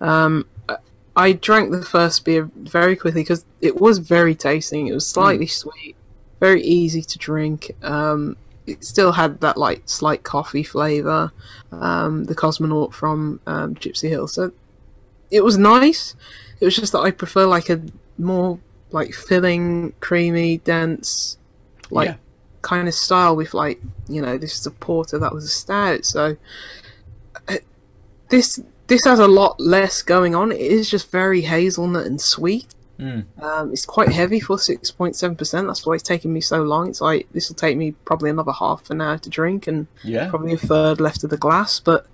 um, 0.00 0.46
I- 0.70 0.76
I 1.16 1.32
drank 1.32 1.70
the 1.70 1.82
first 1.84 2.24
beer 2.24 2.48
very 2.56 2.96
quickly 2.96 3.20
because 3.20 3.44
it 3.60 3.78
was 3.78 3.98
very 3.98 4.34
tasting. 4.34 4.86
It 4.86 4.94
was 4.94 5.06
slightly 5.06 5.46
sweet, 5.46 5.96
very 6.40 6.62
easy 6.62 7.02
to 7.02 7.18
drink. 7.18 7.70
Um, 7.82 8.36
it 8.66 8.84
still 8.84 9.12
had 9.12 9.40
that 9.40 9.56
like 9.56 9.82
slight 9.86 10.22
coffee 10.22 10.62
flavor. 10.62 11.32
Um, 11.72 12.24
the 12.24 12.34
cosmonaut 12.34 12.92
from 12.92 13.40
um, 13.46 13.74
Gipsy 13.74 14.08
Hill, 14.08 14.26
so 14.28 14.52
it 15.30 15.44
was 15.44 15.56
nice. 15.58 16.14
It 16.60 16.64
was 16.64 16.76
just 16.76 16.92
that 16.92 17.00
I 17.00 17.10
prefer 17.10 17.46
like 17.46 17.70
a 17.70 17.80
more 18.18 18.58
like 18.90 19.14
filling, 19.14 19.92
creamy, 20.00 20.58
dense, 20.58 21.38
like 21.90 22.08
Yeah. 22.08 22.16
kind 22.62 22.88
of 22.88 22.94
style 22.94 23.36
with 23.36 23.54
like 23.54 23.80
you 24.08 24.20
know 24.20 24.36
this 24.36 24.58
is 24.58 24.66
a 24.66 24.70
porter 24.70 25.18
that 25.18 25.32
was 25.32 25.44
a 25.44 25.48
stout. 25.48 26.04
So 26.04 26.36
uh, 27.48 27.56
this 28.28 28.60
this 28.88 29.04
has 29.04 29.18
a 29.20 29.28
lot 29.28 29.60
less 29.60 30.02
going 30.02 30.34
on. 30.34 30.50
It 30.52 30.60
is 30.60 30.90
just 30.90 31.10
very 31.10 31.42
hazelnut 31.42 32.06
and 32.06 32.20
sweet. 32.20 32.66
Mm. 33.00 33.24
Um, 33.42 33.72
it's 33.72 33.86
quite 33.86 34.10
heavy 34.10 34.40
for 34.40 34.58
six 34.58 34.90
point 34.90 35.16
seven 35.16 35.34
percent. 35.36 35.66
That's 35.66 35.86
why 35.86 35.94
it's 35.94 36.02
taking 36.02 36.32
me 36.32 36.40
so 36.42 36.62
long. 36.62 36.88
It's 36.88 37.00
like 37.00 37.26
this 37.32 37.48
will 37.48 37.56
take 37.56 37.76
me 37.76 37.92
probably 38.04 38.28
another 38.30 38.52
half 38.52 38.90
an 38.90 39.00
hour 39.00 39.16
to 39.18 39.30
drink, 39.30 39.66
and 39.66 39.86
Yeah, 40.04 40.28
probably 40.28 40.52
a 40.52 40.58
third 40.58 41.00
left 41.00 41.24
of 41.24 41.30
the 41.30 41.36
glass. 41.38 41.80
But 41.80 42.06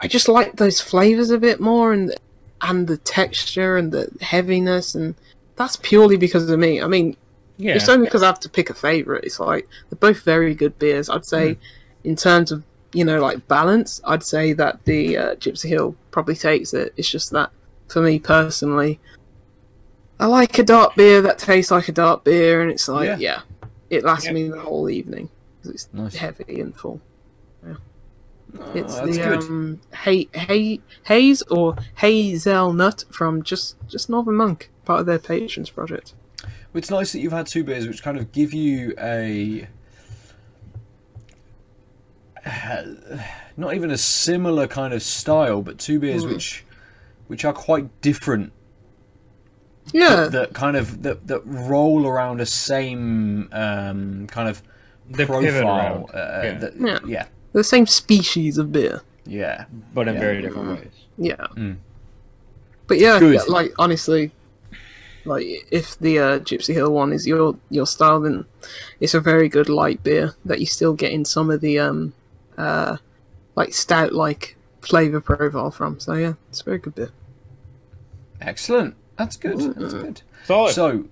I 0.00 0.08
just 0.08 0.28
like 0.28 0.56
those 0.56 0.80
flavors 0.80 1.30
a 1.30 1.38
bit 1.38 1.60
more, 1.60 1.92
and 1.92 2.14
and 2.60 2.86
the 2.88 2.98
texture 2.98 3.76
and 3.76 3.90
the 3.92 4.10
heaviness, 4.20 4.94
and 4.94 5.14
that's 5.56 5.76
purely 5.76 6.16
because 6.16 6.48
of 6.50 6.58
me. 6.58 6.82
I 6.82 6.86
mean, 6.86 7.16
Yeah. 7.56 7.74
it's 7.76 7.88
only 7.88 8.06
because 8.06 8.22
I 8.22 8.26
have 8.26 8.40
to 8.40 8.48
pick 8.48 8.70
a 8.70 8.74
favorite. 8.74 9.24
It's 9.24 9.40
like 9.40 9.66
they're 9.88 9.98
both 9.98 10.22
very 10.22 10.54
good 10.54 10.78
beers. 10.78 11.08
I'd 11.08 11.24
say, 11.24 11.58
in 12.04 12.16
terms 12.16 12.52
of 12.52 12.64
you 12.92 13.04
know 13.04 13.20
like 13.20 13.48
balance, 13.48 14.00
I'd 14.04 14.22
say 14.22 14.52
that 14.54 14.84
the 14.84 15.16
uh, 15.16 15.34
Gipsy 15.36 15.68
Hill 15.68 15.96
probably 16.10 16.36
takes 16.36 16.74
it. 16.74 16.92
It's 16.96 17.08
just 17.08 17.30
that 17.30 17.50
for 17.88 18.02
me 18.02 18.18
personally, 18.18 18.98
I 20.20 20.26
like 20.26 20.58
a 20.58 20.62
dark 20.62 20.94
beer 20.94 21.20
that 21.22 21.38
tastes 21.38 21.70
like 21.70 21.88
a 21.88 21.92
dark 21.92 22.24
beer, 22.24 22.62
and 22.62 22.70
it's 22.70 22.88
like 22.88 23.06
Yeah. 23.06 23.16
yeah, 23.18 23.40
it 23.90 24.04
lasts 24.04 24.26
Yeah. 24.26 24.32
me 24.32 24.48
the 24.48 24.60
whole 24.60 24.88
evening 24.88 25.28
'cause 25.62 25.72
it's 25.72 25.88
Nice. 25.92 26.14
heavy 26.16 26.60
and 26.60 26.74
full. 26.76 27.00
Oh, 27.66 27.76
It's 28.72 29.00
the 29.00 29.12
good. 29.12 29.38
um, 29.40 29.80
hay, 30.04 30.28
hay, 30.32 30.80
haze 31.04 31.42
or 31.50 31.74
hazelnut 31.96 33.04
from 33.10 33.42
just 33.42 33.76
just 33.88 34.08
Northern 34.08 34.36
Monk, 34.36 34.70
part 34.84 35.00
of 35.00 35.06
their 35.06 35.18
patrons 35.18 35.70
project. 35.70 36.14
It's 36.72 36.90
nice 36.90 37.12
that 37.12 37.20
you've 37.20 37.32
had 37.32 37.46
two 37.46 37.64
beers 37.64 37.86
which 37.86 38.02
kind 38.02 38.16
of 38.18 38.30
give 38.32 38.52
you 38.52 38.94
a 38.98 39.68
not 43.56 43.74
even 43.74 43.90
a 43.90 43.96
similar 43.98 44.66
kind 44.66 44.92
of 44.92 45.02
style, 45.02 45.62
but 45.62 45.78
two 45.78 45.98
beers 45.98 46.26
which 46.26 46.64
which 47.26 47.44
are 47.44 47.52
quite 47.52 47.88
different 48.02 48.52
Yeah, 49.94 50.26
that 50.26 50.54
kind 50.54 50.76
of 50.76 51.02
that 51.04 51.26
that 51.28 51.40
roll 51.44 52.04
around 52.06 52.40
a 52.40 52.46
same 52.46 53.48
um, 53.52 54.26
kind 54.26 54.48
of 54.48 54.60
They 55.08 55.24
profile. 55.24 56.10
Uh, 56.12 56.18
Yeah. 56.44 56.58
that- 56.58 56.74
Yeah. 56.80 56.98
yeah, 57.06 57.24
the 57.52 57.62
same 57.64 57.86
species 57.86 58.58
of 58.58 58.72
beer. 58.72 59.02
yeah. 59.26 59.64
but 59.94 60.08
in 60.08 60.14
Yeah. 60.14 60.20
very 60.20 60.42
different 60.42 60.68
ways. 60.68 60.92
Yeah, 61.16 61.46
Mm. 61.56 61.76
but 62.88 62.98
yeah, 62.98 63.20
yeah, 63.20 63.42
like 63.48 63.72
honestly, 63.78 64.32
like 65.24 65.46
if 65.70 65.96
the 66.00 66.18
uh, 66.18 66.38
Gipsy 66.40 66.74
Hill 66.74 66.92
one 66.92 67.12
is 67.12 67.24
your 67.26 67.56
your 67.70 67.86
style, 67.86 68.20
then 68.20 68.44
it's 69.00 69.14
a 69.14 69.20
very 69.20 69.48
good 69.48 69.68
light 69.68 70.02
beer 70.02 70.34
that 70.44 70.58
you 70.60 70.66
still 70.66 70.92
get 70.94 71.12
in 71.12 71.24
some 71.24 71.50
of 71.54 71.60
the 71.60 71.78
um, 71.78 72.12
uh, 72.58 72.96
like 73.54 73.72
stout 73.72 74.12
like 74.12 74.56
flavor 74.82 75.20
profile 75.20 75.70
from. 75.70 76.00
So 76.00 76.14
yeah, 76.14 76.34
it's 76.50 76.60
a 76.62 76.64
very 76.64 76.78
good 76.78 76.94
beer. 76.96 77.10
Excellent. 78.40 78.94
That's 79.16 79.36
good. 79.36 79.58
That's 79.76 79.94
good. 79.94 80.22
Solid. 80.44 80.72
So 80.74 81.04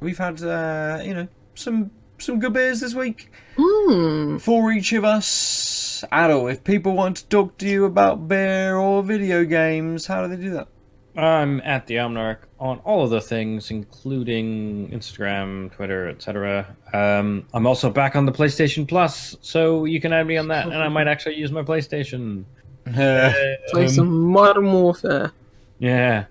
we've 0.00 0.18
had 0.18 0.42
uh, 0.42 1.00
you 1.04 1.14
know 1.14 1.28
some 1.54 1.90
some 2.18 2.38
good 2.38 2.52
beers 2.52 2.80
this 2.80 2.94
week 2.94 3.30
Hmm. 3.58 4.36
for 4.38 4.70
each 4.72 4.92
of 4.92 5.04
us. 5.04 6.04
Aadil, 6.12 6.52
if 6.52 6.62
people 6.64 6.92
want 6.94 7.16
to 7.18 7.26
talk 7.26 7.56
to 7.58 7.66
you 7.68 7.84
about 7.86 8.28
beer 8.28 8.76
or 8.76 9.02
video 9.02 9.44
games, 9.44 10.06
how 10.06 10.22
do 10.26 10.28
they 10.34 10.40
do 10.42 10.50
that? 10.50 10.68
I'm 11.16 11.60
at 11.62 11.86
the 11.86 11.94
Omnarch 11.94 12.38
on 12.60 12.78
all 12.80 13.02
of 13.02 13.08
the 13.08 13.22
things, 13.22 13.70
including 13.70 14.90
Instagram, 14.90 15.72
Twitter, 15.72 16.08
etc. 16.08 16.76
Um, 16.92 17.46
I'm 17.54 17.66
also 17.66 17.88
back 17.88 18.14
on 18.16 18.26
the 18.26 18.32
PlayStation 18.32 18.86
Plus, 18.86 19.34
so 19.40 19.86
you 19.86 19.98
can 19.98 20.12
add 20.12 20.26
me 20.26 20.36
on 20.36 20.48
that, 20.48 20.66
and 20.66 20.74
I 20.76 20.88
might 20.88 21.08
actually 21.08 21.36
use 21.36 21.50
my 21.50 21.62
PlayStation. 21.62 22.44
Play 22.84 23.56
Um, 23.84 23.88
some 23.88 24.24
Modern 24.26 24.70
Warfare. 24.72 25.32
Yeah. 25.78 26.26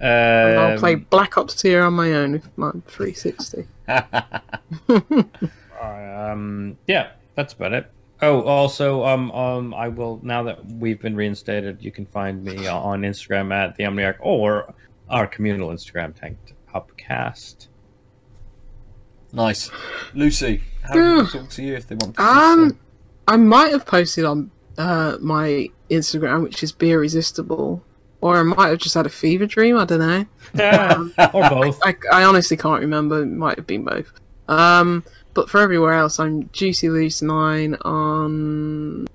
And 0.00 0.58
I'll 0.58 0.72
Um, 0.72 0.78
play 0.78 0.94
Black 0.94 1.36
Ops 1.36 1.54
2 1.56 1.78
on 1.78 1.92
my 1.94 2.12
own 2.14 2.32
with 2.32 2.48
my 2.56 2.72
360. 2.86 3.66
Um, 5.82 6.76
yeah, 6.86 7.12
that's 7.36 7.54
about 7.54 7.72
it. 7.72 7.90
Oh, 8.20 8.42
also, 8.42 9.02
um, 9.04 9.30
um, 9.32 9.72
I 9.72 9.88
will 9.88 10.20
now 10.22 10.42
that 10.42 10.64
we've 10.66 11.00
been 11.00 11.16
reinstated, 11.16 11.78
you 11.82 11.90
can 11.90 12.04
find 12.04 12.44
me 12.44 12.66
on 12.66 13.00
Instagram 13.00 13.50
at 13.52 13.76
the 13.76 13.84
Omniarch 13.84 14.16
or 14.20 14.74
our 15.08 15.26
communal 15.26 15.70
Instagram 15.70 16.14
tanked 16.14 16.52
upcast. 16.74 17.68
Nice. 19.32 19.70
Lucy, 20.12 20.62
how 20.82 20.92
do 20.92 21.22
people 21.24 21.40
talk 21.40 21.50
to 21.50 21.62
you 21.62 21.74
if 21.74 21.86
they 21.88 21.94
want 21.94 22.16
to? 22.16 22.22
Um. 22.22 22.78
I 23.28 23.36
might 23.36 23.70
have 23.72 23.86
posted 23.86 24.24
on 24.24 24.50
uh, 24.76 25.16
my 25.20 25.68
Instagram, 25.88 26.42
which 26.42 26.62
is 26.64 26.72
Be 26.72 26.90
Irresistible, 26.90 27.82
or 28.20 28.36
I 28.36 28.42
might 28.42 28.68
have 28.68 28.78
just 28.78 28.94
had 28.94 29.06
a 29.06 29.10
fever 29.10 29.46
dream. 29.46 29.76
I 29.76 29.84
don't 29.84 30.00
know. 30.00 30.26
or 31.32 31.48
both. 31.48 31.80
I, 31.82 31.94
I 32.12 32.24
honestly 32.24 32.56
can't 32.56 32.80
remember. 32.80 33.22
It 33.22 33.26
might 33.26 33.56
have 33.56 33.66
been 33.66 33.84
both. 33.84 34.12
Um, 34.48 35.04
but 35.32 35.48
for 35.48 35.60
everywhere 35.60 35.94
else, 35.94 36.18
I'm 36.18 36.50
Juicy 36.50 36.90
Loose 36.90 37.22
Nine 37.22 37.76
on 37.82 39.06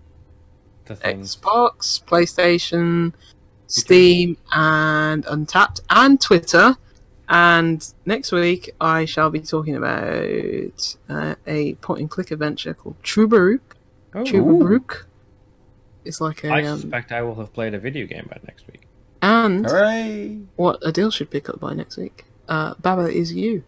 The 0.85 0.95
things. 0.95 1.35
Xbox, 1.35 2.03
PlayStation, 2.03 3.13
Steam, 3.67 4.37
and 4.51 5.25
Untappd, 5.25 5.81
and 5.89 6.19
Twitter. 6.19 6.77
And 7.27 7.85
next 8.05 8.31
week, 8.31 8.71
I 8.79 9.05
shall 9.05 9.29
be 9.29 9.39
talking 9.39 9.75
about 9.75 10.95
uh, 11.09 11.35
a 11.47 11.73
point 11.75 12.01
and 12.01 12.09
click 12.09 12.31
adventure 12.31 12.73
called 12.73 13.01
Trüberbrook. 13.03 13.59
Oh, 14.13 14.23
Trüberbrook. 14.23 15.03
It's 16.05 16.21
like 16.21 16.43
a 16.43 16.49
I 16.49 16.63
um, 16.63 16.79
suspect 16.79 17.11
I 17.11 17.23
will 17.23 17.35
have 17.35 17.51
played 17.51 17.73
a 17.73 17.79
video 17.79 18.05
game 18.05 18.27
by 18.29 18.39
next 18.45 18.67
week. 18.67 18.87
And 19.21 19.65
Hooray! 19.65 20.39
what 20.55 20.79
Aadil 20.81 21.11
should 21.11 21.29
pick 21.31 21.49
up 21.49 21.59
by 21.59 21.73
next 21.73 21.97
week. 21.97 22.25
Uh, 22.47 22.73
Baba 22.81 23.07
is 23.09 23.33
you. 23.33 23.63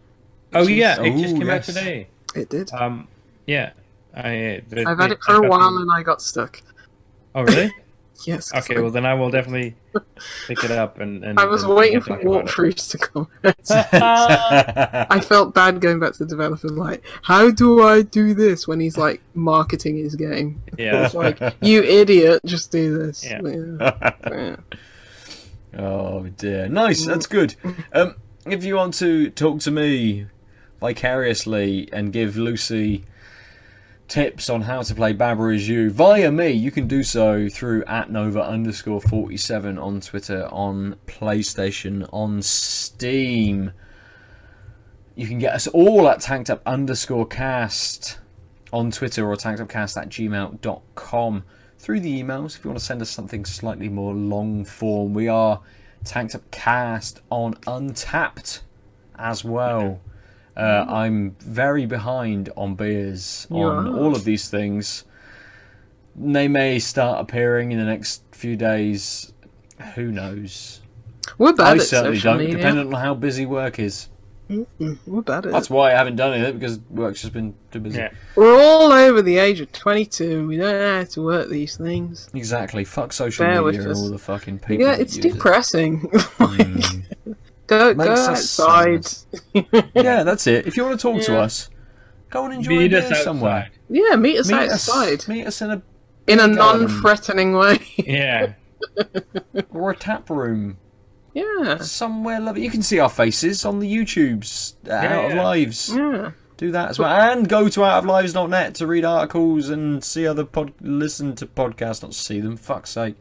Oh 0.54 0.60
Which 0.60 0.70
is- 0.70 0.76
yeah, 0.76 1.02
it 1.02 1.18
just 1.20 1.34
Oh, 1.34 1.38
came 1.38 1.50
out 1.50 1.62
today. 1.64 2.08
It 2.34 2.48
did. 2.48 2.70
Um, 2.72 3.08
yeah, 3.46 3.72
I. 4.14 4.62
the- 4.68 4.84
I've 4.86 4.98
had 4.98 5.12
it 5.12 5.18
for 5.22 5.32
I 5.32 5.46
a 5.46 5.48
while 5.50 5.72
the- 5.74 5.80
and 5.80 5.90
I 5.92 6.02
got 6.02 6.22
stuck. 6.22 6.62
Oh 7.34 7.42
really? 7.42 7.72
yes. 8.24 8.54
Okay, 8.54 8.76
I- 8.76 8.80
well 8.80 8.90
then 8.90 9.04
I 9.04 9.14
will 9.14 9.30
definitely 9.30 9.74
pick 10.46 10.62
it 10.64 10.70
up 10.70 11.00
and. 11.00 11.24
and 11.24 11.38
I 11.40 11.44
was 11.46 11.64
and 11.64 11.74
waiting 11.74 12.00
for 12.00 12.12
about 12.18 12.22
it. 12.24 12.46
walkthroughs 12.46 12.90
to 12.90 12.98
come. 12.98 13.28
I 15.10 15.20
felt 15.20 15.54
bad 15.54 15.80
going 15.80 15.98
back 16.00 16.12
to 16.14 16.18
the 16.20 16.26
developer, 16.26 16.68
like, 16.68 17.02
how 17.22 17.50
do 17.50 17.82
I 17.82 18.02
do 18.02 18.32
this 18.34 18.68
when 18.68 18.80
he's 18.80 18.96
like 18.96 19.20
marketing 19.34 19.96
his 19.96 20.14
game? 20.14 20.62
Yeah. 20.78 21.04
It's 21.06 21.14
like, 21.14 21.40
you 21.60 21.82
idiot, 21.82 22.42
just 22.44 22.70
do 22.70 22.96
this. 22.98 23.24
Yeah. 23.24 23.40
Yeah. 23.42 24.12
Yeah. 24.30 24.56
Oh 25.78 26.28
dear, 26.36 26.68
nice. 26.68 27.06
That's 27.06 27.26
good. 27.26 27.54
Um, 27.92 28.16
if 28.46 28.64
you 28.64 28.76
want 28.76 28.94
to 28.94 29.30
talk 29.30 29.60
to 29.60 29.70
me 29.70 30.26
vicariously 30.80 31.88
and 31.92 32.12
give 32.12 32.36
Lucy 32.36 33.04
tips 34.06 34.48
on 34.48 34.62
how 34.62 34.80
to 34.82 34.94
play 34.94 35.12
Baba 35.12 35.48
is 35.48 35.68
you 35.68 35.90
via 35.90 36.32
me, 36.32 36.50
you 36.50 36.70
can 36.70 36.88
do 36.88 37.02
so 37.02 37.48
through 37.48 37.84
at 37.84 38.10
Nova 38.10 38.42
underscore 38.42 39.00
forty 39.00 39.36
seven 39.36 39.78
on 39.78 40.00
Twitter, 40.00 40.48
on 40.50 40.96
PlayStation, 41.06 42.08
on 42.12 42.42
Steam. 42.42 43.72
You 45.14 45.26
can 45.26 45.38
get 45.38 45.54
us 45.54 45.66
all 45.66 46.08
at 46.08 46.20
tanked 46.20 46.48
up 46.48 46.62
underscore 46.64 47.26
cast 47.26 48.18
on 48.72 48.90
Twitter 48.90 49.26
or 49.26 49.36
tankedupcast 49.36 50.00
at 50.00 50.08
gmail.com 50.08 51.44
through 51.88 52.00
the 52.00 52.22
emails 52.22 52.54
if 52.54 52.62
you 52.62 52.68
want 52.68 52.78
to 52.78 52.84
send 52.84 53.00
us 53.00 53.08
something 53.08 53.46
slightly 53.46 53.88
more 53.88 54.12
long 54.12 54.62
form. 54.62 55.14
We 55.14 55.26
are 55.26 55.62
tanked 56.04 56.34
up 56.34 56.42
cast 56.50 57.22
on 57.30 57.54
Untappd 57.66 58.60
as 59.18 59.42
well. 59.42 59.98
Uh, 60.54 60.84
I'm 60.86 61.30
very 61.40 61.86
behind 61.86 62.50
on 62.58 62.74
beers 62.74 63.46
on 63.50 63.86
are. 63.88 63.98
all 63.98 64.14
of 64.14 64.24
these 64.24 64.50
things. 64.50 65.06
They 66.14 66.46
may 66.46 66.78
start 66.78 67.22
appearing 67.22 67.72
in 67.72 67.78
the 67.78 67.86
next 67.86 68.22
few 68.32 68.54
days. 68.54 69.32
Who 69.94 70.12
knows? 70.12 70.82
We're 71.38 71.54
bad 71.54 71.76
I 71.76 71.78
certainly 71.78 72.18
don't, 72.18 72.36
media. 72.36 72.56
depending 72.58 72.92
on 72.92 73.00
how 73.00 73.14
busy 73.14 73.46
work 73.46 73.78
is. 73.78 74.08
We're 74.48 75.20
bad 75.22 75.46
at 75.46 75.52
That's 75.52 75.68
why 75.68 75.90
I 75.92 75.94
haven't 75.94 76.16
done 76.16 76.32
it 76.40 76.52
because 76.58 76.78
work's 76.90 77.20
just 77.20 77.32
been 77.34 77.54
too 77.70 77.80
busy. 77.80 77.98
Yeah. 77.98 78.10
We're 78.34 78.58
all 78.58 78.92
over 78.92 79.20
the 79.20 79.36
age 79.38 79.60
of 79.60 79.70
22. 79.72 80.46
We 80.48 80.56
don't 80.56 80.72
know 80.72 80.98
how 80.98 81.04
to 81.04 81.22
work 81.22 81.48
these 81.50 81.76
things. 81.76 82.30
Exactly. 82.32 82.84
Fuck 82.84 83.12
social 83.12 83.44
Bear 83.44 83.62
media 83.62 83.82
and 83.82 83.92
all 83.94 84.10
the 84.10 84.18
fucking 84.18 84.60
people. 84.60 84.86
Yeah, 84.86 84.94
it's 84.94 85.16
use 85.16 85.24
it. 85.26 85.32
depressing. 85.34 86.00
Mm. 86.38 87.04
go 87.66 87.92
go 87.92 88.12
outside. 88.12 89.06
yeah, 89.94 90.22
that's 90.22 90.46
it. 90.46 90.66
If 90.66 90.76
you 90.76 90.84
want 90.84 90.98
to 90.98 91.02
talk 91.02 91.20
to 91.24 91.38
us, 91.38 91.68
go 92.30 92.46
and 92.46 92.54
enjoy 92.54 92.70
Meet 92.78 92.94
a 92.94 93.00
beer 93.02 93.14
somewhere. 93.16 93.70
yeah, 93.90 94.16
meet 94.16 94.38
us 94.38 94.48
Meet 94.48 94.70
outside 94.70 95.18
us, 95.18 95.28
meet 95.28 95.46
us 95.46 95.60
in 95.60 95.70
a 95.72 95.82
in 96.26 96.40
a 96.40 96.54
garden. 96.54 96.86
non-threatening 96.86 97.52
way. 97.52 97.78
Yeah. 97.98 98.54
or 99.72 99.90
a 99.90 99.96
tap 99.96 100.30
room 100.30 100.78
yeah, 101.64 101.78
somewhere 101.78 102.40
lovely. 102.40 102.62
You 102.64 102.70
can 102.70 102.82
see 102.82 102.98
our 102.98 103.08
faces 103.10 103.64
on 103.64 103.78
the 103.80 103.92
YouTubes 103.92 104.74
uh, 104.88 104.92
Out 104.92 105.24
of 105.26 105.30
yeah. 105.36 105.42
Lives. 105.44 105.90
yeah. 105.94 106.30
Do 106.56 106.72
that 106.72 106.90
as 106.90 106.98
well, 106.98 107.08
and 107.08 107.48
go 107.48 107.68
to 107.68 107.80
outoflives.net 107.80 108.74
to 108.76 108.86
read 108.88 109.04
articles 109.04 109.68
and 109.68 110.02
see 110.02 110.26
other 110.26 110.44
pod, 110.44 110.72
listen 110.80 111.36
to 111.36 111.46
podcasts, 111.46 112.02
not 112.02 112.14
see 112.14 112.40
them. 112.40 112.56
Fuck's 112.56 112.90
sake, 112.90 113.14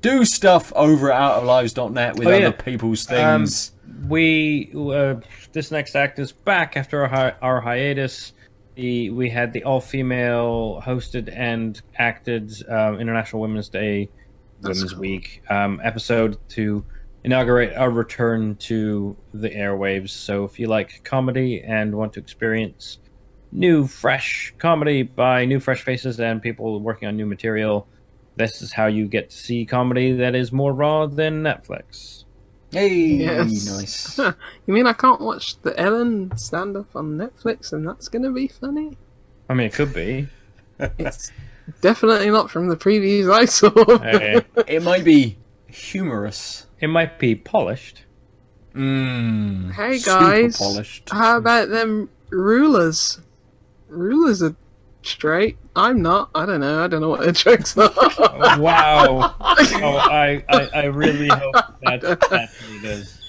do 0.00 0.24
stuff 0.24 0.72
over 0.76 1.10
at 1.10 1.20
outoflives.net 1.20 2.16
with 2.16 2.28
Oh, 2.28 2.30
other 2.30 2.40
yeah. 2.40 2.50
people's 2.52 3.10
Um, 3.10 3.16
things. 3.40 3.72
we 4.06 4.70
uh, 4.76 5.16
this 5.52 5.72
next 5.72 5.96
act 5.96 6.20
is 6.20 6.30
back 6.30 6.76
after 6.76 7.02
our, 7.02 7.08
hi- 7.08 7.34
our 7.42 7.60
hiatus. 7.60 8.32
The, 8.76 9.10
we 9.10 9.28
had 9.28 9.52
the 9.52 9.62
all-female 9.64 10.80
hosted 10.84 11.32
and 11.36 11.80
acted 11.98 12.52
um, 12.68 13.00
International 13.00 13.42
Women's 13.42 13.68
Day, 13.68 14.08
That's 14.60 14.78
Women's 14.78 14.92
cool. 14.92 15.00
Week 15.00 15.42
um, 15.50 15.80
episode 15.82 16.38
to 16.50 16.84
inaugurate 17.24 17.74
our 17.74 17.90
return 17.90 18.54
to 18.56 19.16
the 19.32 19.48
airwaves. 19.50 20.10
So 20.10 20.44
if 20.44 20.58
you 20.58 20.66
like 20.68 21.02
comedy 21.04 21.62
and 21.62 21.94
want 21.94 22.12
to 22.14 22.20
experience 22.20 22.98
new, 23.50 23.86
fresh 23.86 24.54
comedy 24.58 25.02
by 25.02 25.44
new, 25.44 25.58
fresh 25.60 25.82
faces 25.82 26.20
and 26.20 26.42
people 26.42 26.78
working 26.80 27.08
on 27.08 27.16
new 27.16 27.26
material, 27.26 27.88
this 28.36 28.60
is 28.62 28.72
how 28.72 28.86
you 28.86 29.06
get 29.06 29.30
to 29.30 29.36
see 29.36 29.64
comedy 29.64 30.12
that 30.12 30.34
is 30.34 30.52
more 30.52 30.72
raw 30.74 31.06
than 31.06 31.42
Netflix. 31.42 32.24
Hey, 32.72 32.90
Yes. 33.16 33.66
nice. 33.66 34.18
You 34.66 34.74
mean 34.74 34.86
I 34.86 34.92
can't 34.92 35.20
watch 35.20 35.60
the 35.62 35.78
Ellen 35.78 36.36
stand-up 36.36 36.94
on 36.96 37.16
Netflix 37.16 37.72
and 37.72 37.86
that's 37.86 38.08
gonna 38.08 38.32
be 38.32 38.48
funny? 38.48 38.98
I 39.48 39.54
mean, 39.54 39.66
it 39.68 39.72
could 39.74 39.94
be. 39.94 40.28
It's 40.98 41.30
definitely 41.80 42.30
not 42.30 42.50
from 42.50 42.68
the 42.68 42.76
previews 42.76 43.32
I 43.32 43.44
saw. 43.44 43.70
It 44.66 44.82
might 44.82 45.04
be 45.04 45.38
humorous. 45.68 46.63
It 46.80 46.88
might 46.88 47.18
be 47.18 47.34
polished. 47.34 48.02
Mmm. 48.74 49.72
Hey, 49.72 49.98
super 49.98 50.20
guys. 50.20 50.56
polished. 50.56 51.08
How 51.10 51.36
about 51.38 51.68
them 51.68 52.10
rulers? 52.30 53.20
Rulers 53.88 54.42
are 54.42 54.56
straight. 55.02 55.56
I'm 55.76 56.02
not. 56.02 56.30
I 56.34 56.46
don't 56.46 56.60
know. 56.60 56.82
I 56.84 56.88
don't 56.88 57.00
know 57.00 57.10
what 57.10 57.20
their 57.20 57.32
jokes 57.32 57.76
are. 57.78 57.92
Wow. 58.58 59.34
oh, 59.40 59.96
I, 59.96 60.44
I, 60.48 60.68
I 60.74 60.84
really 60.86 61.28
hope 61.28 61.54
that 61.82 62.00
that 62.30 62.50
really 62.68 62.80
does. 62.82 63.20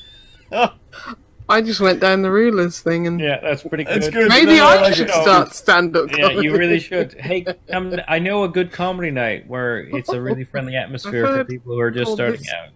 I 1.47 1.61
just 1.61 1.79
went 1.79 1.99
down 1.99 2.21
the 2.23 2.31
rulers 2.31 2.79
thing 2.79 3.05
and 3.07 3.19
Yeah, 3.19 3.39
that's 3.39 3.63
pretty 3.63 3.83
good. 3.83 4.01
That's 4.01 4.09
good. 4.13 4.29
maybe 4.29 4.53
No, 4.57 4.57
no, 4.57 4.65
I 4.67 4.75
I 4.77 4.81
like 4.81 4.95
should 4.95 5.09
it. 5.09 5.13
start 5.13 5.53
stand-up. 5.53 6.11
Yeah, 6.11 6.29
you 6.31 6.55
really 6.57 6.79
should. 6.79 7.13
Hey, 7.13 7.45
come, 7.69 7.95
I 8.07 8.17
know 8.19 8.43
a 8.43 8.49
good 8.49 8.71
comedy 8.71 9.11
night 9.11 9.47
where 9.47 9.79
it's 9.79 10.09
a 10.09 10.19
really 10.19 10.43
friendly 10.43 10.75
atmosphere 10.75 11.27
for 11.27 11.45
people 11.45 11.73
who 11.73 11.79
are 11.79 11.91
just 11.91 12.11
starting 12.13 12.41
this. 12.41 12.51
out. 12.53 12.69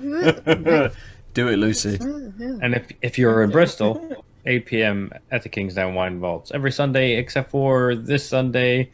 Do 1.34 1.48
it, 1.48 1.56
Lucy. 1.56 1.98
And 2.00 2.74
if 2.74 2.90
if 3.02 3.18
you're 3.18 3.42
in 3.42 3.50
Bristol, 3.50 4.24
8 4.46 4.66
p.m. 4.66 5.12
at 5.30 5.42
the 5.42 5.48
Kingsdown 5.48 5.94
Wine 5.94 6.20
Vaults 6.20 6.50
every 6.52 6.72
Sunday 6.72 7.16
except 7.16 7.50
for 7.50 7.94
this 7.94 8.26
Sunday 8.26 8.90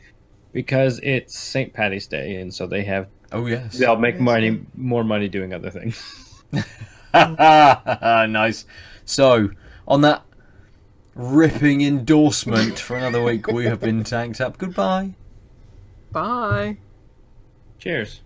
because 0.53 1.01
it's 1.03 1.39
St. 1.39 1.73
Patty's 1.73 2.07
Day, 2.07 2.37
and 2.37 2.53
so 2.53 2.67
they 2.67 2.85
have 2.85 3.09
Oh 3.33 3.47
yes. 3.47 3.77
they'll 3.77 3.97
make 3.97 4.21
money 4.21 4.61
more 4.75 5.05
money 5.05 5.29
doing 5.29 5.53
other 5.53 5.71
things. 5.71 6.43
nice. 7.15 8.65
So, 9.05 9.51
on 9.87 10.01
that 10.03 10.25
ripping 11.15 11.83
endorsement 11.83 12.79
for 12.79 12.97
another 12.97 13.23
week, 13.23 13.47
we 13.49 13.65
have 13.67 13.81
been 13.81 14.05
tanked 14.05 14.41
up. 14.41 14.59
Goodbye. 14.59 15.15
Bye. 16.13 16.79
Cheers. 17.79 18.21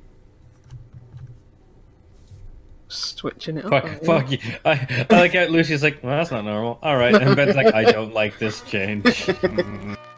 Switching 2.89 3.58
it. 3.58 3.68
Fuck, 3.68 4.02
fuck 4.02 4.31
you. 4.31 4.39
I, 4.65 5.07
I 5.10 5.15
like 5.15 5.34
how 5.34 5.44
Lucy's 5.44 5.83
like, 5.83 6.02
well, 6.02 6.17
that's 6.17 6.31
not 6.31 6.44
normal. 6.44 6.78
All 6.83 6.97
right, 6.97 7.15
and 7.15 7.36
Ben's 7.36 7.55
like, 7.55 7.75
I 7.75 7.84
don't 7.84 8.15
like 8.15 8.39
this 8.39 8.62
change. 8.62 9.31